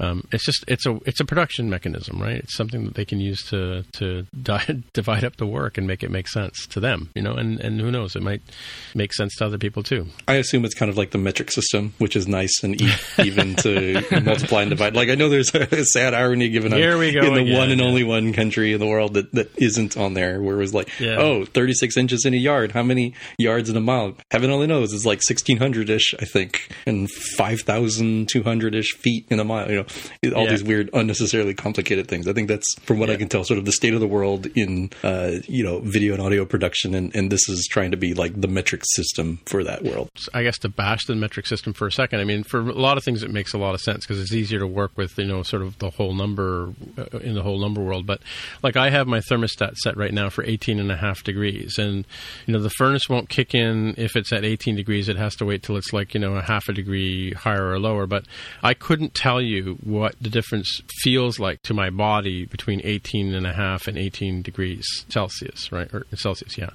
Um, 0.00 0.26
it's 0.32 0.46
just 0.46 0.64
it's 0.66 0.86
a 0.86 0.98
it's 1.04 1.20
a 1.20 1.26
production 1.26 1.47
mechanism, 1.70 2.20
right? 2.20 2.36
It's 2.36 2.56
something 2.56 2.84
that 2.84 2.94
they 2.94 3.04
can 3.04 3.20
use 3.20 3.42
to 3.48 3.84
to 3.94 4.26
di- 4.42 4.82
divide 4.92 5.24
up 5.24 5.36
the 5.36 5.46
work 5.46 5.78
and 5.78 5.86
make 5.86 6.02
it 6.02 6.10
make 6.10 6.28
sense 6.28 6.66
to 6.68 6.80
them, 6.80 7.10
you 7.14 7.22
know. 7.22 7.32
And 7.34 7.60
and 7.60 7.80
who 7.80 7.90
knows, 7.90 8.16
it 8.16 8.22
might 8.22 8.42
make 8.94 9.12
sense 9.14 9.34
to 9.36 9.46
other 9.46 9.58
people 9.58 9.82
too. 9.82 10.06
I 10.26 10.34
assume 10.34 10.64
it's 10.64 10.74
kind 10.74 10.90
of 10.90 10.96
like 10.98 11.10
the 11.10 11.18
metric 11.18 11.50
system, 11.50 11.94
which 11.98 12.16
is 12.16 12.26
nice 12.28 12.62
and 12.62 12.80
e- 12.80 12.90
even 13.22 13.54
to 13.56 14.02
multiply 14.22 14.62
and 14.62 14.70
divide. 14.70 14.94
Like 14.94 15.08
I 15.08 15.14
know 15.14 15.28
there's 15.28 15.54
a 15.54 15.84
sad 15.92 16.14
irony 16.14 16.48
given 16.50 16.72
Here 16.72 16.98
we 16.98 17.12
go 17.12 17.20
in 17.26 17.34
the 17.34 17.40
again, 17.42 17.56
one 17.58 17.70
and 17.70 17.80
only 17.80 18.04
one 18.04 18.32
country 18.32 18.72
in 18.72 18.80
the 18.80 18.86
world 18.86 19.14
that, 19.14 19.32
that 19.32 19.50
isn't 19.56 19.96
on 19.96 20.14
there, 20.14 20.40
where 20.42 20.56
it 20.56 20.58
was 20.58 20.74
like, 20.74 20.88
Yeah. 21.00 21.16
oh, 21.18 21.44
36 21.44 21.96
inches 21.96 22.24
in 22.24 22.34
a 22.34 22.36
yard. 22.36 22.72
How 22.72 22.82
many 22.82 23.14
yards 23.38 23.70
in 23.70 23.76
a 23.76 23.80
mile? 23.80 24.16
Heaven 24.30 24.50
only 24.50 24.66
knows. 24.66 24.92
It's 24.92 25.04
like 25.06 25.18
1600 25.18 25.90
ish, 25.90 26.14
I 26.20 26.24
think, 26.24 26.70
and 26.86 27.08
5,200 27.10 28.74
ish 28.74 28.92
feet 28.94 29.26
in 29.30 29.40
a 29.40 29.44
mile. 29.44 29.70
You 29.70 29.76
know, 29.76 30.32
all 30.36 30.44
Yeah. 30.44 30.50
these 30.50 30.64
weird, 30.64 30.90
unnecessarily 31.38 31.54
complicated 31.54 32.08
things. 32.08 32.26
I 32.26 32.32
think 32.32 32.48
that's 32.48 32.74
from 32.80 32.98
what 32.98 33.10
I 33.10 33.16
can 33.16 33.28
tell, 33.28 33.44
sort 33.44 33.58
of 33.58 33.64
the 33.64 33.72
state 33.72 33.94
of 33.94 34.00
the 34.00 34.06
world 34.06 34.46
in 34.56 34.90
uh, 35.02 35.38
you 35.46 35.64
know 35.64 35.80
video 35.80 36.12
and 36.12 36.22
audio 36.22 36.44
production, 36.44 36.94
and, 36.94 37.14
and 37.14 37.30
this 37.30 37.48
is 37.48 37.66
trying 37.70 37.90
to 37.90 37.96
be 37.96 38.14
like 38.14 38.40
the 38.40 38.48
metric 38.48 38.82
system 38.84 39.40
for 39.46 39.64
that 39.64 39.84
world. 39.84 40.10
I 40.34 40.42
guess 40.42 40.58
to 40.58 40.68
bash 40.68 41.06
the 41.06 41.14
metric 41.14 41.46
system 41.46 41.72
for 41.72 41.86
a 41.86 41.92
second. 41.92 42.20
I 42.20 42.24
mean, 42.24 42.42
for 42.42 42.60
a 42.60 42.72
lot 42.72 42.98
of 42.98 43.04
things, 43.04 43.22
it 43.22 43.30
makes 43.30 43.54
a 43.54 43.58
lot 43.58 43.74
of 43.74 43.80
sense 43.80 44.06
because 44.06 44.20
it's 44.20 44.32
easier 44.32 44.58
to 44.58 44.66
work 44.66 44.92
with, 44.96 45.16
you 45.18 45.26
know, 45.26 45.42
sort 45.42 45.62
of 45.62 45.78
the 45.78 45.90
whole 45.90 46.14
number 46.14 46.72
uh, 46.96 47.18
in 47.18 47.34
the 47.34 47.42
whole 47.42 47.58
number 47.58 47.80
world. 47.80 48.06
But 48.06 48.20
like 48.62 48.76
I 48.76 48.90
have 48.90 49.06
my 49.06 49.18
thermostat 49.18 49.76
set 49.76 49.96
right 49.96 50.12
now 50.12 50.28
for 50.28 50.44
18 50.44 50.78
and 50.78 50.90
a 50.90 50.96
half 50.96 51.22
degrees, 51.22 51.78
and 51.78 52.06
you 52.46 52.52
know 52.52 52.60
the 52.60 52.70
furnace 52.70 53.08
won't 53.08 53.28
kick 53.28 53.54
in 53.54 53.94
if 53.96 54.16
it's 54.16 54.32
at 54.32 54.44
18 54.44 54.76
degrees. 54.76 55.08
It 55.08 55.16
has 55.16 55.36
to 55.36 55.44
wait 55.44 55.62
till 55.62 55.76
it's 55.76 55.92
like 55.92 56.14
you 56.14 56.20
know 56.20 56.34
a 56.34 56.42
half 56.42 56.68
a 56.68 56.72
degree 56.72 57.32
higher 57.32 57.70
or 57.70 57.78
lower. 57.78 58.06
But 58.06 58.24
I 58.62 58.74
couldn't 58.74 59.14
tell 59.14 59.40
you 59.40 59.78
what 59.82 60.14
the 60.20 60.30
difference 60.30 60.80
feels 61.02 61.27
like 61.38 61.62
to 61.62 61.74
my 61.74 61.90
body 61.90 62.44
between 62.46 62.80
18 62.84 63.34
and 63.34 63.46
a 63.46 63.52
half 63.52 63.88
and 63.88 63.98
18 63.98 64.42
degrees 64.42 64.86
Celsius, 65.08 65.72
right? 65.72 65.92
Or 65.92 66.06
Celsius, 66.14 66.56
yeah. 66.56 66.70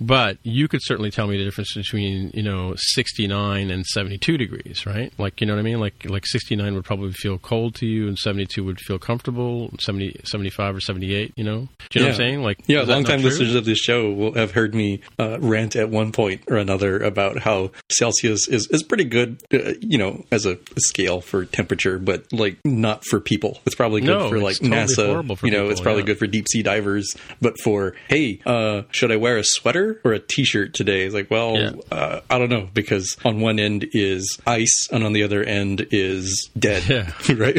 But 0.00 0.38
you 0.42 0.68
could 0.68 0.80
certainly 0.82 1.10
tell 1.10 1.26
me 1.26 1.36
the 1.38 1.44
difference 1.44 1.74
between 1.74 2.30
you 2.34 2.42
know 2.42 2.74
69 2.76 3.70
and 3.70 3.86
72 3.86 4.36
degrees, 4.36 4.84
right? 4.86 5.12
Like 5.18 5.40
you 5.40 5.46
know 5.46 5.54
what 5.54 5.60
I 5.60 5.62
mean? 5.62 5.80
Like 5.80 6.04
like 6.08 6.26
69 6.26 6.74
would 6.74 6.84
probably 6.84 7.12
feel 7.12 7.38
cold 7.38 7.74
to 7.76 7.86
you, 7.86 8.08
and 8.08 8.18
72 8.18 8.62
would 8.64 8.80
feel 8.80 8.98
comfortable. 8.98 9.70
70, 9.80 10.20
75 10.24 10.76
or 10.76 10.80
78, 10.80 11.32
you 11.36 11.44
know? 11.44 11.68
Do 11.90 11.98
you 11.98 12.00
know 12.00 12.06
what 12.06 12.12
I'm 12.12 12.16
saying? 12.16 12.42
Like 12.42 12.60
yeah, 12.66 12.82
long-time 12.82 13.22
listeners 13.22 13.54
of 13.54 13.64
this 13.64 13.78
show 13.78 14.12
will 14.12 14.34
have 14.34 14.52
heard 14.52 14.74
me 14.74 15.00
uh, 15.18 15.38
rant 15.40 15.76
at 15.76 15.90
one 15.90 16.12
point 16.12 16.42
or 16.48 16.56
another 16.56 16.98
about 16.98 17.38
how 17.38 17.70
Celsius 17.90 18.48
is, 18.48 18.68
is 18.70 18.82
pretty 18.82 19.04
good, 19.04 19.42
uh, 19.52 19.74
you 19.80 19.98
know, 19.98 20.24
as 20.30 20.46
a, 20.46 20.58
scale 20.78 21.20
for 21.20 21.44
temperature, 21.44 21.98
but 21.98 22.30
like 22.32 22.58
not 22.64 23.04
for 23.04 23.20
people. 23.20 23.58
It's 23.66 23.74
probably 23.74 23.95
good 24.00 24.18
no, 24.18 24.28
for 24.28 24.38
like 24.38 24.56
totally 24.56 24.76
NASA. 24.76 25.06
you 25.08 25.22
know, 25.22 25.34
people, 25.34 25.70
it's 25.70 25.80
probably 25.80 26.02
yeah. 26.02 26.06
good 26.06 26.18
for 26.18 26.26
deep 26.26 26.46
sea 26.48 26.62
divers, 26.62 27.14
but 27.40 27.54
for 27.62 27.94
hey, 28.08 28.40
uh, 28.46 28.82
should 28.90 29.10
I 29.12 29.16
wear 29.16 29.36
a 29.38 29.44
sweater 29.44 30.00
or 30.04 30.12
a 30.12 30.18
t-shirt 30.18 30.74
today? 30.74 31.04
It's 31.04 31.14
like, 31.14 31.30
well, 31.30 31.56
Yeah. 31.58 31.70
uh, 31.90 32.20
I 32.30 32.38
don't 32.38 32.50
know 32.50 32.68
because 32.74 33.16
on 33.24 33.40
one 33.40 33.58
end 33.58 33.86
is 33.92 34.38
ice 34.46 34.88
and 34.90 35.04
on 35.04 35.12
the 35.12 35.22
other 35.22 35.42
end 35.42 35.86
is 35.90 36.50
dead. 36.58 36.84
Yeah. 36.88 37.12
right. 37.34 37.56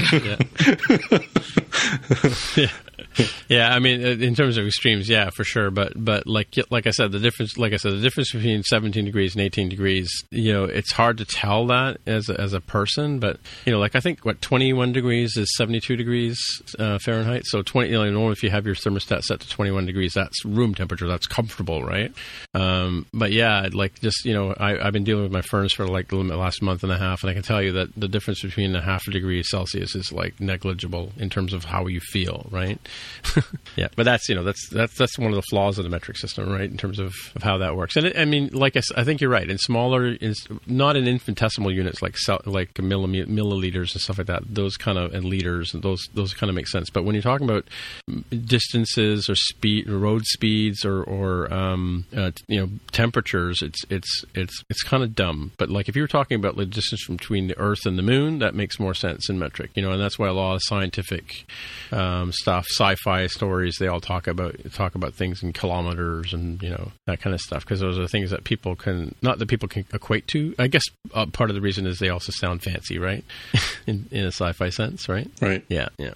yeah. 2.58 2.68
yeah, 3.50 3.74
I 3.74 3.80
mean, 3.80 4.04
uh, 4.04 4.10
in 4.10 4.36
terms 4.36 4.58
of 4.58 4.66
extremes, 4.66 5.10
yeah, 5.10 5.30
for 5.30 5.44
sure. 5.44 5.72
But 5.72 5.94
but 5.96 6.28
like 6.28 6.56
like 6.70 6.88
I 6.88 6.92
said, 6.92 7.12
the 7.12 7.20
difference, 7.20 7.58
like 7.58 7.74
I 7.74 7.78
said, 7.78 7.94
the 7.94 8.02
difference 8.02 8.32
between 8.32 8.64
17 8.64 9.06
degrees 9.06 9.36
and 9.36 9.42
18 9.42 9.70
degrees, 9.70 10.10
you 10.32 10.54
know, 10.54 10.66
it's 10.66 10.92
hard 10.92 11.18
to 11.20 11.26
tell 11.26 11.68
that 11.68 11.98
as 12.06 12.30
a, 12.30 12.40
as 12.40 12.54
a 12.54 12.62
person. 12.62 13.20
But 13.20 13.40
you 13.66 13.72
know, 13.72 13.80
like 13.80 13.96
I 13.96 14.00
think 14.00 14.26
what 14.26 14.42
21 14.42 14.94
degrees 14.94 15.38
is 15.38 15.56
72 15.56 15.96
degrees 15.96 16.40
uh, 16.80 17.00
Fahrenheit. 17.00 17.46
So 17.46 17.62
20, 17.62 17.90
you 17.90 17.98
know, 17.98 18.10
normally 18.10 18.34
if 18.34 18.44
you 18.44 18.50
have 18.50 18.66
your 18.66 18.76
thermostat 18.76 19.24
set 19.24 19.40
to 19.40 19.50
21 19.50 19.86
degrees, 19.86 20.14
that's 20.14 20.44
room 20.46 20.76
temperature. 20.76 21.08
That's 21.08 21.28
comfortable, 21.28 21.84
right? 21.84 22.14
Um, 22.54 23.06
but 23.14 23.32
yeah, 23.32 23.70
like 23.72 24.00
just 24.02 24.26
you 24.26 24.34
know, 24.34 24.54
I, 24.58 24.86
I've 24.86 24.94
been 24.94 25.04
dealing 25.04 25.24
with 25.24 25.32
my 25.32 25.42
furnace 25.42 25.74
for 25.74 25.88
like 25.88 26.10
the 26.10 26.18
last 26.18 26.62
month 26.62 26.84
and 26.84 26.92
a 26.92 26.98
half, 26.98 27.24
and 27.24 27.30
I 27.30 27.34
can 27.34 27.44
tell 27.44 27.62
you 27.62 27.72
that 27.74 27.96
the 27.96 28.08
difference 28.08 28.42
between 28.42 28.76
a 28.76 28.82
half 28.82 29.08
a 29.08 29.12
degree 29.12 29.42
Celsius 29.44 29.96
is 29.96 30.12
like 30.12 30.40
negligible 30.40 31.12
in 31.18 31.30
terms 31.30 31.54
of 31.54 31.66
how 31.66 31.88
you 31.88 32.00
feel, 32.00 32.48
right? 32.52 32.80
yeah, 33.76 33.88
but 33.96 34.04
that's 34.04 34.28
you 34.30 34.36
know 34.36 34.44
that's 34.44 34.70
that's 34.70 34.98
that's 34.98 35.18
one 35.18 35.32
of 35.32 35.36
the 35.36 35.44
flaws 35.50 35.78
of 35.78 35.84
the 35.84 35.90
metric 35.90 36.18
system, 36.18 36.52
right? 36.52 36.70
In 36.70 36.78
terms 36.78 37.00
of, 37.00 37.14
of 37.36 37.44
how 37.44 37.58
that 37.60 37.76
works, 37.76 37.96
and 37.96 38.08
it, 38.08 38.18
I 38.18 38.26
mean, 38.26 38.50
like 38.54 38.76
I, 38.76 38.82
I 38.96 39.04
think 39.04 39.22
you're 39.22 39.30
right. 39.30 39.50
In 39.50 39.58
smaller, 39.58 40.08
is 40.08 40.48
not 40.66 40.96
in 40.96 41.08
infinitesimal 41.08 41.72
units 41.72 42.02
like 42.02 42.16
like 42.46 42.74
milliliters 42.76 43.94
and 43.94 44.02
stuff 44.02 44.18
like 44.18 44.28
that. 44.28 44.44
Those 44.48 44.78
kind 44.78 44.98
of 44.98 45.14
and 45.14 45.26
liters, 45.26 45.72
those 45.74 46.08
those 46.14 46.34
kind 46.34 46.50
of 46.50 46.56
make 46.56 46.68
sense. 46.68 46.90
But 46.90 47.04
when 47.04 47.16
you're 47.16 47.22
talking 47.22 47.50
about 47.50 47.66
mm, 48.10 48.48
distances 48.48 49.30
or 49.30 49.36
speed, 49.36 49.90
road 49.90 50.26
speeds, 50.26 50.86
or 50.86 51.04
or 51.04 51.54
um, 51.54 52.06
uh, 52.16 52.32
you 52.48 52.60
know 52.60 52.70
temperatures, 52.92 53.62
it's 53.62 53.84
it's 53.90 54.26
it's 54.34 54.64
it's 54.70 54.84
kind 54.84 55.04
of 55.04 55.16
dumb. 55.16 55.52
But 55.58 55.70
like 55.70 55.90
if 55.90 55.96
you 55.96 56.02
were 56.02 56.08
talking 56.08 56.36
about 56.36 56.56
the 56.56 56.66
distance 56.66 57.08
between 57.08 57.48
the 57.48 57.58
Earth 57.58 57.86
and 57.86 57.98
the 57.98 58.04
Moon, 58.04 58.40
that 58.40 58.56
makes 58.56 58.80
more 58.80 58.94
sense 58.94 59.30
in 59.30 59.40
metric. 59.40 59.72
You 59.76 59.84
know, 59.84 59.92
and 59.92 60.02
that's 60.02 60.18
why 60.20 60.28
a 60.28 60.34
lot 60.34 60.56
of 60.56 60.62
scientific 60.64 61.46
um, 61.92 62.32
stuff, 62.32 62.66
sci-fi 62.98 63.28
stories, 63.28 63.76
they 63.80 63.88
all 63.88 64.02
talk 64.02 64.28
about 64.28 64.56
talk 64.74 64.96
about 64.96 65.14
things 65.14 65.44
in 65.44 65.54
kilometers 65.54 66.34
and 66.34 66.62
you 66.62 66.70
know 66.70 66.92
that 67.06 67.20
kind 67.20 67.34
of 67.34 67.42
stuff 67.42 67.64
because 67.64 67.80
those 67.80 67.98
are 67.98 68.08
things 68.08 68.32
that 68.32 68.44
people 68.44 68.76
can 68.76 69.16
not 69.22 69.40
that 69.40 69.48
people 69.48 69.68
can 69.68 69.86
equate 69.94 70.28
to. 70.28 70.54
I 70.60 70.68
guess 70.68 70.84
uh, 71.14 71.26
part 71.28 71.50
of 71.50 71.56
the 71.56 71.62
reason 71.62 71.86
is 71.86 72.00
they 72.00 72.10
also 72.10 72.32
sound 72.32 72.64
fancy, 72.64 73.00
right? 73.00 73.24
in, 73.88 74.08
in 74.12 74.26
a 74.26 74.32
sci-fi 74.32 74.70
sense, 74.70 75.08
right? 75.10 75.30
Right. 75.42 75.64
Yeah, 75.70 75.90
yeah. 75.98 76.14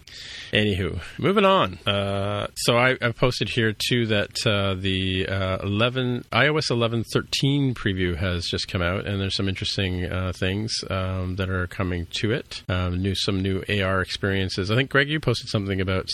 Anywho, 0.51 1.01
moving 1.17 1.45
on. 1.45 1.75
Uh, 1.85 2.47
so 2.55 2.77
I, 2.77 2.97
I 3.01 3.11
posted 3.11 3.49
here 3.49 3.73
too 3.73 4.07
that 4.07 4.45
uh, 4.45 4.75
the 4.75 5.27
uh, 5.27 5.57
11 5.63 6.25
iOS 6.31 6.69
11.13 6.69 7.73
preview 7.73 8.15
has 8.15 8.45
just 8.45 8.67
come 8.67 8.81
out, 8.81 9.05
and 9.05 9.19
there's 9.21 9.35
some 9.35 9.47
interesting 9.47 10.05
uh, 10.05 10.33
things 10.35 10.73
um, 10.89 11.35
that 11.37 11.49
are 11.49 11.67
coming 11.67 12.07
to 12.19 12.31
it. 12.31 12.63
Um, 12.67 13.01
new 13.01 13.15
some 13.15 13.41
new 13.41 13.63
AR 13.69 14.01
experiences. 14.01 14.71
I 14.71 14.75
think 14.75 14.89
Greg, 14.89 15.09
you 15.09 15.19
posted 15.19 15.49
something 15.49 15.79
about 15.79 16.09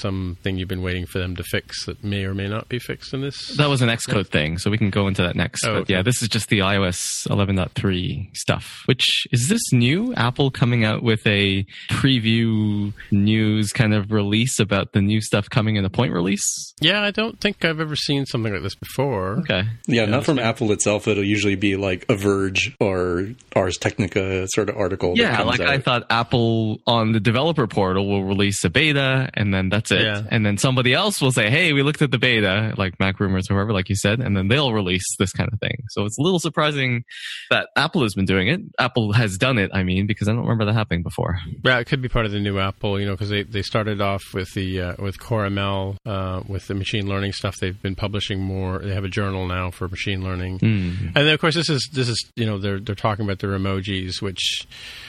something 0.47 0.57
you've 0.57 0.69
been 0.69 0.81
waiting 0.81 1.05
for 1.05 1.19
them 1.19 1.35
to 1.35 1.43
fix 1.43 1.85
that 1.85 2.01
may 2.03 2.23
or 2.23 2.33
may 2.33 2.47
not 2.47 2.69
be 2.69 2.79
fixed 2.79 3.13
in 3.13 3.21
this. 3.21 3.55
That 3.57 3.67
was 3.67 3.81
an 3.81 3.89
Xcode 3.89 4.27
thing, 4.27 4.57
so 4.57 4.71
we 4.71 4.77
can 4.77 4.89
go 4.89 5.07
into 5.07 5.21
that 5.23 5.35
next. 5.35 5.65
Oh, 5.65 5.73
but 5.73 5.79
okay. 5.81 5.93
yeah, 5.95 6.01
this 6.01 6.21
is 6.21 6.29
just 6.29 6.47
the 6.49 6.59
iOS 6.59 7.27
11.3 7.27 8.35
stuff. 8.35 8.83
Which 8.85 9.27
is 9.31 9.49
this 9.49 9.61
new? 9.73 10.13
Apple 10.13 10.49
coming 10.49 10.85
out 10.85 11.03
with 11.03 11.25
a 11.27 11.65
preview 11.89 12.93
news 13.11 13.73
kind 13.73 13.93
of 13.93 14.11
release 14.11 14.59
about 14.59 14.93
the 14.93 15.01
new 15.01 15.19
stuff 15.19 15.49
coming 15.49 15.75
in 15.75 15.83
a 15.83 15.89
point 15.89 16.13
release? 16.13 16.73
Yeah, 16.79 17.01
I 17.01 17.11
don't 17.11 17.39
think 17.41 17.65
I've 17.65 17.79
ever 17.81 17.95
seen 17.95 18.25
something 18.25 18.53
like 18.53 18.63
this 18.63 18.75
before. 18.75 19.39
Okay. 19.39 19.63
Yeah, 19.87 20.05
not 20.05 20.23
from 20.23 20.39
Apple 20.39 20.71
itself. 20.71 21.07
It'll 21.07 21.23
usually 21.23 21.55
be 21.55 21.75
like 21.75 22.05
a 22.07 22.15
Verge 22.15 22.75
or 22.79 23.29
Ars 23.55 23.77
Technica 23.77 24.47
sort 24.49 24.69
of 24.69 24.77
article. 24.77 25.15
that 25.15 25.21
Yeah, 25.21 25.35
comes 25.35 25.49
like 25.49 25.59
out. 25.59 25.67
I 25.69 25.79
thought 25.79 26.05
Apple 26.09 26.79
on 26.87 27.11
the 27.11 27.19
developer 27.19 27.67
portal 27.67 28.07
will 28.07 28.23
release 28.23 28.63
a 28.63 28.69
beta 28.69 29.29
and 29.33 29.53
then 29.53 29.69
that's 29.69 29.91
it. 29.91 30.01
Yeah. 30.01 30.23
And 30.29 30.36
then 30.45 30.57
somebody 30.57 30.93
else 30.93 31.21
will 31.21 31.31
say, 31.31 31.49
hey, 31.49 31.73
we 31.73 31.83
looked 31.83 32.01
at 32.01 32.11
the 32.11 32.17
beta, 32.17 32.73
like 32.77 32.99
Mac 32.99 33.19
Rumors 33.19 33.49
or 33.49 33.55
whoever, 33.55 33.73
like 33.73 33.89
you 33.89 33.95
said, 33.95 34.19
and 34.19 34.35
then 34.35 34.47
they'll 34.47 34.73
release 34.73 35.05
this 35.17 35.31
kind 35.31 35.49
of 35.51 35.59
thing. 35.59 35.83
So 35.89 36.05
it's 36.05 36.17
a 36.17 36.21
little 36.21 36.39
surprising 36.39 37.03
that 37.49 37.69
Apple 37.75 38.03
has 38.03 38.13
been 38.13 38.25
doing 38.25 38.47
it. 38.47 38.61
Apple 38.79 39.13
has 39.13 39.37
done 39.37 39.57
it, 39.57 39.71
I 39.73 39.83
mean, 39.83 40.07
because 40.07 40.27
I 40.27 40.31
don't 40.31 40.41
remember 40.41 40.65
that 40.65 40.73
happening 40.73 41.03
before. 41.03 41.39
Yeah, 41.63 41.79
it 41.79 41.85
could 41.85 42.01
be 42.01 42.09
part 42.09 42.25
of 42.25 42.31
the 42.31 42.39
new 42.39 42.59
Apple, 42.59 42.99
you 42.99 43.05
know, 43.05 43.13
because 43.13 43.29
they, 43.29 43.43
they 43.43 43.61
started 43.61 44.01
off 44.01 44.23
with 44.33 44.53
the 44.53 44.81
uh, 44.81 44.93
with 44.99 45.19
Core 45.19 45.45
ML 45.47 45.97
uh, 46.05 46.41
with 46.47 46.67
the 46.67 46.73
machine 46.73 47.07
learning 47.07 47.33
stuff. 47.33 47.55
They've 47.59 47.79
been 47.81 47.95
publishing 47.95 48.39
more. 48.39 48.79
They 48.79 48.93
have 48.93 49.03
a 49.03 49.09
journal 49.09 49.47
now 49.47 49.71
for 49.71 49.87
machine 49.87 50.23
learning, 50.23 50.59
and 50.61 51.15
then 51.15 51.33
of 51.33 51.39
course 51.39 51.55
this 51.55 51.69
is 51.69 51.89
this 51.93 52.09
is 52.09 52.31
you 52.35 52.45
know 52.45 52.57
they're 52.57 52.79
they're 52.79 52.95
talking 52.95 53.25
about 53.25 53.39
their 53.39 53.51
emojis, 53.51 54.21
which 54.21 54.67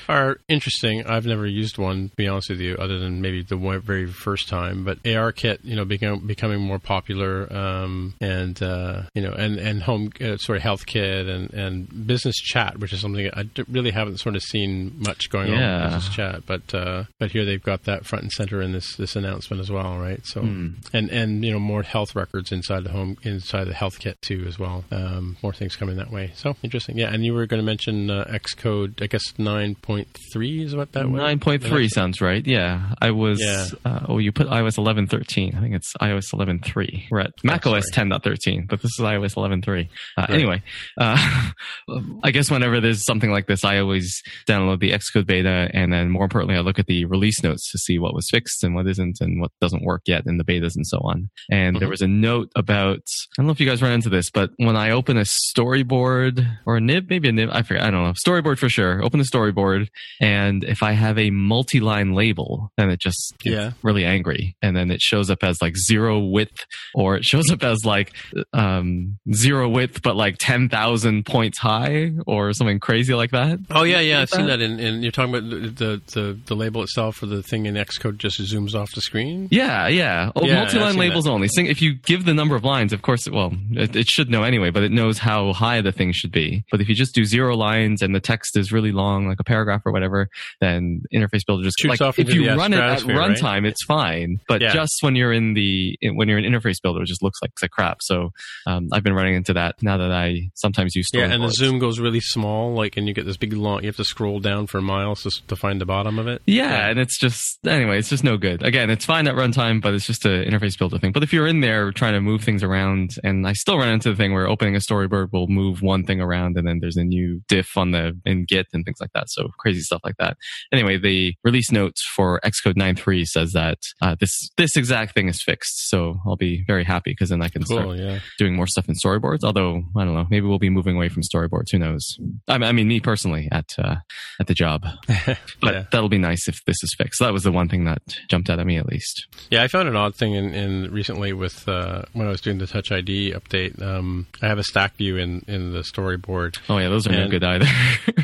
are 0.09 0.39
interesting. 0.49 1.07
I've 1.07 1.26
never 1.26 1.47
used 1.47 1.79
one, 1.79 2.09
to 2.11 2.16
be 2.16 2.29
honest 2.29 2.51
with 2.51 2.61
you, 2.61 2.76
other 2.76 2.99
than 2.99 3.20
maybe 3.20 3.43
the 3.43 3.57
very 3.57 4.07
first 4.07 4.49
time. 4.49 4.85
But 4.85 4.99
ARKit, 5.18 5.58
you 5.62 5.76
know, 5.76 5.84
become, 5.84 6.26
becoming 6.26 6.60
more 6.60 6.78
popular, 6.78 7.52
um, 7.52 8.14
and 8.20 8.60
uh, 8.62 9.02
you 9.14 9.22
know, 9.22 9.32
and 9.32 9.58
and 9.58 9.82
home 9.82 10.10
uh, 10.20 10.36
sort 10.38 10.56
of 10.56 10.62
health 10.62 10.86
kit 10.86 11.26
and 11.26 11.52
and 11.52 12.06
business 12.06 12.36
chat, 12.36 12.78
which 12.78 12.92
is 12.92 13.00
something 13.00 13.28
I 13.34 13.44
really 13.68 13.90
haven't 13.90 14.18
sort 14.18 14.36
of 14.36 14.42
seen 14.42 14.94
much 14.98 15.28
going 15.30 15.52
on 15.52 15.58
Yeah. 15.58 15.84
with 15.84 15.94
business 15.94 16.14
chat. 16.14 16.46
But 16.46 16.74
uh, 16.74 17.04
but 17.18 17.32
here 17.32 17.44
they've 17.44 17.62
got 17.62 17.84
that 17.84 18.06
front 18.06 18.22
and 18.22 18.32
center 18.32 18.62
in 18.62 18.72
this 18.72 18.96
this 18.96 19.16
announcement 19.16 19.60
as 19.60 19.70
well, 19.70 19.98
right? 19.98 20.20
So 20.24 20.40
and 20.40 20.76
and 20.92 21.44
you 21.44 21.52
know 21.52 21.58
more 21.58 21.82
health 21.82 22.14
records 22.14 22.52
inside 22.52 22.84
the 22.84 22.90
home 22.90 23.16
inside 23.22 23.64
the 23.64 23.74
health 23.74 23.98
kit 23.98 24.20
too 24.22 24.44
as 24.46 24.58
well. 24.58 24.84
Um, 24.92 25.36
more 25.42 25.52
things 25.52 25.76
coming 25.76 25.96
that 25.96 26.10
way. 26.10 26.32
So 26.36 26.56
interesting, 26.62 26.96
yeah. 26.96 27.12
And 27.12 27.24
you 27.24 27.34
were 27.34 27.46
going 27.46 27.60
to 27.60 27.66
mention 27.66 28.10
uh, 28.10 28.24
Xcode, 28.28 29.02
I 29.02 29.06
guess 29.06 29.22
nine 29.38 29.74
point 29.74 30.08
three 30.32 30.62
is 30.62 30.76
what 30.76 30.92
that 30.92 31.08
was. 31.10 31.18
Nine 31.20 31.40
point 31.40 31.62
three 31.64 31.88
sounds 31.88 32.20
right. 32.20 32.46
Yeah, 32.46 32.94
I 33.00 33.10
was. 33.10 33.40
Yeah. 33.40 33.66
Uh, 33.84 34.06
oh, 34.08 34.18
you 34.18 34.30
put 34.32 34.46
iOS 34.46 34.78
eleven 34.78 35.06
thirteen. 35.09 35.54
I 35.56 35.61
think 35.61 35.74
it's 35.74 35.92
iOS 36.00 36.32
eleven 36.32 36.61
three. 36.61 37.06
We're 37.11 37.20
at 37.20 37.32
Mac 37.42 37.66
OS 37.66 37.90
ten 37.90 38.12
thirteen, 38.22 38.66
but 38.68 38.80
this 38.82 38.92
is 38.98 39.00
iOS 39.04 39.36
eleven 39.36 39.62
three. 39.62 39.88
Uh, 40.16 40.26
Anyway, 40.28 40.62
uh, 40.98 41.50
I 42.22 42.30
guess 42.30 42.50
whenever 42.50 42.80
there's 42.80 43.04
something 43.04 43.30
like 43.30 43.46
this, 43.46 43.64
I 43.64 43.78
always 43.78 44.22
download 44.46 44.80
the 44.80 44.90
Xcode 44.92 45.26
beta, 45.26 45.70
and 45.72 45.92
then 45.92 46.11
more 46.11 46.24
importantly, 46.24 46.56
I 46.56 46.61
look 46.61 46.78
at 46.78 46.86
the 46.86 47.04
release 47.06 47.42
notes 47.42 47.70
to 47.72 47.78
see 47.78 47.98
what 47.98 48.14
was 48.14 48.28
fixed 48.30 48.62
and 48.62 48.74
what 48.74 48.86
isn't, 48.86 49.20
and 49.20 49.40
what 49.40 49.50
doesn't 49.61 49.82
work 49.84 50.02
yet 50.06 50.24
in 50.26 50.36
the 50.38 50.44
betas 50.44 50.76
and 50.76 50.86
so 50.86 50.98
on. 51.02 51.28
And 51.50 51.80
there 51.80 51.88
was 51.88 52.02
a 52.02 52.09
note 52.09 52.50
about. 52.54 52.98
I 52.98 53.42
don't 53.42 53.46
know 53.46 53.52
if 53.52 53.61
you 53.61 53.66
guys 53.68 53.82
run 53.82 53.92
into 53.92 54.09
this, 54.11 54.30
but 54.30 54.50
when 54.59 54.76
I 54.76 54.90
open 54.90 55.16
a 55.16 55.24
storyboard 55.68 56.46
or 56.66 56.76
a 56.76 56.80
nib, 56.80 57.06
maybe 57.11 57.28
a 57.28 57.32
nib, 57.32 57.50
I 57.52 57.62
forget. 57.62 57.82
I 57.82 57.90
don't 57.90 58.02
know. 58.04 58.12
Storyboard 58.12 58.59
for 58.59 58.68
sure. 58.68 59.02
Open 59.04 59.18
the 59.18 59.24
storyboard, 59.26 59.88
and 60.20 60.64
if 60.64 60.82
I 60.82 60.92
have 60.92 61.18
a 61.18 61.30
multi-line 61.30 62.12
label, 62.14 62.72
then 62.76 62.90
it 62.90 63.00
just 63.00 63.34
gets 63.38 63.54
Yeah. 63.56 63.70
really 63.82 64.04
angry, 64.04 64.56
and 64.62 64.76
then 64.76 64.90
it 64.90 64.97
shows 65.01 65.30
up 65.30 65.42
as 65.42 65.61
like 65.62 65.76
zero 65.76 66.18
width, 66.18 66.66
or 66.94 67.16
it 67.16 67.24
shows 67.24 67.51
up 67.51 67.62
as 67.62 67.84
like 67.84 68.12
um, 68.53 69.18
zero 69.32 69.68
width, 69.68 70.03
but 70.03 70.16
like 70.16 70.36
ten 70.38 70.68
thousand 70.68 71.26
points 71.26 71.59
high, 71.59 72.12
or 72.26 72.53
something 72.53 72.80
crazy 72.80 73.14
like 73.14 73.30
that. 73.30 73.59
Oh 73.70 73.82
yeah, 73.84 74.01
yeah, 74.01 74.20
I've 74.20 74.30
seen 74.30 74.46
that. 74.46 74.61
And, 74.61 74.80
in 74.80 75.03
you're 75.03 75.12
talking 75.12 75.34
about 75.34 75.49
the, 75.51 75.57
the 75.68 76.03
the 76.12 76.38
the 76.46 76.57
label 76.57 76.82
itself, 76.82 77.22
or 77.22 77.26
the 77.26 77.42
thing 77.42 77.66
in 77.66 77.74
Xcode 77.74 78.18
just 78.18 78.40
zooms 78.40 78.74
off 78.74 78.90
the 78.94 79.01
screen. 79.01 79.49
Yeah, 79.51 79.88
yeah. 79.88 80.30
Oh, 80.36 80.44
Yeah, 80.44 80.61
multi-line 80.62 80.96
labels 80.96 81.24
that. 81.24 81.30
only. 81.30 81.49
Sing, 81.49 81.66
if 81.66 81.80
you 81.82 81.94
give 81.94 82.24
the 82.24 82.34
number 82.34 82.57
of 82.57 82.64
lines, 82.64 82.92
of 82.92 83.03
course, 83.03 83.28
well, 83.28 83.53
it, 83.72 83.94
it 83.96 84.07
should 84.09 84.30
know 84.30 84.42
anyway, 84.42 84.70
but 84.70 84.82
it 84.82 84.92
knows 84.92 85.18
how 85.18 85.53
high 85.53 85.80
the 85.80 85.92
thing 85.92 86.12
should 86.12 86.32
be. 86.32 86.64
But 86.70 86.80
if 86.80 86.88
you 86.88 86.94
just 86.94 87.14
do 87.14 87.24
zero 87.24 87.57
lines 87.57 88.03
and 88.03 88.14
the 88.14 88.20
text 88.20 88.57
is 88.57 88.72
really 88.72 88.92
long, 88.92 89.28
like 89.28 89.40
a 89.40 89.44
paragraph 89.44 89.82
or 89.84 89.92
whatever, 89.92 90.28
then 90.61 91.03
Interface 91.14 91.44
Builder 91.46 91.64
just 91.64 91.78
Shoots 91.78 92.01
like 92.01 92.01
off 92.01 92.18
if 92.18 92.28
into 92.28 92.42
you 92.42 92.51
the 92.51 92.57
run 92.57 92.72
it 92.72 92.80
at 92.80 93.01
stratosphere, 93.01 93.18
right? 93.18 93.36
runtime, 93.62 93.66
it's 93.66 93.84
fine. 93.84 94.40
But 94.49 94.61
Yeah. 94.61 94.72
just 94.72 94.88
when 95.01 95.16
you're 95.16 95.32
in 95.32 95.55
the 95.55 95.99
when 96.03 96.28
you're 96.28 96.39
in 96.39 96.45
Interface 96.45 96.80
Builder, 96.82 97.03
it 97.03 97.07
just 97.07 97.22
looks 97.22 97.41
like, 97.43 97.53
like 97.61 97.70
crap. 97.70 98.03
So 98.03 98.30
um, 98.66 98.89
I've 98.93 99.03
been 99.03 99.14
running 99.14 99.34
into 99.34 99.55
that 99.55 99.82
now 99.82 99.97
that 99.99 100.11
I 100.11 100.51
sometimes 100.55 100.95
use 100.95 101.09
Yeah, 101.12 101.24
and 101.24 101.43
the 101.43 101.51
zoom 101.51 101.78
goes 101.78 101.99
really 101.99 102.20
small, 102.20 102.74
like, 102.74 102.97
and 102.97 103.09
you 103.09 103.14
get 103.14 103.26
this 103.26 103.36
big 103.36 103.53
long. 103.53 103.82
You 103.82 103.89
have 103.89 103.97
to 103.97 104.05
scroll 104.05 104.41
down 104.41 104.66
for 104.66 104.80
miles 104.80 105.22
to, 105.22 105.30
to 105.49 105.57
find 105.57 105.80
the 105.80 105.86
bottom 105.86 106.18
of 106.18 106.26
it. 106.26 106.43
Yeah, 106.47 106.89
and 106.89 106.99
it's 106.99 107.18
just 107.18 107.66
anyway, 107.66 107.99
it's 107.99 108.09
just 108.09 108.24
no 108.24 108.36
good. 108.36 108.62
Again, 108.62 108.91
it's 108.91 109.05
fine 109.05 109.26
at 109.28 109.34
runtime, 109.34 109.80
but 109.80 109.95
it's 109.95 110.07
just 110.07 110.24
an 110.24 110.45
interface 110.45 110.78
builder 110.78 110.99
thing. 110.99 111.12
But 111.12 111.22
if 111.22 111.32
you're 111.32 111.47
in 111.47 111.61
there 111.61 111.93
trying 111.93 112.14
to 112.14 112.20
move 112.20 112.43
things 112.43 112.62
around, 112.62 113.16
and 113.24 113.47
I 113.47 113.53
still 113.53 113.78
run 113.78 113.89
into 113.89 114.11
the 114.11 114.16
thing 114.16 114.32
where 114.32 114.49
opening 114.49 114.74
a 114.74 114.78
storyboard 114.78 115.32
will 115.32 115.49
move 115.49 115.82
one 115.82 116.05
thing 116.05 116.20
around, 116.20 116.57
and 116.57 116.66
then 116.66 116.78
there's 116.80 116.97
a 116.97 117.05
new 117.05 117.41
diff 117.49 117.76
on 117.76 117.93
the 117.93 118.18
in 118.24 118.45
Git 118.45 118.66
and 118.72 118.84
things 118.84 118.99
like 119.01 119.12
that. 119.14 119.30
So 119.30 119.49
crazy 119.59 119.80
stuff 119.80 120.01
like 120.05 120.16
that. 120.18 120.36
Anyway, 120.72 120.99
the 120.99 121.34
release 121.45 121.70
notes 121.70 122.05
for 122.14 122.41
Xcode 122.45 122.76
9.3 122.76 123.26
says 123.26 123.53
that 123.53 123.78
uh, 124.03 124.16
this 124.18 124.51
this 124.57 124.76
exact 124.79 125.14
thing 125.14 125.29
is 125.29 125.43
fixed. 125.43 125.89
So 125.91 126.18
I'll 126.26 126.37
be 126.37 126.64
very 126.66 126.85
happy 126.85 127.11
because 127.11 127.29
then 127.29 127.43
I 127.43 127.49
can 127.49 127.62
Cool. 127.64 127.79
start 127.83 127.99
Yeah. 127.99 128.20
doing 128.39 128.55
more 128.57 128.66
stuff 128.66 128.89
in 128.89 128.95
storyboards. 128.95 129.45
Although 129.45 129.83
I 129.97 130.05
don't 130.05 130.14
know, 130.14 130.26
maybe 130.31 130.47
we'll 130.47 130.59
be 130.59 130.70
moving 130.70 130.97
away 130.97 131.09
from 131.11 131.22
storyboards. 131.22 131.70
Who 131.72 131.79
knows? 131.79 132.03
I 132.49 132.57
mean, 132.59 132.68
I 132.68 132.72
mean 132.72 132.89
me 132.89 133.01
personally 133.01 133.49
at 133.53 133.66
uh, 133.79 133.97
at 134.41 134.47
the 134.47 134.55
job, 134.55 134.85
but 135.26 135.39
Yeah. 135.74 135.85
that'll 135.93 136.09
be 136.09 136.18
nice 136.18 136.49
if 136.49 136.57
this 136.66 136.76
is 136.83 136.95
fixed. 136.97 137.20
That 137.20 137.33
was 137.33 137.43
the 137.43 137.53
one 137.53 137.68
thing 137.68 137.85
that 137.85 138.01
jumped 138.31 138.49
out 138.49 138.59
at 138.59 138.66
me 138.66 138.79
at 138.79 138.87
least. 138.87 139.26
Yeah, 139.51 139.62
I 139.62 139.68
found 139.68 139.89
an 139.89 139.97
odd 139.97 140.14
thing 140.14 140.33
in, 140.35 140.55
in 140.55 140.91
recently 140.93 141.33
with 141.33 141.68
uh, 141.68 142.03
when 142.12 142.26
I 142.26 142.31
was 142.31 142.41
doing 142.41 142.59
the 142.59 142.66
Touch 142.66 142.91
ID 142.93 143.33
update. 143.33 143.81
Um, 143.83 144.26
I 144.41 144.47
have 144.47 144.59
a 144.59 144.64
stack 144.64 144.97
view 144.97 145.16
in, 145.16 145.45
in 145.49 145.72
the 145.72 145.81
storyboard. 145.81 146.59
Oh 146.68 146.79
yeah, 146.79 146.89
those 146.89 147.07
are 147.07 147.12
no 147.12 147.29
good 147.29 147.45
either. 147.45 147.66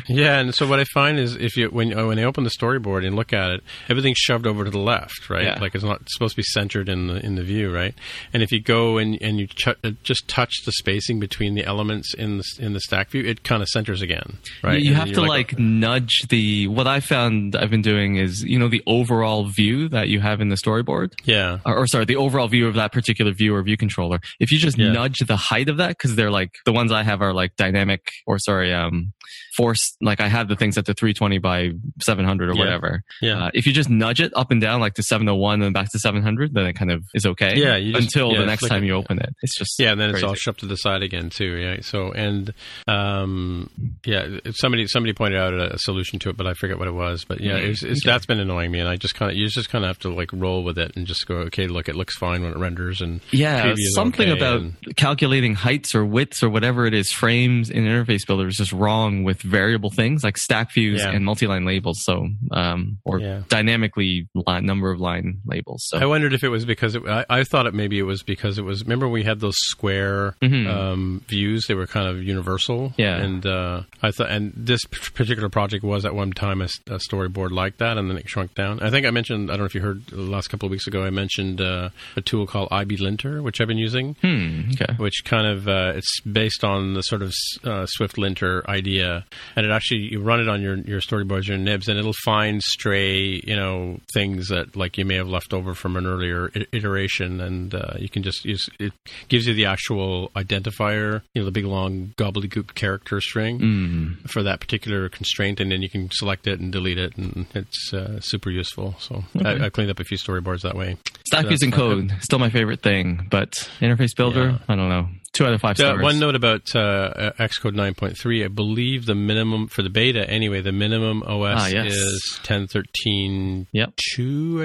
Yeah, 0.07 0.39
and 0.39 0.53
so 0.53 0.67
what 0.67 0.79
I 0.79 0.83
find 0.83 1.17
is 1.17 1.35
if 1.35 1.57
you 1.57 1.67
when 1.69 1.97
uh, 1.97 2.05
when 2.05 2.19
I 2.19 2.23
open 2.23 2.43
the 2.43 2.51
storyboard 2.51 3.05
and 3.07 3.15
look 3.15 3.33
at 3.33 3.49
it, 3.49 3.63
everything's 3.89 4.19
shoved 4.19 4.45
over 4.45 4.63
to 4.63 4.69
the 4.69 4.77
left, 4.79 5.29
right? 5.31 5.43
Yeah. 5.45 5.59
Like 5.59 5.73
it's 5.73 5.83
not 5.83 6.07
supposed 6.09 6.33
to 6.33 6.37
be 6.37 6.43
centered 6.45 6.87
in 6.89 7.07
the 7.07 7.15
in 7.25 7.35
the 7.35 7.43
view, 7.43 7.73
right? 7.73 7.93
And 8.33 8.41
if 8.43 8.51
you 8.51 8.59
go 8.61 8.97
and 8.97 9.17
and 9.21 9.39
you 9.39 9.47
ch- 9.47 9.67
uh, 9.67 9.91
just 10.03 10.27
touch 10.27 10.63
the 10.65 10.71
spacing 10.71 11.19
between 11.19 11.55
the 11.55 11.65
elements 11.65 12.13
in 12.13 12.37
the 12.37 12.43
in 12.59 12.73
the 12.73 12.79
stack 12.79 13.09
view, 13.09 13.23
it 13.23 13.43
kind 13.43 13.61
of 13.61 13.67
centers 13.69 14.01
again, 14.01 14.37
right? 14.63 14.81
You 14.81 14.89
And 14.91 14.97
have 14.97 15.11
to 15.13 15.21
like, 15.21 15.57
nudge 15.59 16.27
the. 16.29 16.67
What 16.67 16.87
I 16.87 16.99
found 16.99 17.55
I've 17.55 17.69
been 17.69 17.81
doing 17.81 18.15
is 18.17 18.43
you 18.43 18.57
know 18.59 18.67
the 18.67 18.83
overall 18.87 19.45
view 19.45 19.89
that 19.89 20.07
you 20.09 20.19
have 20.21 20.41
in 20.41 20.49
the 20.49 20.55
storyboard. 20.55 21.13
yeah, 21.25 21.59
or, 21.65 21.75
or 21.77 21.87
sorry, 21.87 22.05
the 22.05 22.15
overall 22.15 22.47
view 22.47 22.67
of 22.67 22.75
that 22.75 22.91
particular 22.91 23.31
view 23.31 23.55
or 23.55 23.61
view 23.63 23.77
controller. 23.77 24.19
If 24.39 24.51
you 24.51 24.57
just 24.57 24.77
Yeah. 24.77 24.91
nudge 24.91 25.19
the 25.19 25.35
height 25.37 25.69
of 25.69 25.77
that, 25.77 25.89
because 25.89 26.15
they're 26.15 26.31
like 26.31 26.51
the 26.65 26.73
ones 26.73 26.91
I 26.91 27.03
have 27.03 27.21
are 27.21 27.33
like 27.33 27.55
dynamic 27.55 28.07
or 28.27 28.39
sorry, 28.39 28.73
um, 28.73 29.13
force. 29.55 29.95
Like 30.01 30.19
I 30.21 30.27
have 30.27 30.47
the 30.47 30.55
things 30.55 30.77
at 30.77 30.85
the 30.85 30.93
320 30.93 31.37
by 31.39 31.71
700 32.01 32.49
or 32.49 32.53
Yeah. 32.53 32.59
whatever. 32.59 33.03
yeah. 33.21 33.45
Uh, 33.45 33.51
if 33.53 33.65
you 33.67 33.73
just 33.73 33.89
nudge 33.89 34.21
it 34.21 34.31
up 34.35 34.51
and 34.51 34.59
down 34.61 34.79
like 34.81 34.93
to 34.95 35.03
701 35.03 35.61
and 35.61 35.73
back 35.73 35.91
to 35.91 35.99
700, 35.99 36.53
then 36.53 36.65
it 36.65 36.73
kind 36.73 36.91
of 36.91 37.03
is 37.13 37.25
okay. 37.25 37.53
Yeah, 37.55 37.79
just- 37.79 38.03
until 38.15 38.31
yeah, 38.33 38.39
the 38.39 38.45
next 38.45 38.59
flick 38.61 38.69
time 38.71 38.83
it, 38.83 38.87
you 38.87 38.93
open 38.93 39.19
it. 39.19 39.33
It's 39.41 39.57
just 39.57 39.75
Yeah, 39.79 39.91
and 39.91 39.99
then 40.01 40.09
it's 40.11 40.23
all 40.23 40.33
shoved 40.35 40.59
to 40.61 40.65
the 40.65 40.75
side 40.77 41.03
again 41.03 41.29
too. 41.29 41.55
Yeah. 41.57 41.77
So 41.81 42.11
and 42.11 42.53
um, 42.87 43.69
yeah, 44.05 44.27
somebody 44.53 44.87
somebody 44.87 45.13
pointed 45.13 45.39
out 45.39 45.53
a, 45.53 45.73
a 45.75 45.77
solution 45.79 46.19
to 46.19 46.29
it, 46.29 46.37
but 46.37 46.47
I 46.47 46.53
forget 46.53 46.77
what 46.77 46.87
it 46.87 46.93
was. 46.93 47.25
But 47.25 47.41
yeah, 47.41 47.57
it's, 47.57 47.83
it's, 47.83 48.03
that's 48.05 48.25
been 48.25 48.39
annoying 48.39 48.71
me, 48.71 48.79
and 48.79 48.89
I 48.89 48.95
just 48.95 49.15
kind 49.15 49.31
of 49.31 49.37
you 49.37 49.47
just 49.47 49.69
kind 49.69 49.83
of 49.83 49.89
have 49.89 49.99
to 49.99 50.09
like 50.09 50.31
roll 50.33 50.63
with 50.63 50.77
it 50.77 50.93
and 50.95 51.05
just 51.07 51.25
go, 51.27 51.35
okay, 51.47 51.67
look, 51.67 51.89
it 51.89 51.95
looks 51.95 52.15
fine 52.17 52.41
when 52.43 52.51
it 52.51 52.57
renders, 52.57 53.01
and 53.01 53.21
Yeah, 53.31 53.73
something 53.93 54.29
okay, 54.29 54.37
about 54.37 54.61
and- 54.61 54.95
calculating 54.95 55.55
heights 55.55 55.95
or 55.95 56.05
widths 56.05 56.43
or 56.43 56.49
whatever 56.49 56.85
it 56.85 56.93
is, 56.93 57.11
frames 57.11 57.69
in 57.69 57.83
Interface 57.85 58.25
Builder 58.25 58.47
is 58.47 58.55
just 58.55 58.71
wrong 58.71 59.23
with 59.23 59.41
variable 59.45 59.89
things 59.89 60.23
like 60.23 60.37
stack 60.37 60.73
views 60.73 61.01
Yeah. 61.01 61.11
and 61.11 61.23
multi-line 61.23 61.65
labels. 61.65 62.01
So, 62.03 62.27
um, 62.51 62.97
or 63.03 63.19
Yeah. 63.19 63.41
dynamically 63.49 64.27
line, 64.33 64.65
number 64.65 64.91
of 64.91 64.99
line 64.99 65.39
labels. 65.45 65.83
So, 65.87 65.97
I 65.97 66.05
wondered 66.05 66.33
if 66.33 66.43
it 66.43 66.49
was 66.49 66.65
because 66.65 66.95
it, 66.95 67.03
I, 67.07 67.25
I 67.29 67.43
thought 67.43 67.65
it 67.67 67.73
maybe 67.73 67.99
it 67.99 68.03
was 68.03 68.23
because 68.23 68.57
it 68.57 68.63
was. 68.63 68.83
Remember 68.83 69.07
we 69.07 69.23
had 69.23 69.39
those 69.39 69.57
square 69.57 70.35
Mhm. 70.41 70.67
um, 70.67 71.21
views; 71.27 71.65
they 71.67 71.73
were 71.75 71.87
kind 71.87 72.07
of 72.07 72.21
universal. 72.23 72.93
Yeah. 72.97 73.17
and 73.17 73.45
uh, 73.45 73.83
I 74.01 74.11
thought, 74.11 74.29
and 74.29 74.51
this 74.55 74.83
particular 74.85 75.49
project 75.49 75.83
was 75.83 76.05
at 76.05 76.13
one 76.15 76.31
time 76.31 76.61
a 76.61 76.67
storyboard 76.97 77.51
like 77.51 77.77
that, 77.77 77.97
and 77.97 78.09
then 78.09 78.17
it 78.17 78.27
shrunk 78.29 78.53
down. 78.55 78.79
I 78.81 78.89
think 78.89 79.05
I 79.05 79.11
mentioned. 79.11 79.49
I 79.49 79.53
don't 79.53 79.59
know 79.61 79.65
if 79.65 79.75
you 79.75 79.81
heard 79.81 80.05
the 80.07 80.17
last 80.21 80.47
couple 80.49 80.65
of 80.67 80.71
weeks 80.71 80.87
ago. 80.87 81.03
I 81.03 81.09
mentioned 81.09 81.61
uh, 81.61 81.89
a 82.15 82.21
tool 82.21 82.45
called 82.47 82.69
IB 82.71 82.97
Linter, 82.97 83.41
which 83.41 83.61
I've 83.61 83.67
been 83.67 83.77
using. 83.77 84.15
hmm, 84.21 84.71
okay. 84.73 84.93
Which 84.97 85.23
kind 85.25 85.47
of 85.47 85.67
uh, 85.67 85.93
it's 85.95 86.19
based 86.21 86.63
on 86.63 86.93
the 86.93 87.01
sort 87.01 87.21
of 87.21 87.33
uh, 87.63 87.85
Swift 87.87 88.17
linter 88.17 88.63
idea, 88.69 89.25
and 89.55 89.65
it 89.65 89.71
actually 89.71 90.01
you 90.11 90.21
run 90.21 90.39
it 90.39 90.47
on 90.49 90.61
your 90.61 90.75
your 90.77 91.01
storyboards, 91.01 91.47
your 91.47 91.57
nibs, 91.57 91.87
and 91.87 91.97
it'll 91.99 92.13
find 92.23 92.61
stray 92.63 93.41
you 93.43 93.55
know 93.55 93.99
things 94.13 94.47
that 94.49 94.75
like 94.75 94.97
you 94.97 95.05
may 95.05 95.15
have 95.15 95.27
left 95.27 95.53
over 95.53 95.73
from 95.73 95.95
an 95.97 96.05
earlier 96.05 96.51
iteration, 96.71 97.41
and 97.41 97.73
uh, 97.75 97.93
you 97.97 98.09
can 98.09 98.23
just 98.23 98.45
use 98.45 98.69
it 98.79 98.93
gives 99.29 99.47
you 99.47 99.53
the 99.53 99.65
actual 99.65 100.29
identifier, 100.35 101.21
you 101.33 101.41
know, 101.41 101.45
the 101.45 101.51
big 101.51 101.65
long 101.65 102.13
gobbledygook 102.17 102.73
character 102.75 103.19
string 103.21 103.59
Mm. 103.59 104.29
for 104.29 104.43
that 104.43 104.59
particular 104.59 105.07
constraint, 105.09 105.59
and 105.59 105.71
then 105.71 105.81
you 105.81 105.89
can 105.89 106.09
select 106.11 106.47
it 106.47 106.59
and 106.59 106.71
delete 106.71 106.97
it, 106.97 107.15
and 107.17 107.45
it's 107.53 107.93
uh, 107.93 108.19
super 108.19 108.49
useful. 108.49 108.95
So 108.99 109.23
I, 109.43 109.65
I 109.65 109.69
cleaned 109.69 109.89
up 109.91 109.99
a 109.99 110.03
few 110.03 110.17
storyboards 110.17 110.61
that 110.61 110.75
way. 110.75 110.97
Stack 111.27 111.43
So 111.45 111.49
that's 111.49 111.63
code, 111.75 112.13
still 112.21 112.39
my 112.39 112.49
favorite 112.49 112.81
thing, 112.81 113.27
but 113.29 113.51
Interface 113.79 114.15
Builder, 114.15 114.49
Yeah. 114.49 114.57
I 114.67 114.75
don't 114.75 114.89
know. 114.89 115.07
Two 115.35 115.45
out 115.45 115.53
of 115.53 115.59
five 115.61 115.71
Uh, 115.79 115.83
stars. 115.83 116.01
one 116.01 116.17
note 116.17 116.33
about 116.35 116.73
uh, 116.75 116.79
uh, 116.79 117.31
Xcode 117.39 117.75
9.3. 117.75 118.45
I 118.45 118.47
believe 118.47 119.05
the 119.05 119.15
minimum 119.15 119.67
for 119.67 119.81
the 119.81 119.89
beta, 119.89 120.27
anyway, 120.29 120.61
the 120.61 120.71
minimum 120.71 121.23
OS 121.23 121.59
Ah, 121.61 121.67
yes. 121.67 121.91
is 121.93 122.39
10.13.2, 122.43 123.65
Yep. 123.73 123.93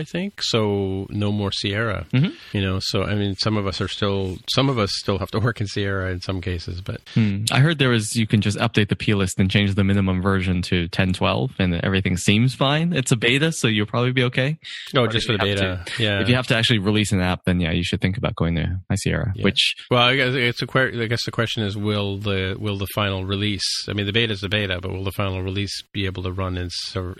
I 0.00 0.04
think. 0.04 0.42
So 0.42 1.06
no 1.10 1.32
more 1.32 1.52
Sierra. 1.52 2.06
Mhm. 2.12 2.32
You 2.52 2.60
know, 2.62 2.78
so 2.80 3.02
I 3.04 3.14
mean, 3.14 3.34
some 3.36 3.56
of 3.56 3.66
us 3.66 3.80
are 3.80 3.88
still, 3.88 4.38
some 4.54 4.68
of 4.68 4.78
us 4.78 4.90
still 4.94 5.18
have 5.18 5.30
to 5.32 5.38
work 5.46 5.60
in 5.60 5.66
Sierra 5.66 6.10
in 6.12 6.20
some 6.20 6.40
cases, 6.40 6.80
but 6.80 7.00
Hmm. 7.14 7.44
I 7.50 7.60
heard 7.60 7.78
there 7.78 7.88
was 7.90 8.14
you 8.14 8.26
can 8.26 8.40
just 8.40 8.58
update 8.58 8.88
the 8.88 8.96
P 8.96 9.14
list 9.14 9.38
and 9.40 9.50
change 9.50 9.74
the 9.74 9.84
minimum 9.84 10.22
version 10.22 10.62
to 10.62 10.82
1012 10.88 11.50
and 11.58 11.74
everything 11.82 12.16
seems 12.16 12.54
fine. 12.54 12.92
It's 12.92 13.12
a 13.12 13.16
beta, 13.16 13.52
so 13.52 13.68
you'll 13.68 13.86
probably 13.86 14.12
be 14.12 14.22
okay. 14.24 14.58
no, 14.94 15.02
But 15.06 15.12
just 15.12 15.26
for 15.26 15.32
the 15.32 15.38
beta. 15.38 15.76
have 15.86 15.88
Yeah. 15.98 16.20
If 16.20 16.28
you 16.28 16.34
have 16.36 16.46
to 16.48 16.56
actually 16.56 16.78
release 16.78 17.12
an 17.12 17.20
app, 17.20 17.44
then 17.44 17.60
yeah, 17.60 17.72
you 17.72 17.82
should 17.82 18.00
think 18.00 18.16
about 18.16 18.34
going 18.36 18.54
to 18.56 18.78
High 18.88 18.96
Sierra, 18.96 19.32
Yeah. 19.34 19.44
which 19.44 19.74
Well, 19.90 20.02
I 20.02 20.16
guess 20.16 20.34
it's 20.34 20.59
a 20.62 20.66
que- 20.66 21.02
I 21.02 21.06
guess 21.06 21.24
the 21.24 21.30
question 21.30 21.62
is, 21.62 21.76
will 21.76 22.18
the 22.18 22.56
will 22.58 22.76
the 22.78 22.86
final 22.94 23.24
release? 23.24 23.64
I 23.88 23.92
mean, 23.92 24.06
the 24.06 24.12
beta 24.12 24.32
is 24.32 24.40
the 24.40 24.48
beta, 24.48 24.80
but 24.80 24.90
will 24.92 25.04
the 25.04 25.12
final 25.12 25.42
release 25.42 25.82
be 25.92 26.06
able 26.06 26.22
to 26.24 26.32
run 26.32 26.56
in 26.56 26.68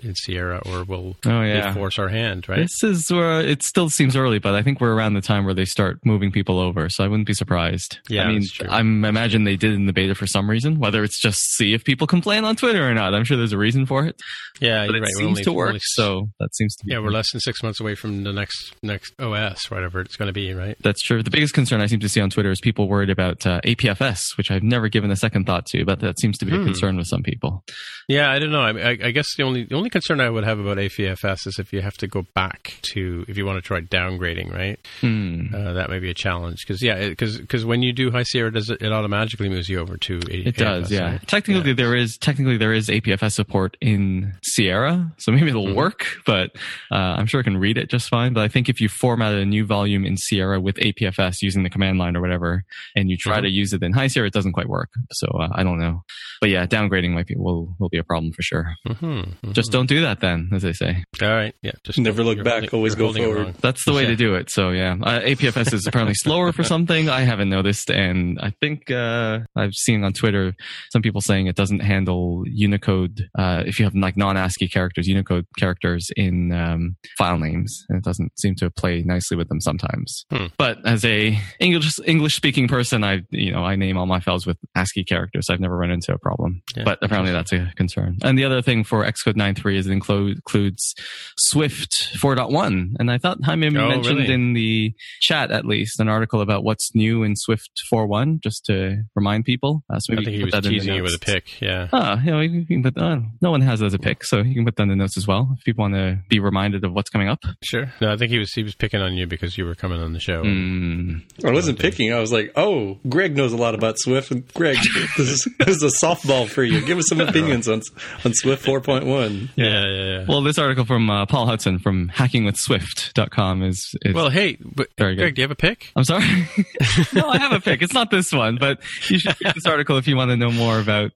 in 0.03 0.14
Sierra, 0.14 0.61
or 0.66 0.84
will 0.84 1.16
Oh, 1.26 1.43
yeah. 1.43 1.68
they 1.68 1.74
force 1.74 1.99
our 1.99 2.09
hand? 2.09 2.49
Right? 2.49 2.61
this 2.61 2.82
is 2.82 3.11
where 3.11 3.41
it 3.41 3.62
still 3.62 3.88
seems 3.91 4.16
early, 4.16 4.38
but 4.38 4.55
I 4.55 4.62
think 4.62 4.80
we're 4.80 4.95
around 4.95 5.14
the 5.14 5.20
time 5.20 5.45
where 5.45 5.55
they 5.55 5.64
start 5.64 5.99
moving 6.05 6.30
people 6.32 6.59
over, 6.59 6.88
so 6.88 7.05
I 7.05 7.09
wouldn't 7.09 7.26
be 7.26 7.34
surprised. 7.34 7.99
Yeah, 8.09 8.24
I 8.24 8.28
mean. 8.32 8.43
I'm 8.68 9.05
imagine 9.05 9.45
they 9.45 9.57
did 9.57 9.72
in 9.72 9.86
the 9.86 9.93
beta 9.93 10.14
for 10.14 10.26
some 10.26 10.49
reason, 10.49 10.78
whether 10.78 11.03
it's 11.05 11.20
just 11.20 11.41
see 11.57 11.74
if 11.74 11.84
people 11.84 12.07
complain 12.07 12.45
on 12.45 12.57
Twitter 12.57 12.88
or 12.88 12.95
not. 12.95 13.14
I'm 13.14 13.24
sure 13.24 13.36
there's 13.36 13.53
a 13.53 13.59
reason 13.59 13.86
for 13.86 14.05
it, 14.07 14.20
yeah, 14.61 14.86
but 14.86 14.97
it 14.97 15.01
right. 15.01 15.09
Seems 15.11 15.26
only- 15.28 15.45
to 15.45 15.53
work. 15.53 15.68
only- 15.68 15.80
So 15.82 16.28
that 16.38 16.55
seems 16.55 16.74
to 16.76 16.84
be 16.86 16.93
Yeah, 16.93 16.99
we're 17.01 17.11
less 17.11 17.30
than 17.32 17.41
six 17.41 17.62
months 17.62 17.80
away 17.80 17.95
from 17.95 18.24
the 18.24 18.32
next 18.32 18.74
next 18.82 19.12
OS, 19.20 19.70
whatever 19.70 20.01
it's 20.01 20.16
going 20.16 20.26
to 20.28 20.32
be, 20.32 20.53
right? 20.55 20.76
That's 20.82 21.03
true. 21.03 21.22
The 21.22 21.30
biggest 21.30 21.55
concern 21.55 21.80
I 21.80 21.86
seem 21.86 22.01
to 22.01 22.09
see 22.09 22.20
on 22.20 22.30
Twitter 22.30 22.51
is 22.51 22.61
people 22.61 22.88
worried 22.88 23.11
about 23.11 23.30
uh, 23.47 23.61
APFS, 23.62 24.37
which 24.37 24.51
I've 24.51 24.62
never 24.62 24.89
given 24.89 25.11
a 25.11 25.16
second 25.16 25.47
thought 25.47 25.66
to, 25.66 25.85
but 25.85 26.01
that 26.01 26.18
seems 26.20 26.39
to 26.39 26.45
be 26.45 26.53
a 26.55 26.59
Hmm. 26.59 26.64
concern 26.66 26.97
with 26.97 27.07
some 27.07 27.22
people. 27.22 27.64
Yeah, 28.09 28.31
I 28.31 28.39
don't 28.39 28.51
know. 28.51 28.61
I, 28.62 28.70
I, 28.91 28.99
I 29.05 29.11
guess 29.12 29.35
the 29.37 29.43
only 29.45 29.64
the 29.64 29.74
only 29.76 29.91
concern 29.91 30.20
I 30.20 30.28
would 30.31 30.45
have 30.45 30.59
about 30.59 30.76
APFS 30.78 31.47
is 31.47 31.59
if 31.59 31.72
you 31.72 31.81
have 31.81 31.97
to 31.99 32.07
go 32.07 32.24
back 32.35 32.74
to 32.93 33.24
if 33.28 33.37
you 33.37 33.47
want 33.47 33.57
to 33.59 33.62
try 33.62 33.81
downgrading, 33.81 34.53
right? 34.53 34.78
Hmm. 35.01 35.55
Uh, 35.55 35.72
that 35.74 35.91
may 35.91 35.99
be 35.99 36.11
a 36.11 36.14
challenge 36.14 36.64
because 36.66 36.83
yeah, 36.83 37.09
because 37.09 37.64
when 37.64 37.83
you 37.83 37.93
do 37.93 38.11
High 38.11 38.24
Sierra, 38.24 38.53
does 38.53 38.68
it, 38.70 38.83
it 38.83 38.93
automatically 38.93 39.49
moves 39.49 39.68
you 39.68 39.78
over 39.78 39.97
to 39.97 40.18
APFS? 40.18 40.47
It 40.47 40.57
does, 40.57 40.91
yeah. 40.93 41.11
right? 41.12 41.28
Technically, 41.28 41.70
Yeah. 41.70 41.76
there 41.76 41.95
is 41.95 42.16
technically 42.18 42.57
there 42.57 42.72
is 42.72 42.89
APFS 42.89 43.33
support 43.33 43.76
in 43.81 44.35
Sierra, 44.43 45.12
so 45.18 45.33
maybe 45.33 45.49
it'll 45.49 45.66
Mhm. 45.66 45.74
work. 45.74 46.07
But 46.26 46.51
uh, 46.91 46.95
I'm 46.97 47.26
sure 47.26 47.41
it 47.41 47.45
can 47.45 47.57
read 47.59 47.78
it 47.78 47.89
just 47.91 48.09
fine. 48.09 48.33
But 48.33 48.43
I 48.43 48.49
think 48.49 48.68
if 48.68 48.81
you 48.81 48.89
formatted 48.89 49.39
a 49.41 49.47
new 49.47 49.64
volume 49.64 50.05
in 50.05 50.16
Sierra 50.16 50.61
with 50.61 50.76
APFS 50.76 51.37
using 51.43 51.62
the 51.62 51.70
command 51.70 51.99
line 51.99 52.16
or 52.16 52.20
whatever, 52.20 52.64
and 52.97 53.09
you 53.11 53.16
try 53.21 53.39
Mhm. 53.39 53.43
to 53.43 53.51
use 53.51 53.73
it 53.73 53.83
in 53.83 53.93
High 53.93 54.09
Sierra, 54.09 54.27
it 54.29 54.33
doesn't 54.33 54.53
quite 54.53 54.68
work. 54.68 54.91
So 55.12 55.27
uh, 55.41 55.49
I 55.55 55.62
don't 55.62 55.79
know. 55.79 56.03
But 56.41 56.51
yeah, 56.51 56.66
downgrading 56.66 57.11
might 57.12 57.27
be 57.27 57.35
will 57.37 57.77
will 57.79 57.89
be 57.91 57.99
a 57.99 58.05
problem 58.05 58.33
for 58.33 58.43
sure. 58.43 58.75
Mhm, 58.89 59.35
mhm. 59.45 59.53
Just 59.53 59.71
don't 59.73 59.89
do 59.89 60.01
that 60.03 60.21
then, 60.21 60.49
as 60.53 60.62
they 60.62 60.73
say. 60.73 61.05
all 61.23 61.29
right. 61.29 61.55
Yeah, 61.62 61.73
just 61.85 61.99
Never 61.99 62.25
look 62.25 62.43
back, 62.43 62.62
holding- 62.71 62.71
always 62.79 62.97
you're 62.97 63.12
go 63.12 63.18
forward. 63.23 63.55
That's 63.61 63.85
the 63.85 63.93
way 63.93 64.03
Yeah. 64.03 64.09
to 64.09 64.16
do 64.16 64.35
it. 64.35 64.51
So 64.51 64.71
yeah, 64.71 64.97
uh, 65.03 65.21
APFS 65.21 65.73
is 65.75 65.87
apparently 65.87 66.14
slower 66.27 66.53
for 66.53 66.64
something 66.64 67.09
I 67.09 67.21
haven't 67.23 67.51
noticed, 67.51 67.91
and 67.91 68.39
I 68.41 68.51
think 68.61 68.91
uh, 68.91 69.41
I've 69.57 69.75
seen 69.75 70.03
on 70.05 70.12
Twitter 70.14 70.55
some 70.93 71.03
people 71.03 71.21
saying 71.21 71.47
it 71.47 71.57
doesn't 71.57 71.81
handle 71.81 72.43
Unicode 72.47 73.29
uh, 73.39 73.62
if 73.66 73.79
you 73.79 73.85
have 73.85 73.95
like 73.95 74.16
non-ASCII 74.16 74.68
characters, 74.68 75.07
Unicode 75.07 75.45
characters 75.59 76.09
in 76.16 76.53
um, 76.53 76.97
file 77.18 77.39
names, 77.39 77.85
and 77.89 77.99
it 77.99 78.05
doesn't 78.05 78.33
seem 78.39 78.55
to 78.57 78.71
play 78.71 79.03
nicely 79.03 79.37
with 79.37 79.49
them 79.49 79.61
sometimes. 79.61 80.25
Hmm. 80.31 80.47
But 80.59 80.79
as 80.87 81.05
a 81.05 81.39
English 81.59 81.99
English 82.07 82.35
speaking 82.37 82.68
person, 82.68 82.99
I 83.05 83.22
you 83.30 83.53
know 83.53 83.64
I 83.64 83.76
name 83.76 83.96
all 83.96 84.07
my 84.07 84.20
files 84.20 84.46
with 84.46 84.59
ASCII 84.74 85.05
characters. 85.05 85.48
I've 85.51 85.61
never 85.61 85.76
run 85.76 85.90
into 85.90 86.12
a 86.12 86.18
problem, 86.18 86.62
Yeah. 86.76 86.84
but 86.84 86.98
apparently 87.03 87.32
that's 87.32 87.53
a 87.53 87.72
concern. 87.76 88.18
And 88.22 88.38
the 88.38 88.44
other 88.44 88.62
thing 88.62 88.84
for 88.84 89.05
Xcode 89.05 89.34
9.3 89.36 89.76
is 89.76 89.86
it 89.86 89.92
include, 89.92 90.36
includes 90.36 90.94
Swift 91.38 92.09
4.1. 92.20 92.94
And 92.98 93.11
I 93.11 93.18
thought 93.18 93.38
Jaime 93.44 93.68
Oh, 93.68 93.70
mentioned 93.88 94.18
really? 94.18 94.32
in 94.32 94.53
the 94.55 94.94
chat 95.20 95.51
at 95.51 95.64
least 95.64 96.01
an 96.01 96.09
article 96.09 96.40
about 96.40 96.64
what's 96.64 96.94
new 96.94 97.22
in 97.22 97.36
Swift 97.36 97.70
4.1 97.92 98.40
just 98.42 98.64
to 98.66 99.03
remind 99.14 99.44
people. 99.44 99.82
Uh, 99.92 99.98
so 99.98 100.12
I 100.14 100.16
think 100.16 100.28
he 100.28 100.44
was 100.44 100.53
put 100.53 100.62
that 100.64 100.68
teasing 100.68 100.94
you 100.94 101.03
with 101.03 101.14
a 101.14 101.18
pick. 101.18 101.61
Yeah. 101.61 101.88
Ah, 101.92 102.20
you 102.22 102.30
know, 102.30 102.40
you 102.40 102.66
can 102.66 102.82
put, 102.82 102.96
uh, 102.98 103.20
no 103.40 103.51
one 103.51 103.61
has 103.61 103.80
it 103.80 103.86
as 103.86 103.94
a 103.94 103.98
pick, 103.98 104.24
so 104.24 104.38
you 104.38 104.55
can 104.55 104.64
put 104.64 104.76
that 104.76 104.84
in 104.84 104.88
the 104.88 104.96
notes 104.96 105.16
as 105.16 105.26
well 105.26 105.55
if 105.59 105.64
people 105.64 105.82
want 105.82 105.94
to 105.94 106.18
be 106.28 106.40
reminded 106.40 106.84
of 106.84 106.92
what's 106.92 107.11
coming 107.11 107.28
up. 107.28 107.40
Sure. 107.62 107.92
No, 108.01 108.12
I 108.12 108.16
think 108.16 108.30
he 108.30 108.38
was 108.38 108.53
he 108.53 108.62
was 108.62 108.74
picking 108.74 109.01
on 109.01 109.14
you 109.14 109.26
because 109.26 109.57
you 109.57 109.64
were 109.64 109.74
coming 109.74 110.01
on 110.01 110.12
the 110.12 110.20
show. 110.20 110.42
Mm. 110.42 111.22
I 111.44 111.51
wasn't 111.51 111.78
picking. 111.78 112.12
I 112.12 112.20
was 112.20 112.32
like, 112.32 112.53
oh, 112.57 112.89
Greg 113.09 113.36
knows 113.36 113.53
a 113.53 113.57
lot 113.57 113.74
about 113.74 113.99
Swift. 113.99 114.30
And 114.30 114.47
Greg, 114.55 114.76
this 115.16 115.28
is, 115.28 115.49
this 115.59 115.76
is 115.76 115.82
a 115.82 116.05
softball 116.05 116.49
for 116.49 116.62
you. 116.62 116.84
Give 116.84 116.99
us 116.99 117.07
some 117.09 117.20
opinions 117.20 117.68
on 117.68 117.82
on 118.24 118.34
Swift 118.34 118.64
4.1. 118.64 119.51
Yeah, 119.57 119.66
yeah, 119.66 119.86
yeah. 120.20 120.24
Well, 120.28 120.43
this 120.43 120.59
article 120.59 120.84
from 120.84 121.09
uh, 121.11 121.26
Paul 121.26 121.47
Hudson 121.47 121.78
from 121.78 122.09
hackingwithswift.com 122.11 123.62
is, 123.62 123.95
is 124.03 124.14
well, 124.14 124.30
hey, 124.30 124.59
but, 124.61 124.88
Very 124.99 125.14
good. 125.14 125.22
Greg, 125.22 125.34
do 125.34 125.43
you 125.43 125.45
have 125.45 125.51
a 125.51 125.55
pick? 125.57 125.93
I'm 125.97 126.05
sorry. 126.05 126.24
no, 127.14 127.28
I 127.28 127.38
have 127.38 127.53
a 127.53 127.61
pick. 127.61 127.82
It's 127.82 127.95
not 127.95 128.11
this 128.11 128.32
one, 128.32 128.57
but 128.57 128.80
you 129.09 129.18
should 129.18 129.36
read 129.45 129.55
this 129.55 129.66
article 129.66 129.97
if 129.97 130.07
you 130.07 130.16
want 130.16 130.30
to 130.30 130.36
know 130.36 130.51
more 130.51 130.78
about 130.78 131.12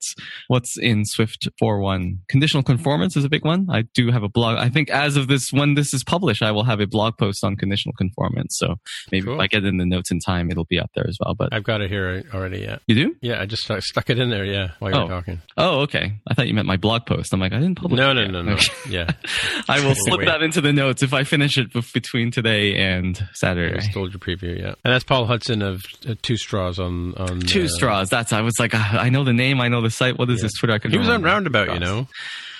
what's 0.48 0.76
in 0.78 1.04
Swift 1.04 1.48
4.1. 1.62 2.18
Conditional 2.28 2.62
conformance 2.62 3.16
is 3.16 3.24
a 3.24 3.28
big 3.28 3.44
one. 3.44 3.66
I 3.70 3.82
do 3.94 4.10
have 4.10 4.22
a 4.22 4.28
blog. 4.28 4.58
I 4.58 4.68
think 4.68 4.90
as 4.90 5.16
of 5.16 5.28
this, 5.28 5.52
when 5.52 5.74
this 5.74 5.92
is 5.94 6.04
published, 6.04 6.42
I 6.42 6.50
will 6.52 6.64
have 6.64 6.80
a 6.80 6.86
blog 6.86 7.16
post 7.18 7.44
on 7.44 7.56
conditional 7.56 7.94
conformance. 7.96 8.56
So 8.58 8.76
maybe 9.10 9.26
Cool. 9.26 9.34
if 9.34 9.40
I 9.40 9.46
get 9.46 9.64
in 9.64 9.78
the 9.78 9.86
notes 9.86 10.10
in 10.10 10.20
time, 10.20 10.50
it'll 10.50 10.64
be 10.64 10.78
up 10.78 10.90
there 10.94 11.06
as 11.08 11.18
well. 11.24 11.34
But 11.34 11.52
I've 11.52 11.63
got 11.64 11.80
it 11.80 11.90
here 11.90 12.22
already. 12.32 12.58
Yeah, 12.60 12.78
you 12.86 12.94
do? 12.94 13.16
yeah. 13.20 13.40
I 13.40 13.46
just 13.46 13.62
stuck, 13.64 14.10
it 14.10 14.18
in 14.18 14.30
there. 14.30 14.44
Yeah, 14.44 14.68
while 14.78 14.92
you 14.92 14.96
Oh. 14.98 15.02
were 15.04 15.08
talking. 15.08 15.42
Oh, 15.56 15.80
okay. 15.80 16.14
I 16.28 16.34
thought 16.34 16.46
you 16.46 16.54
meant 16.54 16.66
my 16.68 16.76
blog 16.76 17.06
post. 17.06 17.32
I'm 17.32 17.40
like, 17.40 17.52
I 17.52 17.58
didn't 17.58 17.76
publish 17.76 17.98
No, 17.98 18.10
it 18.10 18.14
no, 18.14 18.26
no, 18.26 18.42
no. 18.42 18.52
Okay. 18.52 18.64
Yeah, 18.90 19.10
I 19.68 19.84
will 19.84 19.94
slip 19.96 20.20
Wait. 20.20 20.26
that 20.26 20.42
into 20.42 20.60
the 20.60 20.72
notes 20.72 21.02
if 21.02 21.12
I 21.12 21.24
finish 21.24 21.58
it 21.58 21.72
between 21.92 22.30
today 22.30 22.76
and 22.76 23.20
Saturday. 23.32 23.76
I 23.76 23.80
stole 23.80 24.08
your 24.10 24.18
preview. 24.20 24.58
Yeah, 24.58 24.74
and 24.84 24.94
that's 24.94 25.04
Paul 25.04 25.26
Hudson 25.26 25.62
of 25.62 25.82
uh, 26.08 26.14
Two 26.22 26.36
Straws 26.36 26.78
on 26.78 27.14
on 27.14 27.40
Two 27.40 27.64
uh, 27.64 27.68
straws. 27.68 28.10
That's. 28.10 28.32
I 28.32 28.42
was 28.42 28.54
like, 28.60 28.74
I 28.74 28.98
I 29.06 29.08
know 29.08 29.24
the 29.24 29.32
name. 29.32 29.60
I 29.60 29.68
know 29.68 29.80
the 29.80 29.90
site. 29.90 30.18
What 30.18 30.30
is 30.30 30.40
this 30.42 30.52
Twitter? 30.58 30.74
I 30.74 30.78
could 30.78 30.92
He 30.92 30.98
was 30.98 31.08
on. 31.08 31.22
Roundabout, 31.22 31.72
you 31.72 31.80
know. 31.80 32.06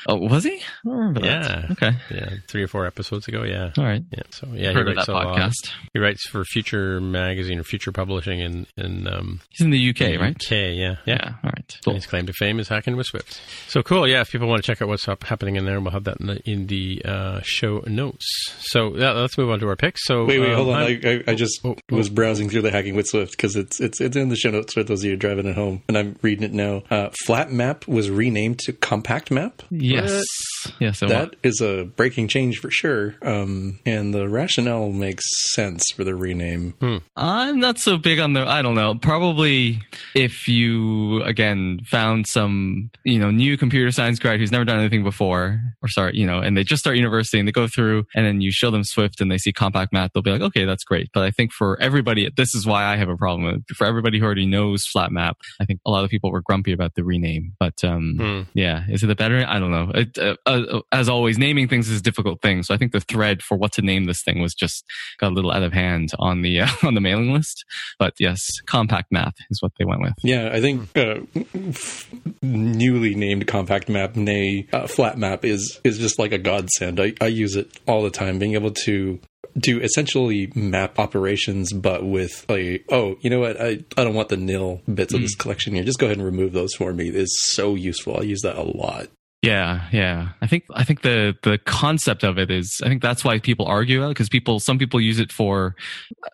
Oh, 0.09 0.17
was 0.17 0.45
he? 0.45 0.55
I 0.57 0.61
don't 0.85 0.95
remember 0.97 1.21
that. 1.21 1.29
Yeah. 1.29 1.67
Okay. 1.73 1.93
Yeah, 2.11 2.31
three 2.49 2.63
or 2.63 2.69
four 2.69 2.87
episodes 2.87 3.27
ago. 3.29 3.43
Yeah. 3.45 3.73
All 3.79 3.85
right. 3.85 4.03
Yeah. 4.11 4.23
So 4.31 4.49
yeah, 4.53 4.69
he 4.69 4.75
Heard 4.75 4.89
of 4.89 4.97
writes 4.97 5.07
that 5.07 5.13
a 5.13 5.15
lot. 5.15 5.37
podcast. 5.39 5.71
He 5.93 5.99
writes 5.99 6.29
for 6.29 6.45
Future 6.45 7.01
Magazine 7.01 7.59
or 7.59 7.65
Future 7.65 7.93
Publishing 7.93 8.41
in 8.41 8.67
in 8.77 9.07
um, 9.09 9.41
He's 9.51 9.61
in 9.65 9.71
the 9.71 9.91
UK, 9.91 10.21
right? 10.21 10.35
UK. 10.37 10.51
Yeah. 10.51 10.75
Yeah. 10.75 10.97
Yeah. 11.07 11.29
All 11.43 11.51
right. 11.51 11.55
And 11.57 11.85
Cool. 11.85 11.95
his 11.95 12.07
claim 12.07 12.27
to 12.27 12.33
fame 12.33 12.59
is 12.61 12.69
hacking 12.69 12.97
with 12.97 13.07
Swift. 13.07 13.41
So 13.69 13.83
cool, 13.83 14.07
yeah. 14.07 14.21
If 14.23 14.31
people 14.33 14.49
want 14.49 14.63
to 14.63 14.67
check 14.67 14.83
out 14.83 14.89
what's 14.89 15.09
up, 15.09 15.25
happening 15.25 15.57
in 15.57 15.65
there, 15.65 15.81
we'll 15.81 15.91
have 15.93 16.05
that 16.05 16.21
in 16.21 16.27
the, 16.27 16.51
in 16.51 16.67
the 16.67 17.03
uh, 17.05 17.41
show 17.43 17.83
notes. 17.87 18.27
So 18.59 18.97
yeah, 18.97 19.13
let's 19.13 19.39
move 19.39 19.51
on 19.51 19.61
to 19.61 19.69
our 19.69 19.77
picks. 19.77 20.05
So 20.05 20.25
Wait, 20.25 20.39
wait, 20.41 20.51
um, 20.51 20.57
hold 20.57 20.69
on. 20.75 20.83
I'm- 20.83 21.01
I, 21.05 21.09
I, 21.29 21.33
I 21.33 21.35
just 21.35 21.61
Oh, 21.65 21.77
oh. 21.93 21.97
was 21.97 22.09
browsing 22.11 22.49
through 22.51 22.63
the 22.63 22.71
Hacking 22.71 22.95
with 22.95 23.07
Swift 23.07 23.33
because 23.33 23.57
it's 23.57 23.81
it's 23.81 24.01
it's 24.01 24.17
in 24.17 24.29
the 24.29 24.37
show 24.37 24.51
notes 24.51 24.75
for 24.75 24.83
those 24.83 25.03
of 25.05 25.11
you 25.11 25.17
driving 25.17 25.47
at 25.49 25.55
home, 25.55 25.83
and 25.89 25.97
I'm 25.97 26.17
reading 26.23 26.45
it 26.45 26.53
now. 26.53 26.83
Uh, 26.91 27.11
Flat 27.25 27.51
Map 27.53 27.87
was 27.89 28.11
renamed 28.11 28.59
to 28.61 28.73
Compact 28.73 29.31
Map. 29.31 29.63
Yes. 29.95 30.73
Yes. 30.81 31.03
I 31.03 31.07
That 31.07 31.37
is 31.43 31.61
a 31.61 31.85
breaking 31.85 32.29
change 32.29 32.59
for 32.59 32.71
sure, 32.71 33.17
um, 33.23 33.79
and 33.85 34.15
the 34.15 34.29
rationale 34.29 34.91
makes 34.91 35.25
sense 35.55 35.91
for 35.95 36.05
the 36.05 36.15
rename. 36.15 36.75
I'm 37.17 37.61
not 37.61 37.79
so 37.79 37.97
big 37.99 38.19
on 38.19 38.33
the. 38.33 38.47
I 38.47 38.63
don't 38.63 38.75
know. 38.75 38.95
Probably 38.95 39.81
if 40.15 40.49
you 40.49 41.23
again 41.23 41.81
found 41.85 42.27
some 42.27 42.91
you 43.05 43.19
know 43.19 43.31
new 43.31 43.57
computer 43.59 43.91
science 43.91 44.19
grad 44.19 44.41
who's 44.41 44.53
never 44.53 44.65
done 44.65 44.79
anything 44.79 45.05
before, 45.05 45.61
or 45.83 45.89
sorry, 45.89 46.17
you 46.17 46.27
know, 46.27 46.39
and 46.41 46.57
they 46.57 46.65
just 46.65 46.81
start 46.81 46.97
university 46.97 47.39
and 47.39 47.47
they 47.47 47.53
go 47.53 47.67
through, 47.69 48.07
and 48.15 48.25
then 48.27 48.41
you 48.41 48.51
show 48.51 48.71
them 48.71 48.85
Swift 48.85 49.21
and 49.21 49.31
they 49.31 49.39
see 49.39 49.53
compact 49.53 49.93
map, 49.93 50.13
they'll 50.15 50.23
be 50.23 50.31
like, 50.31 50.41
okay, 50.41 50.65
that's 50.65 50.85
great. 50.85 51.11
But 51.13 51.25
I 51.25 51.31
think 51.31 51.53
for 51.53 51.81
everybody, 51.81 52.31
this 52.37 52.55
is 52.55 52.67
why 52.67 52.85
I 52.85 52.97
have 52.97 53.09
a 53.09 53.17
problem 53.17 53.45
with. 53.45 53.65
For 53.77 53.87
everybody 53.87 54.19
who 54.19 54.25
already 54.25 54.47
knows 54.47 54.87
flat 54.87 55.13
map, 55.13 55.37
I 55.61 55.65
think 55.65 55.81
a 55.87 55.91
lot 55.91 56.05
of 56.05 56.11
people 56.11 56.31
were 56.33 56.41
grumpy 56.43 56.73
about 56.73 56.95
the 56.95 57.05
rename. 57.05 57.53
But 57.61 57.85
um, 57.85 58.15
Hmm. 58.19 58.41
yeah, 58.55 58.85
is 58.89 59.03
it 59.03 59.11
a 59.11 59.15
better? 59.15 59.45
I 59.47 59.59
don't 59.59 59.71
know. 59.71 59.84
It, 59.95 60.19
uh, 60.19 60.37
uh, 60.47 60.81
as 60.93 61.09
always, 61.09 61.39
naming 61.39 61.69
things 61.69 61.89
is 61.89 62.01
a 62.01 62.03
difficult 62.03 62.41
thing. 62.43 62.63
So 62.63 62.75
I 62.75 62.77
think 62.77 62.93
the 62.93 63.01
thread 63.01 63.43
for 63.43 63.57
what 63.57 63.73
to 63.73 63.83
name 63.83 64.05
this 64.05 64.23
thing 64.23 64.41
was 64.41 64.55
just 64.55 64.85
got 65.19 65.33
a 65.33 65.35
little 65.35 65.51
out 65.51 65.63
of 65.63 65.73
hand 65.73 66.11
on 66.19 66.43
the 66.43 66.63
uh, 66.63 66.69
on 66.83 66.95
the 66.95 67.01
mailing 67.01 67.33
list. 67.33 67.65
But 67.99 68.15
yes, 68.19 68.41
compact 68.67 69.13
map 69.13 69.35
is 69.51 69.63
what 69.63 69.73
they 69.79 69.85
went 69.85 70.01
with. 70.03 70.15
Yeah, 70.23 70.51
I 70.53 70.61
think 70.61 70.97
uh, 70.97 71.21
f- 71.69 72.11
newly 72.43 73.15
named 73.15 73.47
compact 73.47 73.89
map, 73.89 74.17
nay 74.17 74.67
uh, 74.73 74.87
flat 74.87 75.19
map, 75.19 75.45
is 75.45 75.81
is 75.85 75.99
just 75.99 76.19
like 76.19 76.33
a 76.33 76.39
godsend. 76.39 77.01
I, 77.01 77.15
I 77.21 77.27
use 77.27 77.57
it 77.57 77.79
all 77.87 78.03
the 78.03 78.11
time, 78.11 78.39
being 78.39 78.55
able 78.55 78.73
to 78.85 79.21
do 79.57 79.81
essentially 79.81 80.51
map 80.55 80.99
operations, 80.99 81.73
but 81.73 82.05
with 82.05 82.45
a 82.51 82.83
oh, 82.91 83.17
you 83.21 83.31
know 83.31 83.41
what? 83.41 83.61
I 83.61 83.85
I 83.97 84.05
don't 84.05 84.15
want 84.15 84.29
the 84.29 84.37
nil 84.37 84.83
bits 84.93 85.15
of 85.15 85.21
this 85.21 85.35
collection 85.35 85.75
here. 85.75 85.85
Just 85.85 85.99
go 85.99 86.07
ahead 86.07 86.19
and 86.19 86.27
remove 86.27 86.53
those 86.53 86.75
for 86.75 86.93
me. 86.93 87.09
Is 87.09 87.37
so 87.53 87.75
useful. 87.75 88.19
I 88.19 88.23
use 88.23 88.41
that 88.43 88.57
a 88.57 88.63
lot. 88.63 89.09
Yeah, 89.45 89.89
yeah. 89.93 90.29
I 90.41 90.47
think 90.47 90.65
I 90.75 90.85
think 90.85 91.03
the 91.03 91.37
the 91.43 91.59
concept 91.59 92.25
of 92.25 92.39
it 92.39 92.51
is 92.51 92.81
I 92.83 92.89
think 92.89 93.03
that's 93.03 93.25
why 93.25 93.39
people 93.39 93.67
argue 93.67 94.01
about 94.01 94.09
because 94.09 94.31
people 94.31 94.59
some 94.59 94.79
people 94.79 95.01
use 95.01 95.21
it 95.21 95.31
for 95.31 95.77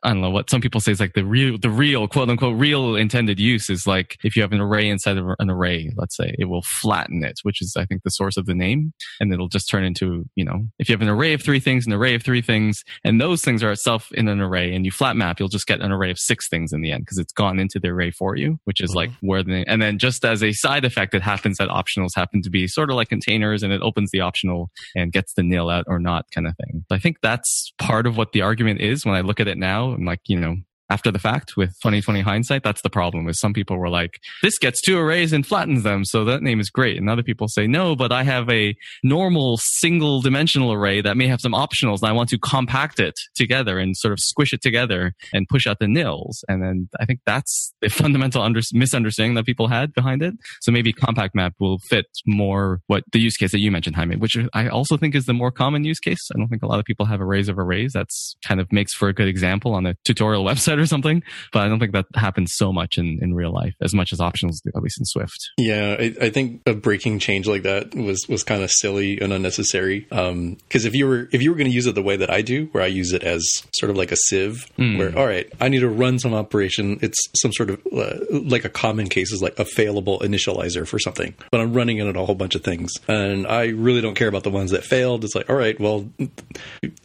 I 0.05 0.11
don't 0.11 0.21
know 0.21 0.31
what 0.31 0.49
some 0.49 0.61
people 0.61 0.81
say 0.81 0.93
is 0.93 1.01
like 1.01 1.15
the 1.15 1.25
real 1.25 1.59
the 1.59 1.71
real 1.71 2.07
quote 2.07 2.31
unquote 2.31 2.57
real 2.57 2.95
intended 2.95 3.41
use 3.41 3.69
is 3.69 3.85
like 3.85 4.17
if 4.23 4.37
you 4.37 4.43
have 4.43 4.53
an 4.53 4.61
array 4.61 4.89
inside 4.89 5.19
of 5.19 5.27
an 5.41 5.51
array, 5.51 5.93
let's 5.97 6.17
say 6.17 6.37
it 6.39 6.45
will 6.45 6.63
flatten 6.63 7.25
it, 7.25 7.41
which 7.43 7.61
is 7.61 7.75
I 7.77 7.85
think 7.85 8.05
the 8.05 8.11
source 8.11 8.37
of 8.37 8.47
the 8.47 8.55
name, 8.55 8.93
and 9.19 9.33
it'll 9.33 9.49
just 9.49 9.69
turn 9.69 9.83
into 9.83 10.25
you 10.37 10.45
know 10.45 10.67
if 10.79 10.89
you 10.89 10.93
have 10.93 11.03
an 11.03 11.09
array 11.09 11.33
of 11.33 11.43
three 11.43 11.61
things, 11.61 11.87
an 11.87 11.93
array 11.93 12.15
of 12.15 12.23
three 12.23 12.43
things, 12.43 12.85
and 13.03 13.21
those 13.21 13.43
things 13.43 13.65
are 13.65 13.73
itself 13.73 14.13
in 14.13 14.29
an 14.29 14.41
array, 14.41 14.73
and 14.73 14.85
you 14.85 14.93
flat 14.93 15.17
map, 15.17 15.41
you'll 15.41 15.49
just 15.49 15.67
get 15.67 15.81
an 15.81 15.91
array 15.91 16.13
of 16.13 16.19
six 16.19 16.49
things 16.49 16.73
in 16.73 16.81
the 16.81 16.93
end 16.93 17.05
because 17.05 17.19
it's 17.19 17.33
gone 17.33 17.59
into 17.59 17.81
the 17.81 17.89
array 17.89 18.13
for 18.13 18.37
you, 18.37 18.61
which 18.65 18.81
is 18.81 18.91
mm-hmm. 18.91 18.99
like 18.99 19.11
where 19.21 19.43
the 19.43 19.65
and 19.67 19.83
then 19.83 19.99
just 19.99 20.25
as 20.25 20.45
a 20.45 20.53
side 20.53 20.85
effect, 20.85 21.13
it 21.13 21.23
happens 21.23 21.59
that 21.59 21.69
optionals 21.69 22.11
happen 22.15 22.41
to 22.43 22.51
be 22.51 22.69
sort 22.69 22.89
of 22.89 23.00
like 23.01 23.09
containers, 23.09 23.63
and 23.63 23.73
it 23.73 23.83
opens 23.83 24.11
the 24.11 24.21
optional 24.21 24.71
and 24.95 25.13
gets 25.13 25.35
the 25.35 25.43
nil 25.43 25.69
out 25.69 25.85
or 25.89 25.99
not 25.99 26.27
kind 26.35 26.47
of 26.47 26.55
thing. 26.57 26.85
I 26.91 26.99
think 26.99 27.19
that's 27.23 27.73
part 27.79 28.07
of 28.07 28.17
what 28.17 28.33
the 28.33 28.43
argument 28.43 28.81
is 28.81 29.05
when 29.05 29.15
I 29.15 29.23
look 29.23 29.41
at 29.41 29.49
it 29.49 29.59
now. 29.59 29.93
and 29.93 30.07
like, 30.07 30.21
you 30.27 30.39
know, 30.39 30.57
after 30.91 31.13
the 31.13 31.19
fact 31.19 31.57
with 31.57 31.71
2020 31.81 32.21
hindsight, 32.21 32.65
that's 32.65 32.83
the 32.83 32.91
problem 32.91 33.29
is 33.29 33.39
some 33.39 33.53
people 33.53 33.79
were 33.79 33.89
like, 33.89 34.21
this 34.43 34.59
gets 34.59 34.81
two 34.81 34.99
arrays 34.99 35.33
and 35.33 35.47
flattens 35.47 35.85
them. 35.85 36.05
So 36.05 36.25
that 36.25 36.43
name 36.43 36.59
is 36.59 36.69
great. 36.69 36.99
And 36.99 37.09
other 37.09 37.23
people 37.23 37.47
say, 37.47 37.69
no, 37.69 37.95
but 37.95 38.11
I 38.11 38.25
have 38.25 38.51
a 38.51 38.77
normal 39.05 39.57
single 39.57 40.21
dimensional 40.21 40.73
array 40.73 41.01
that 41.01 41.17
may 41.17 41.29
have 41.29 41.41
some 41.41 41.53
optionals 41.53 42.01
and 42.01 42.09
I 42.09 42.13
want 42.13 42.29
to 42.31 42.39
compact 42.39 42.99
it 42.99 43.15
together 43.37 43.79
and 43.79 43.97
sort 43.97 44.13
of 44.13 44.19
squish 44.19 44.53
it 44.53 44.63
together 44.63 45.15
and 45.33 45.49
push 45.49 45.67
out 45.67 45.79
the 45.79 45.87
nils. 45.87 46.45
And 46.49 46.63
then 46.63 46.89
I 46.99 47.05
think 47.05 47.21
that's 47.25 47.73
the 47.81 47.89
fundamental 48.01 48.43
under- 48.43 48.61
misunderstanding 48.73 49.35
that 49.35 49.47
people 49.47 49.69
had 49.69 49.95
behind 49.95 50.23
it. 50.23 50.35
So 50.61 50.73
maybe 50.73 50.93
compact 50.93 51.37
map 51.37 51.55
will 51.61 51.79
fit 51.79 52.07
more 52.27 52.81
what 52.89 53.05
the 53.13 53.21
use 53.21 53.37
case 53.37 53.53
that 53.53 53.61
you 53.61 53.71
mentioned, 53.71 53.95
Jaime, 53.95 54.17
which 54.17 54.37
I 54.55 54.67
also 54.67 54.97
think 54.97 55.15
is 55.15 55.27
the 55.27 55.35
more 55.35 55.53
common 55.53 55.85
use 55.85 56.01
case. 56.01 56.29
I 56.35 56.39
don't 56.39 56.49
think 56.49 56.65
a 56.65 56.67
lot 56.67 56.81
of 56.81 56.85
people 56.85 57.07
have 57.07 57.21
arrays 57.21 57.49
of 57.49 57.59
arrays. 57.59 57.93
That's 57.93 58.37
kind 58.45 58.61
of 58.61 58.73
makes 58.73 58.93
for 58.93 59.09
a 59.09 59.13
good 59.13 59.29
example 59.29 59.73
on 59.73 59.87
a 59.87 59.95
tutorial 60.05 60.45
website 60.51 60.80
or 60.81 60.87
something. 60.87 61.23
But 61.53 61.63
I 61.63 61.69
don't 61.69 61.79
think 61.79 61.93
that 61.93 62.07
happens 62.15 62.55
so 62.57 62.73
much 62.73 62.99
in, 62.99 63.19
in 63.23 63.35
real 63.35 63.53
life 63.53 63.75
as 63.81 63.95
much 63.95 64.13
as 64.13 64.19
optionals 64.19 64.63
do, 64.65 64.71
at 64.75 64.83
least 64.83 64.99
in 64.99 65.05
Swift. 65.05 65.51
Yeah, 65.59 65.97
I, 65.99 66.15
I 66.21 66.31
think 66.31 66.63
a 66.67 66.75
breaking 66.75 67.19
change 67.19 67.47
like 67.47 67.63
that 67.63 67.95
was 67.95 68.27
was 68.29 68.43
kind 68.43 68.63
of 68.63 68.71
silly 68.71 69.21
and 69.21 69.33
unnecessary. 69.33 70.01
Because 70.11 70.85
if 70.85 70.95
you 70.95 71.07
were 71.07 71.29
if 71.33 71.43
you 71.43 71.51
were 71.51 71.57
going 71.57 71.69
to 71.69 71.75
use 71.75 71.87
it 71.87 71.95
the 71.95 72.03
way 72.03 72.17
that 72.17 72.31
I 72.31 72.43
do, 72.43 72.67
where 72.73 72.83
I 72.83 72.87
use 72.87 73.13
it 73.13 73.23
as 73.23 73.45
sort 73.75 73.91
of 73.91 73.97
like 73.97 74.13
a 74.13 74.17
sieve, 74.17 74.67
where 74.77 75.17
all 75.17 75.27
right, 75.27 75.51
I 75.61 75.69
need 75.69 75.81
to 75.81 75.89
run 75.89 76.19
some 76.19 76.35
operation. 76.35 76.99
It's 77.03 77.19
some 77.37 77.53
sort 77.53 77.71
of 77.71 77.81
uh, 77.93 78.19
like 78.31 78.65
a 78.65 78.69
common 78.69 79.09
case 79.09 79.33
is 79.33 79.43
like 79.43 79.59
a 79.59 79.65
failable 79.65 80.21
initializer 80.23 80.87
for 80.87 80.99
something, 80.99 81.35
but 81.51 81.61
I'm 81.61 81.73
running 81.73 81.99
it 81.99 82.07
at 82.07 82.17
a 82.17 82.25
whole 82.25 82.35
bunch 82.35 82.55
of 82.55 82.63
things, 82.65 82.93
and 83.09 83.47
I 83.47 83.67
really 83.69 84.01
don't 84.01 84.15
care 84.15 84.29
about 84.29 84.45
the 84.45 84.51
ones 84.51 84.71
that 84.71 84.85
failed. 84.85 85.25
It's 85.25 85.35
like 85.35 85.51
all 85.51 85.57
right, 85.57 85.79
well, 85.79 86.09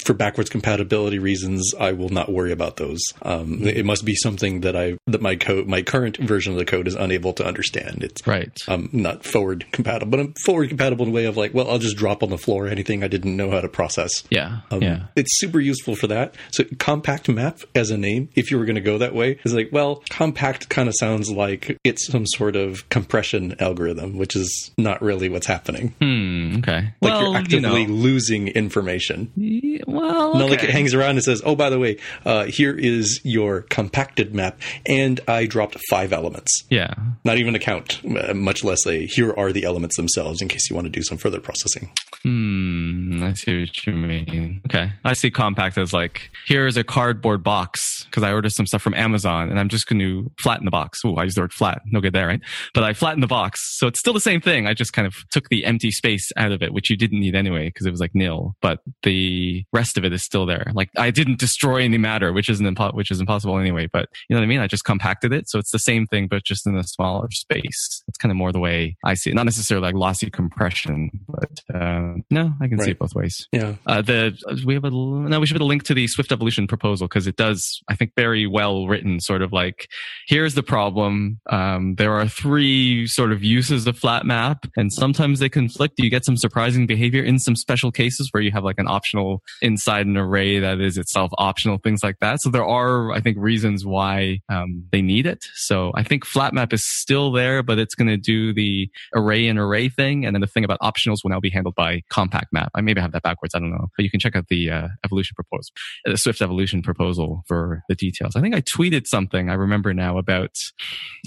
for 0.03 0.13
backwards 0.13 0.49
compatibility 0.49 1.19
reasons, 1.19 1.73
I 1.79 1.91
will 1.93 2.09
not 2.09 2.31
worry 2.31 2.51
about 2.51 2.77
those. 2.77 3.01
Um, 3.21 3.64
It 3.65 3.85
must 3.85 4.05
be 4.05 4.15
something 4.15 4.61
that 4.61 4.75
I 4.75 4.97
that 5.07 5.21
my 5.21 5.35
code 5.35 5.67
my 5.67 5.81
current 5.81 6.17
version 6.17 6.53
of 6.53 6.59
the 6.59 6.65
code 6.65 6.87
is 6.87 6.95
unable 6.95 7.33
to 7.33 7.45
understand. 7.45 8.03
It's 8.03 8.25
Right. 8.27 8.57
I'm 8.67 8.89
not 8.91 9.23
forward 9.23 9.65
compatible, 9.71 10.11
but 10.11 10.19
I'm 10.19 10.33
forward 10.45 10.69
compatible 10.69 11.05
in 11.05 11.11
a 11.11 11.13
way 11.13 11.25
of 11.25 11.37
like, 11.37 11.53
well, 11.53 11.69
I'll 11.69 11.79
just 11.79 11.97
drop 11.97 12.23
on 12.23 12.29
the 12.29 12.37
floor 12.37 12.67
anything 12.67 13.03
I 13.03 13.07
didn't 13.07 13.35
know 13.35 13.51
how 13.51 13.61
to 13.61 13.69
process. 13.69 14.11
Yeah. 14.29 14.61
Um, 14.71 14.81
yeah. 14.81 15.03
It's 15.15 15.39
super 15.39 15.59
useful 15.59 15.95
for 15.95 16.07
that. 16.07 16.35
So 16.51 16.63
compact 16.79 17.29
map 17.29 17.59
as 17.75 17.91
a 17.91 17.97
name, 17.97 18.29
if 18.35 18.51
you 18.51 18.57
were 18.57 18.65
going 18.65 18.75
to 18.75 18.81
go 18.81 18.97
that 18.97 19.13
way, 19.13 19.39
is 19.43 19.53
like, 19.53 19.69
well, 19.71 20.03
compact 20.09 20.69
kind 20.69 20.87
of 20.89 20.95
sounds 20.97 21.29
like 21.31 21.77
it's 21.83 22.07
some 22.07 22.25
sort 22.25 22.55
of 22.55 22.87
compression 22.89 23.55
algorithm, 23.59 24.17
which 24.17 24.35
is 24.35 24.71
not 24.77 25.01
really 25.01 25.29
what's 25.29 25.47
happening. 25.47 25.89
Hmm. 26.01 26.57
Okay. 26.57 26.93
Like 27.01 27.13
well, 27.13 27.21
you're 27.31 27.37
actively 27.37 27.81
you 27.81 27.87
know, 27.87 27.93
losing 27.93 28.47
information. 28.49 29.31
yeah, 29.35 29.83
well, 29.87 30.35
Not 30.35 30.49
like 30.49 30.63
it 30.63 30.69
hangs 30.69 30.93
around 30.93 31.11
and 31.11 31.23
says, 31.23 31.41
"Oh, 31.45 31.55
by 31.55 31.69
the 31.69 31.79
way, 31.79 31.97
uh, 32.25 32.45
here 32.45 32.75
is 32.75 33.21
your 33.23 33.54
compacted 33.61 34.33
map, 34.33 34.59
and 34.85 35.19
I 35.27 35.45
dropped 35.45 35.77
five 35.89 36.13
elements." 36.13 36.63
Yeah. 36.69 36.93
Not 37.23 37.37
even 37.37 37.55
a 37.55 37.59
count, 37.59 38.01
uh, 38.05 38.33
much 38.33 38.63
less 38.63 38.85
a 38.85 39.05
here 39.05 39.33
are 39.33 39.51
the 39.51 39.63
elements 39.63 39.97
themselves 39.97 40.41
in 40.41 40.47
case 40.47 40.69
you 40.69 40.75
want 40.75 40.85
to 40.85 40.91
do 40.91 41.03
some 41.03 41.17
further 41.17 41.39
processing. 41.39 41.91
Hmm. 42.23 43.23
I 43.23 43.33
see 43.33 43.61
what 43.61 43.85
you 43.85 43.93
mean. 43.93 44.61
Okay. 44.67 44.91
I 45.03 45.13
see 45.13 45.31
compact 45.31 45.77
as 45.77 45.93
like, 45.93 46.31
here's 46.47 46.77
a 46.77 46.83
cardboard 46.83 47.43
box 47.43 48.05
because 48.05 48.23
I 48.23 48.31
ordered 48.31 48.51
some 48.51 48.65
stuff 48.65 48.81
from 48.81 48.93
Amazon 48.93 49.49
and 49.49 49.59
I'm 49.59 49.69
just 49.69 49.87
going 49.87 49.99
to 49.99 50.31
flatten 50.39 50.65
the 50.65 50.71
box. 50.71 51.01
Oh, 51.05 51.15
I 51.15 51.23
used 51.23 51.37
the 51.37 51.41
word 51.41 51.53
flat. 51.53 51.81
No 51.85 52.01
good 52.01 52.13
there, 52.13 52.27
right? 52.27 52.41
But 52.73 52.83
I 52.83 52.93
flattened 52.93 53.23
the 53.23 53.27
box. 53.27 53.77
So 53.77 53.87
it's 53.87 53.99
still 53.99 54.13
the 54.13 54.19
same 54.19 54.41
thing. 54.41 54.67
I 54.67 54.73
just 54.73 54.93
kind 54.93 55.07
of 55.07 55.15
took 55.31 55.49
the 55.49 55.65
empty 55.65 55.91
space 55.91 56.31
out 56.37 56.51
of 56.51 56.61
it, 56.61 56.73
which 56.73 56.89
you 56.89 56.97
didn't 56.97 57.19
need 57.19 57.35
anyway 57.35 57.67
because 57.67 57.85
it 57.85 57.91
was 57.91 57.99
like 57.99 58.15
nil, 58.15 58.55
but 58.61 58.79
the 59.03 59.63
rest 59.71 59.97
of 59.97 60.03
it 60.05 60.13
is 60.13 60.23
still 60.23 60.45
there. 60.45 60.71
Like 60.73 60.89
I 60.97 61.11
didn't 61.11 61.39
destroy 61.39 61.83
any 61.83 61.97
matter, 61.97 62.33
which 62.33 62.49
isn't 62.49 62.65
impo- 62.65 62.95
which 62.95 63.11
is 63.11 63.19
impossible 63.19 63.44
anyway, 63.53 63.87
but 63.91 64.09
you 64.29 64.35
know 64.35 64.39
what 64.39 64.45
I 64.45 64.47
mean? 64.47 64.59
I 64.59 64.67
just 64.67 64.85
compacted 64.85 65.33
it. 65.33 65.49
So 65.49 65.59
it's 65.59 65.71
the 65.71 65.79
same 65.79 66.07
thing, 66.07 66.27
but 66.27 66.43
just 66.43 66.65
in 66.67 66.75
a 66.75 66.83
smaller 66.83 67.29
space. 67.31 68.03
That's 68.07 68.17
kind 68.17 68.31
of 68.31 68.37
more 68.37 68.51
the 68.51 68.59
way 68.59 68.97
I 69.03 69.13
see 69.13 69.29
it. 69.29 69.35
Not 69.35 69.45
necessarily 69.45 69.85
like 69.85 69.95
lossy 69.95 70.29
compression, 70.29 71.11
but 71.27 71.61
uh, 71.73 72.15
no, 72.29 72.53
I 72.61 72.67
can 72.67 72.79
see 72.79 72.91
it 72.91 72.99
both 72.99 73.15
ways. 73.15 73.47
Yeah. 73.51 73.75
Uh, 73.85 74.01
the 74.01 74.37
we 74.65 74.73
have 74.73 74.83
a 74.83 74.91
no, 74.91 75.39
we 75.39 75.45
should 75.45 75.55
put 75.55 75.61
a 75.61 75.65
link 75.65 75.83
to 75.83 75.93
the 75.93 76.07
Swift 76.07 76.31
Evolution 76.31 76.67
proposal 76.67 77.07
because 77.07 77.27
it 77.27 77.35
does, 77.35 77.81
I 77.89 77.95
think, 77.95 78.13
very 78.15 78.47
well 78.47 78.87
written. 78.87 79.19
Sort 79.19 79.41
of 79.41 79.53
like, 79.53 79.87
here's 80.27 80.55
the 80.55 80.63
problem. 80.63 81.39
Um, 81.49 81.95
there 81.95 82.13
are 82.13 82.27
three 82.27 83.07
sort 83.07 83.31
of 83.31 83.43
uses 83.43 83.87
of 83.87 83.97
flat 83.97 84.25
map, 84.25 84.65
and 84.75 84.91
sometimes 84.91 85.39
they 85.39 85.49
conflict. 85.49 85.95
You 85.97 86.09
get 86.09 86.25
some 86.25 86.37
surprising 86.37 86.87
behavior 86.87 87.23
in 87.23 87.39
some 87.39 87.55
special 87.55 87.91
cases 87.91 88.29
where 88.31 88.43
you 88.43 88.51
have 88.51 88.63
like 88.63 88.79
an 88.79 88.87
optional 88.87 89.41
inside 89.61 90.05
an 90.05 90.17
array 90.17 90.59
that 90.59 90.79
is 90.79 90.97
itself 90.97 91.31
optional, 91.37 91.77
things 91.77 92.03
like 92.03 92.17
that. 92.21 92.41
So 92.41 92.49
there 92.49 92.65
are, 92.65 93.11
I 93.11 93.19
think, 93.25 93.37
reasons 93.37 93.85
why 93.85 94.39
um, 94.49 94.85
they 94.91 95.01
need 95.01 95.25
it. 95.25 95.45
So 95.55 95.91
I 95.95 96.03
think 96.03 96.25
flat 96.25 96.53
map 96.53 96.71
is 96.71 96.85
still 96.85 97.31
there, 97.31 97.61
but 97.63 97.79
it's 97.79 97.95
going 97.95 98.07
to 98.07 98.17
do 98.17 98.53
the 98.53 98.89
array 99.13 99.47
and 99.47 99.59
array 99.59 99.89
thing, 99.89 100.25
and 100.25 100.35
then 100.35 100.41
the 100.41 100.47
thing 100.47 100.63
about 100.63 100.79
optionals 100.79 101.17
will 101.23 101.31
now 101.31 101.39
be 101.39 101.49
handled 101.49 101.75
by 101.75 102.01
compact 102.09 102.53
map. 102.53 102.71
I 102.75 102.81
maybe 102.81 103.01
have 103.01 103.11
that 103.11 103.23
backwards. 103.23 103.53
I 103.55 103.59
don't 103.59 103.71
know, 103.71 103.87
but 103.97 104.03
you 104.03 104.09
can 104.09 104.19
check 104.19 104.35
out 104.35 104.47
the 104.49 104.69
uh, 104.69 104.87
evolution 105.03 105.35
proposal, 105.35 105.73
the 106.05 106.17
Swift 106.17 106.41
evolution 106.41 106.81
proposal 106.81 107.43
for 107.47 107.83
the 107.89 107.95
details. 107.95 108.35
I 108.35 108.41
think 108.41 108.55
I 108.55 108.61
tweeted 108.61 109.07
something. 109.07 109.49
I 109.49 109.55
remember 109.55 109.93
now 109.93 110.17
about 110.17 110.55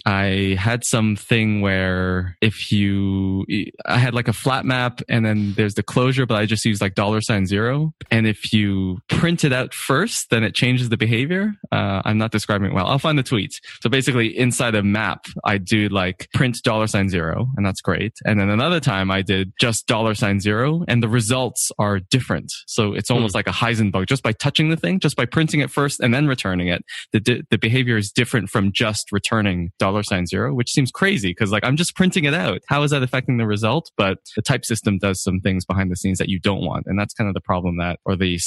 I 0.07 0.57
had 0.59 0.85
something 0.85 1.61
where 1.61 2.37
if 2.41 2.71
you, 2.73 3.45
I 3.85 3.99
had 3.99 4.15
like 4.15 4.29
a 4.29 4.33
flat 4.33 4.65
map 4.65 5.01
and 5.09 5.25
then 5.27 5.55
there's 5.57 5.75
the 5.75 5.83
closure, 5.83 6.27
but 6.27 6.37
I 6.37 6.47
just 6.47 6.65
used 6.65 6.81
like 6.81 6.95
dollar 6.95 7.21
sign 7.21 7.47
zero. 7.47 7.93
And 8.11 8.27
if 8.27 8.53
you 8.53 8.99
print 9.09 9.45
it 9.45 9.53
out 9.53 9.75
first, 9.75 10.31
then 10.31 10.45
it 10.45 10.55
changes 10.55 10.89
the 10.89 10.97
behavior. 10.97 11.53
Uh, 11.73 11.88
Uh, 11.89 12.03
I'm 12.05 12.19
not 12.19 12.33
describing 12.33 12.71
it 12.71 12.75
well. 12.75 12.87
I'll 12.87 12.99
find 12.99 13.19
the 13.19 13.23
tweet. 13.23 13.59
So 13.81 13.89
basically 13.89 14.37
inside 14.37 14.75
a 14.75 14.83
map, 14.83 15.25
I 15.45 15.57
do 15.57 15.89
like 15.89 16.29
print 16.35 16.59
dollar 16.63 16.87
sign 16.87 17.09
zero 17.09 17.49
and 17.57 17.65
that's 17.65 17.81
great. 17.81 18.13
And 18.27 18.39
then 18.39 18.51
another 18.51 18.79
time 18.79 19.11
I 19.11 19.23
did 19.23 19.53
just 19.59 19.87
dollar 19.87 20.15
sign 20.15 20.39
zero 20.41 20.85
and 20.87 21.03
the 21.03 21.09
results 21.09 21.73
are 21.79 21.99
different. 21.99 22.53
So 22.67 22.93
it's 22.93 23.11
almost 23.11 23.33
hmm. 23.33 23.39
like 23.39 23.47
a 23.47 23.53
Heisenberg 23.53 24.07
just 24.07 24.23
by 24.23 24.33
touching 24.33 24.69
the 24.69 24.77
thing, 24.77 25.01
just 25.01 25.17
by 25.17 25.25
printing 25.25 25.61
it 25.61 25.71
first 25.71 26.01
and 26.01 26.13
then 26.13 26.27
returning 26.27 26.69
it. 26.69 26.85
The, 27.13 27.21
di- 27.21 27.43
the 27.51 27.57
behavior 27.57 27.97
is 27.97 28.13
different 28.13 28.51
from 28.51 28.71
just 28.71 29.11
returning 29.11 29.71
dollar 29.79 30.03
sign 30.03 30.27
zero, 30.27 30.53
which 30.53 30.71
seems 30.71 30.91
crazy 30.91 31.31
because 31.31 31.51
like 31.51 31.65
I'm 31.65 31.77
just 31.77 31.97
printing 31.97 32.25
it 32.25 32.35
out. 32.35 32.61
How 32.69 32.83
is 32.83 32.91
that 32.91 33.03
affecting 33.03 33.39
the 33.39 33.47
result? 33.47 33.91
But 33.97 34.19
the 34.37 34.43
type 34.43 34.67
system 34.67 34.99
does 34.99 35.23
some 35.23 35.41
things 35.41 35.65
behind 35.65 35.91
the 35.91 35.97
scenes 35.97 36.19
that 36.19 36.29
you 36.29 36.39
don't 36.39 36.67
want. 36.67 36.85
And 36.87 36.99
that's 36.99 37.15
kind 37.15 37.29
of 37.29 37.35
the 37.35 37.41
problem 37.41 37.79
that, 37.79 37.99
or 38.05 38.15
the, 38.15 38.39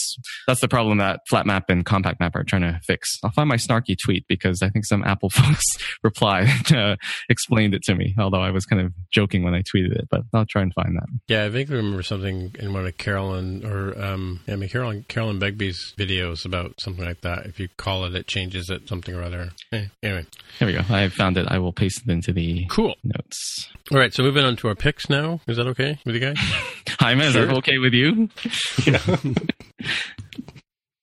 that's 0.45 0.61
the 0.61 0.67
problem 0.67 0.99
that 0.99 1.21
flat 1.27 1.47
map 1.47 1.65
and 1.69 1.83
compact 1.83 2.19
map 2.19 2.35
are 2.35 2.43
trying 2.43 2.61
to 2.61 2.79
fix. 2.83 3.17
I'll 3.31 3.35
find 3.43 3.47
my 3.47 3.55
snarky 3.55 3.95
tweet 3.97 4.27
because 4.27 4.61
I 4.61 4.67
think 4.69 4.85
some 4.85 5.05
Apple 5.05 5.29
folks 5.33 5.63
replied, 6.03 6.71
uh, 6.73 6.97
explained 7.29 7.73
it 7.73 7.81
to 7.83 7.95
me, 7.95 8.13
although 8.19 8.41
I 8.41 8.51
was 8.51 8.65
kind 8.65 8.81
of 8.81 8.91
joking 9.09 9.43
when 9.43 9.53
I 9.53 9.61
tweeted 9.61 9.93
it, 9.93 10.07
but 10.09 10.23
I'll 10.33 10.45
try 10.45 10.61
and 10.61 10.73
find 10.73 10.97
that. 10.97 11.07
Yeah, 11.29 11.45
I 11.45 11.49
vaguely 11.49 11.77
remember 11.77 12.03
something 12.03 12.53
in 12.59 12.73
one 12.73 12.85
of 12.85 12.97
Carolyn 12.97 13.65
or 13.65 13.97
um, 14.01 14.41
yeah, 14.47 14.55
I 14.55 14.57
mean 14.57 14.69
Carolyn 14.69 15.05
Carolyn 15.07 15.39
Begbie's 15.39 15.93
videos 15.97 16.45
about 16.45 16.73
something 16.81 17.05
like 17.05 17.21
that. 17.21 17.45
If 17.45 17.57
you 17.57 17.69
call 17.77 18.03
it, 18.03 18.15
it 18.15 18.27
changes 18.27 18.69
it 18.69 18.89
something 18.89 19.15
or 19.15 19.23
other. 19.23 19.51
Eh, 19.71 19.85
anyway, 20.03 20.25
Here 20.59 20.67
we 20.67 20.73
go. 20.73 20.81
I 20.89 21.07
found 21.07 21.37
it. 21.37 21.47
I 21.49 21.59
will 21.59 21.71
paste 21.73 22.01
it 22.05 22.11
into 22.11 22.33
the 22.33 22.65
cool. 22.65 22.95
notes. 23.03 23.69
All 23.91 23.97
right, 23.97 24.13
so 24.13 24.23
moving 24.23 24.43
on 24.43 24.57
to 24.57 24.67
our 24.67 24.75
picks 24.75 25.09
now. 25.09 25.39
Is 25.47 25.57
that 25.57 25.67
okay 25.67 25.99
with 26.05 26.15
you 26.15 26.21
guys? 26.21 26.37
Jaime, 26.99 27.25
is 27.25 27.33
that 27.33 27.49
okay 27.49 27.77
with 27.77 27.93
you? 27.93 28.29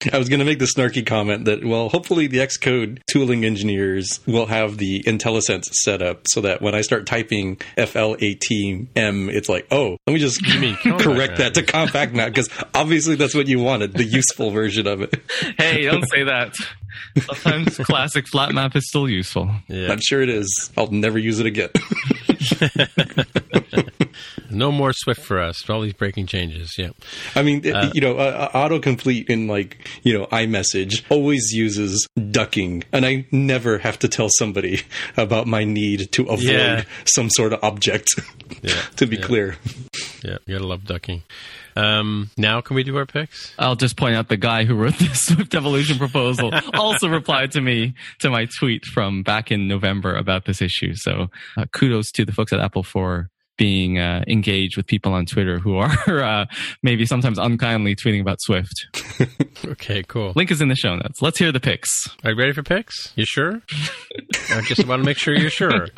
I 0.12 0.18
was 0.18 0.28
going 0.28 0.38
to 0.38 0.44
make 0.44 0.60
the 0.60 0.64
snarky 0.64 1.04
comment 1.04 1.46
that, 1.46 1.64
well, 1.64 1.88
hopefully 1.88 2.28
the 2.28 2.38
Xcode 2.38 3.00
tooling 3.10 3.44
engineers 3.44 4.20
will 4.26 4.46
have 4.46 4.78
the 4.78 5.02
IntelliSense 5.02 5.64
set 5.72 6.02
up 6.02 6.22
so 6.28 6.40
that 6.42 6.62
when 6.62 6.74
I 6.74 6.82
start 6.82 7.06
typing 7.06 7.56
FL18M, 7.76 9.28
it's 9.32 9.48
like, 9.48 9.66
oh, 9.72 9.96
let 10.06 10.12
me 10.12 10.20
just 10.20 10.40
mean 10.60 10.76
correct 10.76 11.32
map? 11.32 11.38
that 11.38 11.54
to 11.54 11.62
compact 11.62 12.14
map 12.14 12.28
because 12.28 12.48
obviously 12.74 13.16
that's 13.16 13.34
what 13.34 13.48
you 13.48 13.58
wanted, 13.58 13.92
the 13.94 14.04
useful 14.04 14.50
version 14.50 14.86
of 14.86 15.02
it. 15.02 15.14
Hey, 15.58 15.86
don't 15.86 16.08
say 16.08 16.24
that. 16.24 16.54
Sometimes 17.18 17.76
classic 17.78 18.28
flat 18.28 18.52
map 18.52 18.76
is 18.76 18.88
still 18.88 19.08
useful. 19.08 19.50
Yeah. 19.66 19.90
I'm 19.90 20.00
sure 20.00 20.20
it 20.22 20.28
is. 20.28 20.70
I'll 20.76 20.90
never 20.90 21.18
use 21.18 21.40
it 21.40 21.46
again. 21.46 21.70
No 24.50 24.72
more 24.72 24.92
Swift 24.94 25.20
for 25.22 25.38
us. 25.40 25.68
All 25.68 25.82
these 25.82 25.92
breaking 25.92 26.26
changes. 26.26 26.74
Yeah. 26.78 26.90
I 27.34 27.42
mean, 27.42 27.60
it- 27.64 27.94
you 27.94 28.00
know, 28.00 28.16
uh, 28.16 28.50
autocomplete 28.52 29.28
in 29.28 29.46
like, 29.46 29.86
you 30.02 30.16
know, 30.18 30.26
iMessage 30.26 31.04
always 31.10 31.52
uses 31.52 32.08
ducking, 32.30 32.82
and 32.92 33.04
I 33.04 33.26
never 33.30 33.78
have 33.78 33.98
to 34.00 34.08
tell 34.08 34.28
somebody 34.38 34.80
about 35.16 35.46
my 35.46 35.64
need 35.64 36.10
to 36.12 36.22
avoid 36.24 36.40
Yeah. 36.44 36.84
some 37.04 37.28
sort 37.30 37.52
of 37.52 37.62
object. 37.62 38.08
Yeah. 38.62 38.72
to 38.96 39.06
be 39.06 39.16
Yeah. 39.16 39.22
clear, 39.22 39.56
Yeah. 40.24 40.38
You 40.46 40.54
gotta 40.56 40.66
love 40.66 40.84
ducking. 40.86 41.22
Um, 41.76 42.30
now 42.36 42.60
can 42.60 42.76
we 42.76 42.82
do 42.82 42.96
our 42.96 43.06
picks? 43.06 43.52
I'll 43.58 43.76
just 43.76 43.96
point 43.96 44.14
out 44.14 44.28
the 44.28 44.36
guy 44.36 44.64
who 44.64 44.74
wrote 44.74 44.94
this 44.98 45.28
Swift 45.28 45.54
Evolution 45.54 45.98
proposal 45.98 46.52
also 46.74 47.08
replied 47.08 47.52
to 47.52 47.60
me 47.60 47.94
to 48.20 48.30
my 48.30 48.46
tweet 48.58 48.84
from 48.84 49.22
back 49.22 49.50
in 49.50 49.68
November 49.68 50.14
about 50.14 50.44
this 50.44 50.60
issue. 50.62 50.94
So 50.94 51.28
uh, 51.56 51.66
kudos 51.72 52.10
to 52.12 52.24
the 52.24 52.32
folks 52.32 52.52
at 52.52 52.60
Apple 52.60 52.82
for 52.82 53.30
being 53.56 53.98
uh, 53.98 54.24
engaged 54.28 54.76
with 54.76 54.86
people 54.86 55.12
on 55.12 55.26
Twitter 55.26 55.58
who 55.58 55.76
are 55.76 55.90
uh, 56.22 56.46
maybe 56.82 57.04
sometimes 57.04 57.38
unkindly 57.38 57.94
tweeting 57.94 58.20
about 58.20 58.40
Swift. 58.40 58.86
Okay. 59.64 60.04
Cool. 60.04 60.32
Link 60.36 60.50
is 60.50 60.60
in 60.60 60.68
the 60.68 60.76
show 60.76 60.94
notes. 60.94 61.20
Let's 61.20 61.38
hear 61.38 61.50
the 61.50 61.60
picks. 61.60 62.08
Are 62.24 62.30
you 62.30 62.36
ready 62.36 62.52
for 62.52 62.62
picks? 62.62 63.12
You 63.16 63.26
sure? 63.26 63.60
I 64.50 64.62
just 64.62 64.86
want 64.86 65.00
to 65.00 65.04
make 65.04 65.18
sure 65.18 65.34
you're 65.34 65.50
sure. 65.50 65.88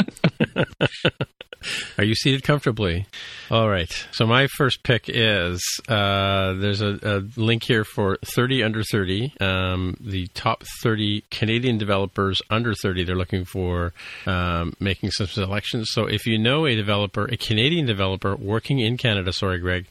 Are 1.99 2.05
you 2.05 2.15
seated 2.15 2.43
comfortably? 2.43 3.07
All 3.51 3.69
right. 3.69 3.91
So 4.13 4.27
my 4.27 4.47
first 4.57 4.83
pick 4.83 5.05
is 5.09 5.63
uh, 5.89 6.55
there's 6.55 6.81
a, 6.81 6.99
a 7.03 7.41
link 7.41 7.65
here 7.65 7.85
for 7.85 8.19
30 8.25 8.63
under 8.63 8.83
30, 8.83 9.33
um, 9.41 9.97
the 10.01 10.29
top 10.29 10.65
30 10.83 11.25
Canadian 11.31 11.79
developers 11.79 12.41
under 12.51 12.75
30. 12.75 13.05
They're 13.05 13.17
looking 13.17 13.45
for 13.45 13.93
um, 14.27 14.75
making 14.81 15.11
some 15.11 15.27
selections. 15.27 15.89
So 15.91 16.07
if 16.07 16.27
you 16.27 16.39
know 16.39 16.67
a 16.67 16.75
developer, 16.75 17.25
a 17.25 17.37
Canadian 17.37 17.87
developer 17.87 18.37
working 18.37 18.79
in 18.79 18.97
Canada, 18.97 19.33
sorry, 19.33 19.59
Greg, 19.59 19.87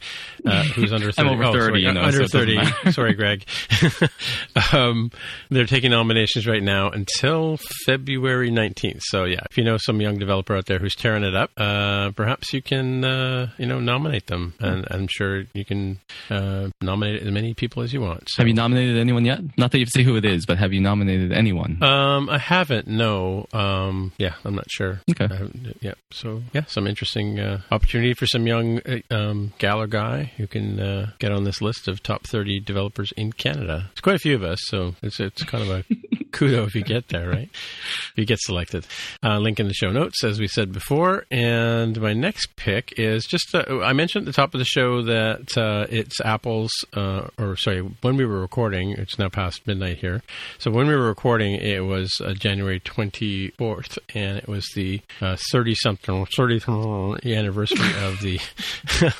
uh, 0.46 0.64
who's 0.64 0.92
under 0.92 1.12
30, 1.12 1.28
over 1.28 1.44
oh, 1.44 1.52
sorry, 1.52 1.82
you 1.82 1.92
know, 1.92 2.02
under 2.02 2.26
so 2.26 2.38
30. 2.38 2.92
sorry, 2.92 3.14
Greg. 3.14 3.44
um, 4.72 5.10
they're 5.50 5.66
taking 5.66 5.90
nominations 5.90 6.46
right 6.46 6.62
now 6.62 6.90
until 6.90 7.58
February 7.86 8.50
19th. 8.50 9.00
So 9.02 9.24
yeah, 9.24 9.40
if 9.50 9.56
you 9.56 9.64
know 9.64 9.76
some 9.76 10.00
young 10.00 10.18
developer 10.18 10.56
out 10.56 10.66
there 10.66 10.78
who's 10.78 10.94
tearing 10.94 11.24
it 11.24 11.34
up, 11.34 11.50
uh, 11.60 12.10
perhaps 12.12 12.54
you 12.54 12.62
can 12.62 13.04
uh, 13.04 13.50
you 13.58 13.66
know 13.66 13.80
nominate 13.80 14.26
them, 14.28 14.54
and 14.60 14.86
I'm 14.90 15.06
sure 15.08 15.44
you 15.52 15.64
can 15.64 16.00
uh, 16.30 16.68
nominate 16.80 17.22
as 17.22 17.30
many 17.30 17.52
people 17.52 17.82
as 17.82 17.92
you 17.92 18.00
want. 18.00 18.28
So. 18.30 18.40
Have 18.40 18.48
you 18.48 18.54
nominated 18.54 18.96
anyone 18.96 19.26
yet? 19.26 19.40
Not 19.58 19.70
that 19.72 19.78
you 19.78 19.86
say 19.86 20.02
who 20.02 20.16
it 20.16 20.24
is, 20.24 20.46
but 20.46 20.56
have 20.56 20.72
you 20.72 20.80
nominated 20.80 21.32
anyone? 21.32 21.82
Um, 21.82 22.30
I 22.30 22.38
haven't. 22.38 22.86
No. 22.86 23.46
Um, 23.52 24.12
yeah, 24.16 24.34
I'm 24.44 24.54
not 24.54 24.70
sure. 24.70 25.00
Okay. 25.10 25.28
Yeah. 25.80 25.94
So 26.12 26.42
yeah, 26.54 26.64
some 26.66 26.86
interesting 26.86 27.38
uh, 27.38 27.60
opportunity 27.70 28.14
for 28.14 28.26
some 28.26 28.46
young 28.46 28.80
uh, 28.80 29.00
um, 29.10 29.52
gal 29.58 29.82
or 29.82 29.86
guy 29.86 30.32
who 30.38 30.46
can 30.46 30.80
uh, 30.80 31.10
get 31.18 31.30
on 31.30 31.44
this 31.44 31.60
list 31.60 31.88
of 31.88 32.02
top 32.02 32.26
30 32.26 32.60
developers 32.60 33.12
in 33.18 33.32
Canada. 33.32 33.90
It's 33.92 34.00
quite 34.00 34.16
a 34.16 34.20
few 34.20 34.34
of 34.34 34.42
us, 34.42 34.60
so 34.64 34.94
it's 35.02 35.20
it's 35.20 35.42
kind 35.44 35.62
of 35.62 35.70
a 35.70 35.84
kudo 36.32 36.66
if 36.66 36.74
you 36.74 36.82
get 36.82 37.08
there, 37.08 37.28
right? 37.28 37.48
If 37.52 38.12
you 38.16 38.24
get 38.24 38.38
selected. 38.40 38.86
Uh, 39.22 39.38
link 39.38 39.60
in 39.60 39.68
the 39.68 39.74
show 39.74 39.90
notes, 39.90 40.22
as 40.24 40.38
we 40.38 40.48
said 40.48 40.72
before. 40.72 41.24
And 41.30 42.00
my 42.00 42.12
next 42.12 42.56
pick 42.56 42.94
is 42.98 43.24
just 43.24 43.54
uh, 43.54 43.80
I 43.82 43.92
mentioned 43.92 44.26
at 44.26 44.34
the 44.34 44.40
top 44.40 44.54
of 44.54 44.58
the 44.58 44.64
show 44.64 45.02
that 45.02 45.56
uh, 45.56 45.86
it's 45.90 46.20
Apple's, 46.20 46.72
uh, 46.94 47.28
or 47.38 47.56
sorry, 47.56 47.80
when 47.80 48.16
we 48.16 48.24
were 48.24 48.40
recording, 48.40 48.92
it's 48.92 49.18
now 49.18 49.28
past 49.28 49.66
midnight 49.66 49.98
here. 49.98 50.22
So 50.58 50.70
when 50.70 50.86
we 50.86 50.94
were 50.94 51.08
recording, 51.08 51.54
it 51.54 51.84
was 51.84 52.20
uh, 52.24 52.34
January 52.34 52.80
24th, 52.80 53.98
and 54.14 54.38
it 54.38 54.48
was 54.48 54.68
the 54.74 55.00
30 55.20 55.74
something, 55.74 56.26
30 56.36 56.60
anniversary 57.24 57.78
of 58.04 58.20
the 58.20 58.40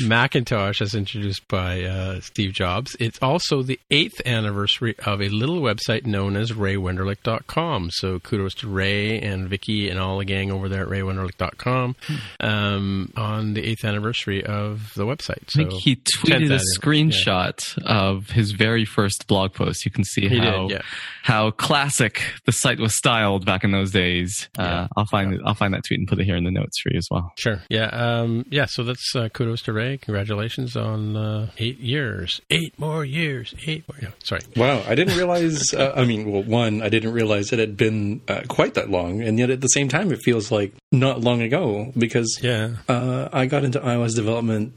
Macintosh 0.00 0.80
as 0.80 0.94
introduced 0.94 1.46
by 1.48 1.82
uh, 1.82 2.20
Steve 2.20 2.52
Jobs. 2.52 2.96
It's 3.00 3.18
also 3.22 3.62
the 3.62 3.78
eighth 3.90 4.20
anniversary 4.26 4.94
of 5.04 5.20
a 5.20 5.28
little 5.28 5.60
website 5.60 6.06
known 6.06 6.36
as 6.36 6.53
raywenderlich.com. 6.54 7.90
So 7.92 8.18
kudos 8.20 8.54
to 8.56 8.68
Ray 8.68 9.20
and 9.20 9.48
Vicky 9.48 9.88
and 9.88 9.98
all 9.98 10.18
the 10.18 10.24
gang 10.24 10.50
over 10.50 10.68
there 10.68 10.82
at 10.82 10.88
raywenderlich.com 10.88 11.96
um, 12.40 13.12
on 13.16 13.54
the 13.54 13.64
eighth 13.64 13.84
anniversary 13.84 14.44
of 14.44 14.92
the 14.94 15.04
website. 15.04 15.50
So 15.50 15.60
I 15.60 15.64
think 15.64 15.72
he 15.72 15.96
tweeted 15.96 16.52
a 16.52 16.60
screenshot 16.78 17.78
yeah. 17.78 17.98
of 17.98 18.30
his 18.30 18.52
very 18.52 18.84
first 18.84 19.26
blog 19.26 19.54
post. 19.54 19.84
You 19.84 19.90
can 19.90 20.04
see 20.04 20.28
he 20.28 20.38
how 20.38 20.68
did, 20.68 20.70
yeah. 20.72 20.82
how 21.22 21.50
classic 21.50 22.22
the 22.46 22.52
site 22.52 22.78
was 22.78 22.94
styled 22.94 23.44
back 23.44 23.64
in 23.64 23.72
those 23.72 23.90
days. 23.90 24.48
Uh, 24.58 24.62
yeah. 24.62 24.88
I'll 24.96 25.06
find 25.06 25.40
I'll 25.44 25.54
find 25.54 25.74
that 25.74 25.84
tweet 25.86 26.00
and 26.00 26.08
put 26.08 26.18
it 26.18 26.24
here 26.24 26.36
in 26.36 26.44
the 26.44 26.50
notes 26.50 26.80
for 26.80 26.90
you 26.92 26.98
as 26.98 27.08
well. 27.10 27.32
Sure. 27.36 27.62
Yeah. 27.68 27.86
Um, 27.86 28.44
yeah. 28.50 28.66
So 28.66 28.82
that's 28.82 29.14
uh, 29.14 29.28
kudos 29.28 29.62
to 29.62 29.72
Ray. 29.72 29.98
Congratulations 29.98 30.76
on 30.76 31.16
uh, 31.16 31.50
eight 31.58 31.78
years. 31.78 32.40
Eight 32.50 32.78
more 32.78 33.04
years. 33.04 33.54
Eight 33.66 33.84
more. 33.88 33.98
Yeah, 34.00 34.10
sorry. 34.22 34.42
Wow. 34.56 34.82
I 34.86 34.94
didn't 34.94 35.16
realize. 35.16 35.72
Uh, 35.74 35.92
I 35.96 36.04
mean, 36.04 36.30
well, 36.30 36.42
one, 36.46 36.82
I 36.82 36.88
didn't 36.88 37.12
realize 37.12 37.52
it 37.52 37.58
had 37.58 37.76
been 37.76 38.20
uh, 38.28 38.42
quite 38.48 38.74
that 38.74 38.90
long, 38.90 39.22
and 39.22 39.38
yet 39.38 39.50
at 39.50 39.60
the 39.60 39.68
same 39.68 39.88
time, 39.88 40.12
it 40.12 40.22
feels 40.22 40.50
like 40.50 40.72
not 40.92 41.20
long 41.20 41.42
ago 41.42 41.92
because 41.96 42.38
yeah, 42.42 42.76
uh, 42.88 43.28
I 43.32 43.46
got 43.46 43.64
into 43.64 43.80
iOS 43.80 44.14
development 44.14 44.74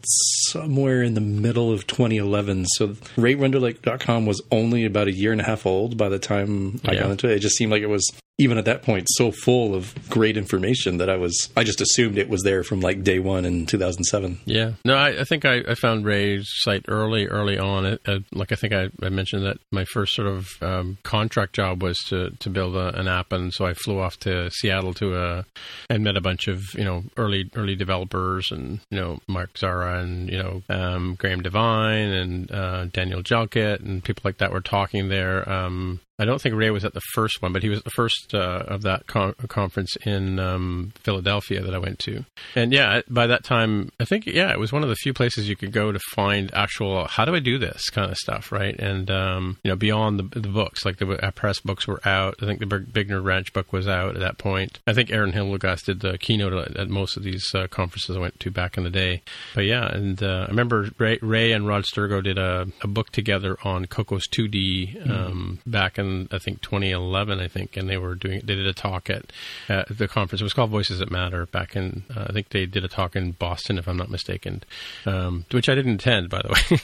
somewhere 0.50 1.04
in 1.04 1.14
the 1.14 1.22
middle 1.22 1.72
of 1.72 1.88
2011. 1.88 2.66
So 2.76 2.90
RayWenderlich.com 2.90 4.26
was 4.26 4.42
only 4.52 4.86
about 4.86 5.08
a 5.08 5.14
year 5.14 5.32
and 5.32 5.42
a 5.42 5.46
half 5.46 5.66
old 5.66 5.98
by 5.98 6.10
the 6.10 6.20
time 6.20 6.82
I 6.86 6.96
got 6.96 7.12
into 7.12 7.30
it. 7.30 7.36
It 7.36 7.40
just 7.40 7.56
seemed 7.56 7.72
like 7.72 7.82
it 7.82 7.90
was 7.90 8.10
even 8.38 8.58
at 8.58 8.66
that 8.66 8.84
point 8.84 9.08
so 9.10 9.32
full 9.32 9.74
of 9.74 9.94
great 10.10 10.38
information 10.38 10.98
that 10.98 11.10
I 11.10 11.18
was 11.18 11.50
I 11.56 11.64
just 11.64 11.82
assumed 11.82 12.18
it 12.18 12.30
was 12.30 12.44
there 12.44 12.64
from 12.64 12.82
like 12.82 13.04
day 13.04 13.20
one 13.20 13.46
in 13.46 13.66
2007. 13.66 14.40
Yeah, 14.46 14.74
no, 14.86 14.96
I, 14.96 15.22
I 15.22 15.24
think 15.24 15.46
I, 15.46 15.64
I, 15.68 15.76
found 15.76 16.06
Ray's 16.06 16.48
site 16.48 16.86
early, 16.88 17.28
early 17.28 17.58
on. 17.58 17.86
It, 17.86 18.02
uh, 18.06 18.20
like 18.32 18.52
I 18.52 18.56
think 18.56 18.74
I, 18.74 18.90
I, 19.02 19.10
mentioned 19.10 19.46
that 19.46 19.58
my 19.72 19.86
first 19.86 20.14
sort 20.14 20.28
of 20.28 20.48
um, 20.62 20.98
contract 21.04 21.54
job 21.54 21.82
was 21.82 21.98
to 22.10 22.32
to 22.32 22.50
build 22.50 22.76
a, 22.76 22.98
an 23.00 23.08
app, 23.08 23.32
and 23.32 23.54
so 23.54 23.66
I 23.66 23.74
flew 23.74 24.00
off 24.00 24.18
to 24.20 24.52
Seattle 24.52 24.94
to 24.96 25.16
a 25.16 25.38
uh, 25.38 25.44
and 25.90 26.04
met 26.04 26.18
a 26.18 26.22
bunch 26.22 26.48
of 26.48 26.62
you 26.74 26.84
know 26.84 27.04
early 27.18 27.50
early 27.56 27.76
developers 27.76 28.52
and 28.52 28.80
you 28.92 29.00
know 29.00 29.20
Marcus 29.28 29.62
Zarra 29.62 30.02
and 30.02 30.30
you 30.30 30.38
know 30.38 30.62
um, 30.70 31.16
Graham 31.16 31.42
Devine 31.42 32.12
and 32.12 32.52
uh, 32.52 32.86
Daniel 32.86 33.24
Jalkut 33.24 33.80
and 33.80 34.04
people 34.04 34.22
like 34.24 34.38
that 34.38 34.52
were 34.52 34.62
talking 34.62 35.10
there. 35.10 35.48
Um, 35.50 36.02
I 36.20 36.26
don't 36.26 36.42
think 36.42 36.56
Ray 36.56 36.72
was 36.72 36.84
at 36.84 36.94
the 36.94 37.02
first 37.14 37.42
one, 37.42 37.54
but 37.54 37.62
he 37.62 37.70
was 37.70 37.84
the 37.84 37.92
first 37.92 38.34
uh, 38.34 38.64
of 38.68 38.82
that 38.82 39.06
con- 39.06 39.36
conference 39.48 39.96
in 39.98 40.40
um, 40.40 40.94
Philadelphia 40.96 41.62
that 41.62 41.76
I 41.76 41.78
went 41.78 42.00
to. 42.00 42.26
And 42.56 42.74
yeah, 42.74 43.02
by 43.08 43.28
that 43.28 43.44
time, 43.44 43.92
I 44.00 44.06
think 44.06 44.26
yeah, 44.26 44.52
it 44.52 44.60
was 44.60 44.72
one 44.72 44.84
of 44.84 44.90
the 44.90 44.96
few 44.96 45.14
places 45.14 45.48
you 45.48 45.56
could 45.56 45.72
go 45.72 45.92
to 45.92 46.00
find 46.12 46.52
actual 46.54 47.06
how 47.06 47.26
do 47.26 47.36
I 47.36 47.40
do 47.40 47.60
this 47.60 47.90
kind 47.90 48.10
of 48.10 48.18
stuff, 48.18 48.52
right? 48.52 48.78
And 48.80 49.12
um, 49.12 49.58
you 49.64 49.70
know, 49.70 49.76
beyond 49.76 50.20
the, 50.20 50.40
the 50.40 50.48
books, 50.48 50.86
like 50.86 50.98
the 50.98 51.08
uh, 51.08 51.32
press 51.32 51.60
books 51.60 51.88
were 51.88 52.02
out. 52.04 52.36
I 52.42 52.46
think 52.46 52.60
the 52.60 52.66
Big 52.66 53.10
Nerd 53.10 53.24
Ranch 53.24 53.54
book 53.54 53.72
was 53.72 53.88
out 53.88 54.16
at 54.16 54.20
that 54.22 54.40
point. 54.40 54.80
I 54.88 54.94
think 54.94 55.12
Aaron 55.12 55.34
Hillegass 55.34 55.86
did 55.86 56.00
the 56.00 56.18
keynote 56.18 56.54
at, 56.54 56.78
at 56.78 56.90
most 56.90 57.18
of 57.18 57.24
these 57.24 57.54
uh, 57.54 57.68
conferences 57.68 58.18
I 58.18 58.20
went 58.20 58.40
to 58.40 58.50
back 58.50 58.76
in 58.76 58.84
the 58.84 58.90
day. 58.90 59.22
But 59.54 59.66
yeah, 59.66 59.88
and 59.88 60.22
uh, 60.24 60.46
I 60.48 60.50
remember 60.50 60.90
Ray, 60.98 61.20
Ray, 61.22 61.52
and 61.52 61.68
Rod 61.68 61.84
Strougo 61.84 62.24
did 62.24 62.40
a, 62.40 62.68
a 62.82 62.88
book 62.88 63.12
together 63.12 63.58
on 63.64 63.86
Cocos 63.86 64.28
2D 64.28 65.10
um, 65.10 65.60
mm. 65.64 65.72
back 65.72 66.00
in 66.00 66.07
in 66.08 66.28
I 66.32 66.38
think 66.40 66.62
2011, 66.62 67.40
I 67.40 67.48
think, 67.48 67.78
and 67.78 67.90
they 67.90 67.98
were 67.98 68.16
doing 68.16 68.42
they 68.44 68.56
did 68.56 68.68
a 68.68 68.74
talk 68.74 69.10
at, 69.10 69.32
at 69.70 69.96
the 69.98 70.08
conference. 70.08 70.42
It 70.42 70.46
was 70.46 70.54
called 70.54 70.70
Voices 70.72 71.00
That 71.00 71.12
Matter 71.12 71.46
back 71.46 71.76
in 71.76 72.04
uh, 72.16 72.26
I 72.30 72.34
think 72.34 72.50
they 72.50 72.66
did 72.66 72.84
a 72.84 72.88
talk 72.88 73.16
in 73.16 73.32
Boston, 73.32 73.78
if 73.78 73.88
I'm 73.88 73.98
not 73.98 74.10
mistaken, 74.10 74.64
um, 75.06 75.46
which 75.52 75.70
I 75.70 75.76
didn't 75.76 75.96
attend, 75.96 76.30
by 76.30 76.42
the 76.42 76.50
way. 76.72 76.80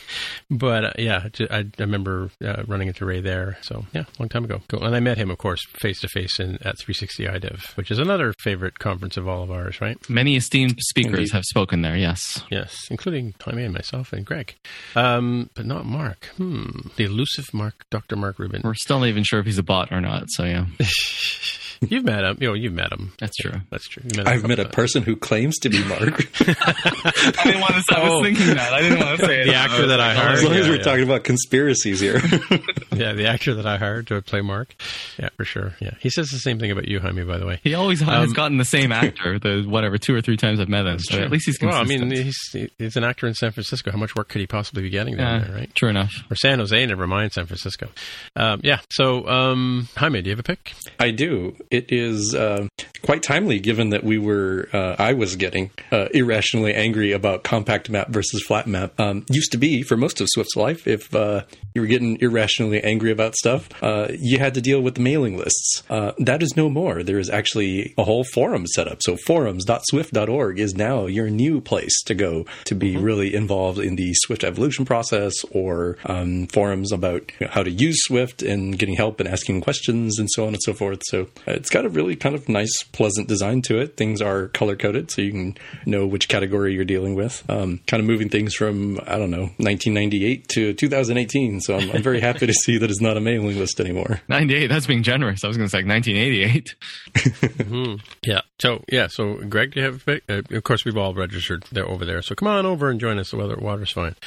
but 0.50 0.86
uh, 0.86 0.92
yeah, 0.98 1.28
I, 1.50 1.58
I 1.60 1.66
remember 1.80 2.30
uh, 2.44 2.64
running 2.68 2.88
into 2.88 3.06
Ray 3.06 3.22
there. 3.22 3.58
So 3.62 3.86
yeah, 3.94 4.06
long 4.20 4.30
time 4.30 4.46
ago. 4.46 4.62
Cool. 4.68 4.84
And 4.84 4.96
I 4.96 5.00
met 5.00 5.18
him, 5.18 5.30
of 5.32 5.38
course, 5.38 5.62
face 5.80 6.00
to 6.02 6.08
face 6.08 6.40
in 6.40 6.56
at 6.56 6.78
360 6.78 7.26
iDev, 7.26 7.76
which 7.78 7.92
is 7.92 8.00
another 8.00 8.34
favorite 8.40 8.80
conference 8.80 9.18
of 9.18 9.28
all 9.28 9.44
of 9.44 9.52
ours, 9.52 9.82
right? 9.82 9.98
Many 10.10 10.36
esteemed 10.36 10.76
speakers 10.80 11.20
Indeed. 11.20 11.32
have 11.34 11.44
spoken 11.46 11.82
there. 11.82 11.96
Yes, 11.96 12.44
yes, 12.52 12.88
including 12.90 13.34
Tommy 13.40 13.64
and 13.64 13.74
myself 13.74 14.14
and 14.14 14.26
Greg, 14.26 14.56
um, 14.96 15.50
but 15.56 15.66
not 15.66 15.86
Mark. 15.86 16.26
Hmm, 16.38 16.88
the 16.96 17.06
elusive 17.06 17.54
Mark, 17.54 17.86
Dr. 17.90 18.16
Mark 18.16 18.40
Rubin. 18.40 18.62
We're 18.64 18.74
still 18.74 19.04
even 19.14 19.24
sure 19.24 19.40
if 19.40 19.46
he's 19.46 19.58
a 19.58 19.64
bot 19.64 19.92
or 19.92 20.02
not. 20.02 20.30
So 20.30 20.44
yeah. 20.44 20.66
You've 21.82 22.06
met 22.06 22.24
him. 22.24 22.38
You 22.40 22.48
know, 22.50 22.54
you've 22.54 22.74
met 22.74 22.92
him. 22.92 23.14
That's 23.20 23.36
true. 23.38 23.62
That's 23.70 23.88
true. 23.88 24.04
Met 24.16 24.28
I've 24.28 24.48
met 24.48 24.60
a 24.60 24.70
person 24.70 25.04
who 25.04 25.16
claims 25.16 25.58
to 25.60 25.70
be 25.70 25.84
Mark. 25.86 26.02
I 26.40 27.42
didn't 27.44 27.62
want 27.62 27.76
to. 27.76 27.84
Say, 27.90 27.96
I 27.96 28.04
was 28.04 28.12
oh. 28.12 28.24
thinking 28.24 28.48
that. 28.56 28.74
I 28.74 28.82
didn't 28.82 29.00
want 29.00 29.20
to 29.20 29.26
say 29.26 29.42
it. 29.42 29.46
The 29.46 29.56
actor 29.56 29.88
that 29.88 30.00
I 30.00 30.14
hired. 30.14 30.38
As 30.38 30.44
long 30.44 30.54
yeah, 30.54 30.60
as 30.60 30.68
we're 30.68 30.76
yeah. 30.78 30.84
talking 30.84 31.04
about 31.04 31.24
conspiracies 31.24 32.00
here. 32.00 32.18
yeah, 32.94 33.14
the 33.14 33.28
actor 33.28 33.56
that 33.56 33.66
I 33.66 33.78
hired 33.78 34.08
to 34.08 34.22
play 34.22 34.42
Mark. 34.42 34.76
Yeah, 35.18 35.30
for 35.36 35.46
sure. 35.46 35.74
Yeah, 35.80 35.96
he 36.00 36.10
says 36.10 36.30
the 36.30 36.40
same 36.40 36.60
thing 36.60 36.72
about 36.72 36.88
you, 36.88 37.00
Jaime. 37.00 37.24
By 37.24 37.38
the 37.38 37.46
way, 37.46 37.60
he 37.64 37.74
always 37.74 38.02
um, 38.02 38.08
has 38.08 38.34
gotten 38.34 38.58
the 38.58 38.66
same 38.66 38.92
actor. 38.92 39.40
The 39.40 39.64
whatever 39.68 39.98
two 39.98 40.16
or 40.16 40.22
three 40.22 40.38
times 40.38 40.60
I've 40.60 40.70
met 40.70 40.86
him. 40.86 41.00
So 41.00 41.20
at 41.20 41.32
least 41.32 41.46
he's 41.46 41.58
consistent. 41.58 41.90
Well, 41.90 42.02
I 42.02 42.08
mean, 42.08 42.24
he's 42.26 42.72
he's 42.78 42.96
an 42.96 43.04
actor 43.04 43.28
in 43.28 43.34
San 43.34 43.52
Francisco. 43.52 43.92
How 43.92 43.98
much 43.98 44.16
work 44.16 44.30
could 44.30 44.42
he 44.42 44.48
possibly 44.48 44.84
be 44.84 44.90
getting 44.90 45.18
down 45.18 45.42
yeah, 45.42 45.48
there? 45.48 45.58
Right. 45.58 45.76
True 45.76 45.90
enough. 45.90 46.14
Or 46.30 46.36
San 46.36 46.60
Jose. 46.60 46.86
Never 46.86 47.08
mind 47.08 47.34
San 47.34 47.46
Francisco. 47.46 47.90
Um, 48.36 48.62
yeah. 48.64 48.80
So, 48.90 49.28
um, 49.28 49.88
Jaime, 49.96 50.22
do 50.22 50.30
you 50.30 50.32
have 50.32 50.40
a 50.40 50.44
pick? 50.44 50.74
I 51.00 51.12
do. 51.12 51.56
It 51.74 51.92
is. 51.92 52.34
Uh, 52.36 52.54
uh, 52.54 52.68
quite 53.04 53.22
timely 53.22 53.60
given 53.60 53.90
that 53.90 54.04
we 54.04 54.18
were, 54.18 54.70
uh, 54.74 54.96
I 54.98 55.14
was 55.14 55.36
getting 55.36 55.72
uh, 55.92 56.08
irrationally 56.14 56.74
angry 56.74 57.12
about 57.12 57.44
compact 57.44 57.90
map 57.90 58.10
versus 58.10 58.42
flat 58.44 58.66
map. 58.66 59.00
Um, 59.00 59.26
used 59.30 59.52
to 59.52 59.58
be 59.58 59.84
for 59.84 59.98
most 59.98 60.22
of 60.22 60.28
Swift's 60.30 60.56
life, 60.56 60.88
if 60.88 61.14
uh, 61.14 61.44
you 61.76 61.82
were 61.82 61.88
getting 61.88 62.20
irrationally 62.22 62.82
angry 62.82 63.12
about 63.12 63.36
stuff, 63.36 63.70
uh, 63.84 64.08
you 64.18 64.40
had 64.40 64.54
to 64.54 64.62
deal 64.62 64.82
with 64.82 64.96
the 64.96 65.02
mailing 65.02 65.38
lists. 65.38 65.84
Uh, 65.90 66.14
that 66.20 66.42
is 66.42 66.56
no 66.56 66.70
more. 66.70 67.04
There 67.04 67.20
is 67.20 67.30
actually 67.30 67.94
a 67.98 68.04
whole 68.04 68.24
forum 68.24 68.66
set 68.68 68.88
up. 68.88 69.04
So 69.04 69.18
forums.swift.org 69.18 70.60
is 70.60 70.74
now 70.76 71.06
your 71.06 71.30
new 71.30 71.60
place 71.60 72.02
to 72.04 72.16
go 72.16 72.46
to 72.66 72.76
be 72.76 72.94
mm-hmm. 72.94 73.04
really 73.04 73.36
involved 73.36 73.80
in 73.80 73.96
the 73.96 74.14
Swift 74.14 74.44
evolution 74.44 74.86
process 74.86 75.34
or 75.52 75.98
um, 76.06 76.48
forums 76.48 76.92
about 76.92 77.32
you 77.40 77.48
know, 77.48 77.52
how 77.52 77.64
to 77.64 77.72
use 77.72 77.98
Swift 78.04 78.42
and 78.42 78.80
getting 78.80 78.96
help 78.96 79.20
and 79.20 79.28
asking 79.28 79.62
questions 79.62 80.20
and 80.20 80.30
so 80.32 80.44
on 80.44 80.54
and 80.54 80.64
so 80.64 80.74
forth. 80.74 81.02
So 81.08 81.28
it's 81.64 81.70
got 81.70 81.86
a 81.86 81.90
really 81.90 82.18
kind 82.18 82.36
of 82.36 82.50
nice, 82.50 82.84
pleasant 82.92 83.30
design 83.30 83.62
to 83.62 83.80
it. 83.80 83.96
Things 83.96 84.22
are 84.22 84.50
color 84.50 84.76
coded, 84.76 85.10
so 85.10 85.22
you 85.22 85.32
can 85.32 85.58
know 85.86 86.06
which 86.06 86.28
category 86.28 86.74
you're 86.74 86.84
dealing 86.84 87.16
with. 87.16 87.42
Um, 87.50 87.80
kind 87.88 88.02
of 88.02 88.06
moving 88.06 88.28
things 88.28 88.54
from 88.54 89.00
I 89.08 89.18
don't 89.18 89.32
know 89.32 89.44
1998 89.64 90.50
to 90.50 90.74
2018. 90.74 91.62
So 91.62 91.78
I'm, 91.78 91.90
I'm 91.92 92.04
very 92.04 92.20
happy 92.20 92.48
to 92.48 92.54
see 92.54 92.78
that 92.80 92.90
it's 92.90 93.00
not 93.00 93.16
a 93.16 93.22
mailing 93.22 93.58
list 93.58 93.80
anymore. 93.80 94.20
98. 94.28 94.68
That's 94.68 94.86
being 94.86 95.04
generous. 95.04 95.46
I 95.46 95.48
was 95.48 95.56
going 95.56 95.68
to 95.68 95.72
say 95.72 95.86
1988. 95.86 96.76
mm-hmm. 97.14 97.96
Yeah. 98.26 98.42
So 98.60 98.84
yeah. 98.92 99.08
So 99.08 99.36
Greg, 99.36 99.72
do 99.72 99.80
you 99.80 99.86
have 99.86 99.96
a 99.96 100.00
pick? 100.00 100.24
Uh, 100.28 100.42
of 100.58 100.64
course, 100.66 100.84
we've 100.84 100.98
all 100.98 101.14
registered 101.14 101.64
there 101.72 101.88
over 101.88 102.04
there. 102.04 102.22
So 102.22 102.36
come 102.36 102.50
on 102.50 102.66
over 102.66 102.90
and 102.90 103.00
join 103.00 103.20
us. 103.20 103.32
The 103.32 103.38
weather 103.38 103.54
at 103.54 103.62
water's 103.62 103.94
fine. 103.94 104.18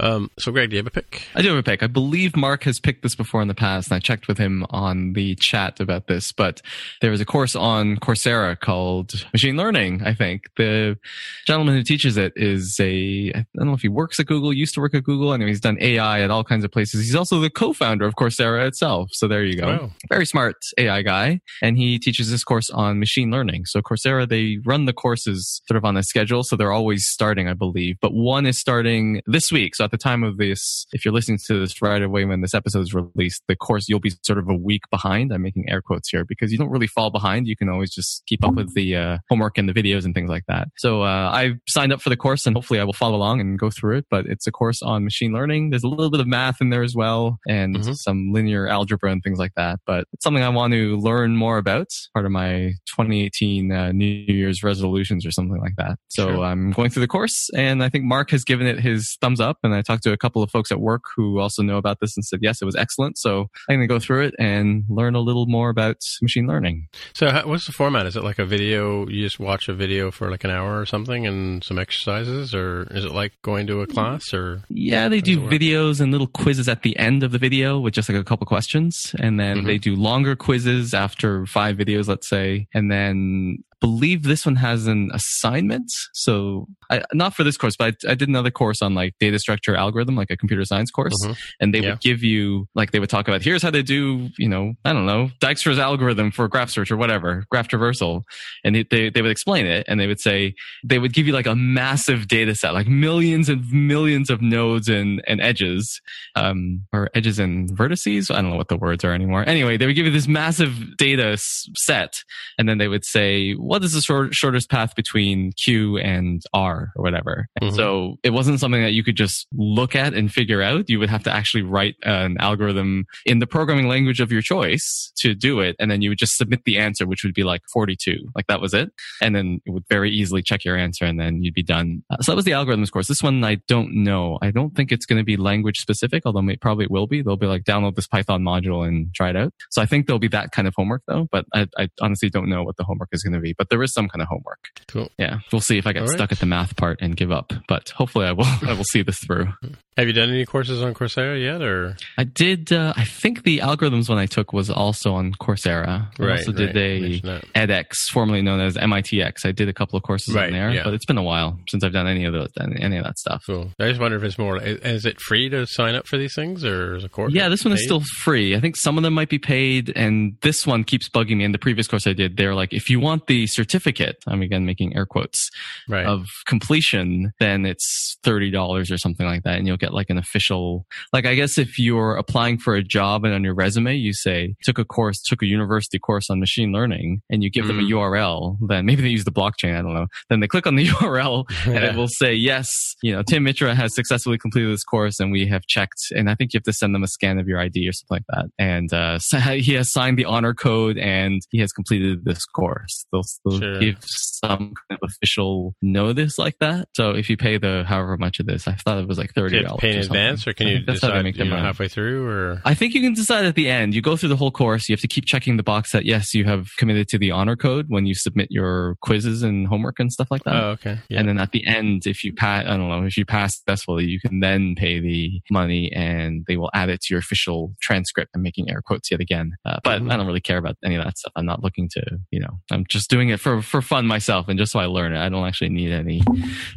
Um, 0.00 0.30
so 0.38 0.50
Greg, 0.50 0.70
do 0.70 0.76
you 0.76 0.78
have 0.78 0.86
a 0.86 0.90
pick? 0.90 1.28
I 1.34 1.42
do 1.42 1.50
have 1.50 1.58
a 1.58 1.62
pick. 1.62 1.82
I 1.82 1.88
believe 1.88 2.36
Mark 2.36 2.64
has 2.64 2.80
picked 2.80 3.02
this 3.02 3.14
before 3.14 3.42
in 3.42 3.48
the 3.48 3.54
past, 3.54 3.90
and 3.90 3.96
I 3.96 4.00
checked 4.00 4.28
with 4.28 4.38
him 4.38 4.64
on 4.70 5.12
the 5.12 5.34
chat 5.34 5.78
about 5.78 6.06
this. 6.06 6.32
But 6.32 6.62
there 7.00 7.10
was 7.10 7.20
a 7.20 7.24
course 7.24 7.56
on 7.56 7.96
Coursera 7.96 8.58
called 8.58 9.26
Machine 9.32 9.56
Learning. 9.56 10.02
I 10.04 10.14
think 10.14 10.44
the 10.56 10.98
gentleman 11.46 11.74
who 11.74 11.82
teaches 11.82 12.16
it 12.16 12.32
is 12.36 12.78
a 12.80 13.32
I 13.34 13.44
don't 13.56 13.68
know 13.68 13.74
if 13.74 13.82
he 13.82 13.88
works 13.88 14.20
at 14.20 14.26
Google, 14.26 14.52
used 14.52 14.74
to 14.74 14.80
work 14.80 14.94
at 14.94 15.04
Google, 15.04 15.32
and 15.32 15.42
he's 15.42 15.60
done 15.60 15.78
AI 15.80 16.20
at 16.20 16.30
all 16.30 16.44
kinds 16.44 16.64
of 16.64 16.70
places. 16.70 17.04
He's 17.04 17.14
also 17.14 17.40
the 17.40 17.50
co-founder 17.50 18.04
of 18.04 18.14
Coursera 18.14 18.66
itself. 18.66 19.10
So 19.12 19.28
there 19.28 19.44
you 19.44 19.56
go. 19.56 19.66
Wow. 19.66 19.90
Very 20.08 20.26
smart 20.26 20.56
AI 20.78 21.02
guy, 21.02 21.40
and 21.62 21.76
he 21.76 21.98
teaches 21.98 22.30
this 22.30 22.44
course 22.44 22.70
on 22.70 22.98
machine 22.98 23.30
learning. 23.30 23.66
So 23.66 23.80
Coursera 23.80 24.28
they 24.28 24.58
run 24.64 24.84
the 24.84 24.92
courses 24.92 25.62
sort 25.66 25.76
of 25.76 25.84
on 25.84 25.96
a 25.96 26.02
schedule, 26.02 26.42
so 26.42 26.56
they're 26.56 26.72
always 26.72 27.06
starting, 27.06 27.48
I 27.48 27.54
believe. 27.54 27.96
But 28.00 28.14
one 28.14 28.46
is 28.46 28.58
starting 28.58 29.22
this 29.26 29.52
week. 29.52 29.74
So 29.74 29.84
at 29.84 29.90
the 29.90 29.98
time 29.98 30.22
of 30.22 30.36
this, 30.36 30.86
if 30.92 31.04
you're 31.04 31.14
listening 31.14 31.38
to 31.46 31.60
this 31.60 31.80
right 31.82 32.02
away 32.02 32.24
when 32.24 32.40
this 32.40 32.54
episode 32.54 32.80
is 32.80 32.94
released, 32.94 33.42
the 33.48 33.56
course 33.56 33.88
you'll 33.88 34.00
be 34.00 34.12
sort 34.22 34.38
of 34.38 34.48
a 34.48 34.54
week 34.54 34.82
behind. 34.90 35.32
I'm 35.32 35.42
making 35.42 35.68
air 35.68 35.82
quotes 35.82 36.08
here 36.08 36.24
because 36.24 36.52
you 36.52 36.58
don't 36.58 36.65
really 36.70 36.86
fall 36.86 37.10
behind. 37.10 37.46
You 37.46 37.56
can 37.56 37.68
always 37.68 37.92
just 37.92 38.22
keep 38.26 38.44
up 38.44 38.54
with 38.54 38.74
the 38.74 38.96
uh, 38.96 39.18
homework 39.28 39.58
and 39.58 39.68
the 39.68 39.72
videos 39.72 40.04
and 40.04 40.14
things 40.14 40.30
like 40.30 40.44
that. 40.48 40.68
So 40.76 41.02
uh, 41.02 41.30
I've 41.32 41.58
signed 41.68 41.92
up 41.92 42.00
for 42.00 42.10
the 42.10 42.16
course 42.16 42.46
and 42.46 42.56
hopefully 42.56 42.80
I 42.80 42.84
will 42.84 42.92
follow 42.92 43.16
along 43.16 43.40
and 43.40 43.58
go 43.58 43.70
through 43.70 43.98
it. 43.98 44.06
But 44.10 44.26
it's 44.26 44.46
a 44.46 44.52
course 44.52 44.82
on 44.82 45.04
machine 45.04 45.32
learning. 45.32 45.70
There's 45.70 45.84
a 45.84 45.88
little 45.88 46.10
bit 46.10 46.20
of 46.20 46.26
math 46.26 46.60
in 46.60 46.70
there 46.70 46.82
as 46.82 46.94
well 46.94 47.38
and 47.48 47.76
mm-hmm. 47.76 47.92
some 47.92 48.32
linear 48.32 48.66
algebra 48.66 49.10
and 49.10 49.22
things 49.22 49.38
like 49.38 49.52
that. 49.56 49.80
But 49.86 50.06
it's 50.12 50.24
something 50.24 50.42
I 50.42 50.48
want 50.48 50.72
to 50.72 50.96
learn 50.96 51.36
more 51.36 51.58
about. 51.58 51.88
Part 52.14 52.26
of 52.26 52.32
my 52.32 52.72
2018 52.86 53.72
uh, 53.72 53.92
New 53.92 54.06
Year's 54.06 54.62
resolutions 54.62 55.26
or 55.26 55.30
something 55.30 55.60
like 55.60 55.76
that. 55.76 55.98
So 56.08 56.28
sure. 56.28 56.44
I'm 56.44 56.72
going 56.72 56.90
through 56.90 57.02
the 57.02 57.08
course 57.08 57.48
and 57.54 57.82
I 57.82 57.88
think 57.88 58.04
Mark 58.04 58.30
has 58.30 58.44
given 58.44 58.66
it 58.66 58.80
his 58.80 59.16
thumbs 59.20 59.40
up. 59.40 59.58
And 59.62 59.74
I 59.74 59.82
talked 59.82 60.02
to 60.04 60.12
a 60.12 60.16
couple 60.16 60.42
of 60.42 60.50
folks 60.50 60.70
at 60.72 60.80
work 60.80 61.02
who 61.14 61.38
also 61.38 61.62
know 61.62 61.76
about 61.76 62.00
this 62.00 62.16
and 62.16 62.24
said, 62.24 62.40
yes, 62.42 62.60
it 62.62 62.64
was 62.64 62.76
excellent. 62.76 63.18
So 63.18 63.46
I'm 63.68 63.76
going 63.76 63.80
to 63.80 63.86
go 63.86 63.98
through 63.98 64.26
it 64.26 64.34
and 64.38 64.84
learn 64.88 65.14
a 65.14 65.20
little 65.20 65.46
more 65.46 65.70
about 65.70 65.96
machine 66.22 66.46
learning 66.46 66.55
learning. 66.56 66.88
So, 67.14 67.30
how, 67.30 67.46
what's 67.46 67.66
the 67.66 67.72
format? 67.72 68.06
Is 68.06 68.16
it 68.16 68.24
like 68.24 68.38
a 68.38 68.46
video? 68.46 69.06
You 69.08 69.22
just 69.24 69.38
watch 69.38 69.68
a 69.68 69.74
video 69.74 70.10
for 70.10 70.30
like 70.30 70.44
an 70.44 70.50
hour 70.50 70.80
or 70.80 70.86
something, 70.86 71.26
and 71.26 71.62
some 71.62 71.78
exercises, 71.78 72.54
or 72.54 72.86
is 72.90 73.04
it 73.04 73.12
like 73.12 73.32
going 73.42 73.66
to 73.66 73.82
a 73.82 73.86
class? 73.86 74.32
Or 74.32 74.62
yeah, 74.68 75.08
they 75.08 75.20
do 75.20 75.38
videos 75.40 76.00
and 76.00 76.12
little 76.12 76.26
quizzes 76.26 76.68
at 76.68 76.82
the 76.82 76.98
end 76.98 77.22
of 77.22 77.32
the 77.32 77.38
video 77.38 77.78
with 77.78 77.94
just 77.94 78.08
like 78.08 78.18
a 78.18 78.24
couple 78.24 78.46
questions, 78.46 79.14
and 79.18 79.38
then 79.38 79.58
mm-hmm. 79.58 79.66
they 79.66 79.78
do 79.78 79.94
longer 79.94 80.34
quizzes 80.34 80.94
after 80.94 81.46
five 81.46 81.76
videos, 81.76 82.08
let's 82.08 82.28
say, 82.28 82.66
and 82.74 82.90
then 82.90 83.62
believe 83.80 84.22
this 84.22 84.46
one 84.46 84.56
has 84.56 84.86
an 84.86 85.10
assignment. 85.12 85.90
So 86.14 86.66
I, 86.90 87.02
not 87.12 87.34
for 87.34 87.44
this 87.44 87.56
course, 87.56 87.76
but 87.76 87.96
I, 88.06 88.12
I, 88.12 88.14
did 88.14 88.28
another 88.28 88.50
course 88.50 88.80
on 88.80 88.94
like 88.94 89.14
data 89.20 89.38
structure 89.38 89.74
algorithm, 89.74 90.16
like 90.16 90.30
a 90.30 90.36
computer 90.36 90.64
science 90.64 90.90
course. 90.90 91.14
Mm-hmm. 91.22 91.32
And 91.60 91.74
they 91.74 91.80
yeah. 91.80 91.90
would 91.90 92.00
give 92.00 92.22
you, 92.22 92.68
like, 92.74 92.92
they 92.92 93.00
would 93.00 93.10
talk 93.10 93.28
about 93.28 93.42
here's 93.42 93.62
how 93.62 93.70
they 93.70 93.82
do, 93.82 94.30
you 94.38 94.48
know, 94.48 94.72
I 94.84 94.92
don't 94.92 95.06
know, 95.06 95.30
Dijkstra's 95.40 95.78
algorithm 95.78 96.30
for 96.30 96.48
graph 96.48 96.70
search 96.70 96.90
or 96.90 96.96
whatever, 96.96 97.44
graph 97.50 97.68
traversal. 97.68 98.22
And 98.64 98.74
they, 98.74 98.84
they, 98.84 99.10
they 99.10 99.22
would 99.22 99.30
explain 99.30 99.66
it 99.66 99.84
and 99.88 100.00
they 100.00 100.06
would 100.06 100.20
say, 100.20 100.54
they 100.82 100.98
would 100.98 101.12
give 101.12 101.26
you 101.26 101.32
like 101.32 101.46
a 101.46 101.54
massive 101.54 102.28
data 102.28 102.54
set, 102.54 102.72
like 102.72 102.88
millions 102.88 103.48
and 103.48 103.70
millions 103.70 104.30
of 104.30 104.40
nodes 104.40 104.88
and, 104.88 105.22
and 105.26 105.40
edges, 105.40 106.00
um, 106.34 106.82
or 106.92 107.10
edges 107.14 107.38
and 107.38 107.68
vertices. 107.70 108.34
I 108.34 108.40
don't 108.40 108.50
know 108.50 108.56
what 108.56 108.68
the 108.68 108.78
words 108.78 109.04
are 109.04 109.12
anymore. 109.12 109.46
Anyway, 109.46 109.76
they 109.76 109.86
would 109.86 109.96
give 109.96 110.06
you 110.06 110.12
this 110.12 110.28
massive 110.28 110.96
data 110.96 111.36
set. 111.36 112.22
And 112.58 112.68
then 112.68 112.78
they 112.78 112.88
would 112.88 113.04
say, 113.04 113.54
what 113.66 113.82
is 113.82 113.92
the 113.92 114.00
short, 114.00 114.34
shortest 114.34 114.70
path 114.70 114.94
between 114.94 115.52
Q 115.52 115.98
and 115.98 116.42
R 116.52 116.92
or 116.94 117.02
whatever? 117.02 117.48
Mm-hmm. 117.60 117.74
so 117.74 118.16
it 118.22 118.30
wasn't 118.30 118.60
something 118.60 118.82
that 118.82 118.92
you 118.92 119.02
could 119.02 119.16
just 119.16 119.46
look 119.52 119.96
at 119.96 120.14
and 120.14 120.32
figure 120.32 120.62
out. 120.62 120.88
You 120.88 120.98
would 121.00 121.10
have 121.10 121.24
to 121.24 121.32
actually 121.32 121.62
write 121.62 121.96
an 122.04 122.36
algorithm 122.38 123.06
in 123.24 123.40
the 123.40 123.46
programming 123.46 123.88
language 123.88 124.20
of 124.20 124.30
your 124.30 124.42
choice 124.42 125.12
to 125.16 125.34
do 125.34 125.60
it. 125.60 125.74
And 125.80 125.90
then 125.90 126.02
you 126.02 126.10
would 126.10 126.18
just 126.18 126.36
submit 126.36 126.64
the 126.64 126.78
answer, 126.78 127.06
which 127.06 127.24
would 127.24 127.34
be 127.34 127.42
like 127.42 127.62
42. 127.72 128.30
Like 128.34 128.46
that 128.46 128.60
was 128.60 128.72
it. 128.72 128.90
And 129.20 129.34
then 129.34 129.60
it 129.64 129.70
would 129.70 129.84
very 129.88 130.10
easily 130.10 130.42
check 130.42 130.64
your 130.64 130.76
answer 130.76 131.04
and 131.04 131.18
then 131.18 131.42
you'd 131.42 131.54
be 131.54 131.62
done. 131.62 132.02
Uh, 132.10 132.18
so 132.20 132.32
that 132.32 132.36
was 132.36 132.44
the 132.44 132.52
algorithms 132.52 132.90
course. 132.90 133.08
This 133.08 133.22
one, 133.22 133.42
I 133.42 133.56
don't 133.66 134.04
know. 134.04 134.38
I 134.42 134.50
don't 134.50 134.76
think 134.76 134.92
it's 134.92 135.06
going 135.06 135.18
to 135.18 135.24
be 135.24 135.36
language 135.36 135.78
specific, 135.78 136.22
although 136.24 136.46
it 136.48 136.60
probably 136.60 136.86
will 136.88 137.06
be. 137.06 137.22
They'll 137.22 137.36
be 137.36 137.46
like, 137.46 137.64
download 137.64 137.96
this 137.96 138.06
Python 138.06 138.42
module 138.42 138.86
and 138.86 139.12
try 139.14 139.30
it 139.30 139.36
out. 139.36 139.52
So 139.70 139.82
I 139.82 139.86
think 139.86 140.06
there'll 140.06 140.20
be 140.20 140.28
that 140.28 140.52
kind 140.52 140.68
of 140.68 140.74
homework 140.76 141.02
though, 141.08 141.26
but 141.32 141.46
I, 141.52 141.66
I 141.76 141.88
honestly 142.00 142.30
don't 142.30 142.48
know 142.48 142.62
what 142.62 142.76
the 142.76 142.84
homework 142.84 143.08
is 143.12 143.22
going 143.22 143.32
to 143.32 143.40
be 143.40 143.55
but 143.58 143.70
there 143.70 143.82
is 143.82 143.92
some 143.92 144.08
kind 144.08 144.22
of 144.22 144.28
homework. 144.28 144.68
Cool. 144.88 145.10
Yeah, 145.18 145.38
we'll 145.52 145.60
see 145.60 145.78
if 145.78 145.86
I 145.86 145.92
get 145.92 146.02
All 146.02 146.08
stuck 146.08 146.20
right. 146.20 146.32
at 146.32 146.38
the 146.40 146.46
math 146.46 146.76
part 146.76 146.98
and 147.00 147.16
give 147.16 147.30
up, 147.30 147.52
but 147.68 147.90
hopefully 147.90 148.26
I 148.26 148.32
will. 148.32 148.44
I 148.66 148.72
will 148.72 148.84
see 148.84 149.02
this 149.02 149.18
through. 149.18 149.52
Have 149.96 150.06
you 150.06 150.12
done 150.12 150.28
any 150.28 150.44
courses 150.44 150.82
on 150.82 150.92
Coursera 150.92 151.42
yet, 151.42 151.62
or 151.62 151.96
I 152.18 152.24
did? 152.24 152.70
Uh, 152.70 152.92
I 152.96 153.04
think 153.04 153.44
the 153.44 153.60
algorithms 153.60 154.10
one 154.10 154.18
I 154.18 154.26
took 154.26 154.52
was 154.52 154.68
also 154.68 155.14
on 155.14 155.32
Coursera. 155.32 156.08
I 156.20 156.22
right, 156.22 156.38
also 156.38 156.52
did 156.52 156.76
right. 156.76 157.34
a 157.56 157.66
edX, 157.66 158.10
formerly 158.10 158.42
known 158.42 158.60
as 158.60 158.76
MITx. 158.76 159.46
I 159.46 159.52
did 159.52 159.70
a 159.70 159.72
couple 159.72 159.96
of 159.96 160.02
courses 160.02 160.34
right, 160.34 160.48
on 160.48 160.52
there, 160.52 160.70
yeah. 160.70 160.84
but 160.84 160.92
it's 160.92 161.06
been 161.06 161.16
a 161.16 161.22
while 161.22 161.58
since 161.70 161.82
I've 161.82 161.94
done 161.94 162.06
any 162.06 162.26
of 162.26 162.34
those, 162.34 162.50
any 162.60 162.98
of 162.98 163.04
that 163.04 163.18
stuff. 163.18 163.44
Cool. 163.46 163.72
I 163.80 163.88
just 163.88 163.98
wonder 163.98 164.18
if 164.18 164.22
it's 164.22 164.38
more. 164.38 164.60
Is 164.62 165.06
it 165.06 165.18
free 165.18 165.48
to 165.48 165.66
sign 165.66 165.94
up 165.94 166.06
for 166.06 166.18
these 166.18 166.34
things, 166.34 166.62
or 166.62 166.96
is 166.96 167.04
a 167.04 167.08
course? 167.08 167.32
Yeah, 167.32 167.48
this 167.48 167.64
one 167.64 167.72
paid? 167.72 167.80
is 167.80 167.84
still 167.84 168.02
free. 168.18 168.54
I 168.54 168.60
think 168.60 168.76
some 168.76 168.98
of 168.98 169.02
them 169.02 169.14
might 169.14 169.30
be 169.30 169.38
paid, 169.38 169.94
and 169.96 170.36
this 170.42 170.66
one 170.66 170.84
keeps 170.84 171.08
bugging 171.08 171.38
me. 171.38 171.44
In 171.44 171.52
the 171.52 171.58
previous 171.58 171.88
course 171.88 172.06
I 172.06 172.12
did, 172.12 172.36
they're 172.36 172.54
like, 172.54 172.74
if 172.74 172.90
you 172.90 173.00
want 173.00 173.28
the 173.28 173.45
certificate, 173.46 174.16
I'm 174.26 174.42
again 174.42 174.66
making 174.66 174.96
air 174.96 175.06
quotes 175.06 175.50
right. 175.88 176.06
of 176.06 176.28
completion, 176.46 177.32
then 177.40 177.66
it's 177.66 178.18
thirty 178.22 178.50
dollars 178.50 178.90
or 178.90 178.98
something 178.98 179.26
like 179.26 179.42
that, 179.44 179.58
and 179.58 179.66
you'll 179.66 179.76
get 179.76 179.94
like 179.94 180.10
an 180.10 180.18
official. 180.18 180.86
Like 181.12 181.26
I 181.26 181.34
guess 181.34 181.58
if 181.58 181.78
you're 181.78 182.16
applying 182.16 182.58
for 182.58 182.74
a 182.74 182.82
job 182.82 183.24
and 183.24 183.34
on 183.34 183.44
your 183.44 183.54
resume 183.54 183.94
you 183.94 184.12
say 184.12 184.54
took 184.62 184.78
a 184.78 184.84
course, 184.84 185.22
took 185.22 185.42
a 185.42 185.46
university 185.46 185.98
course 185.98 186.30
on 186.30 186.40
machine 186.40 186.72
learning, 186.72 187.22
and 187.30 187.42
you 187.42 187.50
give 187.50 187.64
mm. 187.64 187.68
them 187.68 187.78
a 187.80 187.82
mm. 187.82 187.92
URL, 187.92 188.56
then 188.68 188.86
maybe 188.86 189.02
they 189.02 189.08
use 189.08 189.24
the 189.24 189.32
blockchain. 189.32 189.76
I 189.76 189.82
don't 189.82 189.94
know. 189.94 190.06
Then 190.28 190.40
they 190.40 190.48
click 190.48 190.66
on 190.66 190.76
the 190.76 190.86
URL 190.86 191.44
and 191.66 191.84
it 191.84 191.94
will 191.96 192.08
say 192.08 192.34
yes, 192.34 192.94
you 193.02 193.12
know, 193.12 193.22
Tim 193.22 193.44
Mitra 193.44 193.74
has 193.74 193.94
successfully 193.94 194.38
completed 194.38 194.72
this 194.72 194.84
course, 194.84 195.20
and 195.20 195.32
we 195.32 195.46
have 195.46 195.66
checked. 195.66 196.12
And 196.14 196.30
I 196.30 196.34
think 196.34 196.52
you 196.52 196.58
have 196.58 196.64
to 196.64 196.72
send 196.72 196.94
them 196.94 197.02
a 197.02 197.08
scan 197.08 197.38
of 197.38 197.48
your 197.48 197.58
ID 197.58 197.88
or 197.88 197.92
something 197.92 198.16
like 198.16 198.24
that. 198.28 198.50
And 198.58 198.92
uh, 198.92 199.18
so 199.18 199.38
he 199.66 199.74
has 199.74 199.90
signed 199.90 200.18
the 200.18 200.24
honor 200.24 200.54
code 200.54 200.98
and 200.98 201.42
he 201.50 201.58
has 201.58 201.72
completed 201.72 202.24
this 202.24 202.44
course. 202.44 203.06
They'll, 203.12 203.24
sure. 203.50 203.80
give 203.80 203.98
some 204.02 204.58
kind 204.58 205.00
of 205.02 205.10
official 205.10 205.74
notice 205.82 206.38
like 206.38 206.58
that. 206.60 206.88
So 206.94 207.10
if 207.10 207.30
you 207.30 207.36
pay 207.36 207.58
the 207.58 207.84
however 207.86 208.16
much 208.16 208.40
of 208.40 208.46
this, 208.46 208.68
I 208.68 208.72
thought 208.72 208.98
it 208.98 209.08
was 209.08 209.18
like 209.18 209.32
thirty 209.34 209.62
dollars. 209.62 209.80
Pay 209.80 209.92
in 209.92 209.98
advance, 209.98 210.46
or 210.46 210.52
can 210.52 210.68
you 210.68 210.84
that's 210.84 211.00
decide 211.00 211.22
make 211.22 211.36
you 211.36 211.44
know, 211.44 211.56
halfway 211.56 211.88
through? 211.88 212.26
Or 212.26 212.60
I 212.64 212.74
think 212.74 212.94
you 212.94 213.00
can 213.00 213.14
decide 213.14 213.44
at 213.44 213.54
the 213.54 213.68
end. 213.68 213.94
You 213.94 214.02
go 214.02 214.16
through 214.16 214.30
the 214.30 214.36
whole 214.36 214.50
course. 214.50 214.88
You 214.88 214.94
have 214.94 215.00
to 215.00 215.08
keep 215.08 215.24
checking 215.24 215.56
the 215.56 215.62
box 215.62 215.92
that 215.92 216.04
yes, 216.04 216.34
you 216.34 216.44
have 216.44 216.68
committed 216.76 217.08
to 217.08 217.18
the 217.18 217.30
honor 217.30 217.56
code 217.56 217.86
when 217.88 218.06
you 218.06 218.14
submit 218.14 218.48
your 218.50 218.96
quizzes 219.02 219.42
and 219.42 219.66
homework 219.66 219.98
and 219.98 220.12
stuff 220.12 220.28
like 220.30 220.44
that. 220.44 220.54
Oh, 220.54 220.68
okay. 220.70 220.98
Yeah. 221.08 221.20
And 221.20 221.28
then 221.28 221.38
at 221.38 221.52
the 221.52 221.66
end, 221.66 222.06
if 222.06 222.24
you 222.24 222.32
pass, 222.32 222.64
I 222.66 222.76
don't 222.76 222.88
know, 222.88 223.04
if 223.04 223.16
you 223.16 223.24
pass 223.24 223.56
successfully, 223.56 224.04
you 224.04 224.20
can 224.20 224.40
then 224.40 224.74
pay 224.76 225.00
the 225.00 225.40
money, 225.50 225.92
and 225.92 226.44
they 226.46 226.56
will 226.56 226.70
add 226.74 226.88
it 226.88 227.00
to 227.02 227.14
your 227.14 227.20
official 227.20 227.74
transcript. 227.80 228.30
I'm 228.34 228.42
making 228.42 228.70
air 228.70 228.82
quotes 228.82 229.10
yet 229.10 229.20
again, 229.20 229.52
uh, 229.64 229.78
but 229.82 230.00
mm-hmm. 230.00 230.10
I 230.10 230.16
don't 230.16 230.26
really 230.26 230.40
care 230.40 230.58
about 230.58 230.76
any 230.84 230.96
of 230.96 231.04
that 231.04 231.18
stuff. 231.18 231.32
I'm 231.36 231.46
not 231.46 231.62
looking 231.62 231.88
to, 231.92 232.02
you 232.30 232.40
know, 232.40 232.58
I'm 232.70 232.84
just 232.88 233.10
doing 233.10 233.25
it 233.30 233.40
for 233.40 233.62
for 233.62 233.82
fun 233.82 234.06
myself 234.06 234.48
and 234.48 234.58
just 234.58 234.72
so 234.72 234.78
I 234.78 234.86
learn 234.86 235.12
it. 235.14 235.20
I 235.20 235.28
don't 235.28 235.46
actually 235.46 235.70
need 235.70 235.92
any 235.92 236.22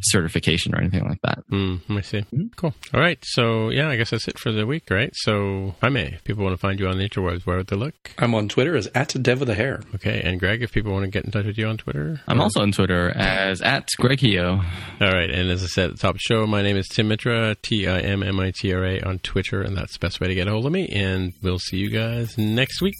certification 0.02 0.74
or 0.74 0.78
anything 0.78 1.08
like 1.08 1.20
that. 1.22 1.42
Mm, 1.50 1.80
I 1.90 2.00
see. 2.00 2.18
Mm-hmm. 2.20 2.46
Cool. 2.56 2.74
All 2.94 3.00
right. 3.00 3.18
So 3.22 3.70
yeah, 3.70 3.88
I 3.88 3.96
guess 3.96 4.10
that's 4.10 4.28
it 4.28 4.38
for 4.38 4.52
the 4.52 4.66
week, 4.66 4.84
right? 4.90 5.10
So 5.14 5.74
Jaime, 5.80 6.00
if 6.00 6.24
people 6.24 6.44
want 6.44 6.54
to 6.54 6.60
find 6.60 6.78
you 6.78 6.88
on 6.88 6.98
the 6.98 7.08
interwebs, 7.08 7.46
where 7.46 7.56
would 7.56 7.66
they 7.68 7.76
look? 7.76 7.94
I'm 8.18 8.34
on 8.34 8.48
Twitter 8.48 8.76
as 8.76 8.88
at 8.94 9.14
Dev 9.22 9.40
with 9.40 9.50
a 9.50 9.54
hair. 9.54 9.80
Okay. 9.94 10.20
And 10.24 10.38
Greg, 10.38 10.62
if 10.62 10.72
people 10.72 10.92
want 10.92 11.04
to 11.04 11.10
get 11.10 11.24
in 11.24 11.30
touch 11.30 11.46
with 11.46 11.58
you 11.58 11.66
on 11.66 11.76
Twitter, 11.76 12.20
I'm 12.26 12.40
or? 12.40 12.44
also 12.44 12.60
on 12.60 12.72
Twitter 12.72 13.10
as 13.10 13.60
at 13.62 13.88
Greg 13.98 14.18
Heo. 14.18 14.64
All 15.00 15.12
right. 15.12 15.30
And 15.30 15.50
as 15.50 15.62
I 15.62 15.66
said 15.66 15.90
at 15.90 15.96
the 15.96 15.98
top 16.02 16.10
of 16.10 16.14
the 16.16 16.20
show, 16.20 16.46
my 16.46 16.62
name 16.62 16.76
is 16.76 16.88
Tim 16.88 17.08
Mitra, 17.08 17.54
T 17.62 17.86
I 17.86 18.00
M 18.00 18.22
M 18.22 18.38
I 18.40 18.52
T 18.54 18.72
R 18.74 18.84
A 18.84 19.00
on 19.02 19.18
Twitter, 19.20 19.62
and 19.62 19.76
that's 19.76 19.94
the 19.94 19.98
best 19.98 20.20
way 20.20 20.28
to 20.28 20.34
get 20.34 20.48
a 20.48 20.50
hold 20.50 20.66
of 20.66 20.72
me. 20.72 20.88
And 20.88 21.32
we'll 21.42 21.58
see 21.58 21.76
you 21.78 21.90
guys 21.90 22.36
next 22.38 22.80
week. 22.80 22.94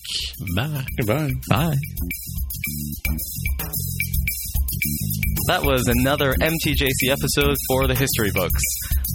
Bye. 0.56 0.84
Goodbye. 0.98 1.32
Bye. 1.48 1.76
That 5.48 5.64
was 5.64 5.88
another 5.88 6.34
MTJC 6.40 7.10
episode 7.10 7.56
for 7.68 7.86
the 7.86 7.94
history 7.94 8.30
books. 8.32 8.62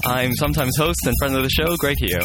I'm 0.06 0.34
sometimes 0.36 0.76
host 0.78 1.00
and 1.06 1.16
friend 1.20 1.36
of 1.36 1.44
the 1.44 1.50
show, 1.50 1.76
Greg 1.78 1.98
Heo. 2.02 2.20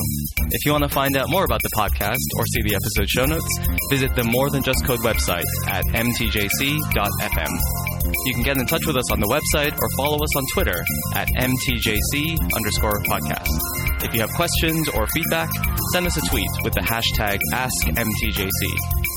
If 0.50 0.64
you 0.66 0.72
want 0.72 0.84
to 0.84 0.90
find 0.90 1.16
out 1.16 1.30
more 1.30 1.44
about 1.44 1.62
the 1.62 1.70
podcast 1.76 2.18
or 2.36 2.44
see 2.46 2.62
the 2.62 2.74
episode 2.74 3.08
show 3.08 3.26
notes, 3.26 3.46
visit 3.90 4.14
the 4.16 4.24
More 4.24 4.50
Than 4.50 4.62
Just 4.62 4.84
Code 4.84 5.00
website 5.00 5.44
at 5.66 5.84
mtjc.fm. 5.84 7.52
You 8.26 8.34
can 8.34 8.42
get 8.42 8.56
in 8.56 8.66
touch 8.66 8.86
with 8.86 8.96
us 8.96 9.10
on 9.12 9.20
the 9.20 9.28
website 9.28 9.78
or 9.80 9.88
follow 9.96 10.16
us 10.16 10.36
on 10.36 10.44
Twitter 10.52 10.82
at 11.14 11.28
mtjc 11.38 12.36
underscore 12.56 13.00
podcast. 13.04 13.48
If 14.02 14.14
you 14.14 14.20
have 14.20 14.30
questions 14.30 14.88
or 14.88 15.06
feedback, 15.14 15.50
send 15.92 16.06
us 16.06 16.16
a 16.16 16.22
tweet 16.28 16.50
with 16.64 16.74
the 16.74 16.80
hashtag 16.80 17.38
AskMTJC. 17.52 19.09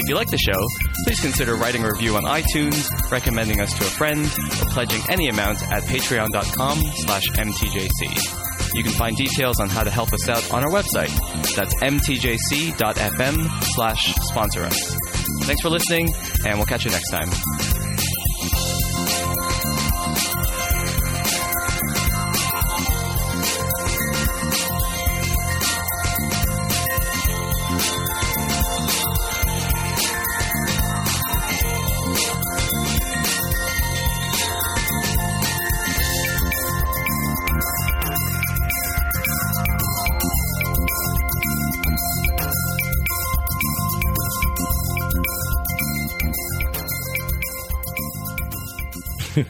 If 0.00 0.08
you 0.08 0.14
like 0.14 0.30
the 0.30 0.38
show, 0.38 0.66
please 1.04 1.20
consider 1.20 1.56
writing 1.56 1.84
a 1.84 1.92
review 1.92 2.16
on 2.16 2.24
iTunes, 2.24 2.88
recommending 3.10 3.60
us 3.60 3.74
to 3.74 3.84
a 3.84 3.90
friend, 3.90 4.24
or 4.24 4.64
pledging 4.72 5.02
any 5.10 5.28
amount 5.28 5.62
at 5.70 5.82
patreon.com 5.82 6.78
slash 7.04 7.28
mtjc. 7.34 8.74
You 8.74 8.82
can 8.82 8.92
find 8.92 9.14
details 9.14 9.60
on 9.60 9.68
how 9.68 9.84
to 9.84 9.90
help 9.90 10.14
us 10.14 10.26
out 10.26 10.54
on 10.54 10.64
our 10.64 10.70
website. 10.70 11.14
That's 11.54 11.74
mtjc.fm 11.74 13.62
slash 13.74 14.14
sponsor 14.14 14.62
us. 14.62 14.96
Thanks 15.42 15.60
for 15.60 15.68
listening, 15.68 16.08
and 16.46 16.56
we'll 16.56 16.66
catch 16.66 16.86
you 16.86 16.90
next 16.92 17.10
time. 17.10 17.69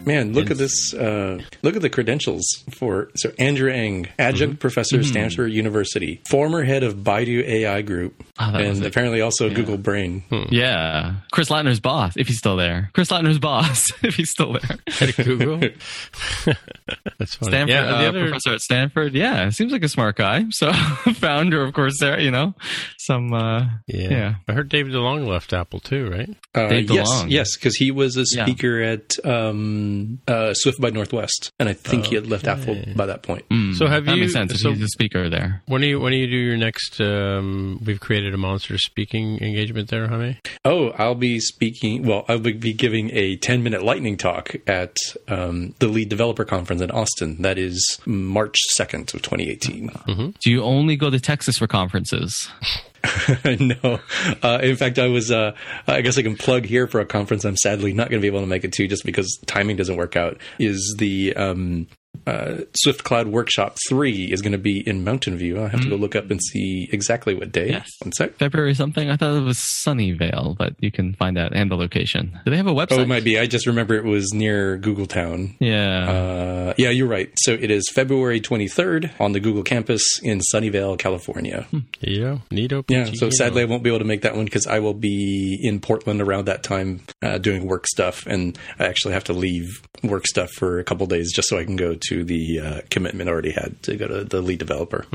Man, 0.04 0.32
look 0.32 0.50
at 0.50 0.58
this. 0.58 0.92
Uh, 0.94 1.40
look 1.62 1.76
at 1.76 1.82
the 1.82 1.90
credentials 1.90 2.46
for 2.70 3.10
so 3.16 3.32
Andrew 3.38 3.70
Ng, 3.70 4.08
adjunct 4.18 4.54
Mm-hmm. 4.54 4.58
professor, 4.60 5.02
Stanford 5.02 5.52
University, 5.52 6.22
former 6.28 6.62
head 6.62 6.82
of 6.82 6.96
Baidu 6.96 7.44
AI 7.46 7.82
Group, 7.82 8.22
that 8.38 8.52
was 8.54 8.78
and 8.78 8.86
apparently 8.86 9.20
also 9.20 9.48
Google 9.50 9.76
Brain. 9.76 10.22
Yeah. 10.50 11.14
Chris 11.32 11.48
Lattner's 11.50 11.80
boss, 11.80 12.16
if 12.16 12.26
he's 12.28 12.38
still 12.38 12.56
there. 12.56 12.90
Chris 12.94 13.10
Lattner's 13.10 13.38
boss, 13.38 13.88
if 14.02 14.14
he's 14.16 14.30
still 14.30 14.52
there. 14.54 14.78
At 15.00 15.16
Google. 15.16 15.58
That's 17.18 17.34
funny. 17.34 17.50
Stanford, 17.52 17.68
yeah, 17.70 17.82
the 17.86 17.96
uh, 18.06 18.08
other, 18.08 18.22
professor 18.28 18.54
at 18.54 18.60
Stanford. 18.60 19.14
Yeah, 19.14 19.50
seems 19.50 19.72
like 19.72 19.82
a 19.84 19.88
smart 19.88 20.16
guy. 20.16 20.44
So, 20.60 20.72
founder 20.72 21.62
of 21.64 21.72
Coursera, 21.72 22.22
you 22.22 22.30
know, 22.30 22.54
some, 22.98 23.32
uh, 23.32 23.60
yeah. 23.86 24.08
yeah. 24.10 24.34
I 24.46 24.52
heard 24.52 24.68
David 24.68 24.92
DeLong 24.92 25.26
left 25.26 25.52
Apple 25.54 25.80
too, 25.80 26.10
right? 26.10 26.28
Uh, 26.54 26.68
Dave 26.68 26.90
yes, 26.90 27.08
DeLong. 27.08 27.30
yes, 27.30 27.56
because 27.56 27.76
he 27.76 27.90
was 27.90 28.16
a 28.18 28.24
Yeah. 28.34 28.44
speaker 28.44 28.80
at 28.82 29.14
um, 29.24 29.79
uh, 30.28 30.54
Swift 30.54 30.80
by 30.80 30.90
Northwest, 30.90 31.50
and 31.58 31.68
I 31.68 31.72
think 31.72 32.06
he 32.06 32.14
had 32.14 32.26
left 32.26 32.46
Apple 32.46 32.76
by 32.96 33.06
that 33.06 33.22
point. 33.22 33.48
Mm, 33.50 33.74
So 33.74 33.86
have 33.86 34.04
that 34.06 34.14
you- 34.16 34.20
makes 34.22 34.32
sense. 34.32 34.52
if 34.52 34.58
so- 34.58 34.72
he's 34.72 34.82
a 34.82 34.88
speaker 34.88 35.28
there. 35.28 35.62
When 35.66 35.80
do 35.80 35.86
you 35.88 36.00
when 36.00 36.12
do 36.12 36.18
you 36.18 36.26
do 36.26 36.36
your 36.36 36.56
next? 36.56 37.00
Um, 37.00 37.80
we've 37.84 38.00
created 38.00 38.34
a 38.34 38.36
monster 38.38 38.76
speaking 38.78 39.40
engagement 39.42 39.88
there, 39.88 40.06
Jaime. 40.08 40.38
Oh, 40.64 40.90
I'll 40.90 41.14
be 41.14 41.38
speaking. 41.40 42.02
Well, 42.04 42.24
I'll 42.28 42.38
be 42.38 42.72
giving 42.72 43.10
a 43.12 43.36
ten-minute 43.36 43.82
lightning 43.82 44.16
talk 44.16 44.54
at 44.66 44.96
um, 45.28 45.74
the 45.78 45.88
Lead 45.88 46.08
Developer 46.08 46.44
Conference 46.44 46.82
in 46.82 46.90
Austin. 46.90 47.42
That 47.42 47.58
is 47.58 47.98
March 48.06 48.56
second 48.74 49.12
of 49.14 49.22
twenty 49.22 49.50
eighteen. 49.50 49.90
Do 50.06 50.50
you 50.50 50.62
only 50.62 50.96
go 50.96 51.10
to 51.10 51.20
Texas 51.20 51.58
for 51.58 51.66
conferences? 51.66 52.48
no, 53.44 54.00
uh, 54.42 54.58
in 54.62 54.76
fact, 54.76 54.98
I 54.98 55.08
was. 55.08 55.30
Uh, 55.30 55.52
I 55.86 56.00
guess 56.02 56.18
I 56.18 56.22
can 56.22 56.36
plug 56.36 56.64
here 56.64 56.86
for 56.86 57.00
a 57.00 57.06
conference. 57.06 57.44
I'm 57.44 57.56
sadly 57.56 57.92
not 57.92 58.10
going 58.10 58.20
to 58.20 58.22
be 58.22 58.26
able 58.26 58.40
to 58.40 58.46
make 58.46 58.64
it 58.64 58.72
to, 58.72 58.86
just 58.86 59.04
because 59.04 59.38
timing 59.46 59.76
doesn't 59.76 59.96
work 59.96 60.16
out. 60.16 60.38
Is 60.58 60.96
the 60.98 61.34
um, 61.36 61.86
uh, 62.26 62.58
Swift 62.76 63.04
Cloud 63.04 63.28
Workshop 63.28 63.76
three 63.88 64.30
is 64.30 64.42
going 64.42 64.52
to 64.52 64.58
be 64.58 64.86
in 64.86 65.04
Mountain 65.04 65.36
View. 65.36 65.62
I 65.62 65.68
have 65.68 65.80
to 65.80 65.88
go 65.88 65.96
look 65.96 66.14
up 66.14 66.30
and 66.30 66.40
see 66.40 66.88
exactly 66.92 67.34
what 67.34 67.50
day. 67.50 67.70
Yes. 67.70 67.88
One 68.02 68.12
sec. 68.12 68.34
February 68.34 68.74
something? 68.74 69.10
I 69.10 69.16
thought 69.16 69.36
it 69.36 69.40
was 69.42 69.58
Sunnyvale, 69.58 70.56
but 70.56 70.74
you 70.80 70.90
can 70.90 71.14
find 71.14 71.38
out 71.38 71.54
and 71.54 71.70
the 71.70 71.76
location. 71.76 72.38
Do 72.44 72.50
they 72.50 72.56
have 72.56 72.66
a 72.66 72.72
website? 72.72 72.98
Oh, 72.98 73.00
it 73.00 73.08
might 73.08 73.24
be. 73.24 73.38
I 73.38 73.46
just 73.46 73.66
remember 73.66 73.94
it 73.94 74.04
was 74.04 74.32
near 74.32 74.76
Google 74.76 75.06
Town. 75.06 75.56
Yeah. 75.60 76.10
Uh, 76.10 76.74
yeah, 76.76 76.90
you're 76.90 77.08
right. 77.08 77.32
So 77.36 77.52
it 77.52 77.70
is 77.70 77.84
February 77.92 78.40
23rd 78.40 79.12
on 79.20 79.32
the 79.32 79.40
Google 79.40 79.62
campus 79.62 80.02
in 80.22 80.40
Sunnyvale, 80.52 80.98
California. 80.98 81.66
Yeah, 82.00 82.38
neato. 82.50 82.84
Yeah, 82.88 83.10
so 83.14 83.30
sadly 83.30 83.62
I 83.62 83.64
won't 83.64 83.82
be 83.82 83.90
able 83.90 84.00
to 84.00 84.04
make 84.04 84.22
that 84.22 84.36
one 84.36 84.44
because 84.44 84.66
I 84.66 84.78
will 84.78 84.94
be 84.94 85.58
in 85.62 85.80
Portland 85.80 86.20
around 86.20 86.46
that 86.46 86.62
time 86.62 87.00
uh, 87.22 87.38
doing 87.38 87.66
work 87.66 87.86
stuff, 87.86 88.26
and 88.26 88.58
I 88.78 88.86
actually 88.86 89.14
have 89.14 89.24
to 89.24 89.32
leave 89.32 89.82
work 90.02 90.26
stuff 90.26 90.50
for 90.50 90.78
a 90.78 90.84
couple 90.84 91.06
days 91.06 91.32
just 91.32 91.48
so 91.48 91.58
I 91.58 91.64
can 91.64 91.76
go 91.76 91.94
to 92.08 92.24
the 92.24 92.60
uh, 92.60 92.80
commitment 92.90 93.28
I 93.28 93.32
already 93.32 93.52
had 93.52 93.82
to 93.84 93.96
go 93.96 94.08
to 94.08 94.24
the 94.24 94.40
lead 94.40 94.58
developer. 94.58 95.06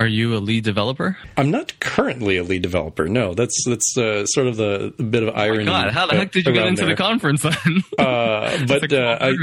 Are 0.00 0.08
you 0.08 0.34
a 0.34 0.38
lead 0.38 0.64
developer? 0.64 1.16
I'm 1.36 1.52
not 1.52 1.78
currently 1.78 2.36
a 2.36 2.42
lead 2.42 2.62
developer. 2.62 3.06
No, 3.06 3.32
that's 3.34 3.64
that's 3.64 3.96
uh, 3.96 4.26
sort 4.26 4.48
of 4.48 4.56
the, 4.56 4.92
bit 4.98 5.22
of 5.22 5.36
irony. 5.36 5.66
God, 5.66 5.92
how 5.92 6.06
the 6.06 6.16
heck 6.16 6.32
did 6.32 6.46
you 6.46 6.52
get 6.52 6.66
into 6.66 6.84
the 6.84 6.96
conference 6.96 7.42
then? 7.42 7.54
Uh, 7.98 8.64
but 8.68 8.92
uh, 8.92 9.18
I. 9.20 9.34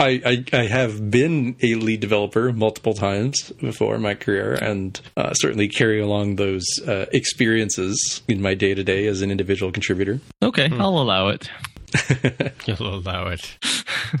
I, 0.00 0.20
I, 0.24 0.44
I 0.52 0.66
have 0.66 1.10
been 1.10 1.56
a 1.62 1.74
lead 1.74 2.00
developer 2.00 2.52
multiple 2.52 2.94
times 2.94 3.52
before 3.60 3.96
in 3.96 4.02
my 4.02 4.14
career 4.14 4.54
and 4.54 5.00
uh, 5.16 5.32
certainly 5.34 5.68
carry 5.68 6.00
along 6.00 6.36
those 6.36 6.64
uh, 6.86 7.06
experiences 7.12 8.22
in 8.28 8.40
my 8.40 8.54
day 8.54 8.74
to 8.74 8.82
day 8.82 9.06
as 9.06 9.22
an 9.22 9.30
individual 9.30 9.72
contributor. 9.72 10.20
Okay, 10.42 10.68
I'll 10.72 10.98
allow 10.98 11.28
it. 11.28 11.50
You'll 12.66 12.94
allow 12.96 13.28
it. 13.28 13.58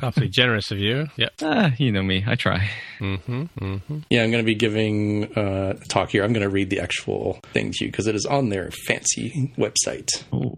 Awfully 0.02 0.28
generous 0.28 0.70
of 0.70 0.78
you. 0.78 1.06
Yep. 1.16 1.32
Ah, 1.42 1.72
you 1.78 1.92
know 1.92 2.02
me. 2.02 2.24
I 2.26 2.34
try. 2.34 2.70
Mm-hmm. 2.98 3.42
Mm-hmm. 3.60 3.98
Yeah, 4.10 4.22
I'm 4.22 4.30
going 4.30 4.42
to 4.42 4.46
be 4.46 4.54
giving 4.54 5.24
uh, 5.36 5.74
a 5.80 5.84
talk 5.88 6.10
here. 6.10 6.24
I'm 6.24 6.32
going 6.32 6.42
to 6.42 6.48
read 6.48 6.70
the 6.70 6.80
actual 6.80 7.40
thing 7.52 7.70
to 7.72 7.84
you 7.84 7.90
because 7.90 8.06
it 8.06 8.14
is 8.14 8.26
on 8.26 8.48
their 8.48 8.70
fancy 8.86 9.52
website. 9.56 10.08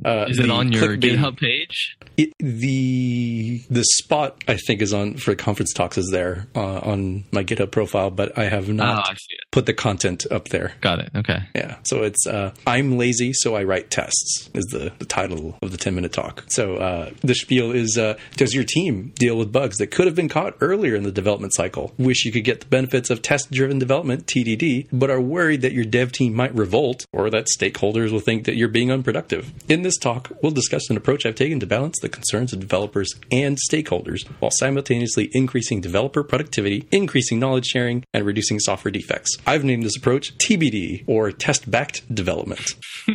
Uh, 0.05 0.26
Is 0.28 0.39
it 0.39 0.51
on 0.51 0.72
your 0.72 0.97
clickbait- 0.97 1.16
GitHub 1.16 1.39
page? 1.39 1.97
It, 2.16 2.32
the 2.39 3.62
the 3.70 3.85
spot 3.85 4.43
I 4.48 4.56
think 4.56 4.82
is 4.82 4.93
on 4.93 5.16
for 5.18 5.35
conference 5.35 5.72
talks 5.72 5.98
is 5.98 6.09
there 6.10 6.47
uh, 6.56 6.78
on 6.78 7.24
my 7.32 7.44
GitHub 7.44 7.70
profile, 7.70 8.10
but 8.10 8.36
I 8.39 8.44
have 8.44 8.68
not 8.68 9.05
Ah, 9.06 9.10
I 9.12 9.16
put 9.52 9.66
the 9.66 9.74
content 9.74 10.26
up 10.30 10.48
there. 10.48 10.72
Got 10.80 11.01
it. 11.01 11.10
Okay. 11.14 11.39
Yeah. 11.55 11.76
So 11.85 12.02
it's 12.02 12.26
uh, 12.26 12.52
I'm 12.66 12.98
lazy, 12.98 13.32
so 13.32 13.55
I 13.55 13.64
write 13.64 13.90
tests 13.90 14.51
is 14.55 14.64
the, 14.72 14.93
the 14.98 15.05
title 15.05 15.56
of 15.62 15.70
the 15.70 15.76
10 15.76 15.94
minute 15.94 16.12
talk. 16.12 16.44
So 16.48 16.76
uh, 16.98 17.10
the 17.20 17.34
spiel 17.34 17.70
is 17.70 17.96
uh, 17.96 18.16
Does 18.36 18.54
your 18.54 18.64
team 18.64 19.12
deal 19.16 19.36
with 19.36 19.52
bugs 19.52 19.76
that 19.78 19.90
could 19.90 20.06
have 20.06 20.16
been 20.16 20.28
caught 20.28 20.56
earlier 20.60 20.94
in 20.94 21.04
the 21.04 21.12
development 21.12 21.54
cycle? 21.54 21.92
Wish 21.98 22.24
you 22.24 22.32
could 22.32 22.44
get 22.44 22.60
the 22.60 22.66
benefits 22.66 23.10
of 23.10 23.22
test 23.22 23.50
driven 23.50 23.78
development, 23.78 24.26
TDD, 24.26 24.88
but 24.92 25.10
are 25.10 25.20
worried 25.20 25.62
that 25.62 25.72
your 25.72 25.84
dev 25.84 26.12
team 26.12 26.34
might 26.34 26.54
revolt 26.54 27.06
or 27.12 27.30
that 27.30 27.46
stakeholders 27.46 28.10
will 28.10 28.20
think 28.20 28.44
that 28.44 28.56
you're 28.56 28.68
being 28.68 28.90
unproductive. 28.90 29.52
In 29.68 29.82
this 29.82 29.96
talk, 29.96 30.32
we'll 30.42 30.52
discuss 30.52 30.90
an 30.90 30.96
approach 30.96 31.24
I've 31.24 31.34
taken 31.34 31.60
to 31.60 31.66
balance 31.66 31.98
the 32.00 32.08
concerns 32.08 32.52
of 32.52 32.60
developers 32.60 33.14
and 33.30 33.58
stakeholders 33.70 34.26
while 34.40 34.50
simultaneously 34.50 35.30
increasing 35.32 35.80
developer 35.80 36.22
productivity, 36.22 36.88
increasing 36.90 37.38
knowledge 37.38 37.66
sharing, 37.66 38.04
and 38.12 38.26
reducing 38.26 38.58
software 38.58 38.90
defects. 38.90 39.36
I've 39.46 39.64
named 39.64 39.84
this 39.84 39.96
approach 39.96 40.36
TBD 40.38 41.04
or 41.06 41.30
test 41.30 41.70
backed 41.70 42.12
development. 42.12 42.66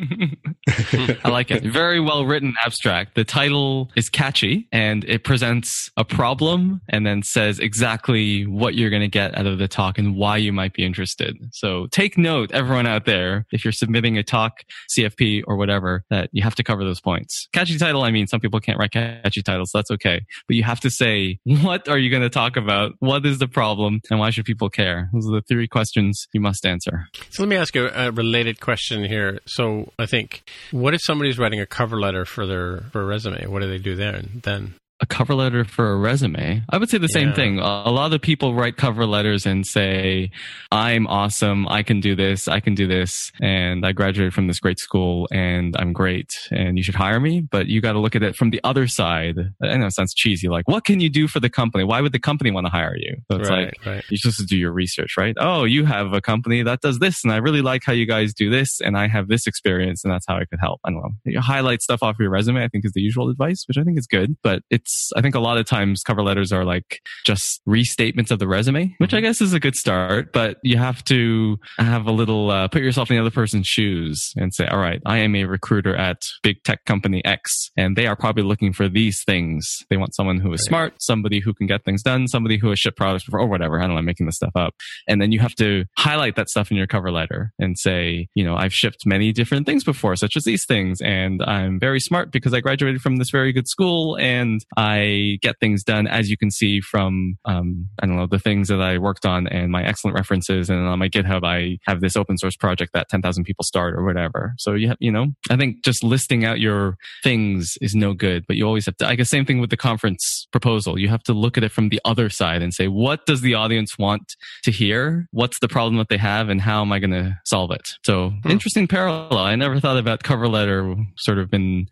I 1.23 1.29
like 1.29 1.51
it. 1.51 1.63
Very 1.63 1.99
well 1.99 2.25
written 2.25 2.53
abstract. 2.63 3.15
The 3.15 3.23
title 3.23 3.72
is 3.95 4.09
catchy 4.09 4.67
and 4.71 5.03
it 5.05 5.23
presents 5.23 5.89
a 5.97 6.05
problem 6.05 6.81
and 6.89 7.05
then 7.05 7.23
says 7.23 7.59
exactly 7.59 8.45
what 8.45 8.75
you're 8.75 8.89
going 8.89 9.01
to 9.01 9.07
get 9.07 9.37
out 9.37 9.45
of 9.45 9.57
the 9.57 9.67
talk 9.67 9.97
and 9.97 10.15
why 10.15 10.37
you 10.37 10.53
might 10.53 10.73
be 10.73 10.85
interested. 10.85 11.37
So 11.51 11.87
take 11.91 12.17
note, 12.17 12.51
everyone 12.51 12.87
out 12.87 13.05
there, 13.05 13.45
if 13.51 13.63
you're 13.63 13.71
submitting 13.71 14.17
a 14.17 14.23
talk, 14.23 14.63
CFP 14.95 15.43
or 15.47 15.55
whatever, 15.55 16.03
that 16.09 16.29
you 16.31 16.43
have 16.43 16.55
to 16.55 16.63
cover 16.63 16.83
those 16.83 17.01
points. 17.01 17.47
Catchy 17.53 17.77
title, 17.77 18.03
I 18.03 18.11
mean, 18.11 18.27
some 18.27 18.39
people 18.39 18.59
can't 18.59 18.77
write 18.77 18.91
catchy 18.91 19.41
titles. 19.41 19.71
That's 19.73 19.91
okay. 19.91 20.21
But 20.47 20.55
you 20.55 20.63
have 20.63 20.79
to 20.81 20.89
say, 20.89 21.39
what 21.45 21.87
are 21.87 21.97
you 21.97 22.09
going 22.09 22.23
to 22.23 22.29
talk 22.29 22.57
about? 22.57 22.93
What 22.99 23.25
is 23.25 23.39
the 23.39 23.47
problem? 23.47 24.01
And 24.09 24.19
why 24.19 24.29
should 24.29 24.45
people 24.45 24.69
care? 24.69 25.09
Those 25.13 25.27
are 25.27 25.35
the 25.35 25.41
three 25.41 25.67
questions 25.67 26.27
you 26.33 26.41
must 26.41 26.65
answer. 26.65 27.07
So 27.31 27.43
let 27.43 27.49
me 27.49 27.55
ask 27.55 27.75
you 27.75 27.89
a 27.93 28.11
related 28.11 28.59
question 28.59 29.03
here. 29.03 29.39
So 29.45 29.91
I 29.97 30.05
think, 30.05 30.43
what 30.71 30.93
if 30.93 31.01
somebody's 31.01 31.39
writing 31.39 31.59
a 31.59 31.65
cover 31.65 31.99
letter 31.99 32.25
for 32.25 32.45
their 32.45 32.81
for 32.91 33.01
a 33.01 33.05
resume? 33.05 33.47
What 33.47 33.62
do 33.63 33.69
they 33.69 33.77
do 33.79 33.95
there 33.95 34.15
and 34.15 34.41
then? 34.43 34.75
A 35.03 35.05
cover 35.05 35.35
letter 35.35 35.65
for 35.65 35.91
a 35.91 35.97
resume, 35.97 36.63
I 36.69 36.77
would 36.77 36.89
say 36.89 36.97
the 36.97 37.07
same 37.07 37.33
thing. 37.33 37.59
A 37.59 37.91
lot 37.91 38.13
of 38.13 38.21
people 38.21 38.55
write 38.55 38.77
cover 38.77 39.05
letters 39.05 39.45
and 39.45 39.67
say, 39.67 40.31
I'm 40.71 41.07
awesome. 41.07 41.67
I 41.67 41.83
can 41.83 41.99
do 41.99 42.15
this. 42.15 42.47
I 42.47 42.61
can 42.61 42.73
do 42.73 42.87
this. 42.87 43.31
And 43.41 43.85
I 43.85 43.91
graduated 43.91 44.33
from 44.33 44.47
this 44.47 44.61
great 44.61 44.79
school 44.79 45.27
and 45.29 45.75
I'm 45.77 45.91
great 45.91 46.31
and 46.51 46.77
you 46.77 46.83
should 46.83 46.95
hire 46.95 47.19
me. 47.19 47.41
But 47.41 47.67
you 47.67 47.81
got 47.81 47.93
to 47.93 47.99
look 47.99 48.15
at 48.15 48.23
it 48.23 48.37
from 48.37 48.51
the 48.51 48.61
other 48.63 48.87
side. 48.87 49.35
I 49.61 49.77
know 49.77 49.87
it 49.87 49.93
sounds 49.93 50.13
cheesy. 50.13 50.47
Like, 50.47 50.69
what 50.69 50.85
can 50.85 51.01
you 51.01 51.09
do 51.09 51.27
for 51.27 51.41
the 51.41 51.49
company? 51.49 51.83
Why 51.83 51.99
would 51.99 52.13
the 52.13 52.19
company 52.19 52.49
want 52.49 52.65
to 52.65 52.71
hire 52.71 52.95
you? 52.95 53.17
So 53.29 53.39
it's 53.39 53.49
right, 53.49 53.65
like, 53.65 53.85
right. 53.85 54.03
you're 54.09 54.19
supposed 54.19 54.39
to 54.39 54.45
do 54.45 54.57
your 54.57 54.71
research, 54.71 55.15
right? 55.17 55.35
Oh, 55.37 55.65
you 55.65 55.83
have 55.85 56.13
a 56.13 56.21
company 56.21 56.63
that 56.63 56.79
does 56.79 56.99
this, 56.99 57.23
and 57.25 57.33
I 57.33 57.37
really 57.37 57.61
like 57.61 57.83
how 57.83 57.93
you 57.93 58.05
guys 58.05 58.33
do 58.33 58.49
this, 58.49 58.79
and 58.79 58.97
I 58.97 59.07
have 59.07 59.27
this 59.27 59.47
experience, 59.47 60.03
and 60.03 60.13
that's 60.13 60.25
how 60.27 60.37
I 60.37 60.45
could 60.45 60.59
help. 60.61 60.79
I 60.85 60.91
don't 60.91 61.01
know. 61.01 61.11
You 61.25 61.41
highlight 61.41 61.81
stuff 61.81 62.01
off 62.01 62.15
your 62.19 62.29
resume, 62.29 62.63
I 62.63 62.69
think, 62.69 62.85
is 62.85 62.93
the 62.93 63.01
usual 63.01 63.29
advice, 63.29 63.65
which 63.67 63.77
I 63.77 63.83
think 63.83 63.97
is 63.97 64.07
good. 64.07 64.37
But 64.41 64.63
it's, 64.69 64.92
I 65.15 65.21
think 65.21 65.35
a 65.35 65.39
lot 65.39 65.57
of 65.57 65.65
times 65.65 66.03
cover 66.03 66.21
letters 66.21 66.51
are 66.51 66.65
like 66.65 67.01
just 67.25 67.61
restatements 67.67 68.31
of 68.31 68.39
the 68.39 68.47
resume, 68.47 68.95
which 68.97 69.13
I 69.13 69.21
guess 69.21 69.41
is 69.41 69.53
a 69.53 69.59
good 69.59 69.75
start, 69.75 70.33
but 70.33 70.57
you 70.63 70.77
have 70.77 71.03
to 71.05 71.59
have 71.77 72.05
a 72.05 72.11
little, 72.11 72.51
uh, 72.51 72.67
put 72.67 72.81
yourself 72.81 73.09
in 73.09 73.17
the 73.17 73.21
other 73.21 73.31
person's 73.31 73.67
shoes 73.67 74.33
and 74.35 74.53
say, 74.53 74.67
all 74.67 74.79
right, 74.79 75.01
I 75.05 75.19
am 75.19 75.35
a 75.35 75.45
recruiter 75.45 75.95
at 75.95 76.23
big 76.41 76.63
tech 76.63 76.85
company 76.85 77.23
X, 77.25 77.71
and 77.77 77.95
they 77.95 78.07
are 78.07 78.15
probably 78.15 78.43
looking 78.43 78.73
for 78.73 78.87
these 78.87 79.23
things. 79.23 79.83
They 79.89 79.97
want 79.97 80.15
someone 80.15 80.39
who 80.39 80.53
is 80.53 80.63
smart, 80.63 81.01
somebody 81.01 81.39
who 81.39 81.53
can 81.53 81.67
get 81.67 81.83
things 81.83 82.03
done, 82.03 82.27
somebody 82.27 82.57
who 82.57 82.69
has 82.69 82.79
shipped 82.79 82.97
products 82.97 83.25
before, 83.25 83.39
or 83.39 83.47
whatever. 83.47 83.79
I 83.79 83.83
don't 83.83 83.91
know, 83.91 83.97
I'm 83.97 84.05
making 84.05 84.25
this 84.25 84.35
stuff 84.35 84.55
up. 84.55 84.75
And 85.07 85.21
then 85.21 85.31
you 85.31 85.39
have 85.39 85.55
to 85.55 85.85
highlight 85.97 86.35
that 86.35 86.49
stuff 86.49 86.71
in 86.71 86.77
your 86.77 86.87
cover 86.87 87.11
letter 87.11 87.53
and 87.59 87.77
say, 87.77 88.27
you 88.35 88.43
know, 88.43 88.55
I've 88.55 88.73
shipped 88.73 89.05
many 89.05 89.31
different 89.31 89.65
things 89.65 89.83
before, 89.83 90.15
such 90.15 90.35
as 90.35 90.43
these 90.43 90.65
things. 90.65 91.01
And 91.01 91.41
I'm 91.43 91.79
very 91.79 91.99
smart 91.99 92.31
because 92.31 92.53
I 92.53 92.59
graduated 92.59 93.01
from 93.01 93.17
this 93.17 93.29
very 93.29 93.51
good 93.51 93.67
school 93.67 94.17
and 94.17 94.63
I 94.77 95.37
get 95.41 95.59
things 95.59 95.83
done, 95.83 96.07
as 96.07 96.29
you 96.29 96.37
can 96.37 96.51
see 96.51 96.81
from, 96.81 97.37
um, 97.45 97.89
I 98.01 98.05
don't 98.05 98.15
know, 98.15 98.27
the 98.27 98.39
things 98.39 98.67
that 98.69 98.81
I 98.81 98.97
worked 98.97 99.25
on 99.25 99.47
and 99.47 99.71
my 99.71 99.83
excellent 99.83 100.15
references. 100.15 100.69
And 100.69 100.87
on 100.87 100.99
my 100.99 101.09
GitHub, 101.09 101.43
I 101.43 101.79
have 101.85 102.01
this 102.01 102.15
open 102.15 102.37
source 102.37 102.55
project 102.55 102.93
that 102.93 103.09
10,000 103.09 103.43
people 103.43 103.63
start 103.63 103.95
or 103.95 104.03
whatever. 104.03 104.53
So 104.57 104.73
you 104.73 104.89
have, 104.89 104.97
you 104.99 105.11
know, 105.11 105.27
I 105.49 105.57
think 105.57 105.83
just 105.83 106.03
listing 106.03 106.45
out 106.45 106.59
your 106.59 106.97
things 107.23 107.77
is 107.81 107.95
no 107.95 108.13
good, 108.13 108.45
but 108.47 108.55
you 108.55 108.65
always 108.65 108.85
have 108.85 108.97
to, 108.97 109.07
I 109.07 109.15
guess 109.15 109.29
same 109.29 109.45
thing 109.45 109.59
with 109.59 109.69
the 109.69 109.77
conference 109.77 110.47
proposal. 110.51 110.99
You 110.99 111.09
have 111.09 111.23
to 111.23 111.33
look 111.33 111.57
at 111.57 111.63
it 111.63 111.71
from 111.71 111.89
the 111.89 112.01
other 112.05 112.29
side 112.29 112.61
and 112.61 112.73
say, 112.73 112.87
what 112.87 113.25
does 113.25 113.41
the 113.41 113.53
audience 113.53 113.97
want 113.97 114.35
to 114.63 114.71
hear? 114.71 115.27
What's 115.31 115.59
the 115.59 115.67
problem 115.67 115.97
that 115.97 116.09
they 116.09 116.17
have 116.17 116.49
and 116.49 116.61
how 116.61 116.81
am 116.81 116.91
I 116.91 116.99
going 116.99 117.11
to 117.11 117.37
solve 117.45 117.71
it? 117.71 117.89
So 118.03 118.33
interesting 118.45 118.87
parallel. 118.87 119.37
I 119.37 119.55
never 119.55 119.79
thought 119.79 119.97
about 119.97 120.23
cover 120.23 120.47
letter 120.47 120.95
sort 121.17 121.37
of 121.37 121.53
in 121.53 121.87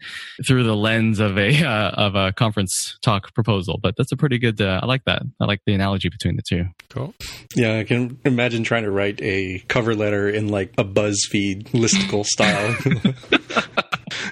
through 0.48 0.64
the 0.64 0.76
lens 0.76 1.20
of 1.20 1.38
a, 1.38 1.64
uh, 1.64 1.92
of 1.92 2.16
a 2.16 2.32
conference 2.34 2.71
Renaissance 2.72 2.98
talk 3.02 3.34
proposal, 3.34 3.80
but 3.82 3.96
that's 3.98 4.12
a 4.12 4.18
pretty 4.18 4.38
good. 4.38 4.62
Uh, 4.62 4.80
I 4.82 4.86
like 4.86 5.04
that. 5.06 5.24
I 5.40 5.46
like 5.46 5.62
the 5.66 5.74
analogy 5.74 6.10
between 6.10 6.36
the 6.36 6.42
two. 6.48 6.66
Cool. 6.90 7.14
Yeah, 7.56 7.78
I 7.80 7.84
can 7.84 8.20
imagine 8.26 8.64
trying 8.64 8.84
to 8.84 8.92
write 8.92 9.22
a 9.22 9.60
cover 9.68 9.96
letter 9.96 10.30
in 10.30 10.48
like 10.50 10.74
a 10.78 10.84
BuzzFeed 10.84 11.70
listicle 11.72 12.26
style. 12.26 12.76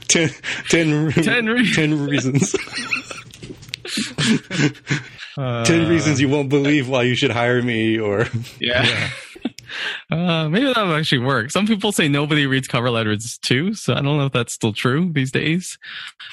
ten, 0.08 0.30
ten, 0.70 1.12
Ten 1.12 1.46
re- 1.48 1.72
ten 1.74 2.06
reasons. 2.08 2.56
Uh, 5.38 5.64
ten 5.64 5.88
reasons 5.88 6.20
you 6.20 6.28
won't 6.28 6.50
believe 6.50 6.90
why 6.90 7.04
you 7.04 7.16
should 7.16 7.32
hire 7.32 7.62
me, 7.62 7.98
or 7.98 8.28
Yeah. 8.60 9.10
Uh, 10.12 10.50
maybe 10.50 10.66
that 10.66 10.86
would 10.86 11.00
actually 11.00 11.20
work. 11.20 11.52
Some 11.52 11.68
people 11.68 11.92
say 11.92 12.08
nobody 12.08 12.48
reads 12.48 12.68
cover 12.68 12.90
letters 12.90 13.38
too, 13.38 13.76
so 13.76 13.94
I 13.94 14.02
don't 14.02 14.18
know 14.18 14.26
if 14.26 14.32
that's 14.32 14.54
still 14.54 14.74
true 14.74 15.12
these 15.14 15.32
days. 15.32 15.78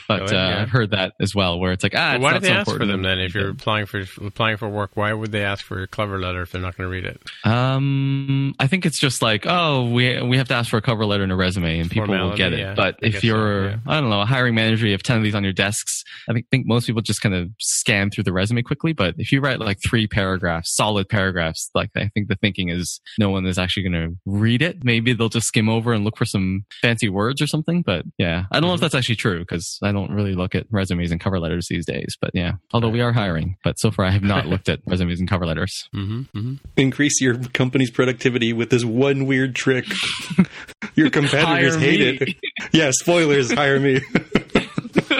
But 0.08 0.32
uh, 0.32 0.60
I've 0.60 0.70
heard 0.70 0.92
that 0.92 1.12
as 1.20 1.34
well, 1.34 1.58
where 1.58 1.72
it's 1.72 1.82
like, 1.82 1.92
ah, 1.94 2.14
it's 2.14 2.22
why 2.22 2.32
not 2.32 2.42
do 2.42 2.48
they 2.48 2.54
so 2.54 2.60
ask 2.60 2.70
for 2.70 2.86
them 2.86 3.02
then? 3.02 3.18
If 3.18 3.34
you're 3.34 3.50
applying 3.50 3.84
for 3.86 4.02
applying 4.24 4.56
for 4.56 4.68
work, 4.68 4.92
why 4.94 5.12
would 5.12 5.30
they 5.30 5.44
ask 5.44 5.64
for 5.64 5.82
a 5.82 5.86
cover 5.86 6.18
letter 6.18 6.42
if 6.42 6.52
they're 6.52 6.60
not 6.60 6.76
going 6.76 6.88
to 6.88 6.90
read 6.90 7.04
it? 7.04 7.20
Um, 7.44 8.54
I 8.58 8.66
think 8.66 8.86
it's 8.86 8.98
just 8.98 9.20
like, 9.20 9.44
oh, 9.46 9.90
we 9.90 10.22
we 10.22 10.38
have 10.38 10.48
to 10.48 10.54
ask 10.54 10.70
for 10.70 10.78
a 10.78 10.82
cover 10.82 11.04
letter 11.04 11.22
and 11.22 11.32
a 11.32 11.36
resume, 11.36 11.80
and 11.80 11.90
people 11.90 12.08
will 12.08 12.36
get 12.36 12.54
it. 12.54 12.60
yeah. 12.60 12.74
But 12.74 12.96
I 13.02 13.08
if 13.08 13.24
you're, 13.24 13.70
yeah. 13.70 13.76
I 13.86 14.00
don't 14.00 14.10
know, 14.10 14.22
a 14.22 14.26
hiring 14.26 14.54
manager, 14.54 14.86
you 14.86 14.92
have 14.92 15.02
ten 15.02 15.18
of 15.18 15.22
these 15.22 15.34
on 15.34 15.44
your 15.44 15.52
desks. 15.52 16.02
I 16.28 16.32
think 16.32 16.46
think 16.50 16.66
most 16.66 16.86
people 16.86 17.02
just 17.02 17.20
kind 17.20 17.34
of 17.34 17.50
scan 17.58 18.10
through 18.10 18.24
the 18.24 18.32
resume 18.32 18.62
quickly. 18.62 18.92
But 18.92 19.14
if 19.18 19.32
you 19.32 19.40
write 19.40 19.60
like 19.60 19.78
three 19.86 20.06
paragraphs, 20.06 20.74
solid 20.74 21.08
paragraphs, 21.08 21.70
like 21.74 21.90
I 21.96 22.08
think 22.14 22.28
the 22.28 22.36
thinking 22.36 22.70
is 22.70 23.00
no 23.18 23.25
one 23.30 23.46
is 23.46 23.58
actually 23.58 23.82
going 23.88 24.08
to 24.10 24.16
read 24.26 24.62
it. 24.62 24.84
Maybe 24.84 25.12
they'll 25.12 25.28
just 25.28 25.46
skim 25.46 25.68
over 25.68 25.92
and 25.92 26.04
look 26.04 26.16
for 26.16 26.24
some 26.24 26.64
fancy 26.82 27.08
words 27.08 27.40
or 27.42 27.46
something. 27.46 27.82
But 27.82 28.04
yeah, 28.18 28.44
I 28.50 28.60
don't 28.60 28.68
know 28.68 28.74
if 28.74 28.76
Mm-hmm. 28.76 28.84
that's 28.84 28.94
actually 28.94 29.16
true 29.16 29.40
because 29.40 29.78
I 29.82 29.92
don't 29.92 30.10
really 30.12 30.34
look 30.34 30.54
at 30.54 30.66
resumes 30.70 31.10
and 31.10 31.20
cover 31.20 31.40
letters 31.40 31.66
these 31.70 31.86
days. 31.86 32.16
But 32.20 32.30
yeah, 32.34 32.52
although 32.72 32.88
we 32.90 33.00
are 33.00 33.12
hiring, 33.12 33.56
but 33.64 33.78
so 33.78 33.90
far 33.90 34.04
I 34.04 34.10
have 34.10 34.22
not 34.22 34.46
looked 34.52 34.68
at 34.68 34.80
resumes 34.86 35.18
and 35.20 35.28
cover 35.28 35.46
letters. 35.46 35.88
Mm-hmm. 35.94 36.20
mm-hmm. 36.38 36.54
increase 36.76 37.20
your 37.20 37.38
company's 37.38 37.90
productivity 37.90 38.52
with 38.52 38.70
this 38.70 38.84
one 38.84 39.26
weird 39.26 39.54
trick. 39.54 39.86
Your 40.94 41.10
competitors 41.10 41.74
Hire 41.74 41.78
hate 41.84 42.20
me. 42.20 42.26
it. 42.28 42.72
Yeah, 42.72 42.90
spoilers. 42.92 43.52
hire 43.52 43.78
me. 43.80 44.00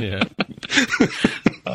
Yeah. 0.01 0.25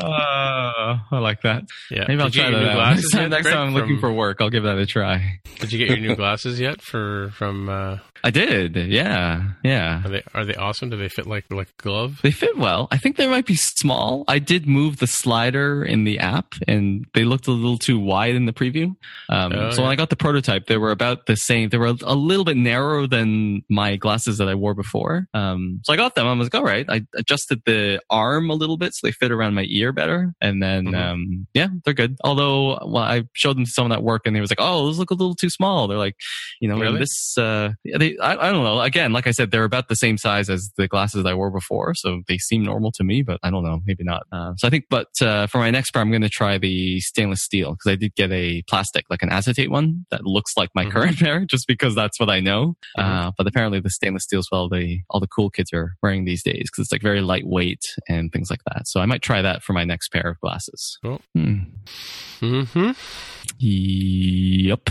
Uh, 0.03 0.99
I 1.11 1.19
like 1.19 1.41
that. 1.43 1.63
Yeah. 1.89 2.05
Maybe 2.07 2.21
I'll 2.21 2.29
Did 2.29 2.39
try 2.41 2.51
that 2.51 2.59
new 2.59 2.73
glasses 2.73 3.03
Next 3.03 3.11
time, 3.13 3.21
yet, 3.23 3.29
next 3.29 3.43
Greg, 3.43 3.55
time 3.55 3.67
I'm 3.67 3.73
looking 3.73 3.99
for 3.99 4.11
work, 4.11 4.37
I'll 4.41 4.49
give 4.49 4.63
that 4.63 4.77
a 4.77 4.85
try. 4.85 5.39
Did 5.59 5.71
you 5.71 5.77
get 5.79 5.89
your 5.89 5.97
new 5.97 6.15
glasses 6.15 6.59
yet 6.59 6.81
for 6.81 7.31
from? 7.35 7.69
Uh, 7.69 7.97
I 8.23 8.29
did. 8.29 8.75
Yeah. 8.75 9.51
Yeah. 9.63 10.03
are 10.05 10.09
they 10.09 10.23
are 10.33 10.45
they 10.45 10.55
awesome? 10.55 10.89
Do 10.91 10.97
they 10.97 11.09
fit 11.09 11.25
like 11.27 11.45
like 11.51 11.69
a 11.69 11.81
glove? 11.81 12.19
They 12.21 12.31
fit 12.31 12.55
well. 12.57 12.87
I 12.91 12.97
think 12.97 13.15
they 13.17 13.27
might 13.27 13.45
be 13.45 13.55
small. 13.55 14.23
I 14.27 14.37
did 14.39 14.67
move 14.67 14.97
the 14.97 15.07
slider 15.07 15.83
in 15.83 16.03
the 16.03 16.19
app 16.19 16.53
and 16.67 17.05
they 17.13 17.23
looked 17.23 17.47
a 17.47 17.51
little 17.51 17.77
too 17.79 17.99
wide 17.99 18.35
in 18.35 18.45
the 18.45 18.53
preview. 18.53 18.95
Um, 19.29 19.51
Oh, 19.53 19.71
so 19.71 19.81
when. 19.83 19.91
I 19.91 19.95
got 19.95 20.09
the 20.09 20.15
prototype, 20.15 20.67
they 20.67 20.77
were 20.77 20.91
about 20.91 21.25
the 21.25 21.35
same. 21.35 21.69
They 21.69 21.77
were 21.77 21.93
a 22.03 22.15
little 22.15 22.45
bit 22.45 22.57
narrower 22.57 23.07
than 23.07 23.63
my 23.69 23.95
glasses 23.95 24.37
that 24.37 24.47
I 24.47 24.55
wore 24.55 24.73
before. 24.75 25.27
Um, 25.33 25.81
so 25.83 25.91
I 25.93 25.95
got 25.97 26.15
them. 26.15 26.25
I 26.27 26.33
was 26.33 26.45
like, 26.45 26.55
all 26.55 26.63
right. 26.63 26.85
I 26.87 27.01
adjusted 27.15 27.63
the 27.65 28.01
arm 28.09 28.49
a 28.49 28.53
little 28.53 28.77
bit 28.77 28.93
so 28.93 29.07
they 29.07 29.11
fit 29.11 29.31
around 29.31 29.55
my 29.55 29.65
ear 29.67 29.90
better. 29.91 30.33
And 30.41 30.61
then, 30.61 30.85
Mhm. 30.87 30.95
um, 30.95 31.47
yeah, 31.53 31.67
they're 31.85 31.93
good. 31.93 32.15
Although 32.23 32.79
well, 32.85 32.97
I 33.03 33.23
showed 33.33 33.57
them 33.57 33.65
to 33.65 33.71
someone 33.71 33.91
at 33.91 34.03
work 34.03 34.23
and 34.25 34.35
they 34.35 34.41
was 34.41 34.49
like, 34.51 34.59
oh, 34.61 34.85
those 34.85 34.97
look 34.99 35.11
a 35.11 35.15
little 35.15 35.35
too 35.35 35.49
small. 35.49 35.87
They're 35.87 35.97
like, 35.97 36.15
you 36.59 36.67
know, 36.67 36.77
Really? 36.79 36.99
this, 36.99 37.37
uh, 37.37 37.71
they, 37.83 38.17
I, 38.19 38.47
I 38.47 38.51
don't 38.51 38.63
know. 38.63 38.81
Again, 38.81 39.11
like 39.13 39.27
I 39.27 39.31
said, 39.31 39.51
they're 39.51 39.63
about 39.63 39.87
the 39.89 39.95
same 39.95 40.17
size 40.17 40.49
as 40.49 40.71
the 40.77 40.87
glasses 40.87 41.25
I 41.25 41.33
wore 41.33 41.51
before. 41.51 41.93
So 41.95 42.21
they 42.27 42.37
seem 42.37 42.63
normal 42.63 42.91
to 42.93 43.03
me, 43.03 43.21
but 43.21 43.39
I 43.43 43.49
don't 43.49 43.63
know. 43.63 43.81
Maybe 43.85 44.03
not. 44.03 44.23
Uh, 44.31 44.53
so 44.57 44.67
I 44.67 44.69
think, 44.71 44.85
but, 44.89 45.09
uh, 45.21 45.47
for 45.47 45.57
my 45.59 45.71
next 45.71 45.91
pair, 45.91 46.01
I'm 46.01 46.09
going 46.11 46.21
to 46.21 46.29
try 46.29 46.57
the 46.57 46.99
stainless 47.01 47.41
steel 47.43 47.71
because 47.71 47.91
I 47.91 47.95
did 47.95 48.15
get 48.15 48.31
a 48.31 48.61
plastic, 48.67 49.05
like 49.09 49.21
an 49.23 49.29
acetate 49.29 49.71
one 49.71 50.05
that 50.11 50.25
looks 50.25 50.55
like 50.57 50.69
my 50.75 50.85
Mhm. 50.85 50.91
current 50.91 51.17
pair 51.19 51.45
just 51.45 51.67
because 51.67 51.95
that's 51.95 52.19
what 52.19 52.29
I 52.29 52.39
know. 52.39 52.75
Mhm. 52.97 53.03
Uh, 53.27 53.31
but 53.37 53.47
apparently 53.47 53.79
the 53.79 53.89
stainless 53.89 54.23
steel 54.23 54.39
is 54.39 54.49
well, 54.51 54.69
the, 54.69 54.99
all 55.09 55.19
the 55.19 55.27
cool 55.27 55.49
kids 55.49 55.71
are 55.73 55.95
wearing 56.01 56.25
these 56.25 56.43
days 56.43 56.63
because 56.71 56.83
it's 56.85 56.91
like 56.91 57.01
very 57.01 57.21
lightweight 57.21 57.83
and 58.07 58.31
things 58.31 58.49
like 58.49 58.61
that. 58.71 58.87
So 58.87 58.99
I 59.01 59.05
might 59.05 59.21
try 59.21 59.41
that 59.41 59.63
for 59.63 59.73
my 59.73 59.80
next 59.83 60.09
pair 60.09 60.29
of 60.29 60.39
glasses. 60.39 60.97
Cool. 61.03 61.21
Hmm. 61.33 61.59
Mm-hmm. 62.41 62.91
Yep. 63.59 64.89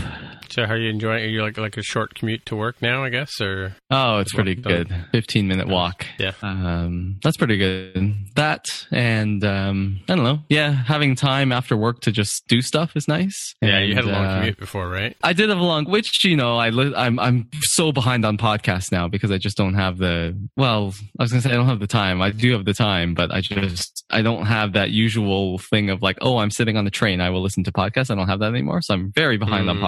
So 0.51 0.65
how 0.65 0.73
are 0.73 0.77
you 0.77 0.89
enjoying? 0.89 1.23
Are 1.23 1.27
you 1.27 1.41
like 1.41 1.57
like 1.57 1.77
a 1.77 1.81
short 1.83 2.13
commute 2.15 2.45
to 2.47 2.55
work 2.55 2.81
now? 2.81 3.03
I 3.03 3.09
guess 3.09 3.39
or 3.39 3.75
Oh, 3.89 4.19
it's 4.19 4.33
pretty 4.33 4.59
Well 4.63 4.83
done. 4.83 4.87
good. 4.87 5.05
15 5.13 5.47
minute 5.47 5.67
walk. 5.67 6.05
Yeah. 6.19 6.33
Um, 6.41 7.19
that's 7.23 7.37
pretty 7.37 7.57
good. 7.57 8.13
That 8.35 8.65
and, 8.91 9.43
um, 9.45 10.01
I 10.09 10.15
don't 10.15 10.23
know. 10.25 10.39
Yeah. 10.49 10.71
Having 10.71 11.15
time 11.15 11.51
after 11.51 11.75
work 11.77 12.01
to 12.01 12.11
just 12.11 12.47
do 12.47 12.61
stuff 12.61 12.95
is 12.95 13.07
nice. 13.07 13.55
yeah, 13.61 13.79
you 13.79 13.95
had 13.95 14.03
a 14.03 14.07
long 14.11 14.25
uh, 14.25 14.37
commute 14.39 14.57
before, 14.57 14.89
right? 14.89 15.15
I 15.23 15.33
did 15.33 15.49
have 15.49 15.57
a 15.57 15.63
long, 15.63 15.85
which 15.85 16.23
you 16.25 16.35
know, 16.35 16.57
I 16.57 16.69
li- 16.69 16.93
I'm 16.95 17.17
I'm 17.19 17.49
so 17.61 17.91
behind 17.91 18.25
on 18.25 18.37
podcasts 18.37 18.91
now 18.91 19.07
because 19.07 19.31
I 19.31 19.37
just 19.37 19.57
don't 19.57 19.75
have 19.75 19.97
the. 19.97 20.37
Well, 20.57 20.93
I 21.19 21.23
was 21.23 21.31
gonna 21.31 21.41
say 21.41 21.51
I 21.51 21.55
don't 21.55 21.67
have 21.67 21.79
the 21.79 21.87
time. 21.87 22.21
I 22.21 22.31
do 22.31 22.51
have 22.53 22.65
the 22.65 22.73
time, 22.73 23.13
but 23.13 23.31
I 23.31 23.41
just 23.41 24.03
I 24.09 24.21
don't 24.21 24.45
have 24.45 24.73
that 24.73 24.91
usual 24.91 25.59
thing 25.59 25.89
of 25.89 26.01
like, 26.01 26.17
oh, 26.21 26.37
I'm 26.37 26.51
sitting 26.51 26.75
on 26.77 26.85
the 26.85 26.91
train, 26.91 27.21
I 27.21 27.29
will 27.29 27.41
listen 27.41 27.63
to 27.65 27.71
podcasts. 27.71 28.11
I 28.11 28.15
don't 28.15 28.27
have 28.27 28.39
that 28.39 28.49
anymore, 28.51 28.81
so 28.81 28.93
I'm 28.93 29.11
very 29.15 29.37
behind 29.37 29.69
on 29.69 29.77
Mm. 29.77 29.81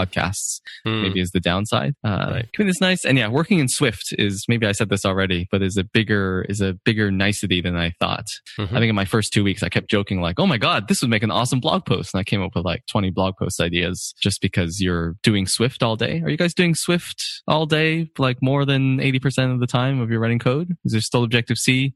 Hmm. 0.86 1.02
Maybe 1.04 1.20
is 1.22 1.32
the 1.32 1.40
downside. 1.40 1.94
Uh, 2.04 2.28
Right. 2.34 2.50
Is 2.60 2.80
nice, 2.82 3.04
and 3.06 3.18
yeah, 3.18 3.28
working 3.28 3.60
in 3.60 3.68
Swift 3.68 4.14
is 4.18 4.46
maybe 4.48 4.66
I 4.66 4.72
said 4.72 4.90
this 4.90 5.06
already, 5.06 5.48
but 5.52 5.62
is 5.62 5.76
a 5.78 5.84
bigger 5.84 6.46
is 6.50 6.62
a 6.62 6.74
bigger 6.86 7.12
nicety 7.12 7.62
than 7.62 7.76
I 7.76 7.92
thought. 8.00 8.26
Mhm. 8.60 8.68
I 8.72 8.80
think 8.80 8.90
in 8.90 8.96
my 8.96 9.06
first 9.06 9.34
two 9.34 9.44
weeks, 9.44 9.62
I 9.64 9.70
kept 9.70 9.90
joking 9.90 10.22
like, 10.22 10.40
"Oh 10.40 10.48
my 10.48 10.58
god, 10.58 10.88
this 10.88 11.02
would 11.02 11.10
make 11.10 11.24
an 11.24 11.32
awesome 11.32 11.60
blog 11.60 11.86
post," 11.86 12.14
and 12.14 12.20
I 12.22 12.24
came 12.24 12.42
up 12.42 12.56
with 12.56 12.64
like 12.66 12.86
20 12.88 13.10
blog 13.12 13.36
post 13.38 13.60
ideas 13.60 14.14
just 14.22 14.42
because 14.42 14.80
you're 14.80 15.16
doing 15.24 15.46
Swift 15.46 15.84
all 15.84 15.96
day. 15.96 16.22
Are 16.22 16.30
you 16.30 16.38
guys 16.38 16.54
doing 16.54 16.74
Swift 16.76 17.24
all 17.48 17.66
day, 17.66 18.10
like 18.18 18.38
more 18.42 18.66
than 18.66 19.00
80% 19.00 19.54
of 19.54 19.60
the 19.60 19.68
time 19.68 20.00
of 20.00 20.10
your 20.10 20.20
writing 20.20 20.40
code? 20.40 20.70
Is 20.86 20.94
there 20.94 21.02
still 21.02 21.24
Objective 21.24 21.58
C 21.58 21.94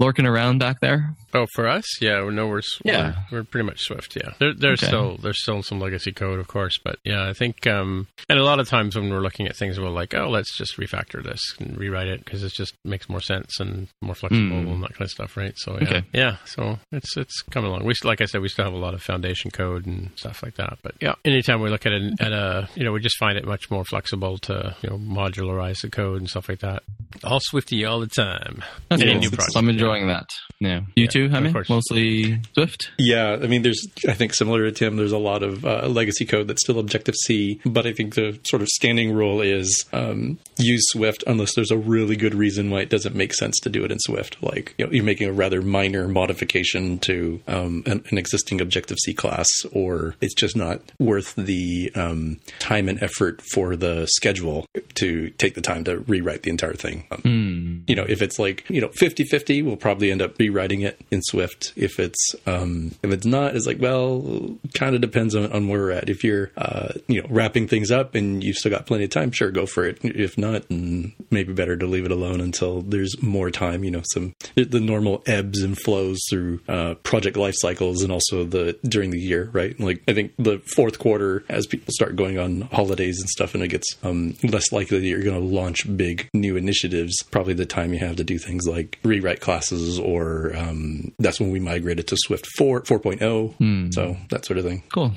lurking 0.00 0.26
around 0.26 0.58
back 0.58 0.80
there? 0.80 1.14
Oh, 1.32 1.46
for 1.54 1.68
us, 1.68 1.84
yeah, 2.02 2.28
no, 2.28 2.48
we're 2.48 2.58
s- 2.58 2.80
Yeah. 2.84 3.14
we're, 3.30 3.38
we're 3.38 3.44
pretty 3.44 3.64
much 3.66 3.78
Swift. 3.82 4.16
Yeah, 4.16 4.32
there, 4.40 4.52
there's 4.52 4.82
Okay. 4.82 4.88
still 4.88 5.16
there's 5.22 5.40
still 5.40 5.62
some 5.62 5.78
legacy 5.78 6.10
code, 6.10 6.40
of 6.40 6.48
course, 6.48 6.76
but 6.82 6.98
yeah, 7.04 7.28
I 7.28 7.34
think 7.34 7.64
um, 7.68 8.08
and 8.28 8.38
a 8.38 8.42
lot 8.42 8.58
of 8.58 8.68
times 8.68 8.96
when 8.96 9.10
we're 9.10 9.20
looking 9.20 9.46
at 9.46 9.54
things, 9.56 9.78
we're 9.78 9.90
like, 9.90 10.12
oh, 10.14 10.28
let's 10.28 10.56
just 10.58 10.76
refactor 10.76 11.22
this 11.22 11.40
and 11.60 11.76
rewrite 11.78 12.08
it 12.08 12.24
because 12.24 12.42
it 12.42 12.52
just 12.52 12.74
makes 12.84 13.08
more 13.08 13.20
sense 13.20 13.60
and 13.60 13.86
more 14.02 14.16
flexible 14.16 14.40
Mm. 14.56 14.72
and 14.72 14.82
that 14.82 14.94
kind 14.94 15.02
of 15.02 15.10
stuff, 15.10 15.36
right? 15.36 15.52
So 15.56 15.74
yeah, 15.80 15.82
Okay. 15.88 16.02
yeah, 16.12 16.36
so 16.46 16.80
it's 16.90 17.16
it's 17.16 17.42
coming 17.42 17.70
along. 17.70 17.84
We 17.84 17.94
like 18.02 18.20
I 18.20 18.24
said, 18.24 18.40
we 18.40 18.48
still 18.48 18.64
have 18.64 18.74
a 18.74 18.78
lot 18.78 18.94
of 18.94 19.02
foundation 19.02 19.52
code 19.52 19.86
and 19.86 20.10
stuff 20.16 20.42
like 20.42 20.54
that, 20.56 20.78
but 20.82 20.94
yeah, 21.00 21.14
anytime 21.24 21.60
we 21.60 21.70
look 21.70 21.86
at 21.86 21.92
it 21.92 22.20
at 22.20 22.32
a 22.32 22.68
you 22.74 22.82
know 22.84 22.90
we 22.92 22.98
just 23.00 23.18
find 23.18 23.38
it 23.38 23.44
much 23.46 23.70
more 23.70 23.84
flexible 23.84 24.38
to 24.38 24.74
you 24.82 24.90
know 24.90 24.98
modularize 24.98 25.80
the 25.82 25.90
code 25.90 26.18
and 26.20 26.28
stuff 26.28 26.48
like 26.48 26.60
that. 26.60 26.82
All 27.22 27.38
Swifty 27.40 27.84
all 27.84 28.00
the 28.00 28.06
time. 28.06 28.62
That's 28.88 29.02
Any 29.02 29.12
cool. 29.12 29.20
new 29.20 29.30
project, 29.30 29.56
I'm 29.56 29.66
yeah. 29.66 29.72
Enjoying 29.90 30.08
that. 30.08 30.28
Yeah. 30.60 30.80
You 30.94 31.04
Yeah, 31.04 31.10
too, 31.10 31.30
I 31.32 31.40
mean. 31.40 31.54
Mostly 31.68 32.40
Swift? 32.54 32.90
Yeah, 32.98 33.38
I 33.42 33.46
mean, 33.46 33.62
there's, 33.62 33.86
I 34.08 34.12
think, 34.12 34.34
similar 34.34 34.64
to 34.64 34.72
Tim, 34.72 34.96
there's 34.96 35.12
a 35.12 35.18
lot 35.18 35.42
of 35.42 35.64
uh, 35.64 35.86
legacy 35.88 36.24
code 36.26 36.48
that's 36.48 36.62
still 36.62 36.78
Objective 36.78 37.14
C, 37.24 37.60
but 37.64 37.86
I 37.86 37.92
think 37.92 38.14
the 38.14 38.38
sort 38.44 38.62
of 38.62 38.68
standing 38.68 39.12
rule 39.12 39.40
is 39.40 39.84
um, 39.92 40.38
use 40.58 40.82
Swift 40.90 41.24
unless 41.26 41.54
there's 41.54 41.70
a 41.70 41.78
really 41.78 42.16
good 42.16 42.34
reason 42.34 42.70
why 42.70 42.80
it 42.80 42.90
doesn't 42.90 43.14
make 43.14 43.32
sense 43.34 43.58
to 43.60 43.70
do 43.70 43.84
it 43.84 43.90
in 43.92 43.98
Swift. 44.00 44.36
Like, 44.42 44.74
you 44.78 44.86
know, 44.86 44.92
you're 44.92 45.04
making 45.04 45.28
a 45.28 45.32
rather 45.32 45.62
minor 45.62 46.08
modification 46.08 46.98
to 47.00 47.40
um, 47.48 47.82
an, 47.86 48.04
an 48.10 48.18
existing 48.18 48.60
Objective 48.60 48.98
C 49.04 49.14
class, 49.14 49.48
or 49.72 50.14
it's 50.20 50.34
just 50.34 50.56
not 50.56 50.80
worth 50.98 51.34
the 51.36 51.90
um, 51.94 52.38
time 52.58 52.88
and 52.88 53.02
effort 53.02 53.40
for 53.52 53.76
the 53.76 54.06
schedule 54.06 54.66
to 54.94 55.30
take 55.30 55.54
the 55.54 55.60
time 55.60 55.84
to 55.84 56.00
rewrite 56.00 56.42
the 56.42 56.50
entire 56.50 56.74
thing. 56.74 57.04
Um, 57.10 57.20
Hmm. 57.30 57.78
you 57.86 57.94
know, 57.94 58.04
if 58.08 58.22
it's 58.22 58.38
like, 58.38 58.64
you 58.68 58.80
know, 58.80 58.88
50 58.88 59.24
50, 59.24 59.62
we'll 59.70 59.76
probably 59.76 60.10
end 60.10 60.20
up 60.20 60.38
rewriting 60.38 60.82
it 60.82 61.00
in 61.10 61.22
Swift. 61.22 61.72
If 61.76 62.00
it's, 62.00 62.34
um, 62.46 62.92
if 63.02 63.12
it's 63.12 63.24
not, 63.24 63.54
it's 63.54 63.66
like, 63.66 63.80
well, 63.80 64.58
kind 64.74 64.94
of 64.94 65.00
depends 65.00 65.34
on, 65.34 65.50
on 65.52 65.68
where 65.68 65.80
we're 65.80 65.92
at. 65.92 66.10
If 66.10 66.24
you're, 66.24 66.50
uh, 66.56 66.94
you 67.06 67.22
know, 67.22 67.28
wrapping 67.30 67.68
things 67.68 67.90
up 67.90 68.14
and 68.14 68.42
you've 68.42 68.56
still 68.56 68.72
got 68.72 68.86
plenty 68.86 69.04
of 69.04 69.10
time, 69.10 69.30
sure, 69.30 69.50
go 69.50 69.64
for 69.64 69.84
it. 69.84 69.98
If 70.02 70.36
not, 70.36 70.68
mm, 70.68 71.12
maybe 71.30 71.52
better 71.52 71.76
to 71.76 71.86
leave 71.86 72.04
it 72.04 72.10
alone 72.10 72.40
until 72.40 72.82
there's 72.82 73.22
more 73.22 73.50
time, 73.50 73.84
you 73.84 73.92
know, 73.92 74.02
some, 74.12 74.34
the 74.56 74.80
normal 74.80 75.22
ebbs 75.26 75.62
and 75.62 75.78
flows 75.78 76.18
through, 76.28 76.60
uh, 76.68 76.94
project 76.94 77.36
life 77.36 77.54
cycles 77.56 78.02
and 78.02 78.12
also 78.12 78.44
the, 78.44 78.76
during 78.84 79.10
the 79.10 79.20
year, 79.20 79.50
right? 79.52 79.78
Like, 79.78 80.02
I 80.08 80.14
think 80.14 80.32
the 80.36 80.58
fourth 80.74 80.98
quarter, 80.98 81.44
as 81.48 81.66
people 81.66 81.92
start 81.92 82.16
going 82.16 82.38
on 82.38 82.62
holidays 82.62 83.20
and 83.20 83.28
stuff, 83.28 83.54
and 83.54 83.62
it 83.62 83.68
gets, 83.68 83.86
um, 84.02 84.34
less 84.42 84.72
likely 84.72 84.98
that 84.98 85.06
you're 85.06 85.22
going 85.22 85.40
to 85.40 85.46
launch 85.46 85.96
big 85.96 86.28
new 86.34 86.56
initiatives, 86.56 87.22
probably 87.30 87.54
the 87.54 87.66
time 87.66 87.92
you 87.92 88.00
have 88.00 88.16
to 88.16 88.24
do 88.24 88.38
things 88.38 88.66
like 88.66 88.98
rewrite 89.04 89.40
classes 89.60 89.98
or 89.98 90.56
um, 90.56 91.12
that's 91.18 91.38
when 91.40 91.50
we 91.50 91.60
migrated 91.60 92.06
to 92.08 92.16
Swift 92.18 92.46
4, 92.56 92.82
4.0. 92.82 93.94
So 93.94 94.16
that 94.30 94.44
sort 94.44 94.58
of 94.58 94.64
thing. 94.64 94.82
Cool. 94.92 95.12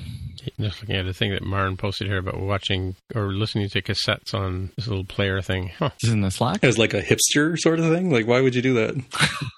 Just 0.59 0.81
looking 0.81 0.95
at 0.95 1.05
the 1.05 1.13
thing 1.13 1.31
that 1.31 1.43
Martin 1.43 1.77
posted 1.77 2.07
here 2.07 2.17
about 2.17 2.39
watching 2.39 2.95
or 3.15 3.33
listening 3.33 3.69
to 3.69 3.81
cassettes 3.81 4.33
on 4.33 4.71
this 4.75 4.87
little 4.87 5.05
player 5.05 5.41
thing. 5.41 5.69
Huh. 5.79 5.89
This 6.01 6.09
is 6.09 6.13
in 6.13 6.21
the 6.21 6.31
Slack. 6.31 6.63
As 6.63 6.77
like 6.77 6.93
a 6.93 7.01
hipster 7.01 7.57
sort 7.57 7.79
of 7.79 7.85
thing. 7.93 8.11
Like, 8.11 8.27
why 8.27 8.41
would 8.41 8.55
you 8.55 8.61
do 8.61 8.73
that? 8.75 8.95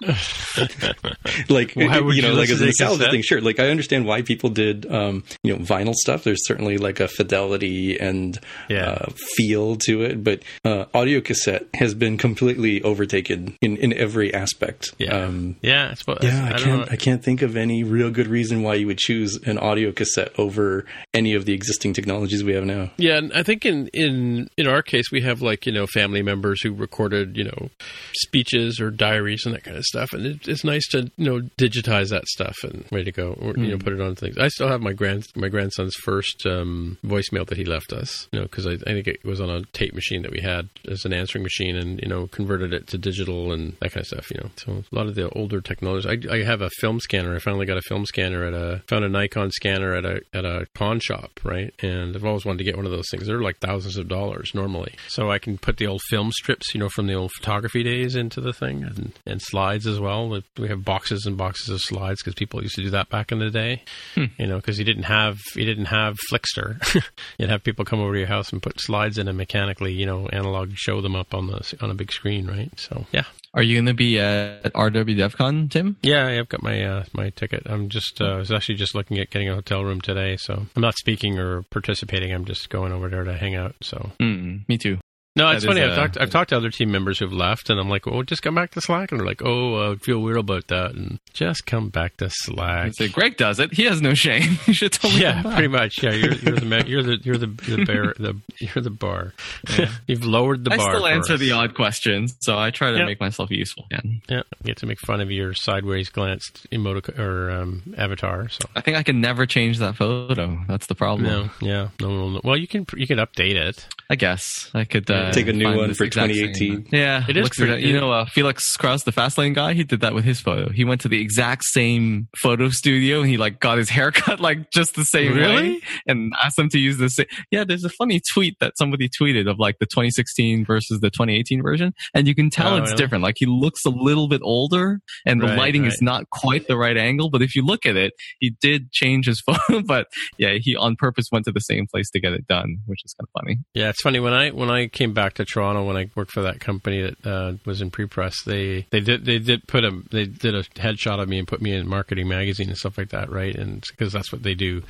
like, 1.49 1.73
Why 1.73 1.99
would 1.99 2.15
you 2.15 2.21
know, 2.21 2.29
you 2.31 2.35
like 2.37 2.49
as 2.49 2.61
a 2.61 2.65
nostalgia 2.65 3.09
thing. 3.11 3.21
Sure. 3.21 3.41
Like, 3.41 3.59
I 3.59 3.69
understand 3.69 4.05
why 4.05 4.21
people 4.21 4.49
did, 4.49 4.91
um, 4.91 5.23
you 5.43 5.53
know, 5.53 5.59
vinyl 5.63 5.93
stuff. 5.93 6.23
There's 6.23 6.45
certainly 6.47 6.77
like 6.77 6.99
a 6.99 7.07
fidelity 7.07 7.99
and 7.99 8.39
Yeah. 8.69 8.91
uh, 8.91 9.09
feel 9.35 9.75
to 9.77 10.01
it, 10.03 10.23
but 10.23 10.41
uh, 10.63 10.85
audio 10.93 11.21
cassette 11.21 11.67
has 11.75 11.93
been 11.93 12.17
completely 12.17 12.81
overtaken 12.83 13.55
in 13.61 13.77
in 13.77 13.93
every 13.93 14.33
aspect. 14.33 14.93
Yeah. 14.97 15.15
Um, 15.15 15.55
yeah, 15.61 15.91
it's, 15.91 16.05
well, 16.07 16.17
yeah, 16.21 16.45
I, 16.45 16.49
don't 16.49 16.59
can't. 16.63 16.79
know. 16.81 16.87
I 16.91 16.95
can't 16.95 17.23
think 17.23 17.41
of 17.41 17.55
any 17.57 17.83
real 17.83 18.11
good 18.11 18.27
reason 18.27 18.61
why 18.63 18.75
you 18.75 18.87
would 18.87 18.97
choose 18.97 19.37
an 19.45 19.57
audio 19.57 19.91
cassette 19.91 20.31
over 20.37 20.74
any 21.13 21.33
of 21.33 21.45
the 21.45 21.53
existing 21.53 21.93
technologies 21.93 22.43
we 22.43 22.53
have 22.53 22.65
now. 22.65 22.91
Yeah, 22.97 23.17
and 23.17 23.31
I 23.33 23.43
think 23.43 23.65
in 23.65 23.87
in 23.93 24.49
in 24.57 24.67
our 24.67 24.81
case 24.81 25.11
we 25.11 25.21
have 25.21 25.41
like 25.41 25.65
you 25.65 25.71
know 25.71 25.87
family 25.87 26.21
members 26.21 26.61
who 26.61 26.73
recorded 26.73 27.37
you 27.37 27.45
know 27.45 27.69
speeches 28.13 28.79
or 28.79 28.91
diaries 28.91 29.45
and 29.45 29.55
that 29.55 29.63
kind 29.63 29.77
of 29.77 29.83
stuff, 29.83 30.13
and 30.13 30.25
it, 30.25 30.47
it's 30.47 30.63
nice 30.63 30.87
to 30.89 31.11
you 31.17 31.25
know 31.25 31.41
digitize 31.57 32.09
that 32.09 32.25
stuff 32.25 32.55
and 32.63 32.85
way 32.91 33.03
to 33.03 33.11
go, 33.11 33.33
or 33.41 33.53
you 33.57 33.71
know 33.71 33.77
put 33.77 33.93
it 33.93 34.01
on 34.01 34.15
things. 34.15 34.37
I 34.37 34.47
still 34.47 34.67
have 34.67 34.81
my 34.81 34.93
grand 34.93 35.27
my 35.35 35.49
grandson's 35.49 35.95
first 35.95 36.45
um, 36.45 36.97
voicemail 37.03 37.45
that 37.47 37.57
he 37.57 37.65
left 37.65 37.93
us, 37.93 38.27
you 38.31 38.39
know, 38.39 38.45
because 38.45 38.65
I, 38.65 38.71
I 38.71 38.93
think 38.93 39.07
it 39.07 39.23
was 39.23 39.41
on 39.41 39.49
a 39.49 39.63
tape 39.73 39.93
machine 39.93 40.21
that 40.23 40.31
we 40.31 40.41
had 40.41 40.69
as 40.87 41.05
an 41.05 41.13
answering 41.13 41.43
machine, 41.43 41.75
and 41.75 41.99
you 42.01 42.09
know 42.09 42.27
converted 42.27 42.73
it 42.73 42.87
to 42.87 42.97
digital 42.97 43.51
and 43.51 43.75
that 43.79 43.91
kind 43.91 44.01
of 44.01 44.07
stuff. 44.07 44.31
You 44.31 44.41
know, 44.41 44.49
so 44.57 44.83
a 44.91 44.95
lot 44.95 45.07
of 45.07 45.15
the 45.15 45.29
older 45.29 45.61
technologies. 45.61 46.05
I, 46.05 46.33
I 46.33 46.43
have 46.43 46.61
a 46.61 46.69
film 46.79 46.99
scanner. 46.99 47.35
I 47.35 47.39
finally 47.39 47.65
got 47.65 47.77
a 47.77 47.81
film 47.81 48.05
scanner 48.05 48.45
at 48.45 48.53
a 48.53 48.83
found 48.87 49.05
a 49.05 49.09
Nikon 49.09 49.51
scanner 49.51 49.95
at 49.95 50.05
a 50.05 50.21
at 50.33 50.45
a 50.45 50.64
pawn 50.73 50.99
shop, 50.99 51.39
right? 51.43 51.73
And 51.81 52.15
I've 52.15 52.25
always 52.25 52.45
wanted 52.45 52.59
to 52.59 52.63
get 52.63 52.77
one 52.77 52.85
of 52.85 52.91
those 52.91 53.09
things. 53.09 53.27
They're 53.27 53.41
like 53.41 53.57
thousands 53.57 53.97
of 53.97 54.07
dollars 54.07 54.51
normally, 54.53 54.95
so 55.07 55.31
I 55.31 55.39
can 55.39 55.57
put 55.57 55.77
the 55.77 55.87
old 55.87 56.01
film 56.09 56.31
strips, 56.31 56.73
you 56.73 56.79
know, 56.79 56.89
from 56.89 57.07
the 57.07 57.13
old 57.13 57.31
photography 57.31 57.83
days 57.83 58.15
into 58.15 58.41
the 58.41 58.53
thing, 58.53 58.83
and, 58.83 59.13
and 59.25 59.41
slides 59.41 59.87
as 59.87 59.99
well. 59.99 60.41
We 60.57 60.67
have 60.67 60.83
boxes 60.83 61.25
and 61.25 61.37
boxes 61.37 61.69
of 61.69 61.81
slides 61.81 62.21
because 62.21 62.35
people 62.35 62.61
used 62.61 62.75
to 62.75 62.83
do 62.83 62.89
that 62.91 63.09
back 63.09 63.31
in 63.31 63.39
the 63.39 63.49
day, 63.49 63.83
hmm. 64.15 64.25
you 64.37 64.47
know, 64.47 64.57
because 64.57 64.79
you 64.79 64.85
didn't 64.85 65.03
have 65.03 65.39
you 65.55 65.65
didn't 65.65 65.85
have 65.85 66.17
Flickster. 66.31 66.81
You'd 67.37 67.49
have 67.49 67.63
people 67.63 67.85
come 67.85 67.99
over 67.99 68.13
to 68.13 68.19
your 68.19 68.27
house 68.27 68.51
and 68.51 68.61
put 68.61 68.79
slides 68.79 69.17
in 69.17 69.27
and 69.27 69.37
mechanically, 69.37 69.93
you 69.93 70.05
know, 70.05 70.27
analog 70.27 70.71
show 70.75 71.01
them 71.01 71.15
up 71.15 71.33
on 71.33 71.47
the 71.47 71.77
on 71.81 71.91
a 71.91 71.95
big 71.95 72.11
screen, 72.11 72.47
right? 72.47 72.71
So 72.79 73.05
yeah, 73.11 73.25
Are 73.55 73.63
you 73.63 73.77
going 73.77 73.85
to 73.85 73.93
be 73.93 74.19
at 74.19 74.63
RW 74.73 75.15
DevCon, 75.15 75.71
Tim? 75.71 75.95
yeah, 76.03 76.27
I've 76.27 76.49
got 76.49 76.61
my 76.61 76.83
uh, 76.83 77.05
my 77.13 77.29
ticket. 77.29 77.63
I'm 77.65 77.87
just 77.87 78.19
uh, 78.21 78.25
I 78.25 78.35
was 78.35 78.51
actually 78.51 78.75
just 78.75 78.93
looking 78.93 79.17
at 79.17 79.29
getting 79.29 79.47
a 79.49 79.55
hotel 79.55 79.81
room 79.85 80.01
today, 80.01 80.35
so 80.35 80.65
I'm 80.75 80.81
not 80.81 80.97
speaking 80.97 81.39
or 81.39 81.61
participating. 81.71 82.33
I'm 82.33 82.43
just 82.43 82.69
going 82.69 82.91
over 82.91 83.07
there 83.07 83.23
to 83.23 83.33
hang 83.37 83.55
out. 83.55 83.75
So 83.81 84.11
Mm, 84.19 84.67
me 84.67 84.77
too. 84.77 84.97
No, 85.35 85.49
it's 85.49 85.63
That 85.63 85.67
funny. 85.69 85.81
is, 85.81 85.89
I've 85.89 85.95
talked 85.97 86.17
I've 86.21 86.29
talked 86.29 86.49
to 86.51 86.57
other 86.57 86.69
team 86.69 86.91
members 86.91 87.19
who've 87.19 87.33
left, 87.33 87.69
and 87.69 87.79
I'm 87.79 87.89
like, 87.89 88.07
oh, 88.07 88.23
just 88.23 88.41
come 88.41 88.55
back 88.55 88.71
to 88.71 88.81
Slack, 88.81 89.11
and 89.11 89.19
they're 89.19 89.27
like, 89.27 89.41
oh, 89.43 89.91
I 89.91 89.95
feel 89.95 90.19
weird 90.19 90.37
about 90.37 90.67
that, 90.67 90.91
and 90.95 91.19
just 91.33 91.65
come 91.65 91.89
back 91.89 92.17
to 92.17 92.29
Slack. 92.29 92.93
Say 92.95 93.09
Greg 93.09 93.37
does 93.37 93.59
it. 93.59 93.73
He 93.73 93.83
has 93.85 94.01
no 94.01 94.13
shame. 94.13 94.57
you 94.65 94.73
should 94.73 94.93
totally 94.93 95.21
Yeah, 95.21 95.41
pretty 95.43 95.67
much. 95.67 96.01
Yeah, 96.01 96.11
you're, 96.11 96.33
you're 96.33 96.55
the 96.55 96.83
you're 96.87 97.03
the 97.03 97.17
you're 97.23 97.37
the 97.37 97.47
the 97.47 97.85
bear 97.85 98.13
the 98.19 98.35
you're 98.59 98.83
the 98.83 98.89
bar. 98.89 99.33
You've 100.07 100.23
lowered 100.25 100.63
the 100.63 100.73
I 100.73 100.77
bar. 100.77 100.89
I 100.89 100.93
still 100.93 101.07
answer 101.07 101.33
us. 101.33 101.39
the 101.39 101.51
odd 101.51 101.73
questions, 101.75 102.35
so 102.41 102.57
I 102.57 102.71
try 102.71 102.91
to 102.91 102.97
Yeah. 102.99 103.05
make 103.05 103.19
myself 103.19 103.49
useful 103.51 103.85
Yeah, 103.91 104.01
Yeah, 104.29 104.41
get 104.63 104.77
to 104.77 104.85
make 104.85 104.99
fun 104.99 105.19
of 105.21 105.31
your 105.31 105.53
sideways 105.53 106.09
glanced 106.09 106.69
emotic 106.71 107.17
or 107.19 107.51
um, 107.51 107.93
avatar. 107.97 108.47
So 108.49 108.59
I 108.75 108.81
think 108.81 108.97
I 108.97 109.03
can 109.03 109.19
never 109.21 109.45
change 109.45 109.79
that 109.79 109.95
photo. 109.95 110.59
That's 110.67 110.87
the 110.87 110.95
problem. 110.95 111.23
no, 111.25 111.49
yeah, 111.67 111.89
no, 111.99 112.09
no, 112.09 112.29
no. 112.29 112.41
Well, 112.43 112.57
you 112.57 112.67
can 112.67 112.85
you 112.95 113.07
can 113.07 113.17
update 113.17 113.55
it. 113.55 113.85
I 114.09 114.15
guess 114.15 114.69
I 114.73 114.83
could 114.85 115.09
uh, 115.09 115.24
Take 115.31 115.47
a 115.47 115.53
new 115.53 115.75
one 115.75 115.93
for 115.93 116.03
exact 116.05 116.33
same 116.33 116.53
2018. 116.53 116.73
one. 116.73 116.85
Yeah, 116.91 117.23
It 117.27 117.37
is 117.37 117.43
looks 117.43 117.57
pretty- 117.57 117.73
exact- 117.73 117.87
You 117.87 117.99
know, 117.99 118.11
uh, 118.11 118.25
Felix 118.25 118.75
Krause, 118.77 119.03
the 119.03 119.11
Fastlane 119.11 119.53
guy, 119.53 119.73
he 119.73 119.83
did 119.83 120.01
that 120.01 120.13
with 120.13 120.25
his 120.25 120.39
photo. 120.39 120.71
He 120.71 120.85
went 120.85 121.01
to 121.01 121.07
the 121.07 121.21
exact 121.21 121.63
same 121.65 122.27
photo 122.37 122.69
studio 122.69 123.21
and 123.21 123.29
he 123.29 123.37
like 123.37 123.59
got 123.59 123.77
his 123.77 123.89
haircut 123.95 124.39
like 124.39 124.71
just 124.71 124.95
the 124.95 125.05
same 125.05 125.33
Really? 125.33 125.55
way, 125.73 125.81
and 126.07 126.33
asked 126.43 126.57
them 126.57 126.69
to 126.69 126.79
use 126.79 126.97
the 126.97 127.09
same. 127.09 127.25
Yeah, 127.51 127.63
there's 127.63 127.83
a 127.83 127.89
funny 127.89 128.21
tweet 128.33 128.57
that 128.59 128.77
somebody 128.77 129.09
tweeted 129.09 129.49
of 129.49 129.59
like 129.59 129.77
the 129.79 129.85
2016 129.85 130.65
versus 130.65 130.99
the 130.99 131.09
2018 131.09 131.61
version, 131.61 131.93
and 132.13 132.27
you 132.27 132.35
can 132.35 132.49
tell 132.49 132.73
Oh, 132.73 132.77
it's 132.77 132.91
really? 132.91 132.97
different. 132.97 133.23
Like 133.23 133.35
he 133.37 133.45
looks 133.45 133.85
a 133.85 133.89
little 133.89 134.27
bit 134.27 134.41
older, 134.43 134.99
and 135.25 135.41
the 135.41 135.47
Right, 135.47 135.57
lighting 135.57 135.85
is 135.85 136.01
not 136.01 136.29
quite 136.29 136.67
the 136.67 136.77
right 136.77 136.97
angle. 136.97 137.29
But 137.29 137.41
if 137.41 137.55
you 137.55 137.63
look 137.65 137.85
at 137.85 137.95
it, 137.95 138.13
he 138.39 138.55
did 138.61 138.91
change 138.91 139.25
his 139.27 139.39
photo. 139.45 139.81
but 139.85 140.07
yeah, 140.37 140.53
he 140.59 140.75
on 140.75 140.95
purpose 140.97 141.27
went 141.31 141.45
to 141.45 141.51
the 141.51 141.59
same 141.59 141.85
place 141.87 142.09
to 142.11 142.19
get 142.19 142.33
it 142.33 142.47
done, 142.47 142.77
which 142.85 143.01
is 143.05 143.13
kind 143.13 143.27
of 143.27 143.41
funny. 143.41 143.57
Yeah, 143.73 143.89
it's 143.89 144.01
funny 144.01 144.19
when 144.19 144.33
I 144.33 144.49
when 144.51 144.69
I 144.69 144.87
came 144.87 145.13
back 145.15 145.33
to 145.35 145.45
Toronto 145.45 145.83
when 145.85 145.97
I 145.97 146.09
worked 146.15 146.31
for 146.31 146.43
that 146.43 146.59
company 146.59 147.01
that 147.01 147.25
uh, 147.25 147.53
was 147.65 147.81
in 147.81 147.89
pre 147.89 148.05
press. 148.05 148.43
They 148.43 148.85
they 148.91 148.99
did 148.99 149.25
they 149.25 149.39
did 149.39 149.67
put 149.67 149.83
a 149.83 150.01
they 150.11 150.25
did 150.25 150.53
a 150.53 150.63
headshot 150.63 151.21
of 151.21 151.27
me 151.27 151.39
and 151.39 151.47
put 151.47 151.61
me 151.61 151.73
in 151.73 151.87
marketing 151.87 152.27
magazine 152.27 152.69
and 152.69 152.77
stuff 152.77 152.97
like 152.97 153.09
that, 153.09 153.31
right? 153.31 153.55
And 153.55 153.83
because 153.89 154.13
that's 154.13 154.31
what 154.31 154.43
they 154.43 154.53
do. 154.53 154.83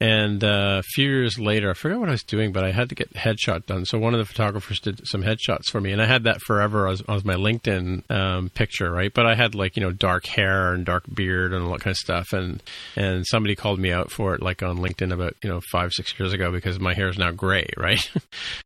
And 0.00 0.44
uh, 0.44 0.80
a 0.80 0.82
few 0.82 1.08
years 1.08 1.38
later, 1.38 1.70
I 1.70 1.74
forgot 1.74 2.00
what 2.00 2.08
I 2.08 2.12
was 2.12 2.22
doing, 2.22 2.52
but 2.52 2.64
I 2.64 2.72
had 2.72 2.88
to 2.90 2.94
get 2.94 3.12
headshot 3.14 3.66
done. 3.66 3.86
So 3.86 3.98
one 3.98 4.14
of 4.14 4.18
the 4.18 4.26
photographers 4.26 4.80
did 4.80 5.06
some 5.06 5.22
headshots 5.22 5.66
for 5.70 5.80
me, 5.80 5.92
and 5.92 6.02
I 6.02 6.06
had 6.06 6.24
that 6.24 6.40
forever 6.42 6.88
as, 6.88 7.02
as 7.08 7.24
my 7.24 7.34
LinkedIn 7.34 8.10
um, 8.10 8.50
picture, 8.50 8.90
right? 8.90 9.12
But 9.12 9.26
I 9.26 9.34
had 9.34 9.54
like 9.54 9.76
you 9.76 9.82
know 9.82 9.92
dark 9.92 10.26
hair 10.26 10.72
and 10.72 10.84
dark 10.84 11.04
beard 11.14 11.52
and 11.52 11.64
all 11.64 11.72
that 11.72 11.80
kind 11.80 11.92
of 11.92 11.98
stuff, 11.98 12.32
and 12.32 12.62
and 12.96 13.26
somebody 13.26 13.54
called 13.54 13.78
me 13.78 13.92
out 13.92 14.10
for 14.10 14.34
it 14.34 14.42
like 14.42 14.62
on 14.62 14.78
LinkedIn 14.78 15.12
about 15.12 15.34
you 15.42 15.48
know 15.48 15.60
five 15.70 15.92
six 15.92 16.18
years 16.18 16.32
ago 16.32 16.50
because 16.50 16.78
my 16.80 16.94
hair 16.94 17.08
is 17.08 17.18
now 17.18 17.30
gray, 17.30 17.68
right? 17.76 18.10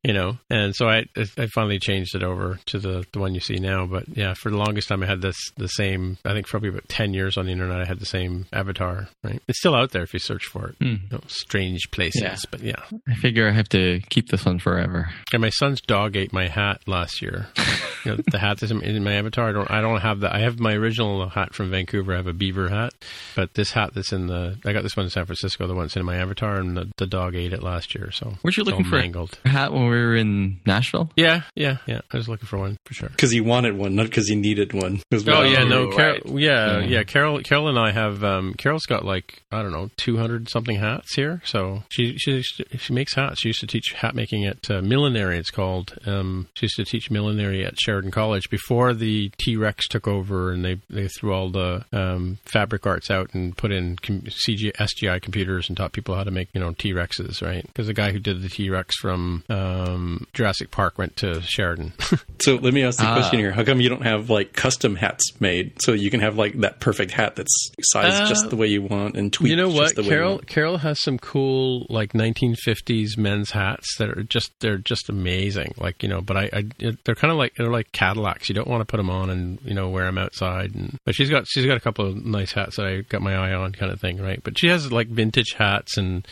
you 0.02 0.12
know, 0.12 0.38
and 0.50 0.74
so 0.74 0.86
I 0.86 0.93
I 1.38 1.46
finally 1.54 1.78
changed 1.78 2.14
it 2.14 2.22
over 2.22 2.58
to 2.66 2.78
the 2.78 3.04
the 3.12 3.18
one 3.18 3.34
you 3.34 3.40
see 3.40 3.56
now. 3.56 3.86
But 3.86 4.04
yeah, 4.16 4.34
for 4.34 4.50
the 4.50 4.56
longest 4.56 4.88
time 4.88 5.02
I 5.02 5.06
had 5.06 5.20
this 5.22 5.36
the 5.56 5.68
same. 5.68 6.18
I 6.24 6.32
think 6.32 6.46
probably 6.46 6.68
about 6.70 6.88
ten 6.88 7.14
years 7.14 7.36
on 7.36 7.46
the 7.46 7.52
internet 7.52 7.80
I 7.80 7.84
had 7.84 8.00
the 8.00 8.06
same 8.06 8.46
avatar. 8.52 9.08
Right, 9.22 9.42
it's 9.48 9.58
still 9.58 9.74
out 9.74 9.92
there 9.92 10.02
if 10.02 10.12
you 10.12 10.18
search 10.20 10.46
for 10.46 10.68
it. 10.68 10.76
Hmm. 10.80 10.94
Know, 11.10 11.20
strange 11.26 11.90
places, 11.90 12.22
Yeah. 12.22 12.36
but 12.50 12.60
yeah. 12.60 12.82
I 13.08 13.14
figure 13.14 13.48
I 13.48 13.52
have 13.52 13.68
to 13.70 14.00
keep 14.10 14.28
this 14.28 14.44
one 14.44 14.58
forever. 14.58 15.10
And 15.32 15.40
my 15.42 15.50
son's 15.50 15.80
dog 15.80 16.16
ate 16.16 16.32
my 16.32 16.48
hat 16.48 16.80
last 16.86 17.20
year. 17.22 17.46
you 18.04 18.16
know, 18.16 18.22
the 18.30 18.38
hat 18.38 18.58
that's 18.60 18.70
in, 18.72 18.82
in 18.82 19.02
my 19.04 19.14
avatar. 19.14 19.48
I 19.48 19.52
don't. 19.52 19.70
I 19.70 19.80
don't 19.80 20.00
have 20.00 20.20
that. 20.20 20.32
I 20.34 20.40
have 20.40 20.58
my 20.58 20.72
original 20.74 21.28
hat 21.28 21.54
from 21.54 21.70
Vancouver. 21.70 22.12
I 22.12 22.16
have 22.16 22.26
a 22.26 22.32
beaver 22.32 22.68
hat, 22.68 22.92
but 23.36 23.54
this 23.54 23.72
hat 23.72 23.92
that's 23.94 24.12
in 24.12 24.26
the. 24.26 24.58
I 24.64 24.72
got 24.72 24.82
this 24.82 24.96
one 24.96 25.04
in 25.04 25.10
San 25.10 25.26
Francisco. 25.26 25.66
The 25.66 25.74
one 25.74 25.84
that's 25.84 25.96
in 25.96 26.04
my 26.04 26.16
avatar, 26.16 26.56
and 26.56 26.76
the, 26.76 26.90
the 26.98 27.06
dog 27.06 27.34
ate 27.34 27.52
it 27.52 27.62
last 27.62 27.94
year. 27.94 28.10
So 28.10 28.34
Weren't 28.42 28.56
you 28.56 28.64
looking 28.64 28.84
for 28.84 28.96
mangled? 28.96 29.38
a 29.44 29.48
hat 29.48 29.72
when 29.72 29.82
we 29.84 29.88
were 29.90 30.14
in 30.16 30.60
Nashville? 30.66 31.10
Yeah, 31.16 31.42
yeah, 31.54 31.78
yeah. 31.86 32.00
I 32.12 32.16
was 32.16 32.28
looking 32.28 32.46
for 32.46 32.58
one 32.58 32.76
for 32.86 32.94
sure. 32.94 33.08
Because 33.08 33.30
he 33.30 33.40
wanted 33.40 33.76
one, 33.76 33.94
not 33.94 34.06
because 34.06 34.28
he 34.28 34.36
needed 34.36 34.72
one. 34.72 35.00
Oh 35.12 35.18
well. 35.26 35.46
yeah, 35.46 35.64
no, 35.64 35.86
right. 35.88 35.96
Carol, 36.22 36.40
yeah, 36.40 36.78
Yeah. 36.78 36.84
yeah. 36.86 37.02
Carol, 37.04 37.40
Carol 37.42 37.68
and 37.68 37.78
I 37.78 37.92
have. 37.92 38.22
Um, 38.24 38.54
Carol's 38.54 38.86
got 38.86 39.04
like 39.04 39.42
I 39.50 39.62
don't 39.62 39.72
know, 39.72 39.90
two 39.96 40.16
hundred 40.16 40.48
something 40.48 40.76
hats 40.76 41.14
here. 41.14 41.40
So 41.44 41.82
she 41.90 42.16
she 42.18 42.42
she 42.42 42.92
makes 42.92 43.14
hats. 43.14 43.40
She 43.40 43.48
used 43.48 43.60
to 43.60 43.66
teach 43.66 43.92
hat 43.96 44.14
making 44.14 44.44
at 44.46 44.70
uh, 44.70 44.80
Millinery. 44.82 45.38
It's 45.38 45.50
called. 45.50 45.94
Um, 46.06 46.48
she 46.54 46.66
used 46.66 46.76
to 46.76 46.84
teach 46.84 47.10
millinery 47.10 47.64
at 47.64 47.78
Sheridan 47.94 48.10
College 48.10 48.50
before 48.50 48.92
the 48.92 49.30
T 49.38 49.56
Rex 49.56 49.86
took 49.86 50.08
over 50.08 50.50
and 50.50 50.64
they 50.64 50.80
they 50.90 51.06
threw 51.06 51.32
all 51.32 51.48
the 51.50 51.84
um, 51.92 52.38
fabric 52.44 52.86
arts 52.86 53.08
out 53.08 53.32
and 53.34 53.56
put 53.56 53.70
in 53.70 53.94
com- 53.96 54.22
CG 54.22 54.72
SGI 54.72 55.22
computers 55.22 55.68
and 55.68 55.76
taught 55.76 55.92
people 55.92 56.16
how 56.16 56.24
to 56.24 56.32
make 56.32 56.48
you 56.54 56.60
know 56.60 56.72
T 56.72 56.92
Rexes, 56.92 57.40
right? 57.40 57.64
Because 57.64 57.86
the 57.86 57.94
guy 57.94 58.10
who 58.10 58.18
did 58.18 58.42
the 58.42 58.48
T 58.48 58.68
Rex 58.68 58.96
from 59.00 59.44
um, 59.48 60.26
Jurassic 60.32 60.72
Park 60.72 60.98
went 60.98 61.16
to 61.18 61.40
Sheridan. 61.42 61.92
So 62.40 62.56
let 62.56 62.74
me 62.74 62.82
ask 62.82 62.98
the 62.98 63.06
Ah. 63.06 63.14
question 63.14 63.38
here: 63.38 63.52
How 63.52 63.64
come 63.64 63.80
you 63.80 63.88
don't 63.88 64.02
have 64.02 64.28
like 64.28 64.52
custom 64.52 64.96
hats 64.96 65.22
made 65.40 65.80
so 65.80 65.92
you 65.92 66.10
can 66.10 66.20
have 66.20 66.36
like 66.36 66.58
that 66.60 66.78
perfect 66.80 67.12
hat 67.12 67.36
that's 67.36 67.70
sized 67.80 68.22
Uh, 68.24 68.26
just 68.28 68.50
the 68.50 68.56
way 68.56 68.66
you 68.66 68.82
want 68.82 69.16
and 69.16 69.32
tweaked 69.32 69.50
You 69.50 69.56
know 69.56 69.68
just 69.70 69.76
what, 69.78 69.94
the 69.94 70.02
way 70.02 70.06
you 70.08 70.10
Carol? 70.10 70.30
want? 70.32 70.46
Carol 70.46 70.78
has 70.78 71.00
some 71.00 71.18
cool 71.18 71.86
like 71.88 72.12
1950s 72.12 73.16
men's 73.16 73.52
hats 73.52 73.96
that 73.98 74.10
are 74.10 74.22
just 74.24 74.50
they're 74.60 74.76
just 74.78 75.08
amazing. 75.08 75.74
Like 75.78 76.02
you 76.02 76.08
know, 76.08 76.20
but 76.20 76.36
I, 76.36 76.50
I 76.52 76.64
they're 77.04 77.14
kind 77.14 77.30
of 77.32 77.38
like 77.38 77.54
they're 77.54 77.70
like 77.70 77.83
Cadillacs. 77.92 78.48
You 78.48 78.54
don't 78.54 78.68
want 78.68 78.80
to 78.80 78.84
put 78.84 78.96
them 78.96 79.10
on 79.10 79.30
and 79.30 79.58
you 79.64 79.74
know 79.74 79.88
wear 79.88 80.04
them 80.04 80.18
outside. 80.18 80.74
And 80.74 80.98
but 81.04 81.14
she's 81.14 81.30
got 81.30 81.46
she's 81.46 81.66
got 81.66 81.76
a 81.76 81.80
couple 81.80 82.06
of 82.06 82.24
nice 82.24 82.52
hats 82.52 82.76
that 82.76 82.86
I 82.86 83.00
got 83.02 83.22
my 83.22 83.34
eye 83.34 83.54
on, 83.54 83.72
kind 83.72 83.92
of 83.92 84.00
thing, 84.00 84.20
right? 84.20 84.40
But 84.42 84.58
she 84.58 84.68
has 84.68 84.90
like 84.90 85.08
vintage 85.08 85.54
hats 85.56 85.96
and 85.96 86.26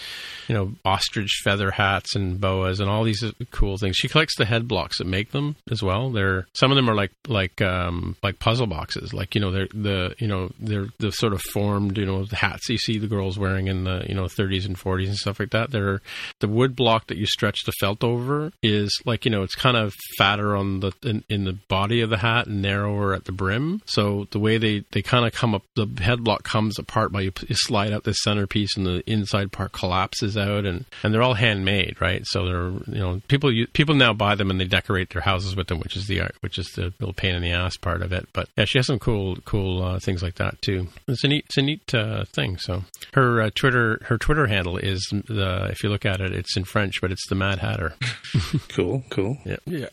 you 0.48 0.54
know 0.54 0.72
ostrich 0.84 1.40
feather 1.44 1.70
hats 1.70 2.14
and 2.14 2.40
boas 2.40 2.80
and 2.80 2.90
all 2.90 3.04
these 3.04 3.24
cool 3.50 3.76
things. 3.78 3.96
She 3.96 4.08
collects 4.08 4.36
the 4.36 4.44
head 4.44 4.68
blocks 4.68 4.98
that 4.98 5.06
make 5.06 5.32
them 5.32 5.56
as 5.70 5.82
well. 5.82 6.10
They're 6.10 6.46
some 6.54 6.70
of 6.70 6.76
them 6.76 6.88
are 6.88 6.94
like 6.94 7.12
like 7.28 7.60
um 7.60 8.16
like 8.22 8.38
puzzle 8.38 8.66
boxes. 8.66 9.12
Like 9.12 9.34
you 9.34 9.40
know 9.40 9.50
they're 9.50 9.68
the 9.72 10.14
you 10.18 10.28
know 10.28 10.50
they're 10.60 10.88
the 10.98 11.12
sort 11.12 11.32
of 11.32 11.42
formed 11.42 11.98
you 11.98 12.06
know 12.06 12.24
the 12.24 12.36
hats 12.36 12.68
you 12.68 12.78
see 12.78 12.98
the 12.98 13.06
girls 13.06 13.38
wearing 13.38 13.68
in 13.68 13.84
the 13.84 14.04
you 14.08 14.14
know 14.14 14.24
30s 14.24 14.66
and 14.66 14.76
40s 14.76 15.06
and 15.06 15.16
stuff 15.16 15.40
like 15.40 15.50
that. 15.50 15.70
They're 15.70 16.00
the 16.40 16.48
wood 16.48 16.76
block 16.76 17.06
that 17.08 17.18
you 17.18 17.26
stretch 17.26 17.64
the 17.64 17.72
felt 17.80 18.04
over 18.04 18.52
is 18.62 19.00
like 19.04 19.24
you 19.24 19.30
know 19.30 19.42
it's 19.42 19.54
kind 19.54 19.76
of 19.76 19.94
fatter 20.18 20.56
on 20.56 20.80
the 20.80 20.92
in, 21.02 21.24
in 21.28 21.41
in 21.42 21.56
the 21.56 21.58
body 21.68 22.00
of 22.00 22.10
the 22.10 22.18
hat 22.18 22.46
and 22.46 22.62
narrower 22.62 23.14
at 23.14 23.24
the 23.24 23.32
brim. 23.32 23.82
So 23.86 24.28
the 24.30 24.38
way 24.38 24.58
they, 24.58 24.84
they 24.92 25.02
kind 25.02 25.26
of 25.26 25.32
come 25.32 25.54
up, 25.54 25.62
the 25.74 25.86
head 26.00 26.22
block 26.22 26.44
comes 26.44 26.78
apart 26.78 27.12
by 27.12 27.22
you, 27.22 27.32
you 27.48 27.56
slide 27.56 27.92
out 27.92 28.04
the 28.04 28.12
centerpiece 28.12 28.76
and 28.76 28.86
the 28.86 29.02
inside 29.10 29.52
part 29.52 29.72
collapses 29.72 30.36
out, 30.36 30.64
and, 30.64 30.84
and 31.02 31.12
they're 31.12 31.22
all 31.22 31.34
handmade, 31.34 32.00
right? 32.00 32.22
So 32.26 32.44
they're 32.46 32.94
you 32.94 33.00
know 33.00 33.22
people 33.28 33.50
people 33.72 33.94
now 33.94 34.12
buy 34.12 34.34
them 34.34 34.50
and 34.50 34.60
they 34.60 34.64
decorate 34.64 35.10
their 35.10 35.22
houses 35.22 35.56
with 35.56 35.68
them, 35.68 35.80
which 35.80 35.96
is 35.96 36.06
the 36.06 36.22
which 36.40 36.58
is 36.58 36.68
the 36.72 36.92
little 37.00 37.12
pain 37.12 37.34
in 37.34 37.42
the 37.42 37.52
ass 37.52 37.76
part 37.76 38.02
of 38.02 38.12
it. 38.12 38.28
But 38.32 38.48
yeah, 38.56 38.64
she 38.64 38.78
has 38.78 38.86
some 38.86 38.98
cool 38.98 39.36
cool 39.44 39.82
uh, 39.82 39.98
things 39.98 40.22
like 40.22 40.36
that 40.36 40.60
too. 40.62 40.88
It's 41.08 41.24
a 41.24 41.28
neat 41.28 41.44
it's 41.46 41.56
a 41.56 41.62
neat 41.62 41.94
uh, 41.94 42.24
thing. 42.26 42.58
So 42.58 42.84
her 43.14 43.42
uh, 43.42 43.50
Twitter 43.54 44.00
her 44.04 44.18
Twitter 44.18 44.46
handle 44.46 44.76
is 44.76 45.06
the 45.10 45.68
if 45.70 45.82
you 45.82 45.88
look 45.88 46.06
at 46.06 46.20
it, 46.20 46.32
it's 46.32 46.56
in 46.56 46.64
French, 46.64 47.00
but 47.00 47.12
it's 47.12 47.26
the 47.28 47.34
Mad 47.34 47.58
Hatter. 47.58 47.94
cool, 48.68 49.02
cool. 49.10 49.38
Yeah, 49.44 49.56
yeah. 49.66 49.88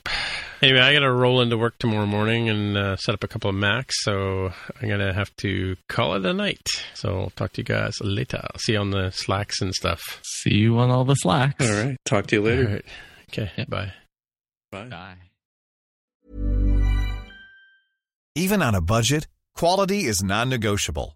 Anyway, 0.61 0.79
I 0.79 0.91
got 0.93 0.99
to 0.99 1.11
roll 1.11 1.39
into 1.41 1.57
work 1.57 1.77
tomorrow 1.79 2.05
morning 2.05 2.49
and 2.49 2.75
uh, 2.77 2.97
set 2.97 3.15
up 3.15 3.23
a 3.23 3.27
couple 3.29 3.49
of 3.49 3.55
Macs, 3.55 4.03
so 4.03 4.51
I'm 4.81 4.89
gonna 4.89 5.13
have 5.13 5.33
to 5.37 5.77
call 5.87 6.15
it 6.15 6.25
a 6.25 6.33
night. 6.33 6.67
So 6.95 7.21
I'll 7.21 7.29
talk 7.29 7.53
to 7.53 7.61
you 7.61 7.65
guys 7.65 7.93
later. 8.01 8.41
I'll 8.43 8.59
see 8.59 8.73
you 8.73 8.79
on 8.79 8.89
the 8.91 9.11
Slacks 9.11 9.61
and 9.61 9.73
stuff. 9.73 10.19
See 10.23 10.55
you 10.55 10.77
on 10.79 10.89
all 10.89 11.05
the 11.05 11.15
Slacks. 11.15 11.65
All 11.65 11.83
right. 11.83 11.97
Talk 12.05 12.27
to 12.27 12.35
you 12.35 12.41
later. 12.41 12.67
All 12.67 12.73
right. 12.73 12.85
Okay. 13.31 13.51
Yep. 13.57 13.69
Bye. 13.69 13.93
Bye. 14.71 14.85
Bye. 14.85 15.15
Even 18.35 18.61
on 18.61 18.75
a 18.75 18.81
budget, 18.81 19.27
quality 19.55 20.05
is 20.05 20.21
non-negotiable. 20.23 21.15